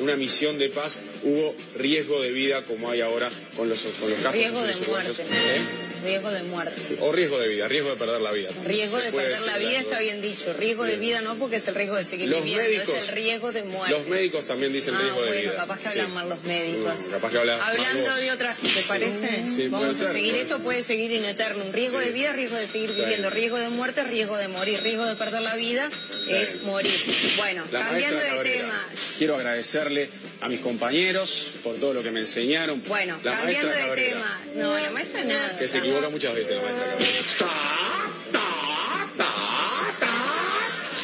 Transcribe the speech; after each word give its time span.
una 0.00 0.16
misión 0.16 0.58
de 0.58 0.68
paz 0.70 0.98
hubo 1.22 1.54
riesgo 1.76 2.20
de 2.20 2.30
vida 2.32 2.62
como 2.64 2.90
hay 2.90 3.00
ahora 3.00 3.28
con 3.56 3.68
los, 3.68 3.80
con 4.00 4.10
los 4.10 4.18
casos 4.18 4.32
Riesgo 4.32 4.62
de 4.62 4.74
muerte. 4.74 5.22
¿Eh? 5.22 5.60
Riesgo 6.02 6.30
de 6.30 6.42
muerte. 6.44 6.82
Sí, 6.82 6.96
O 7.00 7.12
riesgo 7.12 7.38
de 7.38 7.48
vida, 7.48 7.68
riesgo 7.68 7.90
de 7.90 7.96
perder 7.96 8.22
la 8.22 8.32
vida. 8.32 8.48
Riesgo 8.64 8.96
de 8.98 9.12
perder 9.12 9.38
la 9.42 9.58
vida 9.58 9.80
está 9.80 10.00
bien 10.00 10.22
dicho. 10.22 10.50
Riesgo 10.58 10.84
de 10.84 10.96
vida 10.96 11.20
no 11.20 11.34
porque 11.36 11.56
es 11.56 11.68
el 11.68 11.74
riesgo 11.74 11.96
de 11.96 12.04
seguir 12.04 12.30
Los 12.30 12.42
viviendo, 12.42 12.64
médicos- 12.64 12.96
es 12.96 13.08
el 13.10 13.14
riesgo 13.16 13.52
de 13.52 13.62
muerte. 13.64 13.90
Los 13.92 14.06
médicos 14.06 14.44
también 14.46 14.72
dicen 14.72 14.94
ah, 14.94 14.98
riesgo 14.98 15.20
de 15.20 15.26
bueno, 15.28 15.42
vida. 15.42 15.56
capaz 15.56 15.78
que 15.80 15.82
Sí. 15.84 15.88
hablan 15.98 16.14
mal 16.14 16.28
los 16.30 16.42
médicos. 16.44 16.94
Mm, 17.06 17.10
capaz 17.10 17.30
que 17.32 17.38
habla 17.38 17.56
mal 17.58 17.70
Hablando 17.76 18.16
de 18.16 18.30
otras, 18.30 18.56
¿te 18.56 18.82
parece? 18.88 19.44
Sí, 19.54 19.68
Vamos 19.68 20.00
a 20.00 20.12
seguir, 20.14 20.30
puede 20.30 20.40
esto 20.42 20.54
ser. 20.54 20.64
puede 20.64 20.82
seguir 20.82 21.12
in 21.12 21.24
eterno. 21.26 21.64
Riesgo 21.70 21.98
de 21.98 22.10
vida, 22.12 22.32
riesgo 22.32 22.56
de 22.56 22.66
seguir 22.66 22.92
viviendo. 22.94 23.28
Riesgo 23.28 23.58
de 23.58 23.68
muerte, 23.68 24.02
riesgo 24.04 24.38
de 24.38 24.48
morir. 24.48 24.80
Riesgo 24.80 25.04
de 25.04 25.16
perder 25.16 25.42
la 25.42 25.56
vida 25.56 25.90
es 26.30 26.62
morir. 26.62 26.92
Bueno, 27.36 27.64
La 27.70 27.80
cambiando 27.80 28.20
de 28.20 28.28
Cabrera. 28.28 28.58
tema. 28.58 28.86
Quiero 29.18 29.36
agradecerle 29.36 30.10
a 30.40 30.48
mis 30.48 30.60
compañeros 30.60 31.52
por 31.62 31.76
todo 31.76 31.94
lo 31.94 32.02
que 32.02 32.10
me 32.10 32.20
enseñaron. 32.20 32.82
Bueno, 32.86 33.18
la 33.22 33.32
cambiando 33.32 33.66
maestra 33.66 33.82
de 33.82 33.88
Cabrera, 33.88 34.10
tema. 34.10 34.40
No, 34.56 34.78
la 34.80 34.90
maestra 34.90 35.24
nada. 35.24 35.56
Que 35.56 35.68
se 35.68 35.78
equivoca 35.78 36.08
muchas 36.08 36.34
veces 36.34 36.56
la 36.56 36.62
maestra 36.62 36.86
Cabrera. 36.86 38.00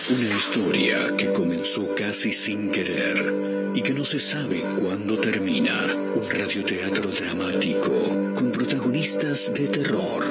Una 0.08 0.36
historia 0.36 1.16
que 1.18 1.32
comenzó 1.32 1.92
casi 1.96 2.32
sin 2.32 2.70
querer 2.70 3.34
y 3.74 3.82
que 3.82 3.92
no 3.92 4.04
se 4.04 4.20
sabe 4.20 4.60
cuándo 4.80 5.18
termina. 5.18 5.84
Un 6.14 6.30
radioteatro 6.30 7.10
dramático 7.10 7.92
con 8.34 8.52
protagonistas 8.52 9.52
de 9.52 9.66
terror. 9.66 10.30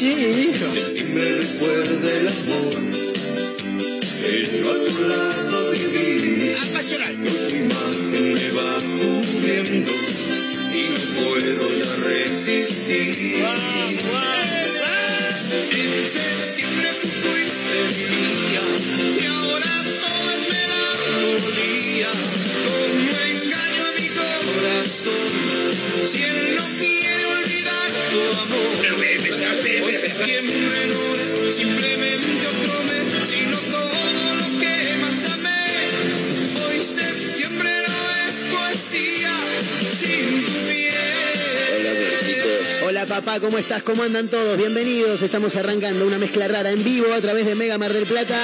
Sonreír. 0.00 0.56
Septiembre 0.56 1.36
recuerda 1.36 2.08
el 2.10 2.28
amor 2.28 2.74
que 4.22 4.34
yo 4.58 4.70
a 4.70 4.74
tu 4.86 5.08
lado 5.08 5.70
viví. 5.72 6.54
Apasional. 6.54 7.14
Y 7.14 7.28
tu 7.28 7.56
imagen 7.56 8.32
me 8.32 8.48
va 8.52 8.70
cubriendo 8.80 9.92
y 10.72 10.82
no 10.88 11.00
puedo 11.20 11.64
ya 11.76 11.90
resistir. 12.08 13.44
En 15.72 16.06
septiembre 16.06 16.88
tú 17.00 17.08
fuiste 17.08 17.76
mi 17.88 18.04
día 18.08 18.64
y 19.20 19.26
ahora 19.26 19.72
todo 20.00 20.26
es 20.32 20.42
melancolía. 20.54 22.10
Como 22.64 23.14
engaño 23.20 23.82
a 23.84 23.92
mi 24.00 24.08
corazón 24.08 25.28
si 26.06 26.18
él 26.22 26.56
no 26.56 26.64
quiere 26.78 27.24
olvidar 27.26 27.88
tu 28.10 28.20
amor. 28.40 29.19
Hola 42.86 43.06
papá, 43.06 43.40
¿cómo 43.40 43.56
estás? 43.58 43.82
¿Cómo 43.82 44.02
andan 44.02 44.28
todos? 44.28 44.56
Bienvenidos. 44.56 45.22
Estamos 45.22 45.54
arrancando 45.56 46.06
una 46.06 46.18
mezcla 46.18 46.48
rara 46.48 46.70
en 46.70 46.82
vivo 46.82 47.12
a 47.12 47.20
través 47.20 47.46
de 47.46 47.54
Mega 47.54 47.78
Mar 47.78 47.92
del 47.92 48.04
Plata. 48.04 48.36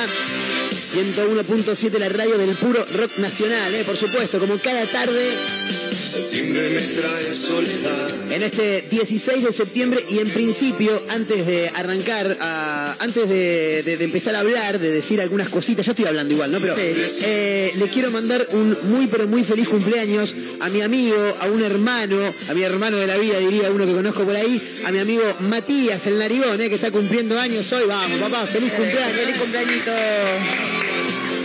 101.7 0.71 1.98
la 1.98 2.09
radio 2.09 2.38
del 2.38 2.54
puro 2.54 2.84
rock 2.94 3.19
nacional, 3.19 3.75
¿eh? 3.75 3.83
por 3.84 3.97
supuesto, 3.97 4.38
como 4.38 4.59
cada 4.59 4.84
tarde 4.87 5.33
Septiembre 6.16 6.71
me 6.71 6.81
trae 7.00 7.34
soledad. 7.34 8.32
en 8.32 8.43
este 8.43 8.82
16 8.91 9.44
de 9.44 9.53
septiembre 9.53 10.04
y 10.09 10.19
en 10.19 10.28
principio, 10.31 10.91
antes 11.10 11.47
de 11.47 11.69
arrancar, 11.75 12.37
antes 12.99 13.28
de, 13.28 13.82
de- 13.82 13.97
de 13.97 14.04
empezar 14.04 14.34
a 14.34 14.41
hablar, 14.41 14.78
de 14.78 14.91
decir 14.91 15.21
algunas 15.21 15.49
cositas, 15.49 15.84
yo 15.84 15.93
estoy 15.93 16.06
hablando 16.06 16.32
igual, 16.34 16.50
¿no? 16.53 16.60
Pero 16.60 16.75
eh, 16.78 17.72
le 17.77 17.88
quiero 17.88 18.10
mandar 18.10 18.47
un 18.53 18.77
muy 18.84 19.06
pero 19.06 19.27
muy 19.28 19.44
feliz 19.44 19.69
cumpleaños 19.69 20.34
a 20.60 20.69
mi 20.71 20.81
amigo, 20.81 21.16
a 21.41 21.47
un 21.47 21.62
hermano, 21.62 22.16
a 22.48 22.54
mi 22.54 22.62
hermano 22.62 22.97
de 22.97 23.06
la 23.06 23.16
vida, 23.19 23.38
diría 23.38 23.71
uno 23.71 23.84
que 23.87 23.93
conozco 23.93 24.25
por 24.25 24.34
ahí, 24.37 24.81
a 24.87 24.93
mi 24.93 24.98
amigo 24.98 25.22
Matías, 25.41 26.06
el 26.06 26.19
narigón, 26.19 26.60
¿eh? 26.60 26.69
que 26.69 26.75
está 26.77 26.91
cumpliendo 26.91 27.38
años 27.38 27.71
hoy. 27.72 27.84
Vamos, 27.87 28.19
papá, 28.21 28.47
feliz 28.47 28.72
cumpleaños. 28.72 29.16
Feliz 29.19 29.37
cumpleañito. 29.38 29.93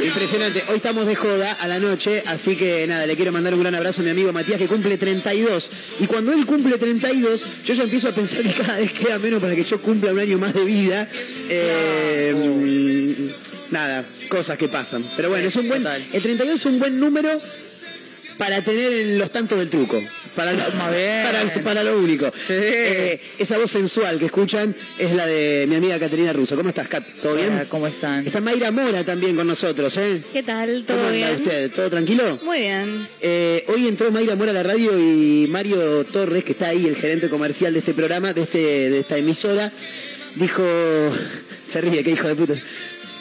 Impresionante. 0.04 0.64
Hoy 0.70 0.78
estamos 0.78 1.06
de 1.06 1.16
joda 1.16 1.54
a 1.54 1.68
la 1.68 1.80
noche, 1.80 2.24
así 2.28 2.56
que 2.56 2.86
nada, 2.88 3.06
le 3.06 3.16
quiero 3.16 3.32
mandar 3.32 3.54
un 3.54 3.62
gran 3.62 3.76
abrazo 3.76 4.02
a 4.02 4.06
mi 4.06 4.12
amigo 4.12 4.34
Matías 4.34 4.58
que 4.58 4.68
cumple 4.68 4.98
32. 4.98 5.72
Y 6.00 6.08
cuando 6.08 6.34
él 6.34 6.46
cumple 6.46 6.78
32, 6.78 7.64
yo 7.66 7.74
ya 7.74 7.84
empiezo 7.84 8.10
a 8.10 8.12
pensar 8.12 8.42
que 8.42 8.54
cada 8.54 8.78
vez 8.78 8.92
queda 8.94 9.20
menos 9.20 9.42
para 9.42 9.56
que 9.56 9.64
yo 9.64 9.82
cumpla 9.82 10.12
un 10.12 10.20
año 10.20 10.38
más 10.38 10.54
de 10.54 10.66
vida. 10.66 11.08
Eh, 11.50 13.32
Nada, 13.72 14.04
cosas 14.30 14.58
que 14.58 14.68
pasan. 14.68 15.04
Pero 15.16 15.30
bueno, 15.30 15.48
es 15.48 15.56
un 15.56 15.68
buen. 15.68 15.86
El 15.88 16.22
32 16.22 16.56
es 16.56 16.66
un 16.66 16.78
buen 16.78 17.00
número 17.00 17.30
para 18.38 18.62
tener 18.64 18.92
en 18.92 19.18
los 19.18 19.32
tantos 19.32 19.58
del 19.60 19.70
truco. 19.70 20.02
Para 20.36 20.54
lo, 20.54 20.60
para, 20.60 21.64
para 21.64 21.84
lo 21.84 22.00
único. 22.00 22.32
Eh, 22.50 23.20
esa 23.38 23.58
voz 23.58 23.70
sensual 23.70 24.18
que 24.18 24.26
escuchan 24.28 24.74
es 24.98 25.12
la 25.14 25.26
de 25.26 25.66
mi 25.68 25.76
amiga 25.76 26.00
Caterina 26.00 26.32
Russo. 26.32 26.56
¿Cómo 26.56 26.70
estás, 26.70 26.88
Kat? 26.88 27.04
¿Todo 27.22 27.36
bien? 27.36 27.52
Hola, 27.54 27.66
¿cómo 27.66 27.88
están? 27.88 28.26
Está 28.26 28.40
Mayra 28.40 28.72
Mora 28.72 29.04
también 29.04 29.36
con 29.36 29.46
nosotros, 29.46 29.98
¿eh? 29.98 30.22
¿Qué 30.32 30.42
tal? 30.42 30.86
¿Cómo 30.88 31.00
¿Todo 31.00 31.08
anda 31.10 31.12
bien? 31.30 31.42
usted? 31.42 31.72
¿Todo 31.72 31.90
tranquilo? 31.90 32.40
Muy 32.44 32.60
bien. 32.60 33.08
Eh, 33.20 33.66
hoy 33.68 33.88
entró 33.88 34.10
Mayra 34.12 34.36
Mora 34.36 34.52
a 34.52 34.54
la 34.54 34.64
radio 34.64 34.98
y 34.98 35.48
Mario 35.50 36.06
Torres, 36.06 36.46
que 36.46 36.54
está 36.54 36.70
ahí, 36.70 36.88
el 36.88 36.96
gerente 36.96 37.28
comercial 37.28 37.74
de 37.74 37.80
este 37.80 37.94
programa, 37.94 38.34
de, 38.34 38.44
este, 38.44 38.90
de 38.90 39.00
esta 39.00 39.18
emisora, 39.18 39.70
dijo, 40.36 40.64
se 41.68 41.82
ríe, 41.82 42.04
qué 42.04 42.12
hijo 42.12 42.28
de 42.30 42.36
puta. 42.36 42.54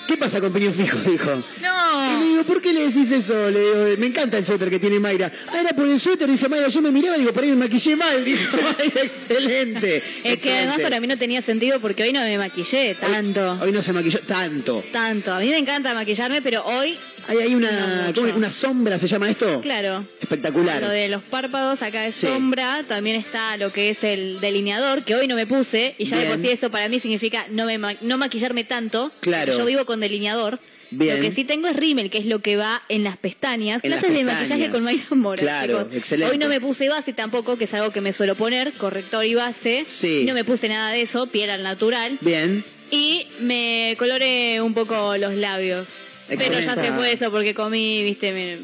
¿Qué 0.07 0.17
pasa 0.17 0.41
con 0.41 0.53
Peñón 0.53 0.75
Fijo? 0.75 0.97
Dijo. 1.09 1.31
No. 1.63 2.21
Digo, 2.41 2.53
¿por 2.53 2.63
qué 2.63 2.73
le 2.73 2.87
decís 2.89 3.11
eso? 3.13 3.51
Le 3.51 3.59
digo, 3.61 3.99
me 3.99 4.07
encanta 4.07 4.39
el 4.39 4.45
suéter 4.45 4.71
que 4.71 4.79
tiene 4.79 4.99
Mayra. 4.99 5.31
Ah, 5.49 5.61
era 5.61 5.71
por 5.73 5.87
el 5.89 5.99
suéter, 5.99 6.29
dice 6.29 6.49
Mayra. 6.49 6.69
Yo 6.69 6.81
me 6.83 6.91
miraba 6.91 7.17
y 7.17 7.21
digo, 7.21 7.33
por 7.33 7.43
ahí 7.45 7.51
me 7.51 7.57
maquillé 7.57 7.97
mal. 7.97 8.25
Dijo 8.25 8.57
Mayra, 8.57 9.03
excelente. 9.03 10.03
Es 10.25 10.43
que 10.43 10.53
además 10.53 10.81
para 10.81 11.01
mí 11.01 11.07
no 11.07 11.17
tenía 11.17 11.43
sentido 11.43 11.81
porque 11.81 12.03
hoy 12.03 12.13
no 12.13 12.21
me 12.21 12.37
maquillé 12.39 12.95
tanto. 12.95 13.59
Hoy 13.63 13.73
no 13.73 13.83
se 13.83 13.93
maquilló 13.93 14.19
tanto. 14.21 14.83
Tanto. 14.93 15.33
A 15.33 15.41
mí 15.41 15.49
me 15.49 15.59
encanta 15.59 15.95
maquillarme, 15.95 16.43
pero 16.43 16.65
hoy, 16.65 16.97
Hay 17.29 17.39
ahí 17.39 17.55
una, 17.55 18.51
sombra, 18.51 18.99
¿se 18.99 19.07
llama 19.07 19.29
esto? 19.31 19.61
claro. 19.61 20.05
Espectacular. 20.21 20.81
Lo 20.81 20.89
de 20.89 21.09
los 21.09 21.23
párpados, 21.23 21.83
acá 21.83 22.05
es 22.07 22.15
Sí. 22.15 22.27
sombra, 22.27 22.83
también 22.87 23.17
está 23.17 23.57
lo 23.57 23.73
que 23.73 23.91
es 23.91 24.05
el 24.05 24.41
delineador, 24.41 25.03
que 25.03 25.15
hoy 25.17 25.27
no 25.27 25.35
me 25.35 25.47
puse, 25.47 25.95
y 25.99 26.05
ya 26.05 26.19
de 26.19 26.27
por 26.27 26.37
Bien. 26.37 26.49
sí 26.49 26.53
eso 26.55 26.71
para 26.71 26.89
mí 26.89 27.01
significa 27.01 27.47
no, 27.51 27.67
me 27.67 27.79
ma- 27.79 27.95
no 28.01 28.17
maquillarme 28.19 28.65
tanto. 28.65 29.11
Claro. 29.21 29.57
Yo 29.57 29.65
vivo 29.65 29.85
con 29.87 30.01
delineador. 30.01 30.59
Bien. 30.91 31.17
Lo 31.17 31.23
que 31.23 31.31
sí 31.31 31.45
tengo 31.45 31.69
es 31.69 31.77
rímel, 31.77 32.11
que 32.11 32.19
es 32.19 32.27
lo 32.27 32.41
que 32.41 32.57
va 32.57 32.83
en 32.89 33.05
las 33.05 33.17
pestañas. 33.17 33.83
En 33.85 33.91
las 33.91 34.01
Clases 34.01 34.17
de 34.17 34.25
maquillaje 34.25 34.71
con 34.71 34.83
Mayra 34.85 35.05
Mora. 35.17 35.41
Claro, 35.41 35.79
chicos. 35.83 35.97
excelente. 35.97 36.33
Hoy 36.33 36.39
no 36.39 36.49
me 36.49 36.61
puse 36.61 36.89
base 36.89 37.13
tampoco, 37.13 37.57
que 37.57 37.65
es 37.65 37.75
algo 37.75 37.91
que 37.91 38.01
me 38.01 38.13
suelo 38.13 38.35
poner, 38.35 38.73
corrector 38.73 39.25
y 39.25 39.35
base. 39.35 39.85
Sí. 39.87 40.25
No 40.27 40.35
me 40.35 40.45
puse 40.45 40.69
nada 40.69 40.91
de 40.91 41.03
eso, 41.03 41.27
piel 41.27 41.51
al 41.51 41.63
natural. 41.63 42.19
Bien. 42.21 42.65
Y 42.91 43.27
me 43.41 43.95
coloré 43.99 44.61
un 44.61 44.75
poco 44.75 45.17
los 45.17 45.35
labios. 45.35 45.87
Pero 46.29 46.41
ya 46.41 46.59
Excelente. 46.59 46.87
se 46.87 46.93
fue 46.93 47.13
eso 47.13 47.31
porque 47.31 47.55
comí, 47.55 48.05
viste, 48.05 48.33
me, 48.33 48.57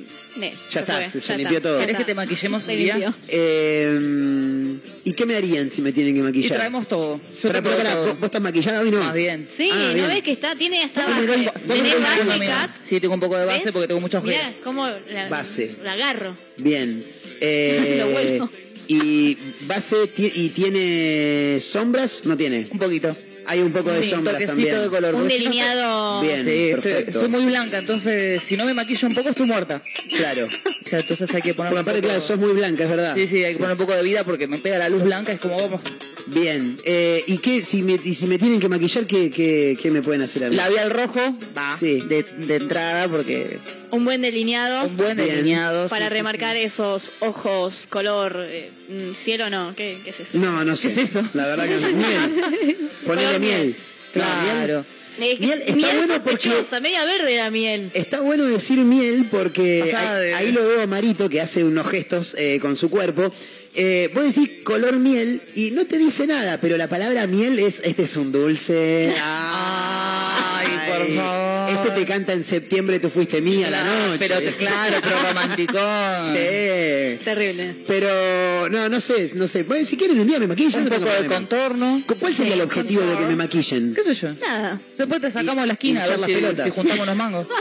Ya 0.70 0.80
está, 0.80 0.94
fue, 0.96 1.08
se- 1.08 1.20
se 1.20 1.36
limpió 1.38 1.60
todo. 1.62 1.78
¿Querés 1.80 1.96
que 1.96 2.04
te 2.04 2.14
maquillemos 2.14 2.62
un 2.66 2.76
día? 2.76 3.14
Eh, 3.28 4.78
¿Y 5.04 5.12
qué 5.12 5.26
me 5.26 5.36
harían 5.36 5.70
si 5.70 5.82
me 5.82 5.92
tienen 5.92 6.14
que 6.14 6.20
Y 6.20 6.22
maquillar? 6.22 6.56
traemos 6.58 6.88
todo. 6.88 7.18
Yo 7.42 7.48
Pero, 7.50 7.62
pará, 7.62 7.92
todo. 7.92 8.06
¿vos, 8.06 8.14
vos 8.18 8.24
estás 8.26 8.40
maquillada 8.42 8.80
hoy 8.80 8.90
no? 8.90 9.02
Más 9.02 9.14
bien. 9.14 9.46
Sí, 9.50 9.68
Ah, 9.72 9.76
¿no 9.88 9.94
bien. 9.94 10.08
ves 10.08 10.22
que 10.22 10.32
está? 10.32 10.54
Tiene 10.56 10.82
hasta 10.82 11.06
base. 11.06 11.26
vos 11.26 11.74
Tenés 11.76 12.02
base, 12.02 12.46
Kat. 12.46 12.70
Sí, 12.82 13.00
tengo 13.00 13.14
un 13.14 13.20
poco 13.20 13.36
de 13.38 13.46
base 13.46 13.64
¿Ves? 13.64 13.72
porque 13.72 13.88
tengo 13.88 14.00
muchos 14.00 14.22
Mirá 14.24 14.38
geles. 14.38 14.54
cómo 14.64 14.86
la, 15.12 15.28
Base. 15.28 15.76
la 15.82 15.92
agarro. 15.92 16.36
Bien. 16.58 17.04
Eh, 17.38 17.96
Lo 17.98 18.08
vuelvo. 18.12 18.50
y 18.88 19.36
base 19.66 19.96
y 20.16 20.48
tiene 20.48 21.58
sombras, 21.60 22.22
no 22.24 22.34
tiene. 22.34 22.66
Un 22.70 22.78
poquito. 22.78 23.14
Hay 23.48 23.60
un 23.60 23.72
poco 23.72 23.90
de 23.90 24.02
Sí, 24.02 24.10
sombras 24.10 24.34
toquecito 24.34 24.54
también. 24.56 24.82
de 24.82 24.88
color. 24.88 25.14
Un 25.14 25.28
delineado. 25.28 26.20
Bien. 26.22 26.44
Sí, 26.44 26.68
perfecto. 26.72 27.20
soy 27.20 27.28
muy 27.28 27.44
blanca, 27.46 27.78
entonces 27.78 28.42
si 28.42 28.56
no 28.56 28.64
me 28.64 28.74
maquillo 28.74 29.08
un 29.08 29.14
poco 29.14 29.28
estoy 29.30 29.46
muerta. 29.46 29.80
Claro. 30.16 30.46
O 30.86 30.88
sea, 30.88 31.00
entonces 31.00 31.34
hay 31.34 31.42
que 31.42 31.52
poner 31.52 31.70
Porque 31.72 31.74
un 31.74 31.78
aparte, 31.82 32.00
poco... 32.00 32.06
claro, 32.10 32.20
sos 32.20 32.38
muy 32.38 32.52
blanca, 32.52 32.84
es 32.84 32.90
verdad. 32.90 33.12
Sí, 33.16 33.26
sí, 33.26 33.42
hay 33.42 33.54
que 33.54 33.58
poner 33.58 33.72
un 33.72 33.78
poco 33.78 33.92
de 33.92 34.04
vida 34.04 34.22
porque 34.22 34.46
me 34.46 34.58
pega 34.58 34.78
la 34.78 34.88
luz 34.88 35.02
blanca, 35.02 35.32
es 35.32 35.40
como 35.40 35.56
vamos. 35.56 35.80
Bien. 36.28 36.76
Eh, 36.84 37.24
¿Y 37.26 37.38
qué, 37.38 37.60
si 37.60 37.82
me, 37.82 37.98
y 38.04 38.14
si 38.14 38.28
me 38.28 38.38
tienen 38.38 38.60
que 38.60 38.68
maquillar, 38.68 39.04
qué, 39.04 39.32
qué, 39.32 39.76
qué 39.82 39.90
me 39.90 40.00
pueden 40.00 40.22
hacer 40.22 40.44
a 40.44 40.48
mí? 40.48 40.54
Labial 40.54 40.90
rojo, 40.90 41.18
va, 41.58 41.76
Sí. 41.76 42.02
de, 42.02 42.22
de 42.38 42.54
entrada 42.54 43.08
porque 43.08 43.58
Un 43.96 44.04
buen 44.04 44.22
delineado. 44.22 44.86
un 44.86 44.96
buen 44.96 45.16
delineado. 45.16 45.88
Para 45.88 46.06
sí, 46.06 46.10
sí, 46.10 46.16
remarcar 46.16 46.56
esos 46.56 47.12
ojos 47.20 47.86
color 47.88 48.46
eh, 48.48 48.70
cielo 49.16 49.50
no, 49.50 49.74
¿qué, 49.76 49.98
qué 50.04 50.10
es 50.10 50.20
eso? 50.20 50.38
No, 50.38 50.64
no 50.64 50.76
sé. 50.76 50.88
¿Qué 50.88 51.02
es 51.02 51.10
eso? 51.10 51.22
La 51.34 51.46
verdad 51.46 51.66
que 51.66 51.76
no. 51.80 51.88
Miel. 51.96 52.90
Ponele 53.06 53.38
miel. 53.38 53.76
No. 54.14 54.22
Claro. 54.22 54.84
Eh, 55.18 55.36
Miel 55.40 55.60
está 55.62 55.74
miel 55.76 55.96
bueno 55.96 56.22
porque- 56.22 56.50
media 56.82 57.04
verde 57.06 57.36
la 57.36 57.50
miel. 57.50 57.90
Está 57.94 58.20
bueno 58.20 58.44
decir 58.44 58.78
miel 58.78 59.26
porque 59.30 59.88
Pasada 59.90 60.36
ahí, 60.36 60.52
lo 60.52 60.66
veo 60.66 60.82
a 60.82 60.86
Marito 60.86 61.28
que 61.30 61.40
hace 61.40 61.64
unos 61.64 61.88
gestos 61.88 62.34
eh, 62.38 62.58
con 62.60 62.76
su 62.76 62.90
cuerpo. 62.90 63.32
Eh, 63.78 64.10
vos 64.14 64.24
decís 64.24 64.62
color 64.64 64.96
miel 64.96 65.42
y 65.54 65.70
no 65.70 65.86
te 65.86 65.98
dice 65.98 66.26
nada, 66.26 66.58
pero 66.60 66.76
la 66.76 66.88
palabra 66.88 67.26
miel 67.26 67.58
es, 67.58 67.80
este 67.84 68.04
es 68.04 68.16
un 68.16 68.32
dulce. 68.32 69.14
Ay, 69.22 70.66
por 70.88 71.14
favor. 71.14 71.45
Este 71.68 71.90
te 71.90 72.04
canta 72.06 72.32
en 72.32 72.42
septiembre, 72.44 72.98
tú 73.00 73.08
fuiste 73.08 73.40
mía 73.40 73.70
la 73.70 73.80
Claro, 73.82 74.06
noche. 74.08 74.18
Pero 74.18 74.38
te- 74.40 74.54
claro, 74.56 74.96
pero 75.02 75.16
romanticón. 75.28 76.16
Sí. 76.28 77.24
Terrible. 77.24 77.76
Pero 77.86 78.68
no, 78.70 78.88
no 78.88 79.00
sé, 79.00 79.30
no 79.34 79.46
sé. 79.46 79.62
Bueno, 79.64 79.86
si 79.86 79.96
quieren 79.96 80.18
un 80.20 80.26
día 80.26 80.38
me 80.38 80.46
maquillo, 80.46 80.70
yo 80.70 80.78
Un 80.78 80.84
no 80.84 80.90
tengo 80.90 81.06
poco 81.06 81.22
de 81.22 81.28
contorno. 81.28 82.02
¿Cuál 82.20 82.34
sería 82.34 82.54
el 82.54 82.60
objetivo 82.60 83.02
de 83.02 83.16
que 83.16 83.26
me 83.26 83.36
maquillen? 83.36 83.94
¿Qué 83.94 84.02
sé 84.02 84.14
yo? 84.14 84.32
Nada. 84.40 84.80
Después 84.96 85.20
te 85.20 85.30
sacamos 85.30 85.62
a 85.62 85.66
la 85.66 85.72
esquina 85.74 86.04
a 86.04 86.08
ver 86.08 86.18
las 86.18 86.28
si, 86.28 86.34
pelotas. 86.34 86.64
si 86.64 86.70
juntamos 86.70 87.02
unos 87.04 87.16
mangos. 87.16 87.46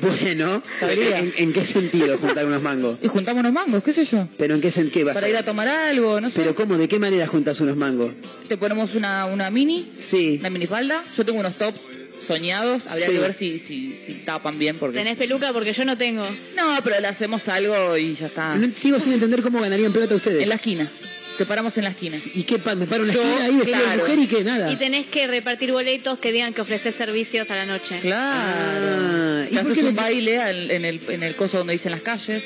Bueno. 0.00 0.62
¿en, 0.82 1.34
en 1.36 1.52
qué 1.52 1.64
sentido 1.64 2.18
juntar 2.18 2.46
unos 2.46 2.62
mangos? 2.62 2.98
Y 3.02 3.08
juntamos 3.08 3.40
unos 3.40 3.52
mangos, 3.52 3.82
qué 3.82 3.92
sé 3.92 4.04
yo. 4.04 4.28
¿Pero 4.38 4.54
en 4.54 4.60
qué, 4.60 4.68
sen- 4.68 4.90
qué 4.92 5.02
vas 5.02 5.14
Para 5.14 5.28
ir 5.28 5.36
a 5.36 5.42
tomar 5.42 5.66
algo, 5.66 6.20
no 6.20 6.28
sé. 6.28 6.34
¿Pero 6.38 6.54
cómo? 6.54 6.76
¿De 6.78 6.86
qué 6.86 7.00
manera 7.00 7.26
juntas 7.26 7.60
unos 7.60 7.76
mangos? 7.76 8.12
Te 8.46 8.56
ponemos 8.56 8.94
una, 8.94 9.26
una 9.26 9.50
mini, 9.50 9.90
Sí. 9.98 10.36
una 10.38 10.50
minifalda. 10.50 11.02
Yo 11.16 11.24
tengo 11.24 11.40
unos 11.40 11.54
tops 11.56 11.80
soñados. 12.24 12.86
Habría 12.86 13.06
Sí. 13.06 13.12
que 13.12 13.18
ver 13.18 13.34
si, 13.34 13.58
si, 13.58 13.94
si 13.94 14.14
tapan 14.24 14.58
bien 14.58 14.76
porque... 14.78 14.98
Tenés 14.98 15.16
peluca 15.16 15.52
porque 15.52 15.72
yo 15.72 15.84
no 15.84 15.96
tengo. 15.96 16.24
No, 16.56 16.78
pero 16.84 17.00
le 17.00 17.06
hacemos 17.08 17.48
algo 17.48 17.96
y 17.96 18.14
ya 18.14 18.26
está. 18.26 18.54
No- 18.56 18.68
sigo 18.74 19.00
sin 19.00 19.12
entender 19.14 19.42
cómo 19.42 19.60
ganarían 19.60 19.92
plata 19.92 20.14
ustedes. 20.14 20.42
En 20.42 20.48
la 20.48 20.56
esquina. 20.56 20.88
Te 21.36 21.46
paramos 21.46 21.76
en 21.78 21.84
la 21.84 21.90
esquina. 21.90 22.16
¿Y 22.34 22.42
qué? 22.42 22.58
¿Me 22.74 22.86
paro 22.86 23.02
en 23.02 23.08
la 23.08 23.14
Yo, 23.14 23.22
esquina 23.22 23.44
ahí 23.44 23.54
vestido 23.56 23.76
de 23.78 23.84
claro. 23.84 24.02
mujer 24.02 24.18
y 24.18 24.26
qué? 24.26 24.42
Nada. 24.44 24.72
Y 24.72 24.76
tenés 24.76 25.06
que 25.06 25.26
repartir 25.28 25.70
boletos 25.70 26.18
que 26.18 26.32
digan 26.32 26.52
que 26.52 26.62
ofreces 26.62 26.96
servicios 26.96 27.48
a 27.52 27.54
la 27.56 27.64
noche. 27.66 27.98
Claro. 28.00 28.36
Ah, 28.36 29.44
¿y 29.48 29.56
por 29.58 29.72
qué 29.72 29.84
un 29.84 29.94
baile 29.94 30.34
en 30.74 30.84
el, 30.84 31.00
en 31.08 31.22
el 31.22 31.36
coso 31.36 31.58
donde 31.58 31.74
dicen 31.74 31.92
las 31.92 32.00
calles. 32.00 32.42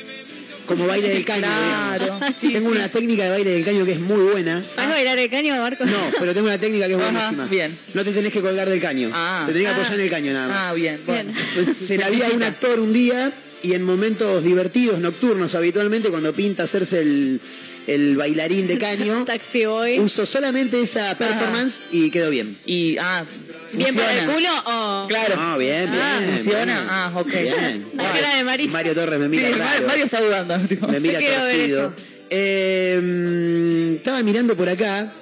Como 0.67 0.87
baile 0.87 1.09
del 1.09 1.25
caño, 1.25 1.41
Claro, 1.47 2.05
digamos. 2.05 2.37
sí, 2.41 2.53
Tengo 2.53 2.71
sí. 2.71 2.77
una 2.77 2.89
técnica 2.89 3.25
de 3.25 3.31
baile 3.31 3.51
del 3.51 3.65
caño 3.65 3.85
que 3.85 3.93
es 3.93 4.01
muy 4.01 4.23
buena. 4.31 4.63
¿Sabes 4.75 4.91
bailar 4.91 5.19
el 5.19 5.29
caño, 5.31 5.57
Marco? 5.57 5.85
No, 5.85 5.97
pero 6.19 6.33
tengo 6.35 6.47
una 6.47 6.59
técnica 6.59 6.87
que 6.87 6.93
es 6.95 6.99
Ajá, 7.01 7.11
buenísima. 7.11 7.47
bien. 7.47 7.77
No 7.95 8.05
te 8.05 8.13
tenés 8.13 8.33
que 8.33 8.41
colgar 8.41 8.69
del 8.69 8.81
caño. 8.81 9.11
Ah. 9.13 9.45
te 9.47 9.53
tenés 9.53 9.67
que 9.69 9.73
Ah. 9.73 9.77
apoyar 9.77 9.95
en 9.95 10.01
el 10.01 10.11
caño 10.11 10.33
nada 10.33 10.49
más. 10.49 10.57
Ah, 10.71 10.75
bien. 10.75 11.01
Bueno. 11.07 11.33
Bien. 11.55 11.75
Se 11.75 11.99
la 11.99 12.09
vi 12.11 12.23
a 12.23 12.29
un 12.31 12.43
actor 12.43 12.79
un 12.81 12.93
día 12.93 13.33
y 13.63 13.75
en 13.75 13.83
momentos 13.85 14.45
divertidos, 14.45 14.99
nocturnos 15.01 15.55
habitualmente, 15.55 16.09
cuando 16.11 16.33
pinta 16.33 16.63
hacerse 16.65 17.01
el, 17.01 17.41
el 17.87 18.17
bailarín 18.17 18.67
de 18.69 18.79
caño, 18.79 19.25
Taxi 19.27 19.67
Boy. 19.67 19.99
uso 20.01 20.25
solamente 20.27 20.81
esa 20.81 21.17
performance 21.19 21.83
y 21.93 22.11
quedó 22.11 22.31
bien. 22.31 22.57
Y, 22.67 22.97
ah, 22.99 23.25
¿Bien 23.73 23.95
para 23.95 24.13
el 24.13 24.27
funciona. 24.27 24.63
culo 24.65 24.73
o...? 25.03 25.09
Claro. 25.09 25.35
Ah, 25.39 25.57
bien, 25.59 25.91
bien. 25.91 26.03
Ah, 26.03 26.21
¿funciona? 26.27 26.65
bien. 26.65 26.87
Ah, 26.91 27.13
ok. 27.17 27.27
Bien. 27.33 27.87
La 27.95 28.13
cara 28.13 28.37
de 28.37 28.45
Marito. 28.45 28.73
Mario 28.73 28.95
Torres 28.95 29.19
me 29.21 29.29
mira 29.29 29.49
Sí, 29.49 29.55
raro. 29.55 29.87
Mario 29.87 30.05
está 30.05 30.21
dudando. 30.21 30.59
tipo. 30.69 30.89
Me 30.89 31.01
mira 31.01 31.19
torcido. 31.21 31.95
Eh, 32.31 33.01
mm, 33.03 33.95
estaba 33.97 34.23
mirando 34.23 34.57
por 34.57 34.69
acá. 34.69 35.13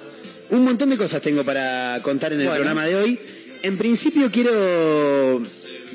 Un 0.49 0.63
montón 0.63 0.89
de 0.89 0.97
cosas 0.97 1.21
tengo 1.21 1.43
para 1.45 1.99
contar 2.03 2.33
en 2.33 2.41
el 2.41 2.47
Bueno. 2.47 2.57
programa 2.63 2.85
de 2.85 2.95
hoy. 2.95 3.19
En 3.63 3.77
principio 3.77 4.29
quiero 4.31 5.41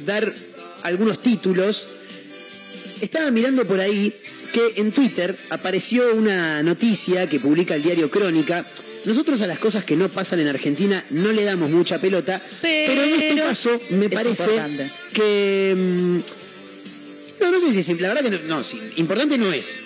dar 0.04 0.32
algunos 0.82 1.20
títulos. 1.20 1.88
Estaba 3.00 3.30
mirando 3.30 3.66
por 3.66 3.80
ahí 3.80 4.12
que 4.52 4.80
en 4.80 4.92
Twitter 4.92 5.36
apareció 5.50 6.14
una 6.14 6.62
noticia 6.62 7.28
que 7.28 7.38
publica 7.40 7.74
el 7.74 7.82
diario 7.82 8.10
Crónica. 8.10 8.64
Nosotros 9.06 9.40
a 9.40 9.46
las 9.46 9.58
cosas 9.58 9.84
que 9.84 9.96
no 9.96 10.08
pasan 10.08 10.40
en 10.40 10.48
Argentina 10.48 11.02
no 11.10 11.32
le 11.32 11.44
damos 11.44 11.70
mucha 11.70 11.98
pelota, 12.00 12.40
pero, 12.60 13.02
en 13.02 13.14
este 13.22 13.36
caso 13.36 13.80
me 13.90 14.10
parece 14.10 14.42
importante. 14.44 14.90
que... 15.14 15.74
mm, 15.76 16.18
no, 17.40 17.52
no 17.52 17.60
sé 17.60 17.72
si 17.72 17.78
es. 17.92 18.00
La 18.00 18.08
verdad 18.12 18.22
que 18.24 18.30
no, 18.30 18.56
no, 18.56 18.64
sí, 18.64 18.80
importante 18.96 19.38
no 19.38 19.52
es. 19.52 19.78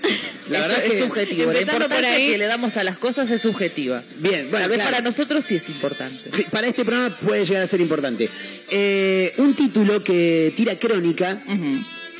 La 0.49 0.58
Es- 0.58 0.69
verdad 0.69 0.84
es, 0.84 0.90
que... 0.93 0.99
subjetivo. 1.00 1.52
La 1.52 1.61
importancia 1.61 2.17
que 2.17 2.38
le 2.38 2.46
damos 2.46 2.76
a 2.76 2.84
las 2.84 2.96
cosas 2.96 3.31
es 3.31 3.43
subjetiva. 3.43 4.02
Bien, 4.19 4.49
bueno, 4.50 4.61
Tal 4.64 4.69
vez 4.70 4.76
claro. 4.78 4.90
para 4.90 5.02
nosotros 5.02 5.44
sí 5.46 5.56
es 5.56 5.69
importante. 5.69 6.44
Para 6.50 6.66
este 6.69 6.84
programa 6.84 7.14
puede 7.19 7.44
llegar 7.44 7.62
a 7.62 7.66
ser 7.66 7.81
importante. 7.81 8.28
Eh, 8.70 9.34
un 9.38 9.55
título 9.55 10.02
que 10.02 10.52
tira 10.56 10.78
Crónica, 10.78 11.43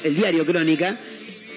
el 0.05 0.15
diario 0.17 0.45
Crónica, 0.45 0.99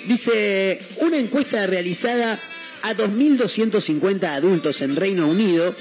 dice 0.08 0.80
una 0.98 1.18
encuesta 1.18 1.66
realizada 1.68 2.40
a 2.84 2.94
2.250 2.94 4.26
adultos 4.26 4.82
en 4.82 4.96
Reino 4.96 5.28
Unido. 5.28 5.74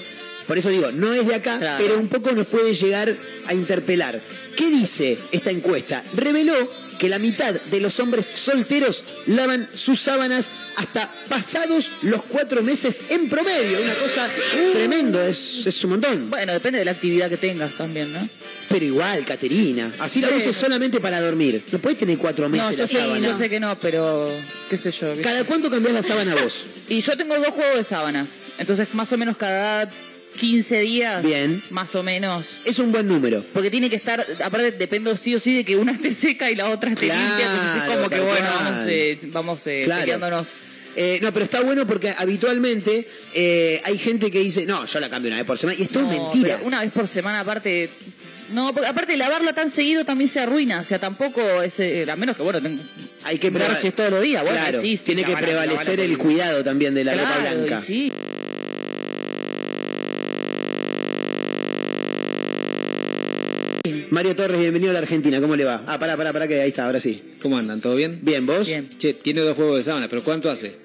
Por 0.46 0.58
eso 0.58 0.68
digo, 0.70 0.90
no 0.92 1.12
es 1.12 1.26
de 1.26 1.34
acá, 1.34 1.58
Claro. 1.58 1.82
pero 1.84 1.98
un 1.98 2.08
poco 2.08 2.32
nos 2.32 2.46
puede 2.46 2.74
llegar 2.74 3.14
a 3.46 3.54
interpelar. 3.54 4.20
¿Qué 4.56 4.66
dice 4.68 5.16
esta 5.32 5.50
encuesta? 5.50 6.02
Reveló 6.14 6.54
que 6.98 7.08
la 7.08 7.18
mitad 7.18 7.52
de 7.54 7.80
los 7.80 7.98
hombres 8.00 8.30
solteros 8.32 9.04
lavan 9.26 9.68
sus 9.74 9.98
sábanas 10.00 10.52
hasta 10.76 11.10
pasados 11.28 11.90
los 12.02 12.22
cuatro 12.24 12.62
meses 12.62 13.06
en 13.10 13.28
promedio. 13.28 13.80
Una 13.82 13.94
cosa 13.94 14.28
tremendo, 14.72 15.20
es, 15.20 15.66
es 15.66 15.82
un 15.84 15.90
montón. 15.92 16.30
Bueno, 16.30 16.52
depende 16.52 16.78
de 16.78 16.84
la 16.84 16.90
actividad 16.92 17.28
que 17.28 17.36
tengas 17.38 17.72
también, 17.72 18.12
¿no? 18.12 18.28
Pero 18.68 18.84
igual, 18.84 19.24
Caterina. 19.24 19.90
Así 19.98 20.20
la 20.20 20.30
uses 20.30 20.54
solamente 20.56 21.00
para 21.00 21.20
dormir. 21.20 21.64
No 21.72 21.78
puedes 21.78 21.98
tener 21.98 22.18
cuatro 22.18 22.48
meses 22.48 22.66
No, 22.66 22.72
yo 22.72 22.82
la 22.82 22.88
sé, 22.88 22.98
sábana. 22.98 23.26
yo 23.28 23.36
sé 23.38 23.50
que 23.50 23.58
no, 23.60 23.78
pero 23.80 24.30
qué 24.70 24.78
sé 24.78 24.90
yo. 24.92 25.12
¿Cada 25.22 25.44
cuánto 25.44 25.70
cambias 25.70 25.94
la 25.94 26.02
sábana 26.02 26.34
vos? 26.36 26.62
Y 26.88 27.00
yo 27.02 27.16
tengo 27.16 27.36
dos 27.36 27.48
juegos 27.48 27.78
de 27.78 27.84
sábanas. 27.84 28.28
Entonces, 28.58 28.86
más 28.92 29.12
o 29.12 29.18
menos 29.18 29.36
cada 29.36 29.90
15 30.38 30.80
días. 30.80 31.22
Bien. 31.24 31.62
Más 31.70 31.94
o 31.94 32.02
menos. 32.02 32.46
Es 32.64 32.78
un 32.78 32.90
buen 32.92 33.06
número. 33.06 33.44
Porque 33.52 33.70
tiene 33.70 33.88
que 33.90 33.96
estar, 33.96 34.24
aparte 34.44 34.72
dependo 34.72 35.16
sí 35.16 35.34
o 35.34 35.40
sí 35.40 35.54
de 35.54 35.64
que 35.64 35.76
una 35.76 35.92
esté 35.92 36.12
seca 36.12 36.50
y 36.50 36.54
la 36.56 36.70
otra 36.70 36.90
esté 36.90 37.06
Claro, 37.06 37.20
limpia. 37.22 37.46
Entonces 37.46 37.82
es 37.82 37.96
como 37.96 38.08
que 38.08 38.20
bueno, 38.20 38.46
cual. 38.50 38.64
vamos, 38.64 38.84
eh, 38.88 39.18
vamos 39.24 39.66
eh, 39.66 39.82
Claro. 39.84 40.00
peleándonos. 40.02 40.46
Eh, 40.94 41.18
no, 41.22 41.32
pero 41.32 41.44
está 41.44 41.60
bueno 41.62 41.86
porque 41.86 42.12
habitualmente 42.18 43.08
eh, 43.34 43.80
hay 43.84 43.96
gente 43.96 44.30
que 44.30 44.40
dice, 44.40 44.66
no, 44.66 44.84
yo 44.84 45.00
la 45.00 45.08
cambio 45.08 45.30
una 45.30 45.36
vez 45.38 45.46
por 45.46 45.56
semana. 45.56 45.78
Y 45.78 45.84
esto 45.84 46.02
No, 46.02 46.10
es 46.12 46.18
mentira. 46.18 46.56
pero 46.56 46.66
una 46.66 46.80
vez 46.80 46.92
por 46.92 47.08
semana, 47.08 47.40
aparte. 47.40 47.88
No, 48.52 48.74
porque 48.74 48.88
aparte 48.88 49.16
lavarla 49.16 49.54
tan 49.54 49.70
seguido 49.70 50.04
también 50.04 50.28
se 50.28 50.40
arruina. 50.40 50.80
O 50.80 50.84
sea, 50.84 50.98
tampoco 50.98 51.40
es. 51.62 51.80
eh, 51.80 52.04
a 52.10 52.16
menos 52.16 52.36
que, 52.36 52.42
bueno, 52.42 52.60
tengo. 52.60 52.82
Hay 53.24 53.38
que 53.38 53.50
preva- 53.50 53.68
broches 53.72 53.94
todos 53.96 54.10
los 54.10 54.20
días. 54.20 54.42
Bueno, 54.42 54.58
Claro, 54.58 54.82
tiene 54.82 55.24
que 55.24 55.34
prevalecer 55.36 55.98
el 56.00 56.18
cuidado 56.18 56.62
también 56.62 56.92
de 56.92 57.04
la 57.04 57.14
ropa 57.14 57.36
Claro, 57.40 57.58
y 57.58 57.62
blanca. 57.68 57.82
sí. 57.86 58.12
Mario 64.12 64.36
Torres, 64.36 64.60
bienvenido 64.60 64.90
a 64.90 64.92
la 64.92 64.98
Argentina. 64.98 65.40
¿Cómo 65.40 65.56
le 65.56 65.64
va? 65.64 65.84
Ah, 65.86 65.98
pará, 65.98 66.18
pará, 66.18 66.34
pará, 66.34 66.46
que 66.46 66.60
ahí 66.60 66.68
está, 66.68 66.84
ahora 66.84 67.00
sí. 67.00 67.32
¿Cómo 67.40 67.56
andan? 67.56 67.80
¿Todo 67.80 67.96
bien? 67.96 68.18
Bien, 68.20 68.44
¿vos? 68.44 68.66
Bien. 68.66 68.86
Che, 68.98 69.14
tiene 69.14 69.40
dos 69.40 69.56
juegos 69.56 69.78
de 69.78 69.84
sábana, 69.84 70.06
pero 70.06 70.22
¿cuánto 70.22 70.50
hace? 70.50 70.76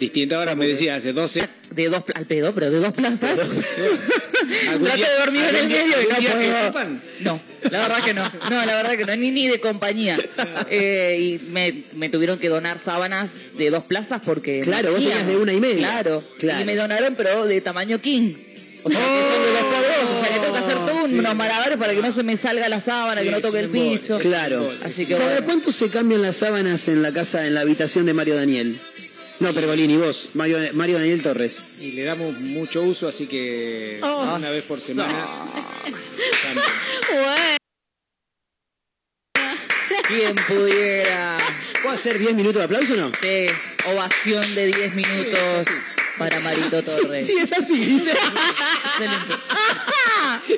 Distinto 0.00 0.36
ahora 0.36 0.56
me 0.56 0.66
decía, 0.66 0.96
hace 0.96 1.12
12. 1.12 1.48
De 1.70 1.88
dos 1.88 2.02
al 2.12 2.26
pedo, 2.26 2.52
pero 2.52 2.72
de 2.72 2.80
dos 2.80 2.92
plazas. 2.92 3.38
¿Algún 4.68 4.88
Trato 4.88 5.00
de 5.00 5.18
dormir 5.20 5.44
en 5.48 5.56
el 5.56 5.68
medio 5.68 6.02
y 6.02 6.12
no 6.12 6.18
día 6.18 6.36
se 6.36 6.72
puedo. 6.72 6.88
No, 7.20 7.40
la 7.70 7.78
verdad 7.82 8.04
que 8.04 8.14
no. 8.14 8.32
No, 8.50 8.66
la 8.66 8.74
verdad 8.74 8.96
que 8.96 9.04
no, 9.04 9.14
ni, 9.14 9.30
ni 9.30 9.46
de 9.46 9.60
compañía. 9.60 10.18
Eh, 10.74 11.16
y 11.20 11.50
me, 11.50 11.84
me 11.94 12.08
tuvieron 12.08 12.38
que 12.38 12.48
donar 12.48 12.78
sábanas 12.78 13.30
de 13.58 13.70
dos 13.70 13.84
plazas 13.84 14.22
porque. 14.24 14.60
Claro, 14.60 14.90
vos 14.90 14.98
tenía. 14.98 15.16
tenías 15.16 15.28
de 15.28 15.36
una 15.36 15.52
y 15.52 15.60
media. 15.60 15.88
Claro. 15.88 16.24
Claro. 16.38 16.62
Y 16.62 16.64
me 16.64 16.74
donaron, 16.74 17.14
pero 17.14 17.44
de 17.44 17.60
tamaño 17.60 18.00
king. 18.00 18.34
O 18.84 18.90
sea, 18.90 18.98
que 19.00 19.32
son 19.32 19.42
de 19.42 19.50
dos 19.52 19.62
por 19.62 19.82
dos. 19.82 20.18
O 20.18 20.20
sea, 20.24 20.32
que 20.34 20.40
tengo 20.40 20.52
que 20.52 20.58
hacer 20.58 20.74
todo 20.74 21.04
unos 21.04 21.34
malabares 21.36 21.78
para 21.78 21.94
que 21.94 22.02
no 22.02 22.12
se 22.12 22.22
me 22.22 22.36
salga 22.36 22.68
la 22.68 22.80
sábana, 22.80 23.22
que 23.22 23.30
no 23.30 23.40
toque 23.40 23.60
el 23.60 23.68
piso. 23.70 24.18
Claro. 24.18 24.70
Así 24.84 25.06
que 25.06 25.14
¿Cada 25.14 25.30
bueno. 25.30 25.44
cuánto 25.46 25.70
se 25.72 25.88
cambian 25.90 26.22
las 26.22 26.36
sábanas 26.36 26.88
en 26.88 27.02
la 27.02 27.12
casa, 27.12 27.46
en 27.46 27.54
la 27.54 27.60
habitación 27.60 28.06
de 28.06 28.14
Mario 28.14 28.34
Daniel? 28.36 28.78
No, 29.40 29.52
Pergolini, 29.52 29.96
vos, 29.96 30.28
Mario, 30.34 30.58
Mario 30.74 30.98
Daniel 30.98 31.20
Torres. 31.22 31.60
Y 31.80 31.92
le 31.92 32.04
damos 32.04 32.32
mucho 32.38 32.82
uso, 32.82 33.08
así 33.08 33.26
que 33.26 33.98
Oh. 34.02 34.34
una 34.36 34.50
vez 34.50 34.62
por 34.64 34.80
semana. 34.80 35.26
Bueno. 37.12 37.56
Quien 40.08 40.34
pudiera. 40.46 41.36
¿Puedo 41.82 41.94
hacer 41.94 42.18
10 42.18 42.34
minutos 42.34 42.58
de 42.60 42.64
aplauso 42.64 42.94
o 42.94 42.96
no? 42.96 43.12
Sí. 43.20 43.46
ovación 43.92 44.54
de 44.54 44.66
10 44.66 44.94
minutos 44.94 45.66
para 46.18 46.40
Marito 46.40 46.82
Torres. 46.82 47.26
Sí, 47.26 47.36
es 47.40 47.52
así, 47.52 47.84
dice. 47.84 48.12
Excelente. 48.12 49.34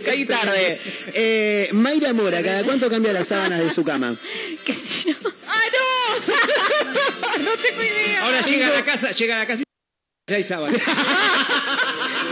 Caí 0.04 0.25
tarde. 0.26 0.80
Eh, 1.14 1.68
Mayra 1.73 2.12
Mora, 2.12 2.42
¿cada 2.42 2.64
cuánto 2.64 2.88
cambia 2.88 3.12
las 3.12 3.28
sábanas 3.28 3.61
de 3.61 3.70
su 3.70 3.84
cama? 3.84 4.16
¿Qué 4.64 4.75
sé 4.75 5.11
yo? 5.11 5.16
¡Ah, 5.46 5.62
no! 5.73 7.44
no 7.44 7.50
tengo 7.56 7.82
idea. 7.82 8.25
Ahora 8.25 8.40
llega 8.42 8.68
a 8.68 8.73
la 8.73 8.84
casa, 8.84 9.12
llega 9.12 9.37
a 9.37 9.38
la 9.40 9.46
casa 9.46 9.62
y 10.26 10.32
hay 10.34 10.42
sábana. 10.42 10.76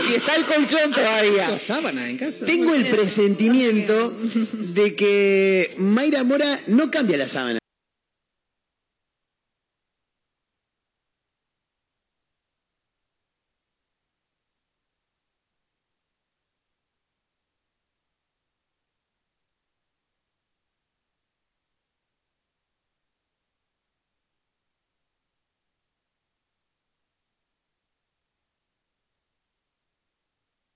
Y 0.09 0.15
está 0.15 0.35
el 0.35 0.45
colchón 0.45 0.91
todavía. 0.91 1.45
¿Tengo 1.45 1.59
sábana 1.59 2.09
en 2.09 2.17
casa? 2.17 2.45
Tengo 2.45 2.73
el 2.73 2.89
presentimiento 2.89 4.17
de 4.51 4.95
que 4.95 5.73
Mayra 5.77 6.23
Mora 6.23 6.59
no 6.67 6.89
cambia 6.89 7.17
la 7.17 7.27
sábana. 7.27 7.59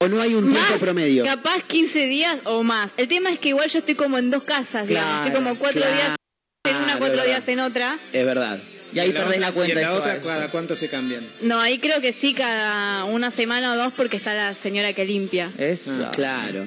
¿O 0.07 0.09
no 0.09 0.21
hay 0.21 0.35
un 0.35 0.49
tiempo 0.49 0.71
Más, 0.71 0.79
promedio? 0.79 1.25
Capaz 1.25 1.63
15 1.67 2.05
días 2.05 2.37
o 2.45 2.63
más. 2.63 2.91
El 2.95 3.09
tema 3.09 3.29
es 3.29 3.39
que 3.39 3.49
igual 3.49 3.69
yo 3.69 3.79
estoy 3.79 3.95
como 3.95 4.17
en 4.17 4.31
dos 4.31 4.43
casas, 4.43 4.87
digamos. 4.87 5.09
Claro, 5.09 5.25
Estoy 5.27 5.43
como 5.43 5.59
cuatro 5.59 5.81
claro, 5.81 5.95
días 5.95 6.15
en 6.63 6.75
una, 6.77 6.97
cuatro 6.97 7.25
días 7.25 7.47
en 7.49 7.59
otra. 7.59 7.99
Es 8.13 8.25
verdad. 8.25 8.57
Y 8.93 8.99
ahí 8.99 9.11
perdés 9.11 9.39
la 9.41 9.51
cuenta. 9.51 9.73
¿Y 9.73 9.77
en 9.77 9.81
la 9.81 9.93
otra 9.93 10.21
cada 10.21 10.47
cuánto 10.47 10.77
se 10.77 10.87
cambian? 10.87 11.27
No, 11.41 11.59
ahí 11.59 11.77
creo 11.77 11.99
que 11.99 12.13
sí 12.13 12.33
cada 12.33 13.03
una 13.03 13.31
semana 13.31 13.73
o 13.73 13.75
dos 13.75 13.91
porque 13.97 14.15
está 14.15 14.33
la 14.33 14.53
señora 14.53 14.93
que 14.93 15.03
limpia. 15.03 15.51
Eso. 15.57 15.91
Claro. 16.13 16.65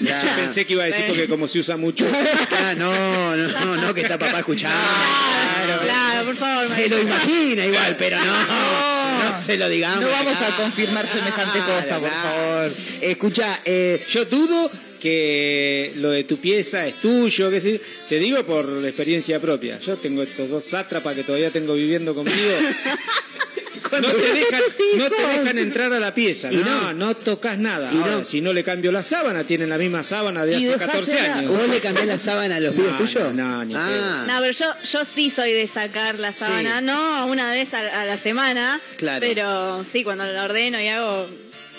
Yo 0.00 0.36
pensé 0.36 0.64
que 0.64 0.72
iba 0.74 0.84
a 0.84 0.86
decir 0.86 1.06
porque 1.08 1.26
como 1.28 1.48
se 1.48 1.58
usa 1.58 1.76
mucho. 1.76 2.06
Ah, 2.52 2.74
no, 2.76 3.36
no, 3.36 3.48
no, 3.48 3.76
no, 3.76 3.94
que 3.94 4.02
está 4.02 4.16
papá 4.18 4.38
escuchando. 4.38 4.78
Claro, 4.78 5.82
claro, 5.82 6.24
por 6.24 6.36
favor. 6.36 6.68
Se 6.68 6.88
lo 6.88 7.00
imagina 7.00 7.66
igual, 7.66 7.96
pero 7.98 8.18
no, 8.24 8.32
no 9.30 9.38
se 9.38 9.56
lo 9.56 9.68
digamos. 9.68 10.02
No 10.02 10.10
vamos 10.10 10.40
a 10.40 10.56
confirmar 10.56 11.06
semejante 11.08 11.58
cosa, 11.60 11.98
por 11.98 12.10
favor. 12.10 12.72
Escucha, 13.00 13.60
eh, 13.64 14.02
Yo 14.10 14.24
dudo 14.24 14.70
que 15.00 15.92
lo 15.96 16.10
de 16.10 16.24
tu 16.24 16.36
pieza 16.36 16.86
es 16.86 16.96
tuyo, 16.96 17.50
que 17.50 17.60
sé, 17.60 17.80
te 18.08 18.18
digo 18.18 18.44
por 18.44 18.84
experiencia 18.84 19.40
propia. 19.40 19.78
Yo 19.80 19.96
tengo 19.96 20.22
estos 20.22 20.48
dos 20.50 20.62
sátrapas 20.64 21.14
que 21.14 21.24
todavía 21.24 21.50
tengo 21.50 21.74
viviendo 21.74 22.14
conmigo. 22.14 22.36
No 23.92 24.08
te, 24.12 24.16
dejan, 24.32 24.60
no 24.96 25.10
te 25.10 25.22
dejan 25.38 25.58
entrar 25.58 25.92
a 25.92 25.98
la 26.00 26.14
pieza, 26.14 26.48
Y 26.52 26.56
no, 26.56 26.64
no. 26.64 26.92
no, 26.94 27.14
tocas 27.14 27.58
nada. 27.58 27.90
Y 27.92 27.96
Ahora, 27.96 28.12
no. 28.16 28.24
si 28.24 28.40
no 28.40 28.52
le 28.52 28.62
cambio 28.62 28.92
la 28.92 29.02
sábana, 29.02 29.44
tienen 29.44 29.68
la 29.68 29.78
misma 29.78 30.02
sábana 30.02 30.44
de 30.44 30.52
Y 30.58 30.68
hace 30.68 30.76
14 30.78 31.12
dejásela. 31.12 31.34
años. 31.38 31.50
¿vos 31.58 31.68
le 31.68 31.80
cambiás 31.80 32.06
la 32.06 32.18
sábana 32.18 32.56
a 32.56 32.60
los 32.60 32.72
pibes 32.74 32.90
No, 32.92 32.96
tuyos? 32.98 33.14
no, 33.14 33.32
no, 33.32 33.64
ni 33.64 33.74
ah, 33.76 34.24
No, 34.26 34.40
pero 34.40 34.52
yo, 34.52 34.66
yo 34.92 35.04
sí 35.04 35.30
soy 35.30 35.52
de 35.52 35.66
sacar 35.66 36.18
la 36.18 36.32
sábana, 36.32 36.80
no 36.80 37.26
una 37.26 37.50
vez 37.52 37.74
a, 37.74 38.02
a 38.02 38.04
la 38.04 38.16
semana, 38.16 38.80
Claro. 38.96 39.20
pero 39.20 39.84
sí, 39.84 40.04
cuando 40.04 40.24
la 40.24 40.44
ordeno 40.44 40.80
y 40.80 40.88
hago 40.88 41.26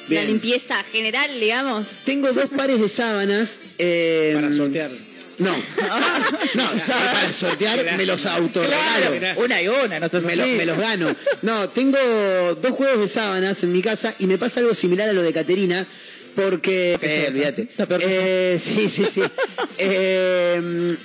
Bien. 0.08 0.24
la 0.24 0.30
limpieza 0.30 0.84
general, 0.92 1.30
digamos. 1.40 1.88
tengo 2.06 2.32
dos 2.34 2.50
pares 2.56 2.80
de 2.82 2.90
sábanas. 2.90 3.60
eh, 3.78 4.32
Para 4.36 4.52
sortear. 4.52 4.92
No, 5.42 5.56
no, 5.58 6.64
para 6.88 7.32
sortear 7.32 7.98
me 7.98 8.06
los 8.06 8.26
autorregalo. 8.26 9.18
Claro, 9.20 9.42
una 9.44 9.62
y 9.62 9.68
una, 9.68 10.00
no 10.00 10.10
sé 10.10 10.22
Me, 10.22 10.36
lo- 10.36 10.46
me 10.48 10.66
los 10.66 10.78
gano. 10.78 11.16
No, 11.42 11.70
tengo 11.70 11.98
dos 12.62 12.72
juegos 12.72 13.00
de 13.00 13.08
sábanas 13.08 13.64
en 13.64 13.72
mi 13.74 13.82
casa 13.82 14.14
y 14.20 14.28
me 14.28 14.38
pasa 14.38 14.60
algo 14.60 14.74
similar 14.76 15.10
a 15.10 15.14
lo 15.14 15.22
de 15.22 15.34
Caterina. 15.34 15.86
Porque. 16.36 16.98
Eh, 17.02 17.26
olvídate. 17.30 17.68
Eh, 18.02 18.56
sí, 18.60 18.88
sí, 18.88 19.06
sí. 19.06 19.22
Eh, 19.78 20.96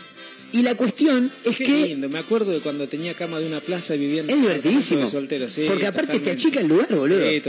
y 0.52 0.62
la 0.62 0.75
cuestión 0.76 1.31
es 1.45 1.57
Qué 1.57 1.64
que 1.64 1.87
lindo, 1.88 2.09
me 2.09 2.19
acuerdo 2.19 2.52
de 2.52 2.61
cuando 2.61 2.87
tenía 2.87 3.12
cama 3.14 3.40
de 3.40 3.47
una 3.47 3.61
plaza 3.61 3.95
y 3.97 4.19
en 4.19 4.31
es 4.31 4.37
divertidísimo. 4.40 5.07
soltero, 5.07 5.49
sí, 5.49 5.64
porque 5.66 5.87
aparte 5.87 6.12
te 6.12 6.19
totalmente. 6.19 6.31
achica 6.31 6.61
el 6.61 6.69
lugar, 6.69 6.88
boludo. 6.95 7.28
Sí, 7.28 7.43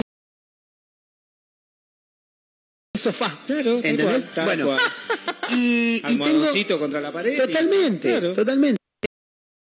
Sofá. 3.08 3.38
Claro, 3.48 3.76
¿Entendés? 3.84 4.24
cual, 4.34 4.46
bueno, 4.46 4.66
cual. 4.68 4.80
y, 5.52 6.02
y 6.08 6.18
tengo. 6.18 6.80
Contra 6.80 7.02
la 7.02 7.12
pared. 7.12 7.34
y- 7.34 7.38
Totalmente, 7.38 8.10
Claro. 8.10 8.34
totalmente. 8.34 8.78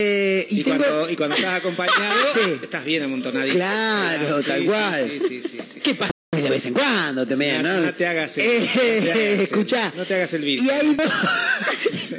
Eh, 0.00 0.46
y, 0.50 0.60
Y, 0.60 0.64
tengo. 0.64 0.78
cuando, 0.84 1.10
y 1.10 1.16
cuando 1.16 1.36
estás 1.36 1.54
acompañado, 1.58 2.14
Sí. 2.34 2.40
estás 2.62 2.84
bien 2.84 3.02
amontonadito. 3.04 3.54
Claro, 3.56 4.42
sí, 4.42 4.48
tal 4.48 4.60
sí, 4.60 4.66
cual. 4.66 5.10
Sí, 5.10 5.20
sí, 5.28 5.42
sí, 5.48 5.58
sí. 5.74 5.80
¿Qué 5.80 5.94
pasa 5.94 6.10
de 6.36 6.50
vez 6.50 6.66
en 6.66 6.74
cuando 6.74 7.26
también, 7.26 7.62
No, 7.62 7.80
no? 7.80 7.94
te 7.94 8.06
hagas 8.06 8.36
el- 8.38 8.44
Eh, 8.44 8.60
no 8.60 8.72
te 8.74 9.10
hagas 9.10 9.16
el- 9.16 9.40
escuchá. 9.40 9.92
no 9.96 10.04
te 10.04 10.14
hagas 10.16 10.34
el 10.34 10.42
vicio. 10.42 10.70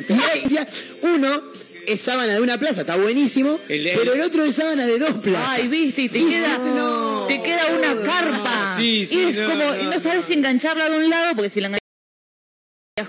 Y 0.09 0.13
hay 0.13 0.41
dos- 0.41 0.51
y 0.51 0.57
hay- 0.57 0.67
uno 1.03 1.43
es 1.88 2.01
sábana 2.01 2.34
de 2.34 2.41
una 2.41 2.60
plaza, 2.60 2.82
está 2.82 2.96
buenísimo, 2.98 3.60
El- 3.67 3.88
el- 3.88 3.98
pero 3.98 4.13
el 4.13 4.22
otro 4.22 4.44
es 4.44 4.56
sábana 4.56 4.86
de 4.86 5.00
dos 5.00 5.13
plazas. 5.24 5.50
Ay, 5.60 5.67
viste, 5.67 6.03
y 6.03 6.10
te 6.10 6.20
Y 6.20 6.25
queda, 6.29 6.58
no. 6.60 7.25
te 7.27 7.41
queda 7.41 7.65
una 7.77 8.01
carpa. 8.03 8.75
sí, 8.77 9.06
sí, 9.06 9.20
y 9.20 9.24
es 9.32 9.38
no, 9.39 9.50
como, 9.50 9.63
no, 9.63 9.79
y 9.79 9.84
no 9.86 9.91
no. 9.91 10.00
sabes 10.00 10.25
si 10.25 10.34
engancharla 10.34 10.89
de 10.89 10.98
un 10.98 11.10
lado, 11.10 11.36
porque 11.36 11.50
si 11.50 11.62
la 11.62 11.67
enganchas 11.67 11.82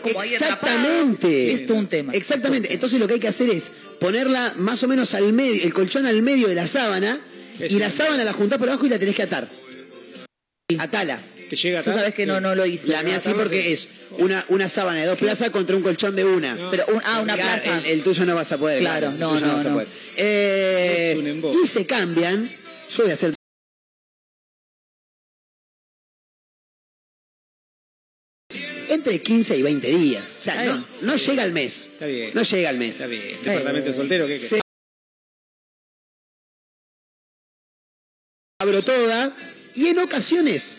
como 0.02 0.22
Exactamente. 0.22 1.52
Es 1.52 1.66
todo 1.66 1.78
un 1.78 1.88
tema. 1.88 2.12
Exactamente. 2.14 2.72
Entonces 2.72 2.98
lo 3.00 3.06
que 3.06 3.14
hay 3.14 3.20
que 3.20 3.28
hacer 3.28 3.48
es 3.50 3.72
ponerla 4.00 4.54
más 4.58 4.82
o 4.82 4.88
menos 4.88 5.14
al 5.14 5.32
medio, 5.32 5.62
el 5.64 5.72
colchón 5.72 6.06
al 6.06 6.22
medio 6.22 6.46
de 6.48 6.54
la 6.54 6.66
sábana, 6.66 7.18
Es 7.58 7.72
y 7.72 7.78
la 7.78 7.90
sábana 7.90 8.22
la 8.24 8.32
juntás 8.32 8.58
por 8.58 8.68
abajo 8.68 8.86
y 8.86 8.90
la 8.90 8.98
tenés 8.98 9.14
que 9.14 9.22
atar. 9.22 9.48
Atala. 10.78 11.18
Te 11.48 11.56
llega 11.56 11.80
Tú 11.80 11.86
tarde. 11.86 11.98
sabes 12.00 12.14
que 12.14 12.26
no, 12.26 12.40
no 12.40 12.54
lo 12.54 12.64
hice. 12.66 12.88
La 12.88 13.02
mía 13.02 13.18
sí 13.20 13.30
porque 13.34 13.72
es 13.72 13.88
una, 14.18 14.44
una 14.48 14.68
sábana 14.68 15.00
de 15.00 15.06
dos 15.06 15.18
plazas 15.18 15.50
contra 15.50 15.76
un 15.76 15.82
colchón 15.82 16.14
de 16.16 16.24
una. 16.24 16.56
Pero 16.70 16.84
un- 16.88 17.00
ah, 17.04 17.20
una 17.20 17.34
Claro, 17.34 17.62
plaza. 17.62 17.78
El, 17.78 17.86
el 17.86 18.02
tuyo 18.02 18.24
no 18.26 18.34
vas 18.34 18.52
a 18.52 18.58
poder. 18.58 18.80
Claro, 18.80 19.08
el 19.08 19.18
no, 19.18 19.32
tuyo 19.34 19.46
no, 19.46 19.52
vas 19.54 19.66
a 19.66 19.68
no. 19.68 19.74
poder. 19.76 19.88
Eh, 20.16 21.10
Es 21.12 21.18
un 21.18 21.26
emboque. 21.26 21.58
y 21.62 21.66
se 21.66 21.86
cambian. 21.86 22.48
Yo 22.90 23.02
voy 23.02 23.10
a 23.10 23.14
hacer. 23.14 23.34
Entre 28.88 29.20
15 29.22 29.56
y 29.58 29.62
20 29.62 29.86
días. 29.88 30.36
O 30.38 30.40
sea, 30.40 30.60
Ay. 30.60 30.68
no, 30.68 30.84
no 31.02 31.16
llega 31.16 31.42
al 31.42 31.52
mes. 31.52 31.88
Está 31.92 32.06
bien. 32.06 32.30
No 32.34 32.42
llega 32.42 32.68
al 32.70 32.78
mes. 32.78 32.94
Está 32.94 33.06
bien. 33.06 33.22
Departamento 33.44 33.92
soltero, 33.92 34.26
¿qué 34.26 34.34
Se 34.34 34.60
abro 38.60 38.82
toda 38.82 39.32
y 39.76 39.88
en 39.88 39.98
ocasiones, 39.98 40.78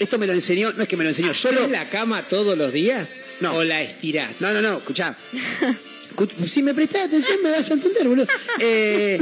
esto 0.00 0.18
me 0.18 0.26
lo 0.26 0.32
enseñó, 0.32 0.72
no 0.72 0.82
es 0.82 0.88
que 0.88 0.96
me 0.96 1.04
lo 1.04 1.10
enseñó, 1.10 1.32
yo 1.32 1.52
lo... 1.52 1.60
¿Haces 1.60 1.70
la 1.70 1.88
cama 1.90 2.22
todos 2.22 2.56
los 2.56 2.72
días? 2.72 3.24
No. 3.40 3.54
¿O 3.56 3.64
la 3.64 3.82
estirás? 3.82 4.40
No, 4.40 4.52
no, 4.52 4.60
no, 4.62 4.78
escuchá. 4.78 5.16
Escu- 6.16 6.46
Si 6.46 6.62
me 6.62 6.74
prestás 6.74 7.06
atención 7.06 7.42
me 7.42 7.50
vas 7.50 7.70
a 7.70 7.74
entender, 7.74 8.08
boludo. 8.08 8.26
Eh, 8.60 9.20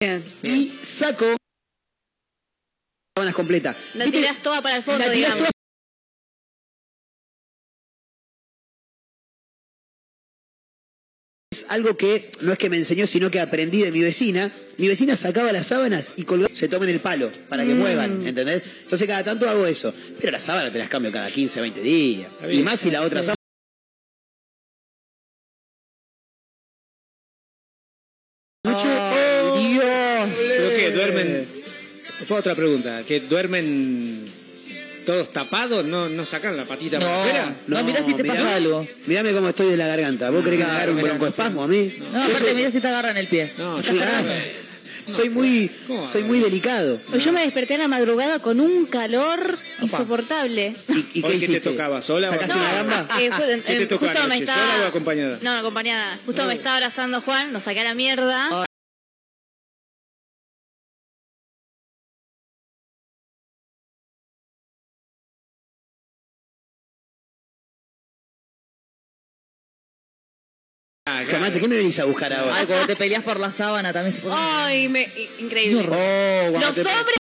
Bien. 0.00 0.24
y 0.42 0.68
saco 0.80 1.36
sábanas 3.16 3.34
completas. 3.34 3.76
La 3.94 4.04
tirás 4.10 4.42
toda 4.42 4.60
para 4.62 4.76
el 4.76 4.82
fondo, 4.82 4.98
La 4.98 5.12
tirás 5.12 5.16
digamos. 5.34 5.38
toda- 5.38 5.51
algo 11.72 11.96
que 11.96 12.30
no 12.40 12.52
es 12.52 12.58
que 12.58 12.68
me 12.70 12.76
enseñó, 12.76 13.06
sino 13.06 13.30
que 13.30 13.40
aprendí 13.40 13.82
de 13.82 13.90
mi 13.90 14.00
vecina. 14.00 14.50
Mi 14.78 14.88
vecina 14.88 15.16
sacaba 15.16 15.52
las 15.52 15.66
sábanas 15.66 16.12
y 16.16 16.24
colgaba, 16.24 16.54
se 16.54 16.68
tomen 16.68 16.88
el 16.90 17.00
palo 17.00 17.30
para 17.48 17.64
Mm. 17.64 17.68
que 17.68 17.74
muevan, 17.74 18.26
¿entendés? 18.26 18.62
Entonces 18.82 19.08
cada 19.08 19.24
tanto 19.24 19.48
hago 19.48 19.66
eso. 19.66 19.92
Pero 20.20 20.32
las 20.32 20.42
sábanas 20.42 20.72
te 20.72 20.78
las 20.78 20.88
cambio 20.88 21.10
cada 21.10 21.30
15, 21.30 21.60
20 21.60 21.80
días. 21.80 22.28
bien. 22.46 22.60
Y 22.60 22.62
más 22.62 22.78
si 22.80 22.90
la 22.90 23.02
otra 23.02 23.22
sábana. 23.22 23.36
Oh, 28.64 29.56
Dios. 29.58 29.84
¿Pero 30.36 30.70
qué? 30.76 30.90
¿Duermen? 30.94 31.46
Otra 32.28 32.54
pregunta. 32.54 33.02
¿Que 33.06 33.20
duermen 33.20 34.24
todos 35.04 35.32
tapados? 35.32 35.84
¿No, 35.84 36.08
no 36.08 36.24
sacan 36.26 36.56
la 36.56 36.64
patita 36.64 36.98
No, 36.98 37.06
para 37.06 37.20
afuera? 37.22 37.54
no, 37.66 37.82
mirá 37.84 38.02
si 38.04 38.14
te 38.14 38.22
mirá. 38.22 38.34
pasa 38.34 38.54
algo. 38.56 38.86
Mirame 39.06 39.32
cómo 39.32 39.48
estoy 39.48 39.68
de 39.70 39.76
la 39.76 39.86
garganta. 39.86 40.30
¿Vos 40.30 40.42
querés 40.44 40.58
que 40.60 40.64
me 40.64 40.70
agarre 40.70 40.92
un 40.92 41.02
broncoespasmo 41.02 41.62
a 41.62 41.68
mí? 41.68 41.92
No, 42.12 42.18
aparte 42.22 42.38
soy- 42.38 42.54
mira 42.54 42.70
si 42.70 42.80
te 42.80 42.88
agarran 42.88 43.16
el 43.16 43.26
pie. 43.28 43.52
No, 43.58 43.80
yo- 43.80 43.92
soy 45.04 45.30
muy, 45.30 45.68
soy 46.02 46.22
muy 46.22 46.38
delicado. 46.38 47.00
Yo 47.18 47.32
me 47.32 47.40
desperté 47.42 47.74
a 47.74 47.78
la 47.78 47.88
madrugada 47.88 48.38
con 48.38 48.60
un 48.60 48.86
calor 48.86 49.58
insoportable. 49.80 50.74
¿Y, 50.88 50.92
y 50.92 50.96
¿Hoy 50.96 51.04
qué 51.12 51.20
qué 51.20 51.30
te 51.30 51.36
hiciste? 51.36 51.60
tocaba? 51.70 52.00
¿Sola 52.00 52.28
o 52.28 52.32
¿Sacaste 52.32 52.54
una 52.56 52.72
gamba? 52.72 53.08
eh, 53.20 53.30
fue- 53.36 53.60
¿Qué 53.66 53.74
te 53.74 53.82
eh, 53.82 53.86
tocó 53.86 54.06
justo 54.06 54.20
me 54.20 54.24
anoche, 54.36 54.44
estaba... 54.44 54.72
sola 54.72 54.84
o 54.84 54.88
acompañada? 54.88 55.38
No, 55.42 55.50
acompañada. 55.58 56.18
Justo 56.24 56.44
me 56.46 56.54
estaba 56.54 56.76
abrazando 56.76 57.20
Juan, 57.20 57.52
nos 57.52 57.64
saqué 57.64 57.80
a 57.80 57.84
la 57.84 57.94
mierda. 57.94 58.66
Tomate, 71.42 71.60
¿qué 71.60 71.66
me 71.68 71.74
venís 71.76 71.98
a 71.98 72.04
buscar 72.04 72.32
ahora? 72.32 72.54
Ay, 72.54 72.66
cuando 72.66 72.86
te 72.86 72.94
peleas 72.94 73.24
por 73.24 73.40
la 73.40 73.50
sábana 73.50 73.92
también. 73.92 74.14
te 74.16 74.28
Ay, 74.30 74.88
me, 74.88 75.08
increíble. 75.40 75.88
Oh, 75.90 76.50
Los 76.60 76.74
te- 76.74 76.82
hombres. 76.82 77.16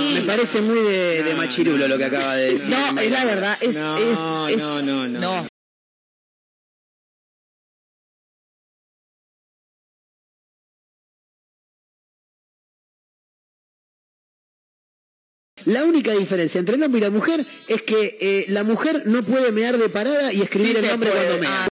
Me 0.00 0.22
parece 0.22 0.60
muy 0.60 0.80
de, 0.80 1.22
de 1.22 1.34
machirulo 1.36 1.86
lo 1.86 1.96
que 1.98 2.04
acaba 2.06 2.34
de 2.34 2.50
decir. 2.50 2.70
No, 2.74 3.00
es 3.00 3.10
la 3.12 3.24
verdad, 3.24 3.56
es, 3.60 3.76
No, 3.76 3.96
es, 4.48 4.54
es- 4.54 4.60
no, 4.62 4.82
no, 4.82 5.06
no. 5.08 5.20
no. 5.20 5.46
La 15.66 15.84
única 15.84 16.12
diferencia 16.12 16.58
entre 16.58 16.76
el 16.76 16.82
hombre 16.82 16.98
y 16.98 17.02
la 17.02 17.10
mujer 17.10 17.44
es 17.68 17.82
que 17.82 18.16
eh, 18.20 18.44
la 18.48 18.64
mujer 18.64 19.02
no 19.06 19.22
puede 19.22 19.50
mear 19.52 19.78
de 19.78 19.88
parada 19.88 20.32
y 20.32 20.42
escribir 20.42 20.72
Sí 20.72 20.78
el 20.84 20.86
nombre 20.90 21.10
puede. 21.10 21.24
cuando 21.24 21.40
mea. 21.40 21.64
Ah. 21.64 21.68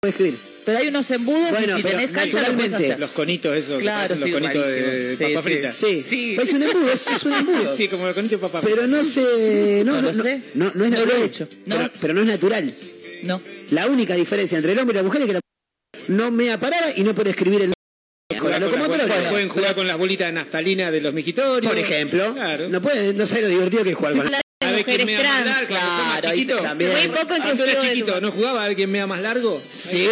Puede 0.00 0.10
escribir. 0.10 0.38
Pero 0.66 0.78
hay 0.78 0.88
unos 0.88 1.08
embudos 1.12 1.50
Bueno, 1.50 1.74
y 1.74 1.76
si 1.76 1.82
pero 1.84 1.98
tenés 1.98 2.10
cancha 2.10 2.26
lo 2.26 2.32
puedes 2.32 2.32
naturalmente- 2.72 2.76
hacer. 2.86 3.00
Los 3.00 3.10
conitos 3.12 3.56
esos, 3.56 3.80
Claro, 3.80 4.14
que 4.16 4.22
sí, 4.22 4.28
los 4.30 4.40
conitos 4.40 4.66
de. 4.66 5.16
Sí, 5.16 5.24
papa 5.24 5.42
sí. 5.42 5.48
frita. 5.48 5.72
Sí, 5.72 6.02
Sí. 6.02 6.36
es 6.40 6.52
un 6.52 6.62
embudo, 6.64 6.92
es, 6.92 7.06
es 7.06 7.22
un 7.24 7.32
embudo. 7.34 7.74
Sí, 7.76 7.88
como 7.88 8.08
el 8.08 8.14
conito 8.14 8.34
de 8.34 8.40
papa 8.40 8.60
Pero 8.62 8.86
no 8.88 9.04
se. 9.04 9.82
No, 9.86 9.92
No 9.94 10.02
no, 10.02 10.12
lo 10.12 10.22
sé. 10.22 10.42
No, 10.54 10.64
no 10.64 10.70
es 10.70 10.74
No 10.76 10.84
lo 10.84 10.90
natural. 10.90 11.22
he 11.22 11.24
hecho. 11.24 11.48
No. 11.66 11.76
Pero, 11.76 11.90
pero 12.00 12.14
no 12.14 12.20
es 12.22 12.26
natural. 12.26 12.74
No. 13.22 13.40
La 13.70 13.86
única 13.86 14.14
diferencia 14.14 14.56
entre 14.58 14.72
el 14.72 14.78
hombre 14.80 14.94
y 14.94 14.96
la 14.98 15.02
mujer 15.04 15.22
es 15.22 15.26
que 15.28 15.32
la 15.34 15.40
mujer 15.40 16.10
no 16.10 16.30
mea 16.32 16.58
parada 16.58 16.92
y 16.96 17.04
no 17.04 17.14
puede 17.14 17.30
escribir 17.30 17.60
el 17.62 17.66
nombre. 17.68 17.75
Con 18.50 18.52
la 18.52 18.60
con 18.60 18.78
locomotora, 18.78 19.04
bol- 19.04 19.14
claro. 19.14 19.30
pueden 19.30 19.48
jugar 19.48 19.74
con 19.74 19.86
las 19.86 19.98
bolitas 19.98 20.26
de 20.28 20.32
naftalina 20.32 20.90
de 20.90 21.00
los 21.00 21.12
migitorios. 21.14 21.72
Por 21.72 21.78
ejemplo, 21.80 22.34
Claro. 22.34 22.68
no 22.68 22.80
puede, 22.80 23.12
no 23.14 23.26
sabe 23.26 23.42
lo 23.42 23.48
divertido 23.48 23.82
que 23.84 23.90
es 23.90 23.96
jugar 23.96 24.14
con 24.14 24.30
La 24.30 24.40
A 24.60 24.66
de 24.66 24.72
ver 24.72 24.84
quién 24.84 25.00
mujeres 25.02 25.06
mea 25.06 25.18
más 25.22 25.44
largo, 25.46 25.74
más 25.74 25.82
Claro, 26.20 26.28
ahí 26.28 26.38
chiquitos. 26.40 26.62
también. 26.62 26.90
Muy 26.92 27.08
poco 27.08 27.26
Cuando 27.26 27.64
era 27.64 27.74
tu 27.80 27.86
chiquito. 27.86 28.20
¿no 28.20 28.30
jugaba 28.32 28.64
a 28.64 28.66
ver 28.68 28.76
quién 28.76 28.90
mea 28.90 29.06
más 29.06 29.20
largo? 29.20 29.62
Sí. 29.68 30.08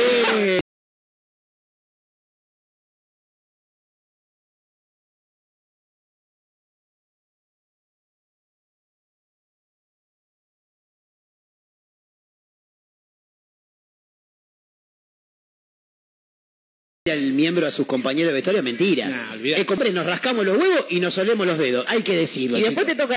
El 17.07 17.35
miembro 17.35 17.67
a 17.67 17.71
sus 17.71 17.87
compañeros 17.87 18.29
de 18.31 18.35
vestuario, 18.35 18.63
mentira. 18.63 19.07
Nah. 19.07 19.37
Eh, 19.43 19.67
compadre, 19.67 19.93
nos 19.93 20.07
rascamos 20.07 20.47
los 20.47 20.57
huevos 20.57 20.87
y 20.89 21.01
nos 21.01 21.13
solemos 21.13 21.47
los 21.47 21.59
dedos. 21.59 21.85
Hay 21.89 22.03
que 22.03 22.17
decirlo. 22.17 22.57
Y 22.57 22.63
después 22.63 22.87
te 22.87 22.95
toca 22.95 23.15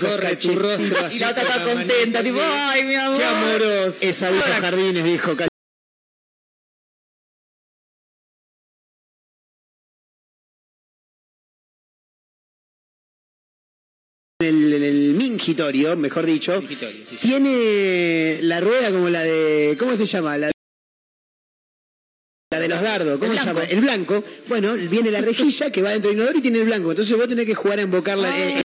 Corre 0.00 0.34
tu 0.34 0.58
rostro 0.58 1.06
así 1.06 1.16
y 1.18 1.20
la 1.20 1.30
otra 1.30 1.42
está 1.44 1.64
contenta, 1.64 2.22
tipo, 2.24 2.40
ay, 2.42 2.84
mi 2.84 2.96
amor. 2.96 3.18
Qué 3.18 3.24
amoroso. 3.24 3.98
Es 4.08 4.22
abuso 4.24 4.50
jardines, 4.60 5.04
dijo. 5.04 5.36
El, 14.42 14.72
en 14.74 14.82
el 14.82 15.14
mingitorio, 15.14 15.96
mejor 15.96 16.24
dicho, 16.26 16.60
Mingitorio, 16.60 17.04
sí, 17.06 17.16
sí. 17.18 17.28
tiene 17.28 18.38
la 18.42 18.60
rueda 18.60 18.90
como 18.90 19.08
la 19.08 19.22
de. 19.22 19.76
¿Cómo 19.78 19.96
se 19.96 20.04
llama? 20.06 20.36
La, 20.38 20.50
la 22.52 22.58
de 22.60 22.68
los 22.68 22.82
dardos, 22.82 23.18
¿cómo 23.18 23.32
El 23.32 23.38
se 23.38 23.44
blanco. 23.44 23.60
llama? 23.60 23.70
El 23.72 23.80
blanco. 23.80 24.24
Bueno, 24.48 24.74
viene 24.74 25.10
la 25.10 25.20
rejilla 25.20 25.70
que 25.70 25.82
va 25.82 25.90
dentro 25.90 26.10
del 26.10 26.18
inodoro 26.18 26.38
y 26.38 26.42
tiene 26.42 26.58
el 26.60 26.66
blanco. 26.66 26.90
Entonces 26.90 27.16
vos 27.16 27.28
tenés 27.28 27.46
que 27.46 27.54
jugar 27.54 27.78
a 27.78 27.82
invocarla. 27.82 28.30
Ah. 28.30 28.38
eh, 28.58 28.62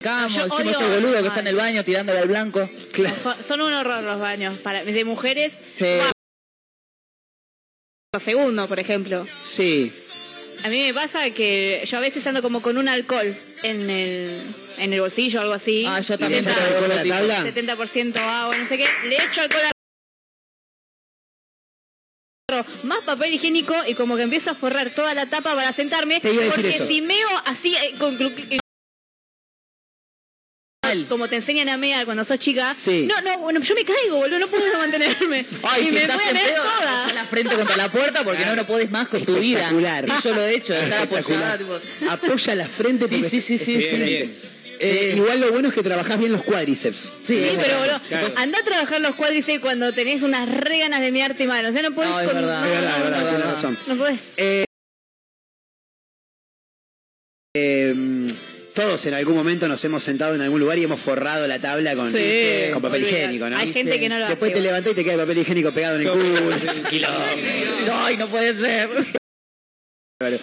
Camo, 0.00 0.28
Yo 0.28 0.44
encima 0.44 0.56
odio- 0.56 0.70
este 0.70 0.88
boludo 0.94 1.22
que 1.22 1.28
está 1.28 1.40
en 1.40 1.46
el 1.48 1.56
baño 1.56 1.82
tirándole 1.84 2.18
al 2.20 2.28
blanco. 2.28 2.68
claro. 2.92 3.16
Son, 3.16 3.36
son 3.44 3.60
un 3.60 3.72
horror 3.72 4.02
los 4.04 4.20
baños. 4.20 4.58
Para, 4.58 4.84
de 4.84 5.04
mujeres. 5.04 5.58
Sí. 5.74 5.86
Segundos, 8.18 8.66
por 8.68 8.78
ejemplo. 8.80 9.26
Sí. 9.42 9.92
A 10.64 10.68
mí 10.68 10.80
me 10.82 10.94
pasa 10.94 11.28
que 11.30 11.84
yo 11.86 11.98
a 11.98 12.00
veces 12.00 12.26
ando 12.26 12.40
como 12.42 12.62
con 12.62 12.78
un 12.78 12.88
alcohol 12.88 13.36
en 13.62 13.90
el, 13.90 14.42
en 14.78 14.92
el 14.94 15.00
bolsillo 15.00 15.40
o 15.40 15.42
algo 15.42 15.54
así. 15.54 15.84
Ah, 15.86 16.00
yo 16.00 16.14
¿Y 16.14 16.16
le 16.16 16.18
también. 16.22 16.40
echas 16.42 16.56
pero 16.56 16.68
de 16.68 16.74
alcohol 16.74 16.90
a 16.90 16.94
otro 16.94 16.96
la 16.96 17.44
tipo. 17.44 17.64
tabla? 17.68 17.76
70% 17.86 18.16
agua, 18.18 18.56
no 18.56 18.66
sé 18.66 18.78
qué. 18.78 18.86
Le 19.08 19.16
echo 19.16 19.42
alcohol 19.42 19.62
a 19.66 19.70
más 22.84 23.00
papel 23.04 23.34
higiénico 23.34 23.74
y 23.86 23.94
como 23.94 24.16
que 24.16 24.22
empiezo 24.22 24.50
a 24.50 24.54
forrar 24.54 24.88
toda 24.90 25.12
la 25.12 25.26
tapa 25.26 25.54
para 25.54 25.72
sentarme 25.74 26.18
Te 26.20 26.32
iba 26.32 26.42
a 26.42 26.46
decir 26.46 26.62
porque 26.64 26.76
eso. 26.76 26.86
si 26.86 27.02
meo 27.02 27.28
así 27.44 27.76
eh, 27.76 27.92
con 27.98 28.16
como 31.08 31.28
te 31.28 31.36
enseñan 31.36 31.68
a 31.68 31.76
mear 31.76 32.04
cuando 32.04 32.24
sos 32.24 32.38
chica 32.38 32.74
Sí. 32.74 33.06
no 33.06 33.20
no 33.22 33.38
bueno 33.38 33.60
yo 33.60 33.74
me 33.74 33.84
caigo 33.84 34.16
boludo 34.16 34.38
no 34.38 34.48
puedo 34.48 34.64
mantenerme 34.78 35.46
Ay, 35.62 35.82
y 35.82 35.86
si 35.86 35.92
me 35.92 36.00
estás 36.02 36.16
voy 36.16 36.26
a 36.26 36.30
en 36.30 36.36
pedo, 36.36 36.62
toda 36.62 37.04
con 37.06 37.14
la 37.14 37.24
frente 37.26 37.54
contra 37.56 37.76
la 37.76 37.88
puerta 37.90 38.24
porque 38.24 38.44
no 38.46 38.54
lo 38.56 38.66
podés 38.66 38.90
más 38.90 39.08
con 39.08 39.24
tu 39.24 39.36
vida. 39.36 39.68
Sí, 39.70 39.74
yo 40.24 40.34
lo 40.34 40.42
he 40.42 40.54
hecho, 40.54 40.74
estar 40.74 41.02
apoyada, 41.02 41.58
tipo, 41.58 41.78
Apoya 42.10 42.54
la 42.54 42.66
frente 42.66 43.08
Sí, 43.08 43.16
porque 43.16 43.30
sí, 43.30 43.40
sí, 43.40 43.54
es 43.54 43.62
sí, 43.62 43.72
sí. 43.72 43.78
excelente. 43.80 44.16
Bien, 44.24 44.32
Eh, 44.80 45.10
Sí. 45.12 45.18
Igual 45.18 45.40
lo 45.40 45.50
bueno 45.50 45.68
es 45.70 45.74
que 45.74 45.82
trabajás 45.82 46.20
bien 46.20 46.30
los 46.30 46.42
cuádriceps. 46.44 46.98
Sí, 46.98 47.10
Sí, 47.26 47.34
es 47.38 47.54
pero 47.56 47.80
verdad. 47.80 48.00
boludo, 48.00 48.00
Claro. 48.08 48.28
anda 48.36 48.58
a 48.60 48.62
trabajar 48.62 49.00
los 49.00 49.16
cuádriceps 49.16 49.60
cuando 49.60 49.92
tenés 49.92 50.22
unas 50.22 50.48
re 50.48 50.78
ganas 50.78 51.00
de 51.00 51.10
mearte 51.10 51.46
mal. 51.48 51.66
O 51.66 51.72
sea, 51.72 51.82
no 51.82 51.92
podés 51.96 52.10
No, 52.10 52.20
es 52.20 52.26
con- 52.28 52.36
verdad. 52.36 52.64
Es 52.64 52.70
verdad, 52.80 52.96
es 52.96 53.02
verdad, 53.02 53.18
no, 53.20 53.26
tenés 53.26 53.44
no. 53.44 53.50
razón. 53.50 53.78
No 53.88 53.96
podés. 53.96 54.20
Eh, 54.36 54.64
eh, 57.56 58.27
todos 58.78 59.04
en 59.06 59.14
algún 59.14 59.34
momento 59.34 59.66
nos 59.66 59.84
hemos 59.84 60.02
sentado 60.04 60.34
en 60.36 60.40
algún 60.40 60.60
lugar 60.60 60.78
y 60.78 60.84
hemos 60.84 61.00
forrado 61.00 61.46
la 61.48 61.58
tabla 61.58 61.96
con, 61.96 62.12
Sí, 62.12 62.70
con 62.72 62.80
papel 62.80 63.02
higiénico, 63.02 63.50
¿no? 63.50 63.56
Hay 63.58 63.72
gente 63.72 63.98
que 63.98 64.08
no 64.08 64.18
lo 64.18 64.28
Después 64.28 64.52
hace. 64.52 64.60
te 64.60 64.66
levantás 64.66 64.92
y 64.92 64.94
te 64.94 65.02
queda 65.04 65.14
el 65.14 65.20
papel 65.20 65.38
higiénico 65.38 65.72
pegado 65.72 65.96
en 65.98 66.02
el 66.06 66.10
culo. 66.12 66.52
Es 66.54 66.78
un 66.78 66.84
quilombo. 66.84 67.18
Ay, 68.04 68.16
no 68.16 68.28
puede 68.28 68.54
ser. 68.54 68.88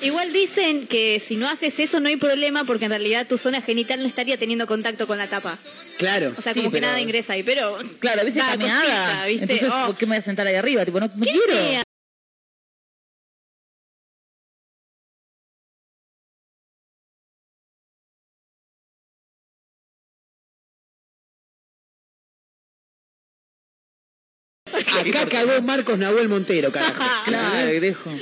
Igual 0.02 0.32
dicen 0.34 0.88
que 0.88 1.20
si 1.20 1.36
no 1.36 1.50
haces 1.50 1.80
eso 1.80 2.00
no 2.00 2.08
hay 2.10 2.16
problema 2.18 2.64
porque 2.64 2.86
en 2.86 2.92
realidad 2.92 3.26
tu 3.28 3.38
zona 3.38 3.62
genital 3.62 4.00
no 4.02 4.08
estaría 4.08 4.38
teniendo 4.38 4.68
contacto 4.68 5.06
con 5.08 5.18
la 5.18 5.28
tapa. 5.28 5.58
Claro. 5.98 6.34
O 6.38 6.42
sea, 6.42 6.54
Sí, 6.54 6.60
como 6.60 6.72
que 6.72 6.82
nada 6.82 7.00
ingresa 7.00 7.34
ahí, 7.34 7.44
pero... 7.44 7.78
Claro, 8.00 8.22
a 8.22 8.24
veces 8.26 8.42
¿viste? 9.28 9.44
Entonces, 9.54 9.70
Oh. 9.72 9.88
¿por 9.88 9.98
qué 9.98 10.06
me 10.06 10.12
voy 10.12 10.20
a 10.20 10.22
sentar 10.22 10.48
ahí 10.48 10.56
arriba? 10.56 10.84
Tipo, 10.86 11.00
no, 11.00 11.08
no 11.08 11.24
¿Qué 11.24 11.32
quiero. 11.32 11.54
mea? 11.56 11.84
Acá 25.10 25.26
cagó 25.30 25.62
Marcos 25.62 25.98
Nahuel 25.98 26.28
Montero, 26.30 26.72
carajo. 26.72 27.04
Claro. 27.26 27.72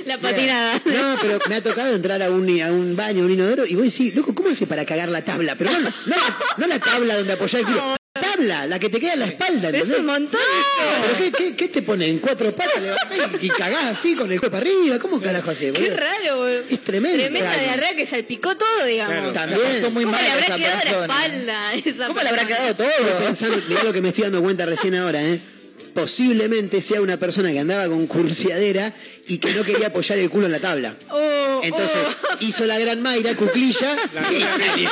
La 0.05 0.17
patinada. 0.19 0.81
No, 0.85 1.17
pero 1.21 1.39
me 1.49 1.55
ha 1.55 1.61
tocado 1.63 1.93
entrar 1.95 2.21
a 2.21 2.29
un, 2.29 2.61
a 2.61 2.71
un 2.71 2.95
baño, 2.95 3.23
a 3.23 3.25
un 3.25 3.31
inodoro, 3.31 3.65
y 3.65 3.73
voy 3.75 3.83
a 3.83 3.85
decir, 3.85 4.15
loco, 4.15 4.33
¿cómo 4.33 4.49
hace 4.49 4.65
para 4.67 4.85
cagar 4.85 5.09
la 5.09 5.23
tabla? 5.23 5.55
Pero 5.55 5.71
no, 5.71 5.79
no, 5.79 5.89
la, 6.05 6.37
no 6.57 6.67
la 6.67 6.79
tabla 6.79 7.17
donde 7.17 7.33
apoyar 7.33 7.61
el 7.61 7.67
culo, 7.67 7.95
la 8.15 8.21
tabla, 8.21 8.67
la 8.67 8.79
que 8.79 8.89
te 8.89 8.99
queda 8.99 9.13
en 9.13 9.19
la 9.19 9.25
espalda, 9.25 9.69
Pero 9.71 9.83
es 9.83 9.89
¿entendés? 9.89 9.99
un 9.99 10.05
montón. 10.05 10.39
¿Pero 11.01 11.17
qué, 11.17 11.31
qué, 11.31 11.55
qué 11.55 11.67
te 11.67 11.81
pone? 11.81 12.07
¿En 12.07 12.19
cuatro 12.19 12.51
patas 12.55 12.81
levantás 12.81 13.17
y, 13.41 13.45
y 13.45 13.49
cagás 13.49 13.85
así 13.85 14.15
con 14.15 14.31
el 14.31 14.39
cuerpo 14.39 14.57
para 14.57 14.69
arriba? 14.69 14.99
¿Cómo 14.99 15.21
carajo 15.21 15.51
hace, 15.51 15.71
Qué 15.73 15.81
boludo? 15.81 15.97
raro, 15.97 16.37
boludo. 16.37 16.63
Es 16.69 16.79
tremendo. 16.83 17.17
Tremenda 17.17 17.49
Claro. 17.51 17.63
diarrea 17.63 17.95
que 17.95 18.05
salpicó 18.05 18.55
todo, 18.55 18.85
digamos. 18.85 19.31
Claro. 19.33 19.51
También. 19.53 19.81
Son 19.81 19.93
muy 19.93 20.03
¿Cómo 20.05 20.15
mal 20.15 20.23
le 20.23 20.31
habrá 20.31 20.45
esa 20.45 20.55
quedado 20.55 20.75
la 20.75 20.81
persona. 20.81 21.05
espalda? 21.25 21.69
a 21.69 21.73
esa 21.75 22.07
¿Cómo 22.07 22.21
le 22.21 22.29
habrá 22.29 22.47
persona? 22.47 22.47
quedado 22.47 22.69
Estoy 22.71 23.05
todo? 23.07 23.17
pensando, 23.25 23.61
mirá 23.67 23.83
lo 23.83 23.93
que 23.93 24.01
me 24.01 24.07
estoy 24.09 24.23
dando 24.23 24.41
cuenta 24.41 24.65
recién 24.65 24.95
ahora, 24.95 25.21
¿eh? 25.21 25.39
Posiblemente 25.93 26.81
sea 26.81 27.01
una 27.01 27.17
persona 27.17 27.51
que 27.51 27.59
andaba 27.59 27.87
con 27.87 28.07
cursiadera 28.07 28.91
y 29.27 29.37
que 29.37 29.53
no 29.53 29.63
quería 29.63 29.87
apoyar 29.87 30.17
el 30.17 30.29
culo 30.29 30.47
en 30.47 30.51
la 30.51 30.59
tabla. 30.59 30.95
Oh, 31.09 31.61
Entonces 31.63 31.97
oh. 31.97 32.35
hizo 32.39 32.65
la 32.65 32.79
gran 32.79 33.01
Mayra, 33.01 33.35
cuclilla, 33.35 33.95
y 34.31 34.41
salió, 34.41 34.89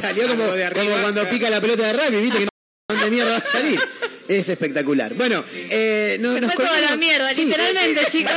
salió 0.00 0.28
como, 0.28 0.44
de 0.52 0.70
cuando 1.02 1.28
pica 1.30 1.48
la 1.50 1.60
pelota 1.60 1.86
de 1.86 1.92
rugby, 1.94 2.20
viste 2.20 2.38
que 2.38 2.44
no 2.44 2.50
dónde 2.88 3.10
mierda 3.10 3.30
va 3.32 3.36
a 3.38 3.40
salir. 3.40 3.80
Es 4.28 4.48
espectacular. 4.50 5.14
Bueno, 5.14 5.42
eh, 5.70 6.18
no, 6.20 6.34
Se 6.34 6.40
nos 6.42 6.54
fue 6.54 6.66
toda 6.66 6.80
la 6.82 6.96
mierda, 6.96 7.32
Sí. 7.32 7.46
literalmente, 7.46 8.06
chicos. 8.12 8.32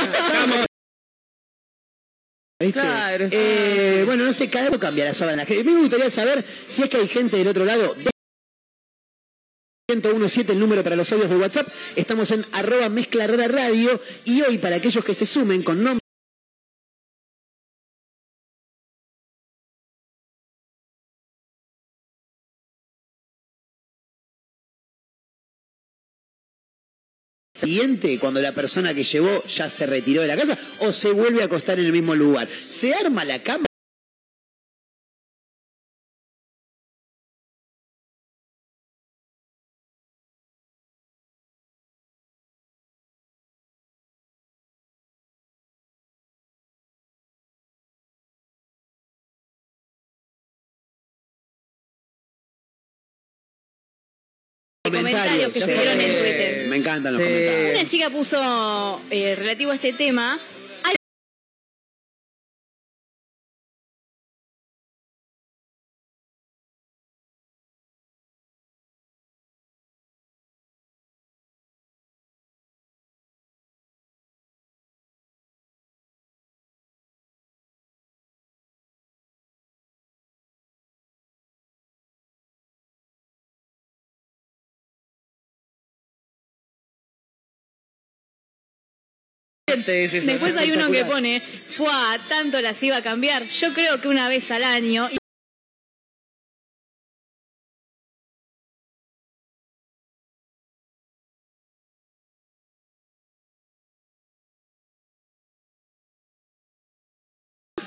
¿Viste? 2.58 2.80
Claro. 2.80 3.28
Eh, 3.30 4.02
bueno, 4.06 4.24
no 4.24 4.32
sé, 4.32 4.48
cada 4.48 4.68
uno 4.68 4.78
cambia 4.78 5.04
la 5.04 5.14
sábana. 5.14 5.42
A 5.42 5.46
mí 5.46 5.62
me 5.64 5.80
gustaría 5.80 6.08
saber 6.08 6.44
si 6.66 6.82
es 6.84 6.88
que 6.88 6.96
hay 6.96 7.08
gente 7.08 7.36
del 7.36 7.48
otro 7.48 7.64
lado. 7.64 7.94
De 7.94 8.11
1017 9.88 10.52
el 10.52 10.58
número 10.58 10.82
para 10.82 10.96
los 10.96 11.10
audios 11.12 11.30
de 11.30 11.36
WhatsApp. 11.36 11.68
Estamos 11.96 12.30
en 12.30 12.44
arroba 12.52 12.88
mezcla 12.88 13.26
rara 13.26 13.48
radio. 13.48 14.00
Y 14.24 14.42
hoy, 14.42 14.58
para 14.58 14.76
aquellos 14.76 15.04
que 15.04 15.14
se 15.14 15.26
sumen 15.26 15.62
con 15.62 15.82
nombre. 15.82 16.02
cuando 28.20 28.40
la 28.40 28.52
persona 28.52 28.94
que 28.94 29.04
llevó 29.04 29.42
ya 29.44 29.68
se 29.68 29.86
retiró 29.86 30.22
de 30.22 30.28
la 30.28 30.36
casa 30.36 30.58
o 30.80 30.92
se 30.92 31.12
vuelve 31.12 31.42
a 31.42 31.46
acostar 31.46 31.78
en 31.78 31.86
el 31.86 31.92
mismo 31.92 32.14
lugar. 32.14 32.48
Se 32.48 32.94
arma 32.94 33.24
la 33.24 33.42
cama. 33.42 33.66
Comentarios 54.84 55.52
que 55.52 55.60
sí. 55.60 55.64
subieron 55.64 56.00
en 56.00 56.10
Twitter. 56.18 56.66
Me 56.68 56.76
encantan 56.76 57.12
los 57.12 57.22
Sí. 57.22 57.28
comentarios. 57.28 57.70
Una 57.80 57.88
chica 57.88 58.10
puso 58.10 59.00
eh, 59.12 59.36
relativo 59.36 59.70
a 59.70 59.76
este 59.76 59.92
tema. 59.92 60.40
Después 89.84 90.56
hay 90.56 90.72
uno 90.72 90.90
que 90.90 91.04
pone, 91.04 91.40
fue 91.40 91.88
tanto 92.28 92.60
las 92.60 92.82
iba 92.82 92.96
a 92.96 93.02
cambiar. 93.02 93.44
Yo 93.44 93.72
creo 93.72 94.00
que 94.00 94.08
una 94.08 94.28
vez 94.28 94.50
al 94.50 94.64
año. 94.64 95.08
Y 95.10 95.16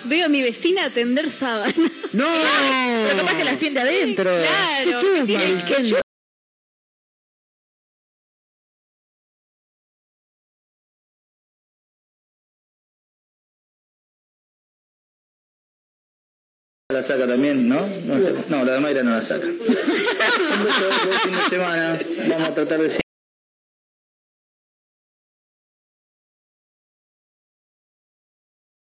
Veo 0.06 0.26
a 0.26 0.30
mi 0.30 0.42
vecina 0.42 0.90
tender 0.90 1.32
sábana. 1.32 1.74
¡No! 2.14 2.26
Pero 3.08 3.18
capaz 3.18 3.38
que 3.38 3.44
las 3.44 3.58
tiende 3.58 3.80
adentro. 3.80 4.38
Claro. 4.38 5.00
Qué 5.00 5.24
chusma. 5.26 5.44
El 5.44 5.64
Ken 5.66 6.05
La 16.96 17.04
saca 17.04 17.28
también, 17.28 17.68
¿no? 17.68 17.86
No, 18.06 18.18
sé. 18.18 18.34
no 18.48 18.64
la 18.64 18.76
de 18.76 18.80
Mayra 18.80 19.04
no 19.04 19.12
la 19.12 19.22
saca. 19.22 19.46
Un 19.48 19.58
beso, 19.58 20.90
buen 21.06 21.20
fin 21.20 21.32
de 21.34 21.50
semana. 21.50 22.00
Vamos 22.30 22.48
a 22.48 22.54
tratar 22.54 22.80
de 22.80 22.90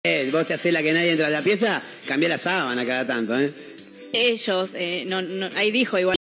Eh, 0.05 0.29
vos 0.31 0.45
te 0.45 0.53
haces 0.53 0.71
la 0.71 0.83
que 0.83 0.93
nadie 0.93 1.13
entra 1.13 1.25
a 1.25 1.29
la 1.31 1.41
pieza, 1.41 1.81
cambia 2.07 2.29
la 2.29 2.37
sábana 2.37 2.85
cada 2.85 3.07
tanto, 3.07 3.39
¿eh? 3.39 3.51
Ellos, 4.13 4.75
eh, 4.75 5.05
no, 5.07 5.23
no, 5.23 5.49
ahí 5.55 5.71
dijo 5.71 5.97
igual. 5.97 6.15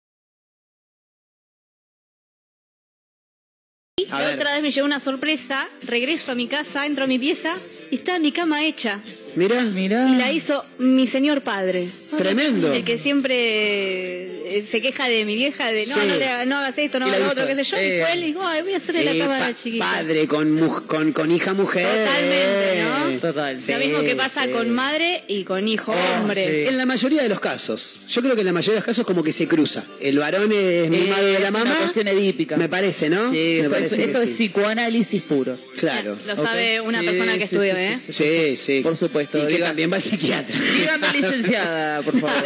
A 4.11 4.23
ver. 4.23 4.37
otra 4.37 4.55
vez 4.55 4.63
me 4.63 4.71
llegó 4.71 4.87
una 4.87 5.01
sorpresa, 5.01 5.69
regreso 5.83 6.33
a 6.33 6.35
mi 6.35 6.49
casa, 6.49 6.87
entro 6.87 7.05
a 7.05 7.07
mi 7.07 7.19
pieza 7.19 7.57
y 7.91 7.97
está 7.97 8.19
mi 8.19 8.33
cama 8.33 8.65
hecha. 8.65 9.03
Mira, 9.37 9.61
Mirá. 9.63 10.09
Y 10.09 10.17
la 10.17 10.33
hizo 10.33 10.65
mi 10.79 11.07
señor 11.07 11.43
padre. 11.43 11.89
Tremendo. 12.17 12.73
El 12.73 12.85
que 12.85 12.97
siempre 12.99 14.59
eh, 14.59 14.63
se 14.63 14.81
queja 14.81 15.09
de 15.09 15.25
mi 15.25 15.35
vieja, 15.35 15.69
de 15.69 15.85
no, 15.87 15.95
Sí. 15.95 16.01
no, 16.07 16.17
le- 16.17 16.47
no 16.47 16.59
hagas 16.59 16.79
esto, 16.79 16.99
no 17.01 17.07
la 17.07 17.17
hagas 17.17 17.27
lo 17.27 17.33
otro, 17.43 17.47
qué 17.47 17.65
sé 17.65 17.71
yo. 17.71 17.77
Eh. 17.77 17.97
Y 17.99 18.01
fue 18.03 18.13
él 18.13 18.23
y 18.23 18.27
dijo, 18.29 18.47
ay, 18.47 18.63
voy 18.63 18.75
a 18.75 18.77
hacerle 18.77 19.01
Eh, 19.03 19.05
la 19.15 19.25
cama 19.25 19.37
a 19.37 19.41
pa- 19.41 19.49
la 19.49 19.55
chiquita. 19.57 19.85
padre 19.85 20.29
con, 20.29 20.53
mu- 20.53 20.87
con, 20.87 21.13
con 21.13 21.31
hija 21.31 21.55
mujer. 21.55 21.85
Totalmente, 21.87 22.83
¿no? 22.83 23.21
Total. 23.21 23.59
Lo 23.69 23.79
mismo 23.79 24.01
que 24.03 24.17
pasa 24.17 24.45
sí. 24.45 24.51
con 24.51 24.71
madre 24.71 25.25
y 25.29 25.45
con 25.45 25.67
hijo 25.69 25.93
Oh, 25.93 26.21
hombre. 26.21 26.65
sí. 26.65 26.69
En 26.71 26.77
la 26.79 26.87
mayoría 26.87 27.23
de 27.23 27.29
los 27.29 27.41
casos, 27.41 28.01
yo 28.09 28.23
creo 28.23 28.35
que 28.35 28.41
en 28.43 28.47
la 28.47 28.53
mayoría 28.53 28.75
de 28.75 28.79
los 28.81 28.85
casos 28.87 29.05
como 29.07 29.23
que 29.23 29.33
se 29.33 29.49
cruza. 29.49 29.85
El 30.01 30.19
varón 30.19 30.51
es 30.53 30.59
de 30.59 30.85
Eh, 30.87 31.37
la 31.41 31.47
es 31.47 31.53
mamá. 31.53 31.63
una 31.71 31.77
cuestión 31.77 32.09
edípica. 32.09 32.57
Me 32.57 32.69
parece, 32.69 33.09
¿no? 33.11 33.31
Sí, 33.31 33.37
me 33.37 33.57
esto, 33.59 33.71
parece 33.71 33.95
es, 33.95 33.99
que 34.01 34.05
esto 34.07 34.23
es 34.23 34.29
sí. 34.31 34.35
psicoanálisis 34.49 35.23
puro. 35.23 35.59
Claro. 35.79 36.17
Lo 36.27 36.37
sabe 36.37 36.81
una 36.81 37.01
Sí, 37.01 37.07
persona 37.07 37.33
que 37.39 37.47
sí, 37.47 37.55
estudió, 37.57 37.75
sí, 37.75 37.81
¿eh? 37.81 37.99
Sí, 38.11 38.57
sí. 38.57 38.81
Por 38.83 38.97
supuesto, 38.97 39.24
Y 39.25 39.47
que 39.47 39.57
diga- 39.57 39.67
también 39.67 39.91
va 39.93 39.97
al 39.97 40.03
psiquiatra. 40.03 40.57
Dígame 40.59 41.13
licenciada, 41.13 42.03
por 42.03 42.21
favor. 42.21 42.43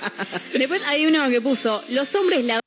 Después 0.54 0.82
hay 0.86 1.06
uno 1.06 1.28
que 1.28 1.40
puso, 1.40 1.82
los 1.88 2.14
hombres 2.14 2.44
la 2.44 2.60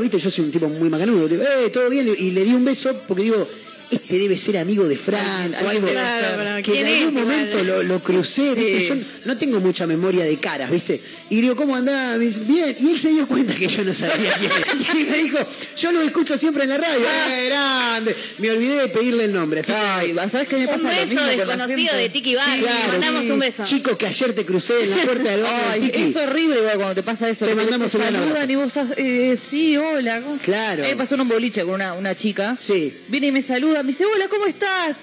viste, 0.00 0.18
yo 0.20 0.30
soy 0.30 0.44
un 0.44 0.50
tipo 0.50 0.68
muy 0.68 0.88
macanudo. 0.88 1.28
Digo, 1.28 1.42
eh, 1.42 1.70
todo 1.70 1.88
bien, 1.88 2.08
y 2.18 2.30
le 2.30 2.44
di 2.44 2.54
un 2.54 2.64
beso 2.64 3.02
porque 3.06 3.22
digo, 3.22 3.46
este 3.90 4.18
debe 4.18 4.36
ser 4.36 4.58
amigo 4.58 4.86
de 4.88 4.96
Franco, 4.96 5.56
Alguien 5.58 5.68
algo 5.68 5.88
Claro, 5.88 6.56
que 6.56 6.62
¿quién 6.62 6.86
en 6.86 7.02
algún 7.06 7.14
momento 7.22 7.62
lo, 7.62 7.82
lo 7.82 8.02
crucé, 8.02 8.54
¿viste? 8.54 8.80
Sí. 8.80 8.86
yo 8.88 8.94
no 9.24 9.36
tengo 9.36 9.60
mucha 9.60 9.86
memoria 9.86 10.24
de 10.24 10.38
caras, 10.38 10.70
¿viste? 10.70 11.00
Y 11.30 11.40
digo, 11.40 11.56
¿cómo 11.56 11.80
dice, 12.18 12.42
bien, 12.44 12.76
y 12.78 12.90
él 12.90 12.98
se 12.98 13.10
dio 13.10 13.26
cuenta 13.26 13.54
que 13.54 13.68
yo 13.68 13.84
no 13.84 13.94
sabía 13.94 14.32
quién 14.38 14.52
era. 14.52 14.66
Y 14.96 15.04
me 15.04 15.18
dijo, 15.18 15.38
yo 15.76 15.92
lo 15.92 16.00
escucho 16.00 16.36
siempre 16.36 16.64
en 16.64 16.70
la 16.70 16.78
radio, 16.78 17.04
¡eh, 17.04 17.46
grande! 17.46 18.16
Me 18.38 18.50
olvidé 18.50 18.82
de 18.82 18.88
pedirle 18.88 19.24
el 19.24 19.32
nombre. 19.32 19.62
Ay, 19.68 20.14
¿sabes 20.30 20.48
qué 20.48 20.56
me 20.56 20.66
pasa 20.66 20.78
Un 20.78 20.84
lo 20.84 20.90
beso 20.90 21.06
mismo 21.06 21.24
desconocido 21.24 21.96
de 21.96 22.08
Tiki 22.08 22.34
Bar. 22.34 22.58
Claro, 22.58 22.92
mandamos 22.92 23.24
sí. 23.24 23.30
un 23.32 23.38
beso. 23.38 23.64
Chico, 23.64 23.96
que 23.98 24.06
ayer 24.06 24.32
te 24.34 24.44
crucé 24.44 24.82
en 24.82 24.90
la 24.90 24.96
puerta 24.96 25.30
del 25.30 25.42
baño 25.42 25.62
Ay, 25.70 25.80
Tiki. 25.80 26.02
es 26.02 26.16
horrible 26.16 26.58
igual 26.60 26.76
cuando 26.76 26.94
te 26.94 27.02
pasa 27.02 27.28
eso. 27.28 27.46
Te 27.46 27.54
mandamos 27.54 27.92
saludan 27.92 28.16
abrazo. 28.16 28.50
y 28.50 28.56
vos, 28.56 28.72
eh, 28.96 29.36
sí, 29.36 29.76
hola. 29.76 30.22
Claro. 30.42 30.82
A 30.82 30.86
mí 30.86 30.92
me 30.92 30.96
pasó 30.96 31.14
en 31.14 31.22
un 31.22 31.28
boliche 31.28 31.62
con 31.64 31.74
una, 31.74 31.94
una 31.94 32.14
chica. 32.14 32.56
Sí. 32.58 32.92
Viene 33.08 33.28
y 33.28 33.32
me 33.32 33.42
saluda, 33.42 33.75
me 33.82 33.88
dice, 33.92 34.04
hola, 34.04 34.28
¿cómo 34.28 34.46
estás? 34.46 34.96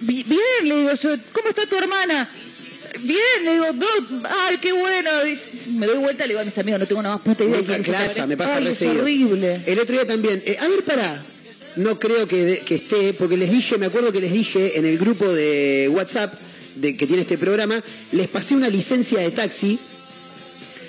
"Bi- 0.00 0.24
Bien, 0.24 0.40
le 0.68 0.76
digo 0.80 0.92
yo, 0.94 1.10
¿cómo 1.32 1.48
está 1.48 1.66
tu 1.66 1.76
hermana? 1.76 2.28
Bien, 3.00 3.44
le 3.44 3.52
digo, 3.52 3.66
"No, 3.72 3.86
ay, 4.28 4.58
qué 4.58 4.72
bueno. 4.72 5.10
Y 5.26 5.70
me 5.72 5.86
doy 5.86 5.98
vuelta, 5.98 6.24
le 6.24 6.30
digo 6.30 6.40
a 6.40 6.44
mis 6.44 6.58
amigos, 6.58 6.78
no 6.80 6.86
tengo 6.86 7.02
nada 7.02 7.16
más 7.16 7.24
puta 7.24 7.42
idea. 7.44 7.54
de 7.56 7.60
Nunca 7.62 7.72
quién 7.74 7.82
es 7.82 7.88
esa 7.88 7.92
clasa, 7.98 8.06
persona". 8.06 8.26
me 8.26 8.36
pasa 8.36 8.56
Ay, 8.56 8.66
es 8.68 8.82
horrible. 8.82 9.62
El 9.66 9.78
otro 9.78 9.92
día 9.94 10.06
también. 10.06 10.42
eh, 10.44 10.56
a 10.60 10.68
ver, 10.68 10.84
pará. 10.84 11.24
No 11.76 11.98
creo 11.98 12.28
que, 12.28 12.44
de- 12.44 12.58
que 12.60 12.74
esté, 12.74 13.14
porque 13.14 13.36
les 13.38 13.50
dije, 13.50 13.78
me 13.78 13.86
acuerdo 13.86 14.12
que 14.12 14.20
les 14.20 14.32
dije 14.32 14.78
en 14.78 14.84
el 14.84 14.98
grupo 14.98 15.32
de 15.32 15.88
WhatsApp 15.90 16.34
de, 16.76 16.96
que 16.96 17.06
tiene 17.06 17.22
este 17.22 17.38
programa, 17.38 17.82
les 18.12 18.28
pasé 18.28 18.54
una 18.54 18.68
licencia 18.68 19.18
de 19.20 19.30
taxi. 19.30 19.78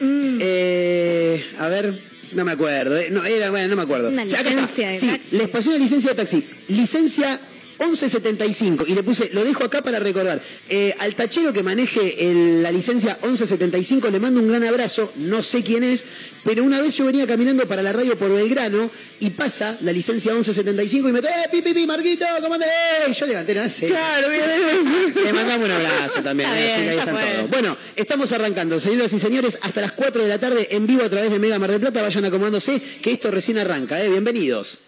Eh, 0.02 1.44
a 1.60 1.68
ver, 1.70 1.98
no 2.36 2.46
me 2.46 2.52
acuerdo. 2.52 2.98
eh, 2.98 3.10
No, 3.12 3.24
era, 3.24 3.50
bueno, 3.52 3.68
no 3.70 3.76
me 3.76 3.82
acuerdo. 3.84 4.10
Una 4.10 4.24
licencia 4.26 4.88
de 4.90 4.96
Sí, 4.98 5.08
taxi. 5.08 5.38
les 5.38 5.50
pasé 5.50 5.70
una 5.70 5.78
licencia 5.80 6.10
de 6.12 6.16
taxi. 6.16 6.46
Licencia 6.68 7.40
1175 7.86 8.86
y 8.88 8.96
le 8.96 9.04
puse, 9.04 9.30
lo 9.34 9.44
dejo 9.44 9.64
acá 9.64 9.82
para 9.82 10.00
recordar. 10.00 10.42
Eh, 10.70 10.94
al 11.00 11.16
tachero 11.16 11.52
que 11.54 11.64
maneje 11.64 12.30
el- 12.30 12.64
la 12.64 12.72
licencia 12.72 13.18
1175 13.22 14.10
le 14.10 14.20
mando 14.20 14.40
un 14.40 14.48
gran 14.48 14.64
abrazo, 14.64 15.12
no 15.18 15.44
sé 15.44 15.64
quién 15.64 15.84
es, 15.84 16.06
pero 16.44 16.64
una 16.64 16.82
vez 16.82 16.96
yo 16.98 17.06
venía 17.06 17.26
caminando 17.28 17.68
para 17.68 17.82
la 17.84 17.94
radio 17.94 18.18
por 18.18 18.32
Belgrano 18.34 18.90
y 19.20 19.30
pasa 19.32 19.78
la 19.82 19.92
licencia 19.92 20.34
1175 20.34 21.10
y 21.10 21.12
me 21.12 21.22
dice, 21.22 21.32
¡eh, 21.34 21.50
pi, 21.52 21.62
pi, 21.62 21.74
pi, 21.74 21.88
Marquito, 21.88 22.26
¿cómo 22.42 22.56
andás? 22.56 22.70
Eh, 22.70 23.10
Y 23.10 23.14
yo 23.14 23.26
levanté 23.26 23.54
la 23.56 23.70
ceja. 23.70 23.94
Claro, 23.96 24.30
bien. 24.30 25.16
Le 25.26 25.34
mandamos 25.34 25.66
un 25.68 25.72
abrazo 25.74 26.22
también. 26.22 26.50
Está 26.50 26.60
eh, 26.62 26.66
bien, 26.66 26.72
así 26.76 26.84
que 26.84 26.90
ahí 26.92 26.98
están 27.00 27.36
todos. 27.38 27.50
Bueno, 27.50 27.78
estamos 27.96 28.32
arrancando, 28.32 28.80
señoras 28.80 29.14
y 29.14 29.20
señores, 29.20 29.60
hasta 29.62 29.82
las 29.82 29.92
4 29.94 30.22
de 30.24 30.28
la 30.30 30.40
tarde 30.40 30.68
en 30.72 30.88
vivo 30.88 31.04
a 31.04 31.10
través 31.10 31.32
de 31.32 31.40
Mega 31.40 31.60
Mar 31.60 31.72
del 31.72 31.80
Plata. 31.80 32.02
Vayan 32.02 32.26
acomodándose, 32.26 32.82
que 33.02 33.12
esto 33.12 33.32
recién 33.32 33.58
arranca. 33.58 34.04
¿eh? 34.04 34.10
Bienvenidos. 34.10 34.80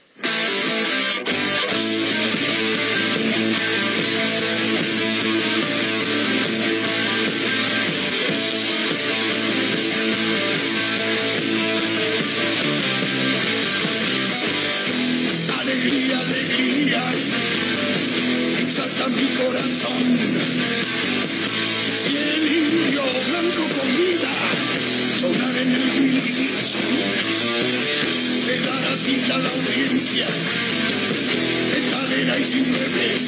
La 30.06 30.26
audiencia, 30.26 30.28
metalera 31.74 32.40
y 32.40 32.44
sin 32.44 32.66
revés, 32.66 33.24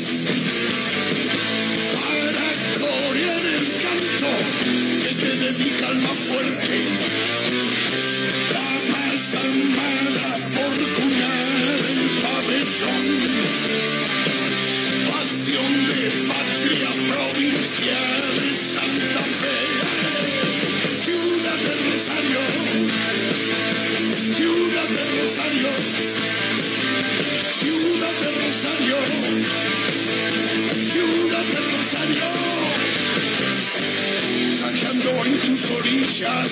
para 1.93 2.47
corear 2.79 3.45
el 3.45 3.65
canto 3.81 4.31
que 5.03 5.13
te 5.15 5.31
dedica 5.45 5.87
al 5.87 5.97
más 5.97 6.11
fuerte. 6.11 6.77
La 8.53 8.69
más 8.93 9.35
amada 9.35 10.29
por 10.55 10.75
cunar 10.97 11.79
el 11.89 12.03
pabellón, 12.21 13.05
bastión 15.11 15.71
de 15.87 16.01
patria 16.27 16.91
provincia 17.11 17.99
de 18.37 18.49
Santa 18.73 19.23
Fe, 19.39 19.57
ciudad 21.03 21.59
del 21.65 21.79
Rosario, 21.91 22.41
ciudad 24.35 24.87
del 24.89 25.09
Rosario, 25.21 26.36
ciudad 27.67 28.15
del 28.21 28.35
Rosario, 28.45 28.97
ciudad 30.93 31.45
del 31.53 31.65
Rosario, 31.75 32.27
saqueando 34.59 35.11
en 35.25 35.33
tus 35.41 35.71
orillas 35.71 36.51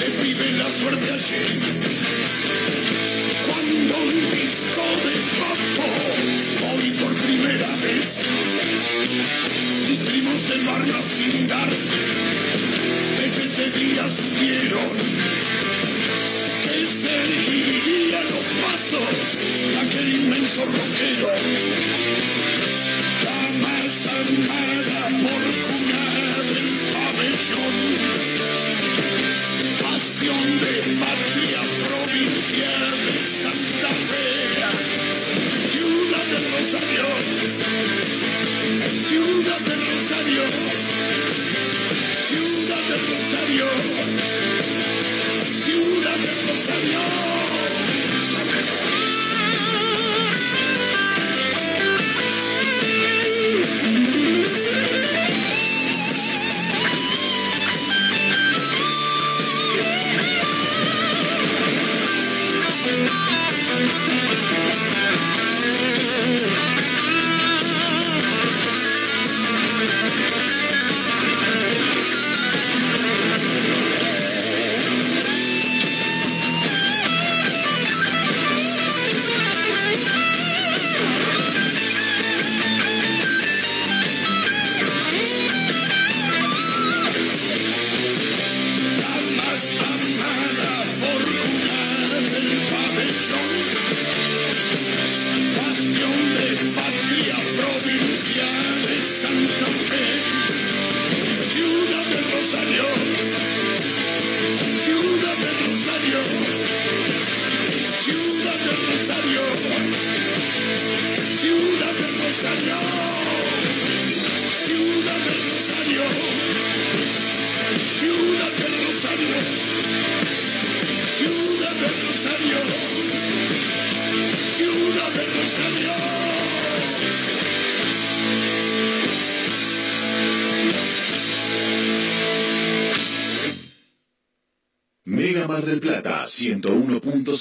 le 0.00 0.08
pide 0.20 0.52
la 0.58 0.70
suerte 0.70 1.12
allí. 1.12 1.44
Cuando 3.46 3.94
un 3.98 4.30
disco 4.30 4.84
de 5.06 5.14
papo 5.38 5.86
hoy 6.74 6.86
por 7.00 7.12
primera 7.14 7.70
vez 7.82 8.24
primos 10.06 10.48
del 10.48 10.62
barrio 10.64 10.94
sin 11.16 11.46
dar 11.46 11.70
desde 13.18 13.42
ese 13.44 13.70
día 13.70 14.04
supieron 14.08 15.37
seguiría 17.08 18.22
los 18.24 18.44
pasos 18.62 19.38
de 19.70 19.78
aquel 19.78 20.08
inmenso 20.20 20.64
rockero 20.64 21.87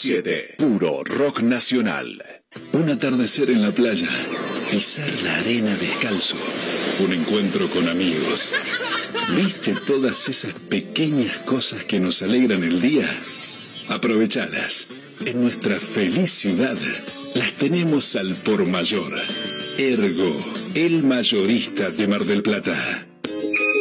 101.7. 0.08 0.56
Puro 0.58 1.04
rock 1.04 1.42
nacional. 1.42 2.24
Un 2.72 2.90
atardecer 2.90 3.50
en 3.50 3.62
la 3.62 3.72
playa, 3.72 4.10
pisar 4.72 5.12
la 5.24 5.38
arena 5.40 5.76
descalzo, 5.76 6.38
un 7.00 7.14
encuentro 7.14 7.70
con 7.70 7.90
amigos. 7.90 8.54
¿Viste 9.36 9.76
todas 9.86 10.30
esas 10.30 10.54
pequeñas 10.54 11.38
cosas 11.40 11.84
que 11.84 12.00
nos 12.00 12.22
alegran 12.22 12.64
el 12.64 12.82
día? 12.82 13.08
Aprovechadas. 13.90 14.88
En 15.26 15.42
nuestra 15.42 15.80
feliz 15.80 16.32
ciudad 16.32 16.78
las 17.36 17.52
tenemos 17.54 18.16
al 18.16 18.36
por 18.36 18.66
mayor. 18.66 19.14
Ergo, 19.78 20.40
el 20.74 21.04
mayorista 21.04 21.90
de 21.90 22.08
Mar 22.08 22.24
del 22.24 22.44
Plata. 22.44 23.07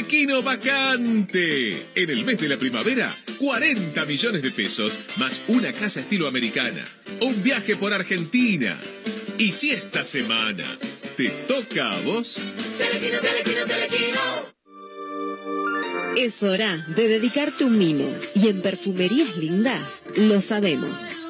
Telequino 0.00 0.42
vacante. 0.42 1.88
En 1.94 2.08
el 2.08 2.24
mes 2.24 2.38
de 2.38 2.48
la 2.48 2.56
primavera, 2.56 3.14
40 3.38 4.06
millones 4.06 4.40
de 4.40 4.50
pesos 4.50 4.98
más 5.18 5.42
una 5.46 5.74
casa 5.74 6.00
estilo 6.00 6.26
americana. 6.26 6.82
Un 7.20 7.42
viaje 7.42 7.76
por 7.76 7.92
Argentina. 7.92 8.80
Y 9.36 9.52
si 9.52 9.72
esta 9.72 10.02
semana 10.02 10.64
te 11.18 11.28
toca 11.46 11.92
a 11.92 12.00
vos. 12.00 12.40
Telequino, 12.78 13.20
telequino, 13.20 13.66
telequino. 13.66 14.20
Es 16.16 16.42
hora 16.44 16.78
de 16.96 17.06
dedicarte 17.06 17.64
un 17.64 17.76
mimo 17.76 18.10
y 18.34 18.48
en 18.48 18.62
Perfumerías 18.62 19.36
Lindas 19.36 20.04
lo 20.16 20.40
sabemos. 20.40 21.29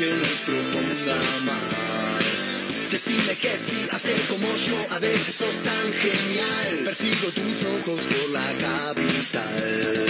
Noche 0.00 0.16
nos 0.16 0.40
proponga 0.46 1.16
más. 1.44 2.90
Decime 2.90 3.36
que 3.36 3.56
sí, 3.56 3.86
hacer 3.90 4.20
como 4.28 4.48
yo, 4.56 4.76
a 4.90 4.98
veces 4.98 5.34
sos 5.34 5.56
tan 5.62 5.92
genial. 5.92 6.84
Persigo 6.84 7.30
tus 7.32 7.64
ojos 7.64 8.00
por 8.04 8.30
la 8.30 8.52
capital. 8.66 10.02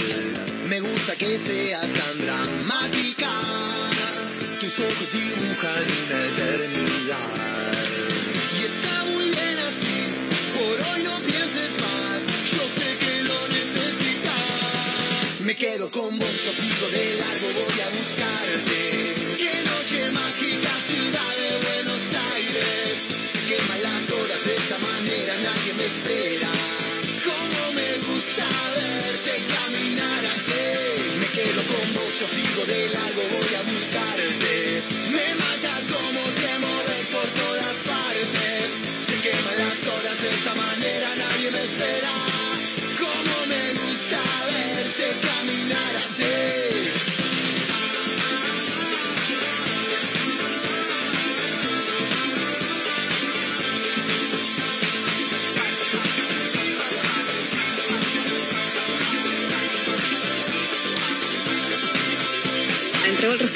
Me 0.69 0.79
gusta 0.79 1.15
que 1.15 1.37
seas 1.37 1.87
tan 1.91 2.19
dramática. 2.19 3.31
Tus 4.59 4.79
ojos 4.79 5.07
dibujan 5.11 5.85
una 6.05 6.25
eternidad. 6.25 7.41
Y 8.57 8.63
está 8.71 9.03
muy 9.11 9.25
bien 9.25 9.57
así, 9.69 9.97
por 10.55 10.75
hoy 10.87 11.03
no 11.03 11.19
pienses 11.19 11.71
más, 11.85 12.21
yo 12.53 12.63
sé 12.77 12.97
que 12.97 13.23
lo 13.23 13.47
necesitas. 13.47 15.41
Me 15.45 15.55
quedo 15.55 15.91
con 15.91 16.17
vos, 16.17 16.35
yo 16.45 16.51
sigo 16.51 16.87
de 16.91 17.15
largo, 17.19 17.47
voy 17.59 17.81
a 17.81 17.89
buscarte. 17.89 19.00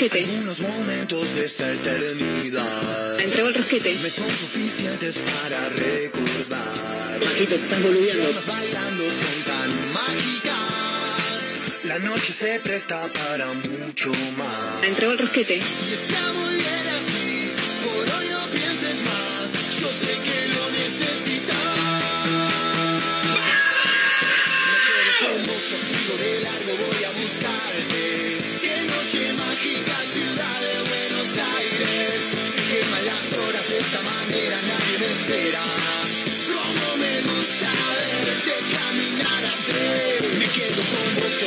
Rosquete. 0.09 0.25
Unos 0.41 0.59
momentos 0.59 1.35
de 1.35 1.45
esta 1.45 1.71
eternidad 1.71 3.19
Entregó 3.19 3.47
el 3.49 3.55
rosquete. 3.55 3.97
me 4.03 4.09
son 4.09 4.29
suficientes 4.29 5.19
para 5.19 5.69
recordar. 5.69 7.19
Majito, 7.23 7.55
estás 7.55 7.81
boludeando. 7.81 8.31
Las 8.33 8.45
bailando 8.47 9.03
son 9.03 9.43
tan 9.45 9.93
mágicas. 9.93 11.83
La 11.85 11.99
noche 11.99 12.33
se 12.33 12.59
presta 12.59 13.11
para 13.13 13.53
mucho 13.53 14.11
más. 14.37 14.83
Entregó 14.83 15.13
el 15.13 15.19
rosquete. 15.19 15.55
Y 15.55 15.93
está 15.93 16.31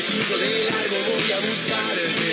sigo 0.01 0.39
de 0.39 0.64
largo, 0.70 0.97
voy 0.97 1.33
a 1.33 1.41
buscarte. 1.41 2.28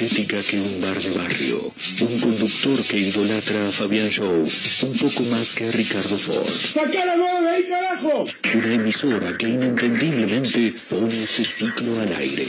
Estética 0.00 0.40
que 0.42 0.58
un 0.58 0.80
bar 0.80 0.98
de 0.98 1.10
barrio. 1.10 1.74
Un 2.00 2.20
conductor 2.20 2.82
que 2.86 2.96
idolatra 2.96 3.68
a 3.68 3.70
Fabián 3.70 4.08
Show 4.08 4.48
un 4.82 4.96
poco 4.96 5.24
más 5.24 5.52
que 5.52 5.68
a 5.68 5.70
Ricardo 5.70 6.18
Ford. 6.18 6.48
¡Sacá 6.48 7.04
la 7.04 7.16
mano 7.16 7.42
de 7.42 7.50
ahí, 7.50 7.68
carajo! 7.68 8.24
Una 8.54 8.74
emisora 8.74 9.36
que 9.36 9.48
inentendiblemente 9.48 10.72
pone 10.88 11.14
este 11.14 11.44
ciclo 11.44 12.00
al 12.00 12.12
aire. 12.16 12.46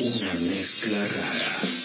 Una 0.00 0.34
mezcla 0.50 0.98
rara. 0.98 1.83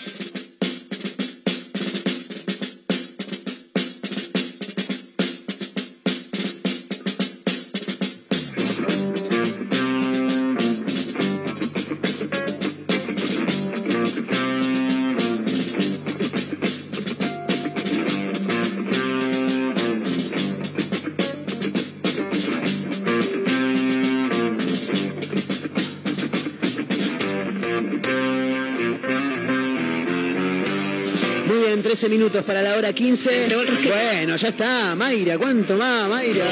Muy 32.02 32.08
bien, 32.08 32.08
13 32.08 32.10
minutos 32.10 32.44
para 32.46 32.62
la 32.62 32.78
hora 32.78 32.94
15. 32.94 33.48
Bueno, 33.90 34.36
ya 34.38 34.48
está. 34.50 34.96
Mayra, 34.96 35.38
¿cuánto 35.38 35.76
más, 35.76 36.08
Mayra? 36.08 36.46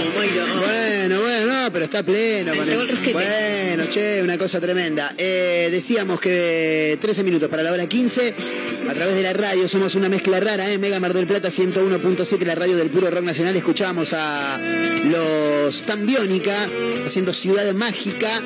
Bueno, 0.60 1.22
bueno, 1.22 1.64
no, 1.64 1.72
pero 1.72 1.86
está 1.86 2.04
pleno. 2.04 2.54
con 2.54 2.68
el- 2.70 3.14
Bueno, 3.14 3.84
che, 3.90 4.22
una 4.22 4.38
cosa 4.38 4.60
tremenda. 4.60 5.14
Eh, 5.18 5.70
decíamos 5.72 6.20
que 6.20 6.98
13 7.00 7.24
minutos 7.24 7.48
para 7.50 7.64
la 7.64 7.72
hora 7.72 7.88
15. 7.88 8.34
A 8.90 8.94
través 8.94 9.16
de 9.16 9.22
la 9.24 9.34
radio 9.34 9.68
somos 9.68 9.96
una 9.96 10.10
mezcla 10.10 10.40
rara, 10.40 10.70
¿eh? 10.70 10.78
Mega 10.78 11.00
Mar 11.00 11.14
del 11.14 11.28
Plata 11.28 11.50
101.7, 11.50 12.46
la 12.46 12.56
radio 12.56 12.76
del 12.76 12.90
puro 12.90 13.10
rock 13.10 13.24
nacional. 13.24 13.56
Escuchamos 13.56 14.14
a 14.14 14.60
los 15.06 15.84
Tambiónica 15.84 16.68
haciendo 17.06 17.32
Ciudad 17.34 17.74
Mágica. 17.74 18.42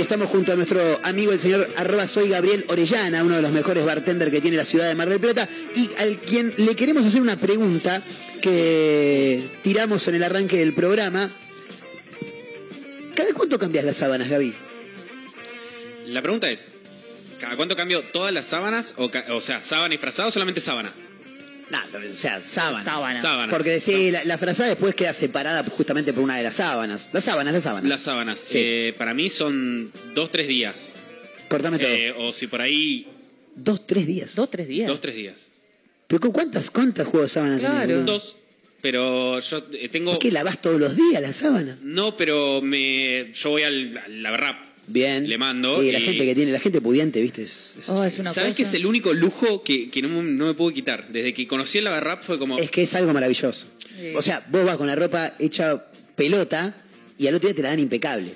Estamos 0.00 0.30
junto 0.30 0.52
a 0.52 0.56
nuestro 0.56 0.98
amigo 1.04 1.30
el 1.30 1.38
señor 1.38 1.68
arroba 1.76 2.06
soy 2.08 2.30
Gabriel 2.30 2.64
Orellana, 2.68 3.22
uno 3.22 3.36
de 3.36 3.42
los 3.42 3.52
mejores 3.52 3.84
bartenders 3.84 4.32
que 4.32 4.40
tiene 4.40 4.56
la 4.56 4.64
ciudad 4.64 4.88
de 4.88 4.94
Mar 4.94 5.10
del 5.10 5.20
Plata, 5.20 5.46
y 5.74 5.90
al 5.98 6.16
quien 6.16 6.54
le 6.56 6.74
queremos 6.74 7.04
hacer 7.04 7.20
una 7.20 7.36
pregunta 7.36 8.02
que 8.40 9.42
tiramos 9.62 10.08
en 10.08 10.14
el 10.14 10.24
arranque 10.24 10.56
del 10.56 10.72
programa. 10.72 11.30
¿Cada 13.14 13.34
cuánto 13.34 13.58
cambias 13.58 13.84
las 13.84 13.98
sábanas, 13.98 14.28
Gaby? 14.28 14.54
La 16.06 16.22
pregunta 16.22 16.50
es, 16.50 16.72
¿cada 17.38 17.54
cuánto 17.56 17.76
cambio 17.76 18.02
todas 18.10 18.32
las 18.32 18.46
sábanas? 18.46 18.94
O, 18.96 19.10
o 19.28 19.40
sea, 19.42 19.60
sábana 19.60 19.94
y 19.94 19.98
o 19.98 20.30
solamente 20.30 20.62
sábana? 20.62 20.92
No, 21.70 21.78
o 21.78 22.12
sea, 22.12 22.40
sábana. 22.40 22.84
Sábana. 22.84 23.20
Sábanas. 23.20 23.50
Porque 23.54 23.78
sí, 23.80 24.10
la, 24.10 24.24
la 24.24 24.38
frazada 24.38 24.68
después 24.68 24.94
queda 24.94 25.12
separada 25.12 25.62
justamente 25.64 26.12
por 26.12 26.24
una 26.24 26.36
de 26.36 26.42
las 26.42 26.56
sábanas. 26.56 27.10
Las 27.12 27.24
sábanas, 27.24 27.52
las 27.52 27.62
sábanas. 27.62 27.88
Las 27.88 28.00
sábanas. 28.02 28.40
Sí. 28.44 28.58
Eh, 28.60 28.94
para 28.98 29.14
mí 29.14 29.28
son 29.28 29.92
dos, 30.14 30.30
tres 30.30 30.48
días. 30.48 30.94
Cortame 31.48 31.78
todo. 31.78 31.88
Eh, 31.88 32.12
o 32.18 32.32
si 32.32 32.46
por 32.46 32.60
ahí... 32.60 33.06
Dos, 33.54 33.86
tres 33.86 34.06
días. 34.06 34.34
Dos, 34.34 34.50
tres 34.50 34.68
días. 34.68 34.88
Dos, 34.88 35.00
tres 35.00 35.14
días. 35.14 35.48
¿Pero 36.06 36.20
con 36.20 36.32
cuántas, 36.32 36.70
cuántas 36.70 37.06
juegos 37.06 37.30
de 37.30 37.34
sábana 37.34 37.58
tenés? 37.58 38.04
Dos. 38.04 38.36
Pero 38.80 39.38
yo 39.40 39.62
eh, 39.74 39.88
tengo... 39.88 40.12
¿Por 40.12 40.20
qué 40.20 40.30
lavás 40.32 40.60
todos 40.60 40.80
los 40.80 40.96
días 40.96 41.20
la 41.20 41.32
sábana? 41.32 41.76
No, 41.82 42.16
pero 42.16 42.60
me 42.62 43.30
yo 43.32 43.50
voy 43.50 43.62
al, 43.62 43.98
al 43.98 44.22
Laberrap. 44.22 44.69
Bien. 44.86 45.28
Le 45.28 45.38
mando. 45.38 45.82
Y 45.82 45.92
la 45.92 46.00
gente 46.00 46.24
que 46.24 46.34
tiene, 46.34 46.52
la 46.52 46.58
gente 46.60 46.80
pudiente, 46.80 47.20
¿viste? 47.20 47.42
Es, 47.42 47.76
es- 47.78 47.88
Oh, 47.88 48.08
¿Sabes 48.32 48.54
qué 48.54 48.62
es 48.62 48.74
el 48.74 48.86
único 48.86 49.12
lujo 49.12 49.62
que, 49.62 49.88
que 49.90 50.02
no, 50.02 50.22
no 50.22 50.46
me 50.46 50.54
puedo 50.54 50.72
quitar? 50.74 51.08
Desde 51.08 51.32
que 51.32 51.46
conocí 51.46 51.78
el 51.78 51.84
Laberrap 51.84 52.22
fue 52.24 52.38
como... 52.38 52.58
es 52.58 52.70
que 52.70 52.82
es 52.82 52.94
algo 52.94 53.12
maravilloso. 53.12 53.66
O 54.16 54.22
sea, 54.22 54.44
vos 54.50 54.64
vas 54.64 54.76
con 54.76 54.86
la 54.86 54.96
ropa 54.96 55.34
hecha 55.38 55.84
pelota 56.16 56.74
y 57.18 57.26
al 57.26 57.34
otro 57.34 57.48
día 57.48 57.54
te 57.56 57.62
la 57.62 57.68
dan 57.70 57.78
impecable. 57.80 58.32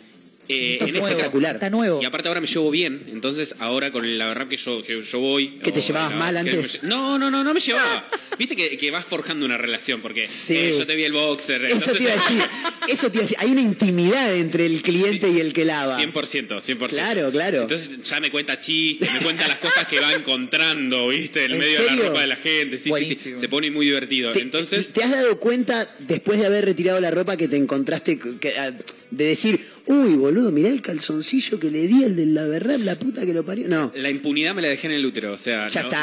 Eh, 0.49 0.79
en 0.81 0.87
este- 0.89 0.99
espectacular. 1.01 1.55
Está 1.57 1.71
nuevo. 1.71 2.03
Y 2.03 2.05
aparte 2.05 2.29
ahora 2.29 2.41
me 2.41 2.47
llevo 2.47 2.71
bien, 2.71 3.01
entonces 3.11 3.55
ahora 3.61 3.91
con 3.91 4.05
el 4.05 4.21
Averrap 4.21 4.49
que 4.49 4.57
yo, 4.59 4.83
que 4.83 5.01
yo 5.03 5.19
voy... 5.19 5.59
¿Que 5.63 5.73
te 5.73 5.81
llevabas 5.81 6.11
la- 6.13 6.17
mal 6.19 6.37
antes? 6.37 6.83
me 6.83 6.89
no, 6.91 7.19
no, 7.19 7.31
no, 7.31 7.43
no 7.43 7.55
me 7.55 7.61
llevaba. 7.61 8.09
Viste 8.39 8.55
que, 8.57 8.77
que 8.77 8.91
vas 8.91 9.05
forjando 9.05 9.47
una 9.47 9.57
relación, 9.57 10.03
porque 10.03 10.27
Sí. 10.27 10.57
eh, 10.57 10.75
yo 10.79 10.87
te 10.87 10.95
vi 10.97 11.05
el 11.05 11.13
boxer. 11.13 11.65
Eso 11.65 11.75
entonces- 11.75 11.97
te 11.97 12.03
iba 12.03 12.13
a 12.13 12.17
decir. 12.17 12.43
Eso 12.89 13.11
te 13.11 13.17
iba 13.17 13.23
a 13.23 13.27
decir. 13.29 13.37
Hay 13.41 13.51
una 13.51 13.63
intimidad 13.63 14.35
entre 14.37 14.67
el 14.67 14.83
cliente 14.83 15.31
y 15.31 15.41
el 15.41 15.53
que 15.55 15.65
lava. 15.65 15.99
100%, 15.99 16.61
100%. 16.61 16.89
Claro, 16.89 17.31
claro. 17.31 17.63
Entonces 17.63 18.03
ya 18.03 18.21
me 18.21 18.31
cuenta 18.31 18.59
chistes, 18.59 19.11
me 19.15 19.21
cuenta 19.21 19.49
las 19.49 19.59
cosas 19.59 19.87
que 19.89 20.01
va 20.01 20.13
encontrando, 20.13 21.09
¿viste? 21.09 21.47
En, 21.47 21.53
¿En 21.53 21.59
medio 21.59 21.81
de 21.81 21.87
la 21.97 22.03
ropa 22.09 22.21
de 22.21 22.27
la 22.27 22.37
gente. 22.37 22.79
Sí, 22.79 22.91
sí, 23.03 23.19
sí. 23.23 23.33
Se 23.37 23.49
pone 23.49 23.71
muy 23.71 23.87
divertido. 23.87 24.33
Entonces, 24.35 24.93
¿Te 24.93 25.03
has 25.03 25.11
dado 25.11 25.39
cuenta, 25.39 25.89
después 26.01 26.39
de 26.39 26.47
haber 26.47 26.65
retirado 26.67 27.01
la 27.01 27.11
ropa, 27.11 27.37
que 27.37 27.49
te 27.49 27.57
encontraste 27.57 28.19
que- 28.19 28.59
ah, 28.59 28.73
de 29.11 29.25
decir, 29.25 29.61
uy, 29.87 30.17
boludo, 30.17 30.51
mirá 30.51 30.69
el 30.69 30.81
calzoncillo 30.83 31.59
que 31.61 31.71
le 31.71 31.87
di 31.87 32.05
al 32.05 32.17
del 32.17 32.35
Laverrap, 32.35 32.81
la 32.81 32.97
puta 32.99 33.25
que 33.27 33.35
lo 33.35 33.45
parió? 33.45 33.69
No, 33.69 33.93
la 33.95 34.11
impunidad 34.11 34.55
me 34.55 34.63
la 34.63 34.69
dejé 34.69 34.87
en 34.87 34.95
el 34.95 35.05
útero, 35.07 35.33
o 35.33 35.39
sea... 35.39 35.69
ya 35.69 35.83
no- 35.83 35.89
está, 35.89 36.01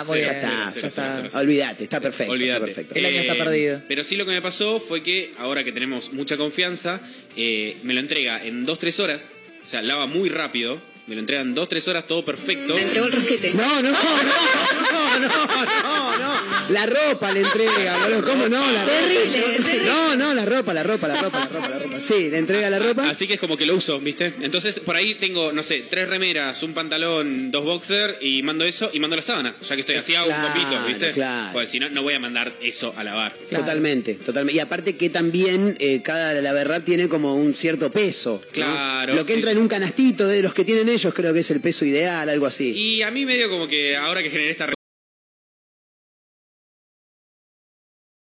Ah, 0.00 0.04
ya 0.08 0.16
está, 0.16 0.70
cero, 0.74 0.88
ya 0.94 1.12
cero, 1.14 1.26
está. 1.26 1.38
Olvídate, 1.40 1.84
está 1.84 2.00
perfecto, 2.00 2.32
Olvídate. 2.32 2.70
está 2.70 2.82
perfecto. 2.82 2.94
El 2.98 3.06
año 3.06 3.20
está 3.20 3.34
Eh, 3.34 3.38
perdido. 3.38 3.82
Pero 3.88 4.02
sí 4.04 4.16
lo 4.16 4.24
que 4.24 4.32
me 4.32 4.42
pasó 4.42 4.80
fue 4.80 5.02
que 5.02 5.32
ahora 5.38 5.64
que 5.64 5.72
tenemos 5.72 6.12
mucha 6.12 6.36
confianza, 6.36 7.00
eh, 7.36 7.76
me 7.82 7.94
lo 7.94 8.00
entrega 8.00 8.44
en 8.44 8.66
2-3 8.66 9.00
horas, 9.00 9.30
o 9.62 9.66
sea, 9.66 9.82
lava 9.82 10.06
muy 10.06 10.28
rápido, 10.28 10.80
me 11.06 11.14
lo 11.14 11.20
entrega 11.20 11.42
en 11.42 11.54
2-3 11.54 11.88
horas, 11.88 12.06
todo 12.06 12.24
perfecto. 12.24 12.74
Me 12.74 12.82
entregó 12.82 13.06
el 13.06 13.12
rosquete. 13.12 13.52
No, 13.54 13.82
no, 13.82 13.90
no, 13.90 13.98
no, 13.98 15.18
no, 15.20 15.28
no, 15.28 16.18
no. 16.18 16.34
La 16.70 16.86
ropa 16.86 17.30
le 17.32 17.40
entrega, 17.40 17.98
boludo. 18.04 18.24
¿Cómo 18.24 18.48
no? 18.48 18.72
La 18.72 18.84
ropa. 18.84 18.92
Terrible, 19.08 19.40
terrible. 19.42 19.84
No, 19.86 20.16
no, 20.16 20.34
la 20.34 20.44
ropa, 20.46 20.72
la 20.74 20.82
ropa, 20.82 21.08
la 21.08 21.16
ropa, 21.20 21.38
la 21.40 21.46
ropa, 21.46 21.68
la 21.68 21.78
ropa. 21.78 22.00
Sí, 22.00 22.30
le 22.30 22.38
entrega 22.38 22.70
la 22.70 22.78
ropa. 22.78 23.08
Así 23.10 23.26
que 23.26 23.34
es 23.34 23.40
como 23.40 23.56
que 23.56 23.66
lo 23.66 23.74
uso, 23.76 24.00
¿viste? 24.00 24.32
Entonces 24.40 24.80
por 24.80 24.96
ahí 24.96 25.14
tengo, 25.14 25.52
no 25.52 25.62
sé, 25.62 25.84
tres 25.88 26.08
remeras, 26.08 26.62
un 26.62 26.72
pantalón, 26.72 27.50
dos 27.50 27.64
boxers 27.64 28.14
y 28.22 28.42
mando 28.42 28.64
eso 28.64 28.90
y 28.92 29.00
mando 29.00 29.16
las 29.16 29.26
sábanas, 29.26 29.60
ya 29.60 29.74
que 29.74 29.80
estoy 29.80 29.96
así 29.96 30.14
hago 30.14 30.26
Claro, 30.28 30.46
un 30.46 30.52
copito, 30.52 30.86
¿viste? 30.86 31.10
claro. 31.10 31.50
Pues 31.52 31.68
si 31.68 31.78
no, 31.80 31.88
no 31.90 32.02
voy 32.02 32.14
a 32.14 32.18
mandar 32.18 32.52
eso 32.62 32.94
a 32.96 33.04
lavar. 33.04 33.34
Totalmente, 33.52 34.14
totalmente. 34.14 34.56
Y 34.56 34.60
aparte 34.60 34.96
que 34.96 35.10
también 35.10 35.76
eh, 35.80 36.00
cada 36.02 36.32
la 36.34 36.52
verdad 36.52 36.82
tiene 36.82 37.08
como 37.08 37.34
un 37.34 37.54
cierto 37.54 37.90
peso. 37.92 38.40
¿no? 38.44 38.52
Claro, 38.52 39.14
Lo 39.14 39.24
que 39.24 39.32
sí. 39.32 39.38
entra 39.38 39.50
en 39.50 39.58
un 39.58 39.68
canastito 39.68 40.26
de 40.26 40.42
los 40.42 40.54
que 40.54 40.64
tienen 40.64 40.88
ellos 40.94 41.12
creo 41.14 41.32
que 41.32 41.40
es 41.40 41.50
el 41.50 41.60
peso 41.60 41.84
ideal, 41.84 42.28
algo 42.28 42.46
así. 42.46 42.72
Y 42.76 43.02
a 43.02 43.10
mí 43.10 43.24
medio 43.24 43.48
como 43.50 43.66
que 43.68 43.96
ahora 43.96 44.22
que 44.22 44.30
generé 44.30 44.50
esta 44.50 44.72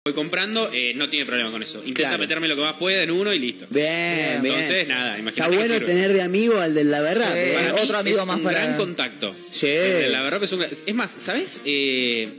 voy 0.06 0.14
comprando, 0.14 0.70
eh, 0.72 0.94
no 0.96 1.08
tiene 1.10 1.26
problema 1.26 1.50
con 1.50 1.62
eso. 1.62 1.78
Intenta 1.80 2.08
Claro. 2.10 2.18
meterme 2.22 2.48
lo 2.48 2.56
que 2.56 2.62
más 2.62 2.76
pueda 2.76 3.02
en 3.02 3.10
uno 3.10 3.34
y 3.34 3.38
listo. 3.38 3.66
Bien, 3.70 4.40
bien. 4.42 4.54
Entonces, 4.54 4.88
nada, 4.88 5.10
Está 5.10 5.20
imagínate 5.20 5.50
que 5.52 5.56
bueno 5.58 5.86
tener 5.86 6.12
de 6.14 6.22
amigo 6.22 6.58
al 6.58 6.74
del 6.74 6.90
la 6.90 7.00
verdad. 7.02 7.36
Eh, 7.36 7.52
Para 7.54 7.82
otro 7.82 7.98
amigo 7.98 8.20
es 8.20 8.26
más 8.26 8.36
un 8.38 8.42
para- 8.42 8.60
gran 8.64 8.76
contacto. 8.78 9.34
Sí. 9.50 9.66
El 9.66 9.92
de 9.92 10.02
la 10.08 10.18
Lavarrap 10.18 10.42
es 10.44 10.52
un 10.52 10.58
gran- 10.60 10.70
Es 10.72 10.94
más, 10.94 11.10
¿sabes? 11.18 11.60
Eh, 11.66 12.30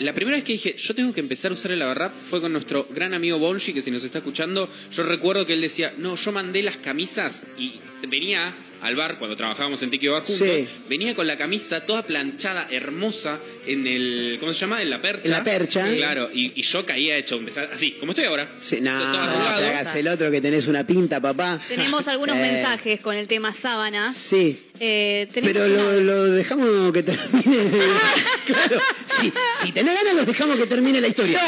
la 0.00 0.14
primera 0.14 0.36
vez 0.36 0.44
que 0.44 0.52
dije, 0.52 0.76
yo 0.76 0.94
tengo 0.94 1.14
que 1.14 1.20
empezar 1.20 1.50
a 1.50 1.54
usar 1.54 1.70
el 1.72 1.78
Lavarrap 1.78 2.14
fue 2.14 2.42
con 2.42 2.52
nuestro 2.52 2.86
gran 2.90 3.14
amigo 3.14 3.38
Bonji, 3.38 3.72
que 3.72 3.80
si 3.80 3.90
nos 3.90 4.04
está 4.04 4.18
escuchando, 4.18 4.70
yo 4.92 5.02
recuerdo 5.02 5.46
que 5.46 5.54
él 5.54 5.62
decía, 5.62 5.94
no, 5.96 6.16
yo 6.16 6.32
mandé 6.32 6.62
las 6.62 6.76
camisas 6.76 7.44
y 7.56 7.80
venía 8.08 8.54
al 8.82 8.96
bar 8.96 9.18
cuando 9.18 9.36
trabajábamos 9.36 9.82
en 9.82 9.90
Tiki 9.90 10.08
Bar 10.08 10.22
juntos, 10.22 10.36
Sí. 10.46 10.68
venía 10.88 11.14
con 11.14 11.26
la 11.26 11.36
camisa 11.36 11.84
toda 11.86 12.02
planchada, 12.02 12.66
hermosa, 12.70 13.38
en 13.66 13.86
el, 13.86 14.36
¿cómo 14.40 14.52
se 14.52 14.60
llama? 14.60 14.82
En 14.82 14.90
la 14.90 15.00
percha. 15.00 15.24
En 15.26 15.30
la 15.32 15.44
percha. 15.44 15.86
Claro, 15.96 16.30
y, 16.32 16.52
y 16.58 16.62
yo 16.62 16.84
caía 16.86 17.16
hecho 17.16 17.36
un 17.36 17.44
desastre, 17.46 17.74
así, 17.74 17.92
como 17.92 18.12
estoy 18.12 18.24
ahora. 18.26 18.50
Sí, 18.58 18.80
no, 18.80 18.92
no 18.98 19.12
te 19.58 19.66
hagas 19.66 19.94
el 19.96 20.08
otro 20.08 20.30
que 20.30 20.40
tenés 20.40 20.66
una 20.66 20.86
pinta, 20.86 21.20
papá. 21.20 21.60
Tenemos 21.68 22.06
algunos 22.08 22.36
Sí. 22.36 22.42
mensajes 22.42 23.00
con 23.00 23.16
el 23.16 23.26
tema 23.28 23.52
sábana. 23.52 24.12
Sí. 24.12 24.62
Eh, 24.78 25.26
Pero 25.32 25.66
lo, 25.68 26.00
lo 26.00 26.24
dejamos 26.26 26.92
que 26.92 27.02
termine. 27.02 27.70
claro, 28.46 28.82
sí, 29.06 29.32
si 29.62 29.72
tenés 29.72 29.94
ganas, 29.94 30.14
los 30.16 30.26
dejamos 30.26 30.56
que 30.58 30.66
termine 30.66 31.00
la 31.00 31.08
historia. 31.08 31.40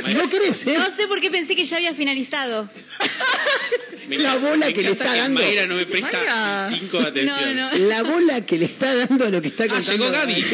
Si 0.00 0.14
no 0.14 0.28
querés, 0.28 0.64
¿eh? 0.68 0.76
No 0.78 0.94
sé 0.94 1.08
por 1.08 1.20
qué 1.20 1.28
pensé 1.30 1.56
que 1.56 1.64
ya 1.64 1.76
había 1.78 1.92
finalizado. 1.92 2.68
Me 4.08 4.18
La 4.18 4.36
bola 4.36 4.66
me 4.66 4.72
que 4.72 4.82
le 4.82 4.90
está 4.92 5.14
dando. 5.16 5.40
Mayra 5.42 5.66
no 5.66 5.74
me 5.76 5.86
presta 5.86 6.12
Mayra. 6.18 6.68
cinco 6.70 6.98
de 7.00 7.06
atención. 7.08 7.56
No, 7.56 7.70
no. 7.70 7.78
La 7.88 8.02
bola 8.02 8.40
que 8.46 8.58
le 8.58 8.64
está 8.64 8.94
dando 8.94 9.26
a 9.26 9.28
lo 9.30 9.42
que 9.42 9.48
está 9.48 9.64
Ah, 9.64 9.68
contando. 9.68 9.92
llegó 9.92 10.10
Gaby. 10.10 10.44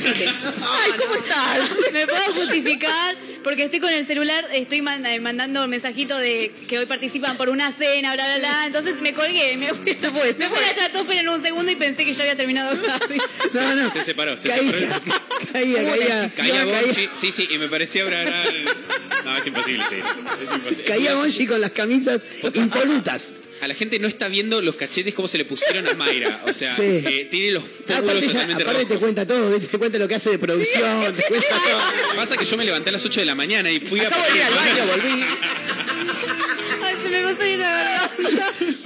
Ay, 0.00 0.90
¿cómo 0.98 1.14
estás? 1.14 1.70
Me 1.92 2.06
puedo 2.06 2.32
justificar 2.32 3.16
porque 3.46 3.62
estoy 3.62 3.78
con 3.78 3.90
el 3.92 4.04
celular, 4.04 4.44
estoy 4.52 4.82
manda- 4.82 5.08
mandando 5.20 5.68
mensajitos 5.68 6.20
de 6.20 6.50
que 6.68 6.80
hoy 6.80 6.86
participan 6.86 7.36
por 7.36 7.48
una 7.48 7.70
cena, 7.70 8.12
bla, 8.14 8.24
bla, 8.26 8.38
bla. 8.38 8.66
Entonces 8.66 9.00
me 9.00 9.14
colgué. 9.14 9.56
Me 9.56 9.72
fui, 9.72 9.92
Se 9.94 10.10
fue, 10.10 10.34
se 10.34 10.48
me 10.48 10.48
fue. 10.48 10.58
a 10.58 10.62
la 10.62 10.68
estratosfera 10.70 11.20
en 11.20 11.28
un 11.28 11.40
segundo 11.40 11.70
y 11.70 11.76
pensé 11.76 12.04
que 12.04 12.12
ya 12.12 12.22
había 12.24 12.36
terminado. 12.36 12.76
No, 13.54 13.74
no. 13.76 13.92
Se 13.92 14.02
separó, 14.02 14.36
se 14.36 14.48
Caía, 14.48 14.72
separó. 14.72 15.02
caía, 15.52 15.76
caía. 15.84 16.28
Caía 16.36 16.54
caía- 16.54 16.64
Bonchi, 16.64 17.08
sí, 17.14 17.30
sí, 17.30 17.48
y 17.52 17.58
me 17.58 17.68
parecía 17.68 18.02
ahora. 18.02 18.44
No, 19.24 19.36
es 19.36 19.46
imposible, 19.46 19.84
sí. 19.90 19.94
Es 19.96 20.52
imposible. 20.52 20.84
Caía 20.84 21.14
Bonchi 21.14 21.46
con 21.46 21.60
las 21.60 21.70
camisas 21.70 22.22
impolutas. 22.52 23.36
A 23.60 23.68
la 23.68 23.74
gente 23.74 23.98
no 23.98 24.06
está 24.06 24.28
viendo 24.28 24.60
los 24.60 24.74
cachetes 24.76 25.14
cómo 25.14 25.28
se 25.28 25.38
le 25.38 25.44
pusieron 25.44 25.86
a 25.88 25.94
Mayra. 25.94 26.42
O 26.46 26.52
sea, 26.52 26.74
Sí. 26.76 26.82
eh, 26.82 27.26
tiene 27.30 27.52
los 27.52 27.62
Ah, 27.62 27.66
pómulos 28.00 28.02
Aparte, 28.10 28.26
ya- 28.26 28.32
totalmente 28.32 28.62
aparte 28.62 28.84
te 28.86 28.98
cuenta 28.98 29.26
todo, 29.26 29.58
te 29.60 29.78
cuenta 29.78 29.98
lo 29.98 30.08
que 30.08 30.14
hace 30.14 30.30
de 30.30 30.38
producción, 30.38 31.14
te 31.16 31.22
cuenta 31.24 31.48
todo. 31.48 32.16
Pasa 32.16 32.36
que 32.36 32.44
yo 32.44 32.56
me 32.56 32.64
levanté 32.64 32.90
a 32.90 32.92
las 32.92 33.04
8 33.04 33.20
de 33.20 33.26
la 33.26 33.34
mañana 33.34 33.70
y 33.70 33.80
fui 33.80 34.00
Acabo 34.00 34.22
a. 34.22 34.28
de 34.28 34.36
ir 34.36 34.42
al 34.42 34.54
baño, 34.54 34.86
volví. 34.92 35.24
Ay, 36.84 36.94
se 37.02 37.08
me 37.08 37.20
va 37.22 37.30
a 37.30 37.36
salir 37.36 37.58
la 37.58 37.70
verdad. 37.76 38.10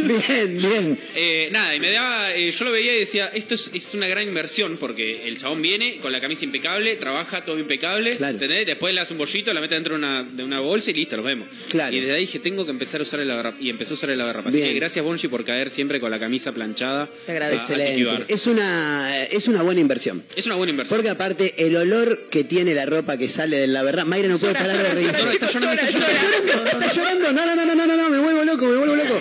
Bien, 0.06 0.58
bien. 0.58 0.98
Eh, 1.14 1.48
nada, 1.52 1.74
y 1.74 1.80
me 1.80 1.90
daba, 1.90 2.34
eh, 2.34 2.50
yo 2.50 2.64
lo 2.64 2.72
veía 2.72 2.94
y 2.96 3.00
decía, 3.00 3.30
esto 3.34 3.54
es, 3.54 3.70
es 3.72 3.94
una 3.94 4.08
gran 4.08 4.26
inversión 4.26 4.76
porque 4.78 5.28
el 5.28 5.36
chabón 5.38 5.62
viene 5.62 5.98
con 5.98 6.12
la 6.12 6.20
camisa 6.20 6.44
impecable, 6.44 6.96
trabaja 6.96 7.44
todo 7.44 7.58
impecable, 7.58 8.16
Claro. 8.16 8.34
¿entendés? 8.34 8.66
Después 8.66 8.94
le 8.94 9.00
hace 9.00 9.12
un 9.14 9.18
bollito, 9.18 9.52
la 9.52 9.60
mete 9.60 9.74
dentro 9.74 9.94
de 9.94 9.98
una, 9.98 10.22
de 10.24 10.44
una 10.44 10.60
bolsa 10.60 10.90
y 10.90 10.94
listo, 10.94 11.16
nos 11.16 11.24
vemos. 11.26 11.48
Claro. 11.68 11.94
Y 11.94 12.00
desde 12.00 12.14
ahí 12.14 12.20
dije, 12.22 12.38
tengo 12.38 12.64
que 12.64 12.70
empezar 12.70 13.00
a 13.00 13.04
usar 13.04 13.20
el 13.20 13.30
agarrap. 13.30 13.60
Y 13.60 13.70
empezó 13.70 13.94
a 13.94 13.96
usar 13.96 14.10
el 14.10 14.20
agarrap. 14.20 14.46
Así 14.48 14.56
Bien. 14.58 14.68
que 14.70 14.74
gracias, 14.76 15.04
Bonji, 15.04 15.28
por 15.28 15.44
caer 15.44 15.70
siempre 15.70 16.00
con 16.00 16.10
la 16.10 16.18
camisa 16.18 16.52
planchada. 16.52 17.08
Te 17.26 17.32
agradezco. 17.32 17.72
Excelente. 17.72 18.24
Es 18.32 18.46
una, 18.46 19.24
es 19.24 19.48
una 19.48 19.62
buena 19.62 19.80
inversión. 19.80 20.22
Es 20.36 20.46
una 20.46 20.54
buena 20.56 20.70
inversión. 20.70 20.96
Porque 20.96 21.10
aparte, 21.10 21.54
el 21.58 21.76
olor 21.76 22.28
que 22.30 22.44
tiene 22.44 22.74
la 22.74 22.86
ropa 22.86 23.16
que 23.16 23.28
sale 23.28 23.56
de 23.58 23.66
la 23.66 23.82
verdad. 23.82 24.04
Mayra 24.06 24.28
no 24.28 24.38
puede 24.38 24.54
parar 24.54 24.76
de 24.76 24.88
reírse. 24.94 25.22
Está 25.32 25.50
llora, 25.50 25.74
llorando, 25.90 26.52
está 26.64 26.92
llorando, 26.92 27.32
no, 27.32 27.46
no, 27.46 27.56
no, 27.66 27.74
no, 27.86 27.96
no, 27.96 28.10
me 28.10 28.18
vuelvo 28.18 28.44
loco, 28.44 28.66
me 28.66 28.76
vuelvo 28.76 28.96
loco. 28.96 29.20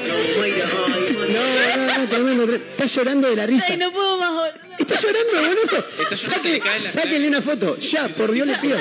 No, 0.73 1.87
no, 1.87 1.97
no, 1.99 2.07
tremendo, 2.09 2.45
tre- 2.47 2.61
Está 2.71 2.85
llorando 2.85 3.29
de 3.29 3.35
la 3.35 3.45
risa. 3.45 3.65
Ay, 3.69 3.77
no 3.77 3.91
puedo 3.91 4.17
más. 4.17 4.31
boludo. 4.31 4.53
Está 4.77 4.95
llorando, 4.99 5.31
boludo. 5.49 5.85
Esta 6.03 6.15
se 6.15 6.25
Saque- 6.31 6.51
le 6.53 6.59
cae 6.59 6.79
la- 6.79 6.89
sáquenle 6.91 7.27
una 7.27 7.41
foto. 7.41 7.77
Ya, 7.77 8.07
por 8.09 8.31
Dios 8.31 8.47
le 8.47 8.55
pido. 8.57 8.77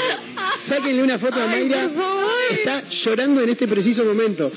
Sáquenle 0.57 1.03
una 1.03 1.19
foto 1.19 1.43
a 1.43 1.47
Mayra. 1.47 1.89
Está 2.51 2.83
llorando 2.89 3.41
en 3.43 3.49
este 3.51 3.67
preciso 3.69 4.05
momento. 4.05 4.51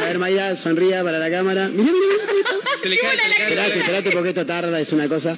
A 0.00 0.04
ver, 0.04 0.18
Mayra, 0.18 0.54
sonría 0.56 1.02
para 1.02 1.18
la 1.18 1.30
cámara. 1.30 1.68
Mirá, 1.68 1.92
mirá, 1.92 1.92
mirá, 1.92 2.32
mirá. 2.34 2.50
Se 2.82 2.88
le 2.88 2.98
cae, 2.98 3.18
se 3.18 3.28
le 3.28 3.34
cae. 3.34 3.42
Esperate, 3.48 3.78
esperate 3.80 4.10
porque 4.12 4.28
esto 4.30 4.46
tarda, 4.46 4.80
es 4.80 4.92
una 4.92 5.08
cosa. 5.08 5.36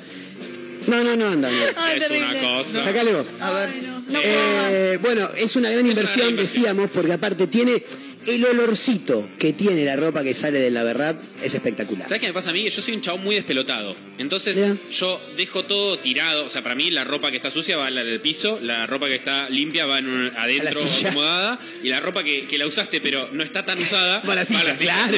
No, 0.87 1.05
no, 1.05 1.17
no, 1.17 1.29
anda. 1.29 1.49
anda. 1.49 1.73
Ay, 1.77 1.99
Es 1.99 2.11
una 2.11 2.41
cosa. 2.41 2.85
Sacale 2.85 3.13
vos. 3.13 3.27
A 3.41 3.51
ver. 3.53 3.69
Eh, 4.13 4.99
bueno, 5.01 5.29
es 5.37 5.55
una 5.57 5.71
gran 5.71 5.87
inversión. 5.87 6.37
decíamos, 6.37 6.91
porque 6.91 7.13
aparte 7.13 7.47
tiene 7.47 7.83
el 8.27 8.45
olorcito 8.45 9.29
que 9.39 9.53
tiene 9.53 9.85
la 9.85 9.97
ropa 9.97 10.23
que 10.23 10.35
sale 10.35 10.59
del 10.61 10.75
Laverrap, 10.75 11.21
es 11.43 11.55
espectacular. 11.55 12.05
¿Sabes 12.07 12.21
qué 12.21 12.27
me 12.29 12.33
pasa 12.33 12.51
a 12.51 12.53
mí? 12.53 12.69
Yo 12.69 12.83
soy 12.83 12.95
un 12.95 13.01
chabón 13.01 13.23
muy 13.25 13.35
despelotado. 13.35 13.95
Entonces, 14.19 14.57
Ya. 14.57 14.77
yo 14.91 15.21
dejo 15.37 15.65
todo 15.65 15.99
tirado. 15.99 16.45
O 16.45 16.51
sea, 16.51 16.63
para 16.63 16.75
mí 16.75 16.91
la 16.91 17.05
ropa 17.05 17.31
que 17.31 17.37
está 17.37 17.51
sucia 17.51 17.77
va 17.77 17.89
el 17.89 18.21
piso, 18.21 18.59
la 18.63 18.87
ropa 18.87 19.09
que 19.09 19.15
está 19.17 19.49
limpia 19.49 19.87
va 19.87 19.99
en 19.99 20.09
un- 20.09 20.33
adentro 20.37 20.81
acomodada, 21.05 21.59
y 21.83 21.89
la 21.89 22.01
ropa 22.01 22.23
que, 22.23 22.47
que 22.47 22.59
la 22.59 22.67
usaste 22.67 23.01
pero 23.01 23.29
no 23.33 23.43
está 23.43 23.65
tan 23.65 23.79
usada 23.79 24.21
Va 24.29 24.33
a 24.33 24.37
la 24.37 24.45
silla, 24.45 24.75
claro. 24.75 25.17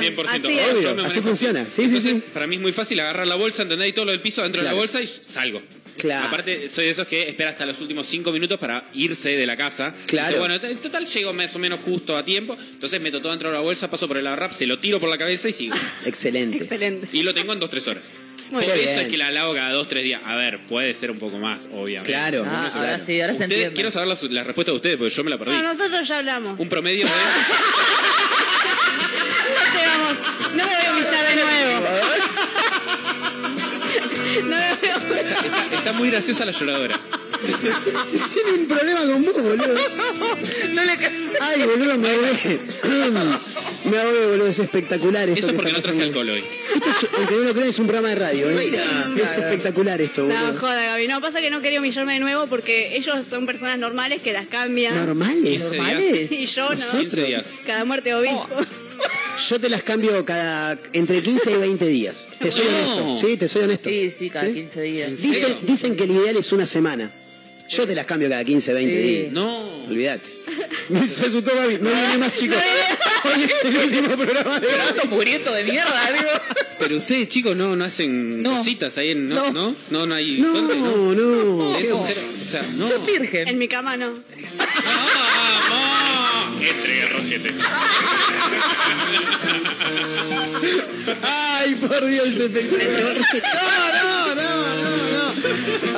100%. 0.00 0.28
Así 0.28 0.38
Obvio, 0.76 0.94
me 0.94 1.02
así 1.06 1.20
funciona. 1.20 1.66
Sí, 1.68 1.82
Entonces, 1.82 2.18
sí. 2.18 2.24
para 2.32 2.46
mí 2.46 2.56
es 2.56 2.62
muy 2.62 2.72
fácil 2.72 2.98
agarrar 3.00 3.26
la 3.26 3.36
bolsa, 3.36 3.62
¿entendés? 3.62 3.88
Y 3.88 3.92
todo 3.92 4.04
lo 4.06 4.10
del 4.12 4.20
piso 4.20 4.42
dentro 4.42 4.60
Claro. 4.62 4.76
de 4.76 4.76
la 4.76 4.80
bolsa 4.80 5.00
y 5.00 5.06
salgo. 5.22 5.62
Claro. 5.98 6.28
Aparte, 6.28 6.68
soy 6.68 6.86
de 6.86 6.90
esos 6.90 7.06
que 7.06 7.28
espera 7.28 7.50
hasta 7.50 7.66
los 7.66 7.80
últimos 7.80 8.06
cinco 8.06 8.32
minutos 8.32 8.58
para 8.58 8.88
irse 8.94 9.30
de 9.36 9.46
la 9.46 9.56
casa. 9.56 9.94
Claro. 10.06 10.36
Entonces, 10.36 10.38
bueno, 10.60 10.74
en 10.74 10.82
total 10.82 11.06
llego 11.06 11.32
más 11.32 11.54
o 11.54 11.58
menos 11.58 11.80
justo 11.84 12.16
a 12.16 12.24
tiempo. 12.24 12.41
Entonces 12.50 13.00
meto 13.00 13.20
todo 13.20 13.30
dentro 13.32 13.48
de 13.50 13.54
la 13.56 13.60
bolsa, 13.62 13.90
paso 13.90 14.06
por 14.08 14.16
el 14.16 14.24
rap, 14.36 14.52
se 14.52 14.66
lo 14.66 14.78
tiro 14.78 14.98
por 15.00 15.08
la 15.08 15.18
cabeza 15.18 15.48
y 15.48 15.52
sigo. 15.52 15.74
Excelente. 16.06 16.58
Excelente. 16.58 17.08
Y 17.12 17.22
lo 17.22 17.32
tengo 17.34 17.52
en 17.52 17.60
dos, 17.60 17.70
tres 17.70 17.86
horas. 17.88 18.10
Muy 18.50 18.64
Por 18.64 18.74
bien. 18.74 18.86
eso 18.88 19.00
es 19.00 19.08
que 19.08 19.16
la 19.16 19.30
lavo 19.30 19.54
cada 19.54 19.70
dos, 19.72 19.88
tres 19.88 20.04
días. 20.04 20.20
A 20.26 20.34
ver, 20.36 20.66
puede 20.66 20.92
ser 20.92 21.10
un 21.10 21.18
poco 21.18 21.38
más, 21.38 21.68
obviamente. 21.72 22.10
Claro. 22.12 22.44
Ah, 22.46 22.68
claro. 22.70 22.86
ahora 22.86 22.98
sí, 23.04 23.18
ahora 23.18 23.32
se 23.32 23.44
Ustedes- 23.44 23.50
entiende. 23.52 23.74
quiero 23.74 23.90
saber 23.90 24.08
la, 24.08 24.16
la 24.30 24.44
respuesta 24.44 24.72
de 24.72 24.76
ustedes, 24.76 24.96
porque 24.98 25.14
yo 25.14 25.24
me 25.24 25.30
la 25.30 25.38
perdí. 25.38 25.52
No, 25.52 25.62
nosotros 25.62 26.06
ya 26.06 26.18
hablamos. 26.18 26.60
Un 26.60 26.68
promedio 26.68 27.06
de... 27.06 27.10
No 29.52 29.72
te 29.72 29.86
vamos. 29.86 30.14
No 30.54 30.56
me 30.56 30.64
voy 30.64 30.86
a 30.86 30.92
humillar 30.92 31.28
de 31.28 31.34
nuevo. 31.42 31.86
No 34.44 34.56
me 34.56 34.74
voy 34.80 34.88
a 34.88 34.96
humillar. 34.96 35.26
Está, 35.26 35.76
está 35.76 35.92
muy 35.94 36.10
graciosa 36.10 36.44
la 36.44 36.52
lloradora. 36.52 36.98
Tiene 37.42 38.52
un 38.60 38.66
problema 38.66 39.00
con 39.00 39.24
vos, 39.24 39.34
boludo. 39.34 39.74
No 40.72 40.84
le 40.84 40.92
Ay, 41.40 41.62
boludo, 41.62 41.98
me 41.98 42.10
ahogué. 42.10 42.60
Me 43.84 43.98
ahogué, 43.98 44.26
boludo, 44.28 44.46
es 44.46 44.60
espectacular 44.60 45.28
esto 45.28 45.40
Eso 45.40 45.48
que 45.48 45.54
porque 45.54 45.72
no 45.72 45.80
traje 45.80 46.02
alcohol 46.02 46.28
hoy. 46.30 46.44
Esto 46.72 46.88
es, 46.88 47.08
aunque 47.18 47.34
no 47.34 47.42
lo 47.42 47.52
crean, 47.52 47.68
es 47.68 47.78
un 47.80 47.86
programa 47.88 48.10
de 48.10 48.14
radio. 48.14 48.48
¿eh? 48.50 48.72
Es 49.20 49.36
espectacular 49.38 50.00
esto, 50.00 50.22
No, 50.24 50.34
boludo. 50.46 50.60
joda, 50.60 50.84
Gaby. 50.86 51.08
No, 51.08 51.20
pasa 51.20 51.40
que 51.40 51.50
no 51.50 51.60
quería 51.60 51.80
humillarme 51.80 52.14
de 52.14 52.20
nuevo 52.20 52.46
porque 52.46 52.94
ellos 52.96 53.26
son 53.28 53.44
personas 53.44 53.80
normales 53.80 54.22
que 54.22 54.32
las 54.32 54.46
cambian. 54.46 54.94
¿Normales? 54.94 55.64
¿Normales? 55.72 56.30
Y 56.30 56.46
yo 56.46 56.68
no. 56.68 56.74
Nosotros. 56.76 57.00
15 57.00 57.24
días. 57.24 57.46
Cada 57.66 57.84
muerte 57.84 58.14
obispo. 58.14 58.48
Yo 59.48 59.58
te 59.60 59.68
las 59.68 59.82
cambio 59.82 60.24
cada 60.24 60.78
entre 60.92 61.20
15 61.20 61.50
y 61.50 61.56
20 61.56 61.84
días. 61.86 62.28
Te 62.38 62.52
soy 62.52 62.64
No. 62.66 62.94
honesto. 63.08 63.26
Sí, 63.26 63.36
te 63.36 63.48
soy 63.48 63.62
honesto. 63.64 63.88
Sí, 63.90 64.10
sí, 64.12 64.30
cada 64.30 64.48
15 64.48 64.80
días. 64.82 65.20
Dicen, 65.20 65.56
dicen 65.62 65.96
que 65.96 66.04
el 66.04 66.12
ideal 66.12 66.36
es 66.36 66.52
una 66.52 66.66
semana. 66.66 67.10
Yo 67.68 67.86
te 67.86 67.94
las 67.94 68.04
cambio 68.06 68.28
cada 68.28 68.44
15, 68.44 68.72
20 68.74 68.94
Sí. 68.94 69.08
días. 69.08 69.32
No. 69.32 69.84
Olvídate. 69.84 70.28
Me 70.90 71.06
se 71.06 71.26
asustó 71.26 71.54
Gaby. 71.54 71.78
No 71.80 71.90
viene 71.90 72.18
más, 72.18 72.34
chicos. 72.38 72.58
Hoy 73.24 73.42
es 73.44 73.64
el 73.64 73.76
último 73.78 74.16
programa 74.16 74.60
de 74.60 74.66
Gato 74.68 75.06
muriendo 75.08 75.52
de 75.52 75.64
mierda, 75.64 76.12
digo. 76.12 76.30
Pero 76.78 76.96
ustedes, 76.98 77.28
chicos, 77.28 77.56
no, 77.56 77.74
no 77.76 77.84
hacen 77.84 78.42
No. 78.42 78.56
cositas 78.58 78.98
ahí 78.98 79.10
en. 79.12 79.28
No, 79.28 79.50
no, 79.52 79.74
no, 79.90 80.06
no, 80.06 80.14
hay. 80.14 80.38
No, 80.40 80.50
suerte, 80.52 80.76
no, 80.76 81.14
no. 81.14 81.78
Eso, 81.78 81.96
No. 81.96 82.04
cero, 82.06 82.20
o 82.40 82.44
sea, 82.44 82.62
no. 82.74 82.88
Yo 82.88 82.98
virgen. 83.00 83.48
En 83.48 83.58
mi 83.58 83.68
cama 83.68 83.96
no. 83.96 84.12
Entre 86.60 87.06
roquete. 87.06 87.50
Ay, 91.22 91.74
por 91.76 92.04
Dios, 92.04 92.26
el 92.26 92.42
espectáculo. 92.42 93.14
No, 93.14 93.94
no, 93.94 94.34
no, 94.34 94.42
no, 94.42 94.96
no. 94.96 95.11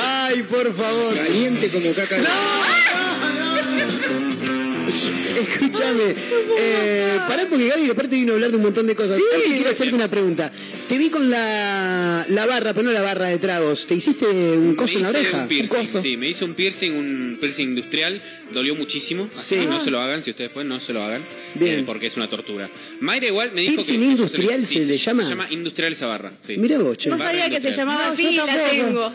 Ay, 0.01 0.42
por 0.45 0.72
favor. 0.72 1.14
Caliente 1.14 1.70
como 1.70 1.92
caca. 1.95 2.16
Escúchame, 4.89 6.14
eh, 6.59 7.18
pará 7.28 7.47
porque 7.49 7.68
Gaby 7.68 7.91
aparte 7.91 8.16
vino 8.16 8.32
a 8.32 8.35
hablar 8.37 8.51
de 8.51 8.57
un 8.57 8.62
montón 8.62 8.87
de 8.87 8.95
cosas. 8.95 9.18
Aparte 9.18 9.55
quiero 9.55 9.70
hacerte 9.70 9.95
una 9.95 10.09
pregunta. 10.09 10.51
Te 10.89 10.99
vi 10.99 11.09
con 11.11 11.30
la, 11.30 12.24
la 12.28 12.47
barra, 12.47 12.74
pero 12.74 12.85
no 12.87 12.93
la 12.93 13.03
barra 13.03 13.28
de 13.28 13.39
tragos. 13.39 13.87
¿Te 13.87 13.95
hiciste 13.95 14.26
un 14.26 14.74
coso 14.74 14.97
en 14.99 15.03
la 15.05 15.11
hice 15.11 15.18
oreja? 15.20 15.43
un 15.43 15.49
piercing, 15.49 15.87
sí, 16.03 16.16
me 16.16 16.28
hice 16.28 16.45
un 16.45 16.55
piercing, 16.55 16.91
un 16.93 17.39
piercing 17.41 17.68
industrial, 17.68 18.20
dolió 18.53 18.74
muchísimo, 18.74 19.28
así 19.32 19.55
Sí. 19.57 19.61
que 19.62 19.66
no 19.66 19.80
se 19.80 19.91
lo 19.91 20.01
hagan, 20.01 20.22
si 20.22 20.30
ustedes 20.30 20.51
pueden, 20.51 20.68
no 20.68 20.78
se 20.80 20.93
lo 20.93 21.03
hagan, 21.03 21.22
Bien. 21.55 21.80
eh, 21.80 21.82
porque 21.87 22.07
es 22.07 22.16
una 22.16 22.28
tortura. 22.28 22.68
Mayra 23.01 23.26
igual 23.28 23.53
me 23.53 23.62
dijo 23.62 23.74
¿Piercing 23.76 24.01
que... 24.01 24.07
industrial 24.07 24.61
sí, 24.66 24.78
se 24.78 24.85
sí, 24.85 24.91
le 24.91 24.97
llama? 24.99 25.22
Se 25.24 25.30
llama 25.30 25.47
industrial 25.51 25.93
esa 25.93 26.07
barra, 26.07 26.32
sí. 26.41 26.57
Mirá 26.59 26.78
vos, 26.78 26.97
che. 26.99 27.09
No 27.11 27.18
sabía 27.18 27.49
que 27.49 27.61
se 27.61 27.72
llamaba 27.72 28.07
No, 28.09 28.12
así 28.12 28.22
yo 28.24 28.30
y 28.30 28.37
la 28.37 28.68
tengo. 28.70 29.12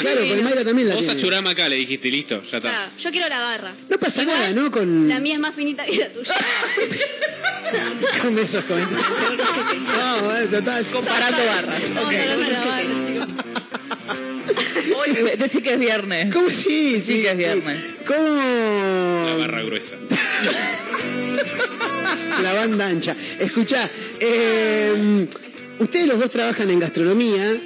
Claro, 0.00 0.20
porque 0.28 0.42
Mayra 0.42 0.64
también 0.64 0.88
la 0.88 0.94
Vos 0.96 1.04
tiene. 1.04 1.18
achurama 1.20 1.50
acá, 1.50 1.68
le 1.68 1.76
dijiste, 1.76 2.10
listo, 2.10 2.42
ya 2.50 2.58
está. 2.58 2.84
Ah, 2.84 2.90
yo 3.02 3.10
quiero 3.10 3.28
la 3.28 3.38
barra. 3.40 3.72
No 3.88 3.98
pasa 3.98 4.24
nada, 4.24 4.50
¿no? 4.52 4.70
Con, 4.74 5.08
La 5.08 5.20
mía 5.20 5.34
es 5.34 5.40
más 5.40 5.54
finita 5.54 5.84
que 5.84 5.98
la 5.98 6.12
tuya. 6.12 6.34
con 8.22 8.36
esos 8.36 8.64
comentarios. 8.64 9.08
No, 9.08 10.22
bueno, 10.24 10.50
ya 10.50 10.58
está. 10.58 10.82
Comparando 10.90 11.46
barras. 11.46 11.80
Hoy 14.96 15.12
decí 15.38 15.62
que 15.62 15.74
es 15.74 15.78
viernes. 15.78 16.34
¿Cómo 16.34 16.50
sí? 16.50 17.00
Sí, 17.00 17.22
que 17.22 17.30
es 17.30 17.36
viernes. 17.36 17.78
¿Cómo? 18.04 19.26
La 19.28 19.36
barra 19.36 19.62
gruesa. 19.62 19.94
La 22.42 22.52
banda 22.54 22.88
ancha. 22.88 23.14
Escuchá, 23.38 23.88
eh, 24.18 25.28
ustedes 25.78 26.08
los 26.08 26.18
dos 26.18 26.32
trabajan 26.32 26.68
en 26.70 26.80
gastronomía. 26.80 27.60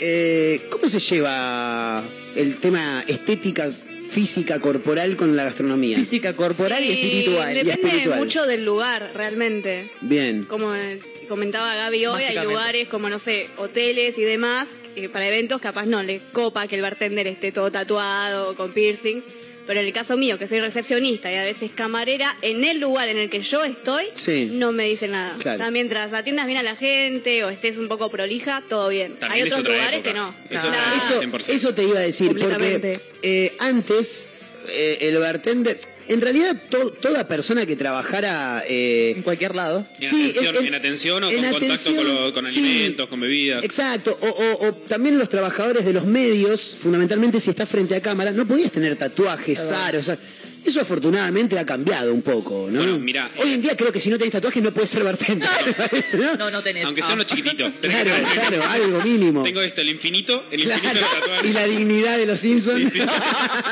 Eh, 0.00 0.66
¿Cómo 0.70 0.88
se 0.88 0.98
lleva 0.98 2.02
el 2.34 2.56
tema 2.56 3.04
estética, 3.06 3.70
física, 4.08 4.60
corporal 4.60 5.16
con 5.16 5.36
la 5.36 5.44
gastronomía? 5.44 5.98
Física 5.98 6.34
corporal 6.34 6.82
y, 6.84 6.88
Y 6.88 6.92
espiritual. 6.92 7.52
Y 7.52 7.62
Depende 7.62 7.86
espiritual. 7.88 8.18
mucho 8.18 8.46
del 8.46 8.64
lugar, 8.64 9.10
realmente. 9.14 9.90
Bien. 10.00 10.44
Como 10.44 10.74
eh, 10.74 11.00
comentaba 11.28 11.74
Gaby 11.74 12.06
hoy, 12.06 12.22
hay 12.24 12.38
lugares 12.44 12.88
como, 12.88 13.08
no 13.08 13.18
sé, 13.18 13.48
hoteles 13.56 14.18
y 14.18 14.22
demás, 14.22 14.68
que 14.94 15.08
para 15.08 15.26
eventos 15.26 15.60
capaz 15.60 15.86
no 15.86 16.02
le 16.02 16.20
copa 16.32 16.66
que 16.66 16.76
el 16.76 16.82
bartender 16.82 17.26
esté 17.26 17.52
todo 17.52 17.70
tatuado, 17.70 18.56
con 18.56 18.72
piercings. 18.72 19.24
Pero 19.68 19.80
en 19.80 19.86
el 19.86 19.92
caso 19.92 20.16
mío, 20.16 20.38
que 20.38 20.48
soy 20.48 20.60
recepcionista 20.60 21.30
y 21.30 21.36
a 21.36 21.44
veces 21.44 21.70
camarera, 21.74 22.34
en 22.40 22.64
el 22.64 22.80
lugar 22.80 23.08
en 23.10 23.18
el 23.18 23.28
que 23.28 23.38
yo 23.40 23.62
estoy, 23.64 24.06
Sí. 24.14 24.48
no 24.54 24.72
me 24.72 24.84
dicen 24.86 25.10
nada. 25.12 25.36
Claro. 25.38 25.58
O 25.58 25.62
sea, 25.62 25.70
mientras 25.70 26.14
atiendas 26.14 26.46
bien 26.46 26.56
a 26.58 26.62
la 26.62 26.74
gente 26.74 27.44
o 27.44 27.50
estés 27.50 27.76
un 27.76 27.86
poco 27.86 28.10
prolija, 28.10 28.64
todo 28.68 28.88
bien. 28.88 29.16
También 29.16 29.44
hay 29.44 29.48
otros 29.50 29.60
otra 29.60 29.72
lugares 29.74 29.98
época. 30.00 30.10
que 30.12 30.18
no. 30.18 30.34
Claro. 30.48 30.72
Eso, 30.96 31.20
100%. 31.20 31.52
eso 31.54 31.74
te 31.74 31.84
iba 31.84 31.98
a 31.98 32.02
decir, 32.02 32.28
porque 32.38 32.98
eh, 33.22 33.52
antes 33.58 34.30
eh, 34.70 34.98
el 35.02 35.18
bartender, 35.18 35.78
en 36.08 36.20
realidad 36.20 36.56
to- 36.68 36.90
toda 36.92 37.26
persona 37.28 37.66
que 37.66 37.76
trabajara... 37.76 38.62
eh, 38.68 39.14
En 39.16 39.22
cualquier 39.22 39.54
lado. 39.54 39.86
En, 40.00 40.10
Sí, 40.10 40.30
atención, 40.30 40.56
en- 40.56 40.66
en 40.66 40.74
atención 40.74 41.24
o 41.24 41.30
en 41.30 41.42
con 41.42 41.50
contacto 41.60 41.94
con, 41.96 42.06
lo- 42.06 42.32
con 42.32 42.44
sí. 42.44 42.60
alimentos, 42.60 43.08
con 43.08 43.20
bebidas. 43.20 43.64
Exacto, 43.64 44.18
o, 44.20 44.26
o- 44.28 44.68
o 44.68 44.72
también 44.74 45.18
los 45.18 45.28
trabajadores 45.28 45.84
de 45.84 45.92
los 45.92 46.04
medios, 46.04 46.76
fundamentalmente 46.78 47.40
si 47.40 47.50
estás 47.50 47.68
frente 47.68 47.94
a 47.94 48.00
cámara, 48.02 48.32
no 48.32 48.46
podías 48.46 48.72
tener 48.72 48.96
tatuajes, 48.96 49.70
aros, 49.70 50.00
o 50.00 50.04
sea, 50.04 50.18
eso 50.64 50.80
afortunadamente 50.80 51.58
ha 51.58 51.64
cambiado 51.64 52.12
un 52.12 52.20
poco, 52.20 52.68
¿no? 52.70 52.80
Bueno, 52.80 52.98
mira, 52.98 53.30
Hoy 53.38 53.52
en 53.54 53.62
día 53.62 53.76
creo 53.76 53.90
que 53.92 54.00
si 54.00 54.10
no 54.10 54.18
tenés 54.18 54.32
tatuajes 54.32 54.62
no 54.62 54.72
puedes 54.72 54.90
ser 54.90 55.02
bartender, 55.04 55.48
me 55.64 55.72
parece, 55.72 56.18
¿no? 56.18 56.34
No, 56.36 56.50
no 56.50 56.62
tenés. 56.62 56.84
Aunque 56.84 57.00
sea 57.00 57.12
Ah. 57.12 57.14
uno 57.14 57.22
chiquitito. 57.24 57.72
Claro, 57.80 58.10
claro, 58.34 58.62
algo 58.68 59.00
mínimo. 59.02 59.42
Tengo 59.44 59.60
esto, 59.62 59.80
el 59.80 59.88
infinito, 59.88 60.44
el 60.50 60.62
Claro, 60.62 60.82
infinito 60.84 61.06
de 61.08 61.20
tatuajes. 61.20 61.50
y 61.50 61.52
la 61.54 61.64
dignidad 61.66 62.18
de 62.18 62.26
los 62.26 62.38
Simpsons. 62.40 62.92
Sí, 62.92 63.00
sí, 63.00 63.06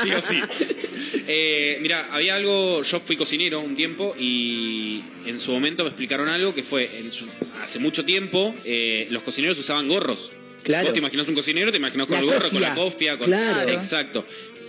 sí 0.03 0.11
o 0.11 0.21
sí. 0.21 0.39
Eh, 1.29 1.77
mira, 1.81 2.07
había 2.11 2.35
algo, 2.35 2.81
yo 2.83 2.99
fui 3.01 3.17
cocinero 3.17 3.59
un 3.59 3.75
tiempo 3.75 4.15
y 4.17 5.01
en 5.25 5.39
su 5.39 5.51
momento 5.51 5.83
me 5.83 5.89
explicaron 5.89 6.29
algo 6.29 6.55
que 6.55 6.63
fue, 6.63 6.89
en 6.99 7.11
su- 7.11 7.27
hace 7.61 7.79
mucho 7.79 8.05
tiempo 8.05 8.55
eh, 8.63 9.07
los 9.09 9.23
cocineros 9.23 9.59
usaban 9.59 9.87
gorros. 9.87 10.31
Claro. 10.63 10.85
Vos 10.85 10.93
te 10.93 10.99
imaginas 10.99 11.27
un 11.29 11.35
cocinero, 11.35 11.71
te 11.71 11.77
imaginas 11.77 12.07
con 12.07 12.15
La 12.15 12.19
el 12.21 12.25
gorro, 12.27 12.49
con 12.49 12.61
la 12.61 12.75
cofia. 12.75 13.17
con... 13.17 13.27
Claro. 13.27 13.69
Exacto. 13.71 14.25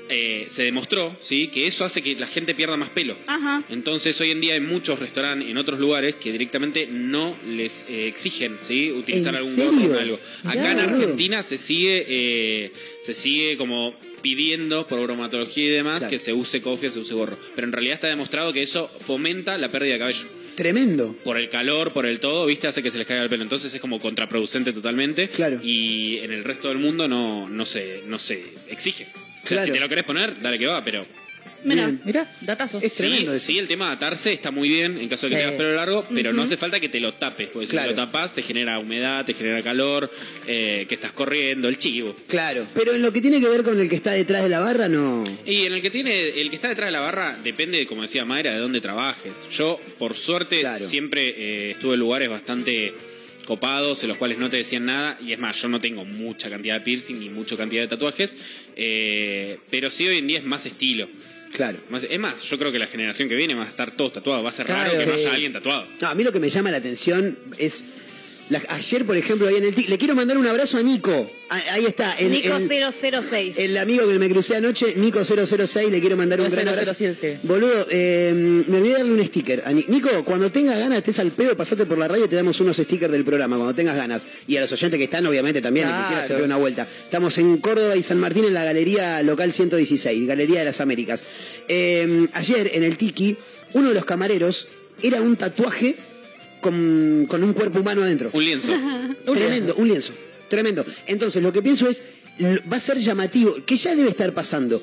Eh, 0.09 0.45
se 0.49 0.62
demostró, 0.62 1.16
¿sí? 1.20 1.49
Que 1.49 1.66
eso 1.66 1.84
hace 1.84 2.03
que 2.03 2.14
la 2.14 2.26
gente 2.26 2.55
pierda 2.55 2.76
más 2.76 2.91
pelo. 2.91 3.16
Ajá. 3.26 3.62
Entonces 3.68 4.20
hoy 4.20 4.30
en 4.30 4.41
día 4.41 4.55
hay 4.55 4.61
muchos 4.61 4.99
restaurantes 4.99 5.49
en 5.49 5.57
otros 5.57 5.80
lugares 5.80 6.14
que 6.16 6.30
directamente 6.30 6.86
no 6.86 7.36
les 7.47 7.86
eh, 7.89 8.07
exigen 8.07 8.57
¿sí? 8.61 8.93
utilizar 8.93 9.34
¿En 9.34 9.39
algún 9.39 9.53
serio? 9.53 9.72
gorro 9.72 9.97
o 9.97 9.99
algo. 10.01 10.20
Acá 10.45 10.72
en. 10.72 10.78
Argentina 10.80 11.43
se 11.43 11.59
sigue 11.59 12.05
eh, 12.09 12.72
se 13.01 13.14
sigue 13.14 13.57
como 13.57 13.95
pidiendo 14.22 14.86
por 14.89 15.01
bromatología 15.01 15.64
y 15.64 15.68
demás 15.68 15.99
Claro. 15.99 16.11
que 16.11 16.18
se 16.18 16.32
use 16.32 16.61
cofia, 16.61 16.91
se 16.91 16.99
use 16.99 17.14
gorro. 17.14 17.39
Pero 17.55 17.66
en 17.66 17.72
realidad 17.72 17.95
está 17.95 18.09
demostrado 18.09 18.53
que 18.53 18.62
eso 18.62 18.89
fomenta 19.07 19.57
la 19.59 19.70
pérdida 19.70 19.95
de 19.95 19.99
cabello. 20.01 20.26
Tremendo. 20.59 21.14
Por 21.22 21.36
el 21.38 21.48
calor, 21.50 21.92
por 21.92 22.04
el 22.04 22.18
todo, 22.18 22.44
¿viste? 22.44 22.66
Hace 22.66 22.82
que 22.82 22.90
se 22.90 22.98
les 22.98 23.06
caiga 23.06 23.22
el 23.22 23.28
pelo. 23.30 23.44
Entonces 23.44 23.72
es 23.72 23.80
como 23.80 24.00
contraproducente 24.00 24.72
totalmente. 24.72 25.28
Claro. 25.30 25.61
Y 25.62 26.18
en 26.18 26.32
el 26.32 26.42
resto 26.42 26.66
del 26.68 26.78
mundo 26.78 27.06
no, 27.06 27.48
no, 27.48 27.64
se, 27.64 28.02
no 28.06 28.18
se 28.18 28.42
exige. 28.68 29.06
O 29.14 29.18
sea, 29.46 29.59
Claro. 29.59 29.66
si 29.66 29.70
te 29.72 29.78
lo 29.78 29.88
querés 29.88 30.02
poner, 30.02 30.40
dale 30.42 30.59
que 30.59 30.66
va, 30.66 30.84
pero 30.84 31.06
Mirá, 31.64 32.26
datazos. 32.42 32.82
Es 32.82 32.92
Sí, 32.92 33.02
tremendo 33.02 33.32
eso. 33.34 33.44
sí, 33.46 33.59
el 33.59 33.66
tema 33.68 33.88
de 33.88 33.92
atarse 33.94 34.32
está 34.32 34.50
muy 34.50 34.68
bien 34.68 34.98
en 34.98 35.09
caso 35.09 35.26
de 35.28 35.34
que 35.34 35.40
Sí. 35.40 35.42
tengas 35.46 35.59
pelo 35.59 35.74
largo, 35.74 36.04
pero 36.14 36.32
no 36.32 36.42
hace 36.42 36.56
falta 36.56 36.78
que 36.80 36.88
te 36.88 37.00
lo 37.00 37.14
tapes, 37.14 37.48
porque 37.48 37.66
Claro. 37.68 37.90
si 37.90 37.96
lo 37.96 38.02
tapas 38.06 38.34
te 38.34 38.42
genera 38.42 38.78
humedad, 38.78 39.24
te 39.24 39.34
genera 39.34 39.62
calor, 39.62 40.11
eh, 40.46 40.86
que 40.88 40.94
estás 40.94 41.12
corriendo, 41.12 41.68
el 41.68 41.76
chivo. 41.78 42.14
Claro, 42.28 42.66
pero 42.74 42.92
en 42.92 43.02
lo 43.02 43.12
que 43.12 43.20
tiene 43.20 43.40
que 43.40 43.48
ver 43.48 43.62
con 43.62 43.78
el 43.80 43.88
que 43.88 43.96
está 43.96 44.12
detrás 44.12 44.42
de 44.42 44.48
la 44.48 44.61
barra, 44.61 44.88
no. 44.88 45.24
Y 45.44 45.64
en 45.66 45.72
el 45.74 45.82
que 45.82 45.90
tiene, 45.90 46.28
el 46.40 46.48
que 46.50 46.56
está 46.56 46.68
detrás 46.68 46.88
de 46.88 46.92
la 46.92 47.00
barra 47.00 47.38
depende, 47.42 47.86
como 47.86 48.02
decía 48.02 48.24
Mayra, 48.24 48.52
de 48.52 48.59
dónde 48.59 48.80
trabajes. 48.80 49.46
Yo, 49.50 49.80
por 49.98 50.14
suerte, 50.14 50.61
Claro. 50.61 50.84
siempre 50.84 51.28
eh, 51.36 51.70
estuve 51.72 51.94
en 51.94 52.00
lugares 52.00 52.28
bastante 52.28 52.92
copados, 53.44 54.02
en 54.02 54.11
los 54.11 54.18
cuales 54.18 54.36
no 54.38 54.50
te 54.50 54.59
decían 54.59 54.84
nada, 54.84 55.18
y 55.24 55.32
es 55.32 55.38
más, 55.38 55.56
yo 55.62 55.68
no 55.68 55.80
tengo 55.80 56.04
mucha 56.04 56.50
cantidad 56.50 56.74
de 56.74 56.80
piercing 56.82 57.18
ni 57.18 57.30
mucha 57.30 57.56
cantidad 57.56 57.80
de 57.80 57.88
tatuajes, 57.88 58.36
eh, 58.76 59.59
pero 59.70 59.90
sí 59.90 60.06
hoy 60.06 60.18
en 60.18 60.26
día 60.26 60.38
es 60.38 60.44
más 60.44 60.66
estilo. 60.66 61.09
Claro. 61.53 61.78
Es 62.09 62.18
más, 62.18 62.42
yo 62.42 62.59
creo 62.59 62.70
que 62.72 62.78
la 62.78 62.86
generación 62.86 63.28
que 63.28 63.34
viene 63.34 63.55
va 63.55 63.64
a 63.64 63.68
estar 63.68 63.90
todos 63.90 64.12
tatuados, 64.12 64.44
va 64.44 64.49
a 64.51 64.53
ser 64.53 64.66
Claro. 64.66 64.92
raro 64.92 64.99
que 64.99 65.07
no 65.07 65.12
haya 65.14 65.32
alguien 65.32 65.53
tatuado. 65.53 65.86
No, 66.01 66.09
a 66.09 66.14
mí 66.14 66.22
lo 66.24 66.32
que 66.32 66.40
me 66.40 66.49
llama 66.49 66.70
la 66.70 66.76
atención 66.78 67.38
es. 67.59 67.84
La- 68.51 68.62
ayer, 68.68 69.05
por 69.05 69.16
ejemplo, 69.16 69.46
ahí 69.49 69.57
en 69.57 69.64
el. 69.64 69.74
Le 69.88 69.99
quiero 69.99 70.14
mandar 70.14 70.38
un 70.38 70.46
abrazo 70.46 70.78
a 70.78 70.82
Nico. 70.82 71.30
Ahí 71.51 71.86
está. 71.86 72.12
El, 72.18 72.30
Nico 72.30 72.55
el- 72.57 72.68
006. 72.68 73.55
el 73.59 73.76
amigo 73.78 74.07
que 74.07 74.18
me 74.18 74.28
crucé 74.28 74.57
anoche, 74.57 74.94
Nico006, 74.96 75.88
le 75.90 75.99
quiero 76.01 76.16
mandar 76.16 76.40
un 76.42 76.51
gran 76.51 76.68
abrazo. 76.68 76.92
007. 76.94 77.40
Boludo, 77.42 77.86
eh, 77.90 78.32
me 78.68 78.76
olvidé 78.76 78.94
darle 78.99 79.12
un 79.12 79.24
sticker. 79.24 79.62
a 79.64 79.72
Ni- 79.72 79.84
Nico, 79.88 80.11
cuando 80.24 80.51
tengas 80.51 80.78
ganas, 80.78 80.99
estés 80.99 81.18
al 81.20 81.30
pedo, 81.30 81.57
pasate 81.57 81.86
por 81.86 81.96
la 81.99 82.07
radio 82.09 82.26
y 82.26 82.28
te 82.28 82.36
damos 82.36 82.61
unos 82.61 82.76
stickers 82.76 83.11
del 83.12 83.24
programa, 83.24 83.57
cuando 83.57 83.74
tengas 83.74 83.96
ganas. 83.96 84.26
Y 84.46 84.57
a 84.57 84.61
los 84.61 84.72
oyentes 84.72 84.99
que 84.99 85.05
están, 85.05 85.26
obviamente, 85.26 85.62
también, 85.62 85.88
el 85.88 85.94
que 85.94 86.07
quiera 86.09 86.22
se 86.22 86.42
una 86.42 86.57
vuelta. 86.57 86.86
Estamos 87.05 87.36
en 87.38 87.57
Córdoba 87.59 87.96
y 87.96 88.03
San 88.03 88.18
Martín 88.18 88.44
en 88.44 88.53
la 88.55 88.64
Galería 88.64 89.22
Local 89.22 89.51
116, 89.53 90.26
Galería 90.28 90.59
de 90.61 90.64
las 90.66 90.80
Américas. 90.80 91.24
Eh, 91.68 92.28
ayer, 92.34 92.70
en 92.74 92.82
el 92.84 92.96
Tiki, 92.99 93.36
uno 93.72 93.88
de 93.88 93.94
los 93.94 94.05
camareros 94.05 94.68
era 95.03 95.20
un 95.22 95.36
tatuaje 95.36 95.96
con, 96.68 97.26
con 97.28 97.42
un 97.42 97.52
cuerpo 97.52 97.80
humano 97.80 98.02
adentro. 98.02 98.30
Un 98.34 98.44
lienzo. 98.44 98.72
Tremendo, 99.32 99.74
un 99.76 99.88
lienzo. 99.88 100.12
Tremendo. 100.48 100.84
Entonces, 101.06 101.42
lo 101.42 101.52
que 101.52 101.62
pienso 101.62 101.88
es, 101.88 102.02
va 102.70 102.76
a 102.76 102.80
ser 102.80 102.98
llamativo, 102.98 103.54
que 103.66 103.76
ya 103.76 103.94
debe 103.94 104.10
estar 104.10 104.32
pasando, 104.32 104.82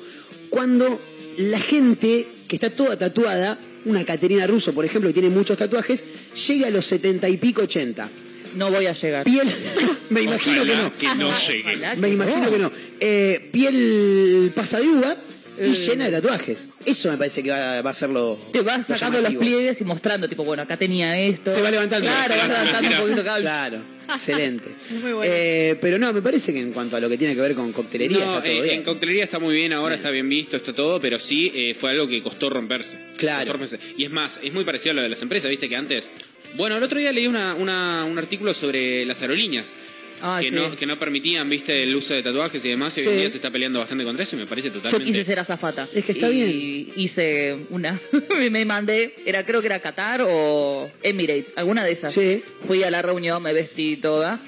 cuando 0.50 1.00
la 1.38 1.58
gente 1.58 2.26
que 2.48 2.56
está 2.56 2.70
toda 2.70 2.96
tatuada 2.96 3.58
una 3.84 4.04
Caterina 4.04 4.46
Russo, 4.46 4.72
por 4.74 4.84
ejemplo, 4.84 5.08
que 5.08 5.14
tiene 5.14 5.30
muchos 5.30 5.56
tatuajes, 5.56 6.02
llegue 6.48 6.66
a 6.66 6.70
los 6.70 6.84
70 6.86 7.28
y 7.28 7.36
pico, 7.36 7.62
80. 7.62 8.08
No 8.56 8.70
voy 8.70 8.86
a 8.86 8.92
llegar. 8.92 9.24
Piel, 9.24 9.48
me 10.10 10.22
imagino 10.22 10.64
que 10.64 10.76
no. 10.76 10.92
que 10.96 11.14
no 11.14 11.32
llegue. 11.32 11.96
Me 11.96 12.08
imagino 12.08 12.42
no. 12.42 12.50
que 12.50 12.58
no. 12.58 12.72
Eh, 12.98 13.48
piel 13.52 14.52
pasa 14.54 14.80
de 14.80 14.88
uva 14.88 15.16
y 15.60 15.70
Eh. 15.70 15.72
llena 15.74 16.06
de 16.06 16.12
tatuajes. 16.12 16.68
Eso 16.84 17.10
me 17.10 17.16
parece 17.16 17.42
que 17.42 17.50
va, 17.50 17.82
va 17.82 17.90
a 17.90 17.94
ser 17.94 18.10
lo. 18.10 18.36
Te 18.52 18.60
vas 18.62 18.88
lo 18.88 18.96
sacando 18.96 19.20
los 19.20 19.34
pliegues 19.34 19.80
y 19.80 19.84
mostrando, 19.84 20.28
tipo, 20.28 20.44
bueno, 20.44 20.62
acá 20.62 20.76
tenía 20.76 21.18
esto. 21.18 21.52
Se 21.52 21.60
va 21.60 21.70
levantando. 21.70 22.06
Claro, 22.08 22.34
vas 22.36 22.48
levantando 22.48 22.88
un 22.90 22.96
poquito 23.02 23.20
acá. 23.22 23.40
Claro, 23.40 23.78
excelente. 24.10 24.68
Muy 25.02 25.12
bueno. 25.12 25.22
Eh, 25.34 25.76
pero 25.80 25.98
no, 25.98 26.12
me 26.12 26.22
parece 26.22 26.52
que 26.52 26.60
en 26.60 26.72
cuanto 26.72 26.96
a 26.96 27.00
lo 27.00 27.08
que 27.08 27.18
tiene 27.18 27.34
que 27.34 27.40
ver 27.40 27.54
con 27.54 27.72
coctelería 27.72 28.18
No, 28.24 28.38
está 28.38 28.44
todo 28.44 28.52
eh, 28.58 28.62
bien. 28.62 28.74
en 28.76 28.82
coctelería 28.84 29.24
está 29.24 29.38
muy 29.38 29.54
bien, 29.54 29.72
ahora 29.72 29.94
está 29.94 30.10
bien 30.10 30.28
visto, 30.28 30.56
está 30.56 30.72
todo, 30.74 31.00
pero 31.00 31.18
sí 31.18 31.50
eh, 31.54 31.76
fue 31.78 31.90
algo 31.90 32.06
que 32.08 32.22
costó 32.22 32.50
romperse. 32.50 32.98
Claro. 33.16 33.38
Costó 33.40 33.52
romperse. 33.52 33.78
Y 33.96 34.04
es 34.04 34.10
más, 34.10 34.40
es 34.42 34.52
muy 34.52 34.64
parecido 34.64 34.92
a 34.92 34.94
lo 34.94 35.02
de 35.02 35.08
las 35.08 35.22
empresas, 35.22 35.50
viste 35.50 35.68
que 35.68 35.76
antes. 35.76 36.10
Bueno, 36.54 36.76
el 36.76 36.82
otro 36.82 36.98
día 36.98 37.12
leí 37.12 37.26
una, 37.26 37.54
una- 37.54 38.04
un 38.04 38.18
artículo 38.18 38.54
sobre 38.54 39.04
las 39.04 39.20
aerolíneas. 39.22 39.76
Ah, 40.22 40.38
que, 40.42 40.48
sí. 40.50 40.54
no, 40.54 40.74
que 40.76 40.86
no 40.86 40.98
permitían, 40.98 41.48
viste, 41.48 41.82
el 41.82 41.94
uso 41.94 42.14
de 42.14 42.22
tatuajes 42.22 42.64
y 42.64 42.70
demás, 42.70 42.96
y 42.96 43.00
hoy 43.00 43.06
en 43.06 43.12
Sí. 43.12 43.18
día 43.20 43.30
se 43.30 43.36
está 43.36 43.50
peleando 43.50 43.78
bastante 43.80 44.04
contra 44.04 44.22
eso 44.22 44.36
y 44.36 44.38
me 44.38 44.46
parece 44.46 44.68
Yo 44.68 44.74
totalmente. 44.74 45.04
quise 45.04 45.24
ser 45.24 45.38
azafata. 45.38 45.86
Es 45.94 46.04
que 46.04 46.12
está 46.12 46.28
y 46.30 46.32
bien. 46.32 46.92
hice 46.96 47.56
una. 47.70 48.00
me 48.50 48.64
mandé, 48.64 49.14
era 49.26 49.44
creo 49.44 49.60
que 49.60 49.66
era 49.66 49.80
Qatar 49.80 50.22
o 50.26 50.90
Emirates, 51.02 51.52
alguna 51.56 51.84
de 51.84 51.92
esas. 51.92 52.12
Sí. 52.12 52.42
Fui 52.66 52.82
a 52.82 52.90
la 52.90 53.02
reunión, 53.02 53.42
me 53.42 53.52
vestí 53.52 53.96
toda. 53.96 54.40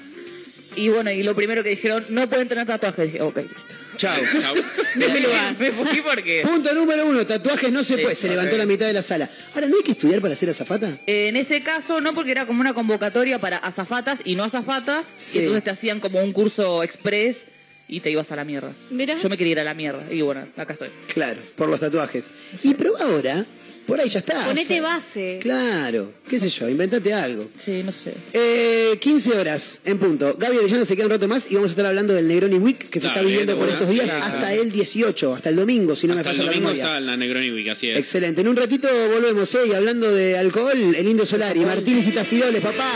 Y 0.75 0.89
bueno, 0.89 1.11
y 1.11 1.23
lo 1.23 1.35
primero 1.35 1.63
que 1.63 1.69
dijeron, 1.69 2.03
no 2.09 2.29
pueden 2.29 2.47
tener 2.47 2.65
tatuajes. 2.67 3.05
Dije, 3.11 3.21
ok, 3.21 3.37
listo. 3.37 3.75
Chao. 3.99 4.17
Chau. 4.39 4.55
Me 4.95 5.09
fui, 5.09 5.21
me 5.59 5.71
fui 5.71 6.01
porque. 6.01 6.41
Punto 6.43 6.73
número 6.73 7.05
uno, 7.05 7.27
tatuajes 7.27 7.69
no 7.69 7.83
se 7.83 7.97
Sí, 7.97 8.01
puede. 8.01 8.15
Se 8.15 8.29
levantó 8.29 8.57
la 8.57 8.65
mitad 8.65 8.87
de 8.87 8.93
la 8.93 9.01
sala. 9.01 9.29
Ahora, 9.53 9.67
¿no 9.67 9.75
hay 9.75 9.83
que 9.83 9.91
estudiar 9.91 10.21
para 10.21 10.35
ser 10.37 10.49
azafata? 10.49 10.97
En 11.05 11.35
ese 11.35 11.61
caso, 11.63 11.99
no, 11.99 12.13
porque 12.13 12.31
era 12.31 12.45
como 12.45 12.61
una 12.61 12.73
convocatoria 12.73 13.39
para 13.39 13.57
azafatas 13.57 14.19
y 14.23 14.35
no 14.35 14.45
azafatas. 14.45 15.05
Sí. 15.13 15.37
Y 15.37 15.41
entonces 15.41 15.65
te 15.65 15.69
hacían 15.71 15.99
como 15.99 16.23
un 16.23 16.31
curso 16.31 16.81
express 16.81 17.47
y 17.89 17.99
te 17.99 18.09
ibas 18.09 18.31
a 18.31 18.37
la 18.37 18.45
mierda. 18.45 18.71
Mira. 18.89 19.17
Yo 19.17 19.27
me 19.27 19.37
quería 19.37 19.51
ir 19.51 19.59
a 19.59 19.63
la 19.65 19.73
mierda. 19.73 20.05
Y 20.09 20.21
bueno, 20.21 20.47
acá 20.55 20.73
estoy. 20.73 20.89
Claro, 21.13 21.41
por 21.57 21.67
los 21.67 21.81
tatuajes. 21.81 22.31
Y 22.63 22.75
probá 22.75 23.01
ahora, 23.01 23.45
por 23.89 23.99
ahí 23.99 24.07
ya 24.09 24.19
está. 24.19 24.45
Ponete 24.45 24.79
base. 24.81 25.39
Claro, 25.41 26.13
qué 26.27 26.39
sé 26.39 26.49
yo, 26.49 26.69
inventate 26.69 27.13
algo. 27.13 27.49
Sí, 27.63 27.81
no 27.83 27.91
sé. 27.91 28.13
Eh, 28.33 28.97
15 28.99 29.33
horas 29.37 29.79
en 29.85 29.97
punto. 29.97 30.35
Gaby 30.39 30.57
Orellana 30.57 30.85
se 30.85 30.95
queda 30.95 31.05
un 31.05 31.11
rato 31.11 31.27
más 31.27 31.51
y 31.51 31.55
vamos 31.55 31.69
a 31.69 31.73
estar 31.73 31.85
hablando 31.85 32.13
del 32.13 32.27
Negroni 32.27 32.57
Week 32.57 32.89
que 32.89 32.99
se 32.99 33.07
está 33.07 33.21
viviendo 33.21 33.57
por 33.57 33.67
estos 33.69 33.89
días 33.89 34.11
hasta 34.13 34.53
el 34.53 34.71
18, 34.71 35.33
hasta 35.35 35.49
el 35.49 35.55
domingo, 35.57 35.95
si 35.95 36.07
no 36.07 36.13
Hasta 36.13 36.29
me 36.29 36.31
el 36.31 36.37
falla 36.37 36.45
la 36.45 36.51
domingo 36.51 36.69
memoria. 36.69 36.83
está 36.85 36.97
en 36.97 37.05
la 37.05 37.17
Negroni 37.17 37.51
Week, 37.51 37.67
así 37.69 37.89
es. 37.89 37.97
Excelente. 37.97 38.41
En 38.41 38.47
un 38.47 38.55
ratito 38.55 38.87
volvemos, 39.13 39.53
¿eh? 39.55 39.59
Y 39.69 39.73
hablando 39.73 40.11
de 40.11 40.37
alcohol, 40.37 40.77
el 40.95 41.07
Indio 41.07 41.25
Solari, 41.25 41.61
Martínez 41.65 42.07
y 42.07 42.11
Tafiroles, 42.11 42.61
papá. 42.61 42.91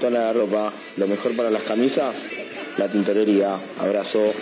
De 0.00 0.10
la 0.10 0.32
ropa. 0.32 0.72
Lo 0.96 1.06
mejor 1.06 1.36
para 1.36 1.50
las 1.50 1.62
camisas, 1.62 2.14
la 2.78 2.90
tintorería. 2.90 3.58
Abrazo. 3.78 4.32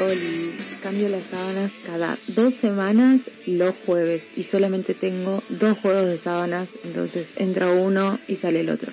Oli, 0.00 0.54
cambio 0.82 1.08
las 1.08 1.22
sábanas 1.30 1.70
cada 1.86 2.18
dos 2.26 2.54
semanas 2.54 3.20
los 3.46 3.74
jueves 3.86 4.22
y 4.36 4.42
solamente 4.42 4.92
tengo 4.92 5.42
dos 5.48 5.78
juegos 5.78 6.06
de 6.06 6.18
sábanas, 6.18 6.68
entonces 6.84 7.28
entra 7.36 7.70
uno 7.70 8.18
y 8.26 8.36
sale 8.36 8.60
el 8.60 8.70
otro. 8.70 8.92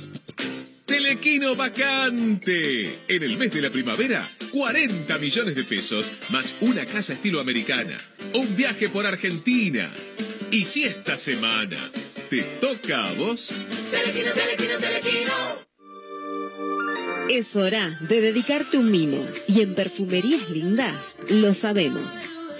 Telequino 1.21 1.55
vacante. 1.55 2.97
En 3.07 3.21
el 3.21 3.37
mes 3.37 3.51
de 3.51 3.61
la 3.61 3.69
primavera, 3.69 4.27
40 4.51 5.19
millones 5.19 5.55
de 5.55 5.63
pesos 5.63 6.11
más 6.31 6.55
una 6.61 6.83
casa 6.87 7.13
estilo 7.13 7.39
americana. 7.39 7.95
Un 8.33 8.55
viaje 8.55 8.89
por 8.89 9.05
Argentina. 9.05 9.93
Y 10.49 10.65
si 10.65 10.85
esta 10.85 11.17
semana 11.17 11.77
te 12.31 12.41
toca 12.59 13.07
a 13.07 13.13
vos. 13.13 13.53
Telequino, 13.91 14.31
telequino, 14.31 14.77
telequino. 14.79 15.33
Es 17.29 17.55
hora 17.55 17.99
de 18.01 18.19
dedicarte 18.19 18.79
un 18.79 18.89
mimo 18.89 19.23
y 19.47 19.61
en 19.61 19.75
Perfumerías 19.75 20.49
Lindas 20.49 21.17
lo 21.29 21.53
sabemos. 21.53 22.31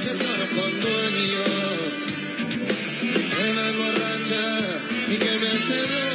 Tesoro 0.00 0.46
con 0.56 0.80
dueño 0.80 1.44
que 3.36 3.52
me 3.54 3.68
emborracha 3.68 4.44
y 5.08 5.16
que 5.18 5.38
me 5.38 5.58
seduce. 5.58 6.09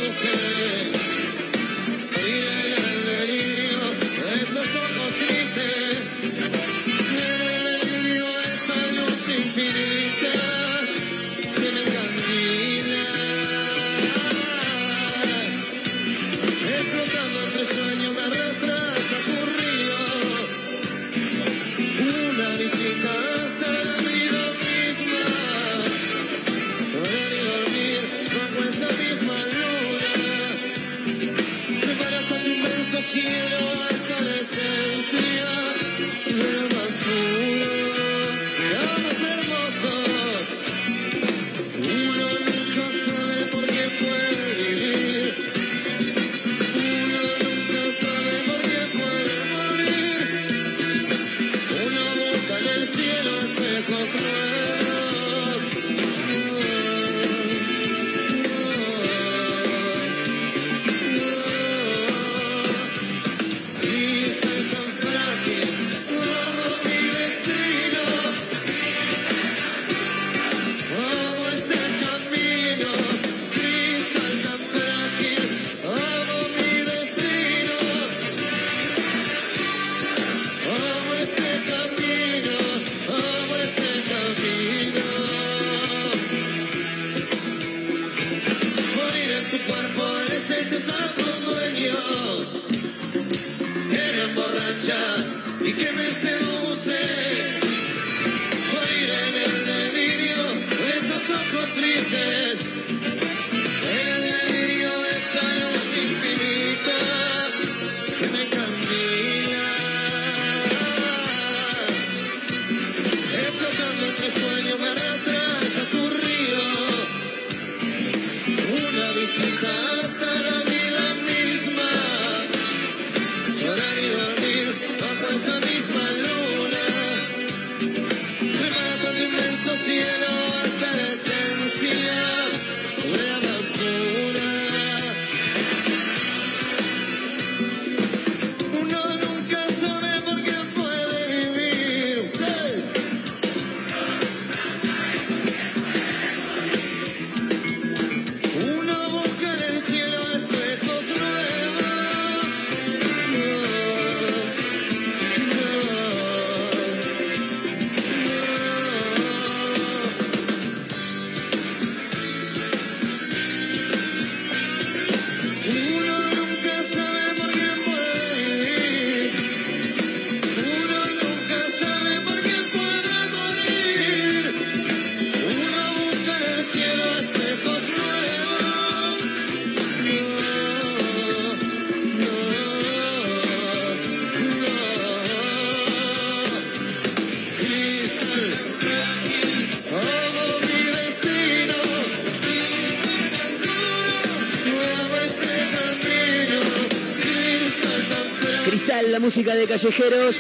Música 199.26 199.55
de 199.55 199.65
callejeros. 199.65 200.38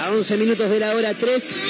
A 0.00 0.10
11 0.10 0.38
minutos 0.38 0.70
de 0.70 0.78
la 0.78 0.94
hora 0.94 1.12
3. 1.12 1.64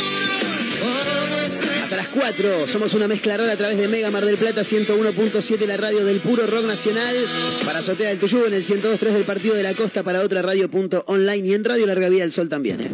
Hasta 1.83 1.97
las 1.97 2.07
4. 2.07 2.69
Somos 2.69 2.95
una 2.95 3.09
mezcla 3.09 3.37
rara 3.37 3.55
a 3.55 3.57
través 3.57 3.79
de 3.79 3.89
Mega 3.89 4.09
Mar 4.13 4.25
del 4.25 4.37
Plata 4.37 4.61
101.7, 4.61 5.67
la 5.67 5.77
radio 5.77 6.05
del 6.05 6.21
puro 6.21 6.47
rock 6.47 6.67
nacional. 6.67 7.17
Para 7.65 7.81
Azotea 7.81 8.11
del 8.11 8.21
Tuyú 8.21 8.45
en 8.47 8.55
el 8.55 8.65
102.3 8.65 9.11
del 9.11 9.25
Partido 9.25 9.57
de 9.57 9.65
la 9.65 9.75
Costa 9.75 10.05
para 10.05 10.23
otra 10.23 10.41
radio.online 10.41 11.49
y 11.49 11.53
en 11.53 11.65
Radio 11.65 11.85
Larga 11.87 12.09
Vía 12.09 12.23
del 12.23 12.33
Sol 12.33 12.49
también. 12.49 12.81
¿eh? 12.81 12.91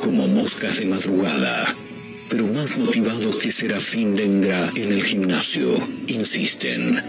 Como 0.00 0.28
moscas 0.28 0.78
de 0.78 0.84
madrugada, 0.86 1.74
pero 2.30 2.46
más 2.46 2.78
motivados 2.78 3.34
que 3.34 3.50
Serafín 3.50 4.14
Dengra 4.14 4.70
en 4.76 4.92
el 4.92 5.02
gimnasio. 5.02 5.74
Insisten. 6.06 7.02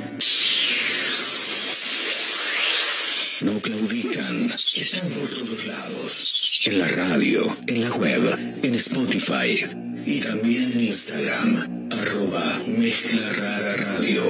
No 3.41 3.57
claudican. 3.59 4.35
Están 4.51 5.07
por 5.09 5.29
todos 5.29 5.67
lados. 5.67 6.63
En 6.65 6.79
la 6.79 6.87
radio, 6.87 7.57
en 7.67 7.81
la 7.81 7.91
web, 7.91 8.35
en 8.63 8.73
Spotify 8.75 9.63
y 10.07 10.21
también 10.21 10.71
en 10.71 10.81
Instagram. 10.81 11.91
Arroba 11.91 12.59
Mezcla 12.65 13.29
Rara 13.29 13.75
Radio. 13.75 14.23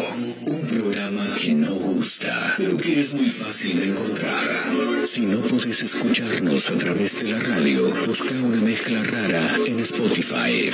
Un 0.45 0.61
programa 0.67 1.25
que 1.39 1.53
no 1.53 1.73
gusta, 1.73 2.53
pero 2.57 2.75
que 2.75 2.99
es 2.99 3.13
muy 3.13 3.29
fácil 3.29 3.79
de 3.79 3.85
encontrar. 3.91 5.05
Si 5.05 5.21
no 5.21 5.41
puedes 5.41 5.83
escucharnos 5.83 6.69
a 6.69 6.77
través 6.77 7.23
de 7.23 7.31
la 7.31 7.39
radio, 7.39 7.89
busca 8.05 8.33
una 8.33 8.61
mezcla 8.61 9.01
rara 9.01 9.55
en 9.67 9.79
Spotify. 9.79 10.69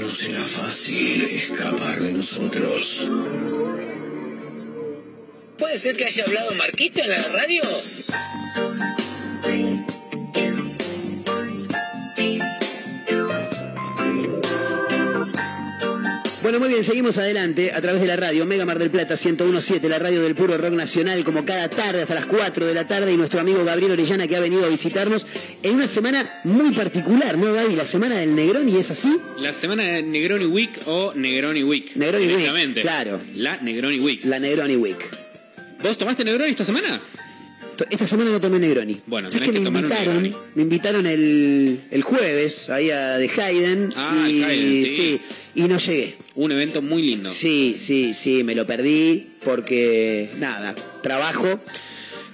No 0.00 0.08
será 0.08 0.42
fácil 0.42 1.22
escapar 1.22 2.00
de 2.00 2.12
nosotros. 2.12 3.08
¿Puede 5.56 5.78
ser 5.78 5.94
que 5.94 6.06
haya 6.06 6.24
hablado 6.24 6.54
Marquito 6.54 7.00
en 7.02 7.10
la 7.10 7.22
radio? 7.22 7.62
Bueno, 16.50 16.64
muy 16.64 16.70
bien, 16.70 16.82
seguimos 16.82 17.16
adelante 17.16 17.72
a 17.72 17.80
través 17.80 18.00
de 18.00 18.08
la 18.08 18.16
radio 18.16 18.44
Mega 18.44 18.66
Mar 18.66 18.76
del 18.76 18.90
Plata 18.90 19.14
1017, 19.14 19.88
la 19.88 20.00
radio 20.00 20.20
del 20.20 20.34
puro 20.34 20.58
rock 20.58 20.72
nacional, 20.72 21.22
como 21.22 21.44
cada 21.44 21.70
tarde 21.70 22.02
hasta 22.02 22.16
las 22.16 22.26
4 22.26 22.66
de 22.66 22.74
la 22.74 22.88
tarde, 22.88 23.12
y 23.12 23.16
nuestro 23.16 23.38
amigo 23.38 23.64
Gabriel 23.64 23.92
Orellana 23.92 24.26
que 24.26 24.34
ha 24.34 24.40
venido 24.40 24.64
a 24.64 24.68
visitarnos 24.68 25.28
en 25.62 25.76
una 25.76 25.86
semana 25.86 26.28
muy 26.42 26.72
particular, 26.72 27.38
¿no, 27.38 27.52
Gaby? 27.52 27.76
La 27.76 27.84
semana 27.84 28.16
del 28.16 28.34
Negroni, 28.34 28.74
¿es 28.74 28.90
así? 28.90 29.16
La 29.38 29.52
semana 29.52 29.84
de 29.84 30.02
Negroni 30.02 30.46
Week 30.46 30.72
o 30.86 31.14
Negroni 31.14 31.62
Week. 31.62 31.92
Negroni 31.94 32.26
Week, 32.26 32.80
claro. 32.80 33.20
La 33.36 33.58
Negroni 33.58 34.00
Week. 34.00 34.24
La 34.24 34.40
Negroni 34.40 34.74
Week. 34.74 34.98
¿Vos 35.80 35.96
tomaste 35.98 36.24
Negroni 36.24 36.50
esta 36.50 36.64
semana? 36.64 37.00
Esta 37.88 38.06
semana 38.06 38.30
no 38.30 38.40
tomé 38.40 38.58
Negroni. 38.58 39.00
Bueno, 39.06 39.30
¿Sabes 39.30 39.48
tenés 39.48 39.62
que 39.62 39.70
me 39.70 39.70
que 39.70 39.78
un 39.78 39.84
invitaron? 39.84 40.36
Me 40.54 40.62
invitaron 40.62 41.06
el, 41.06 41.80
el 41.90 42.02
jueves 42.02 42.68
ahí 42.70 42.90
a 42.90 43.18
de 43.18 43.28
Hayden. 43.28 43.94
Ah, 43.96 44.26
y, 44.28 44.42
Hayden, 44.42 44.86
sí. 44.86 45.20
Y 45.54 45.62
no 45.62 45.78
llegué. 45.78 46.16
Un 46.34 46.52
evento 46.52 46.82
muy 46.82 47.02
lindo. 47.02 47.28
Sí, 47.28 47.74
sí, 47.76 48.14
sí, 48.14 48.44
me 48.44 48.54
lo 48.54 48.66
perdí 48.66 49.34
porque, 49.44 50.30
nada, 50.38 50.74
trabajo. 51.02 51.60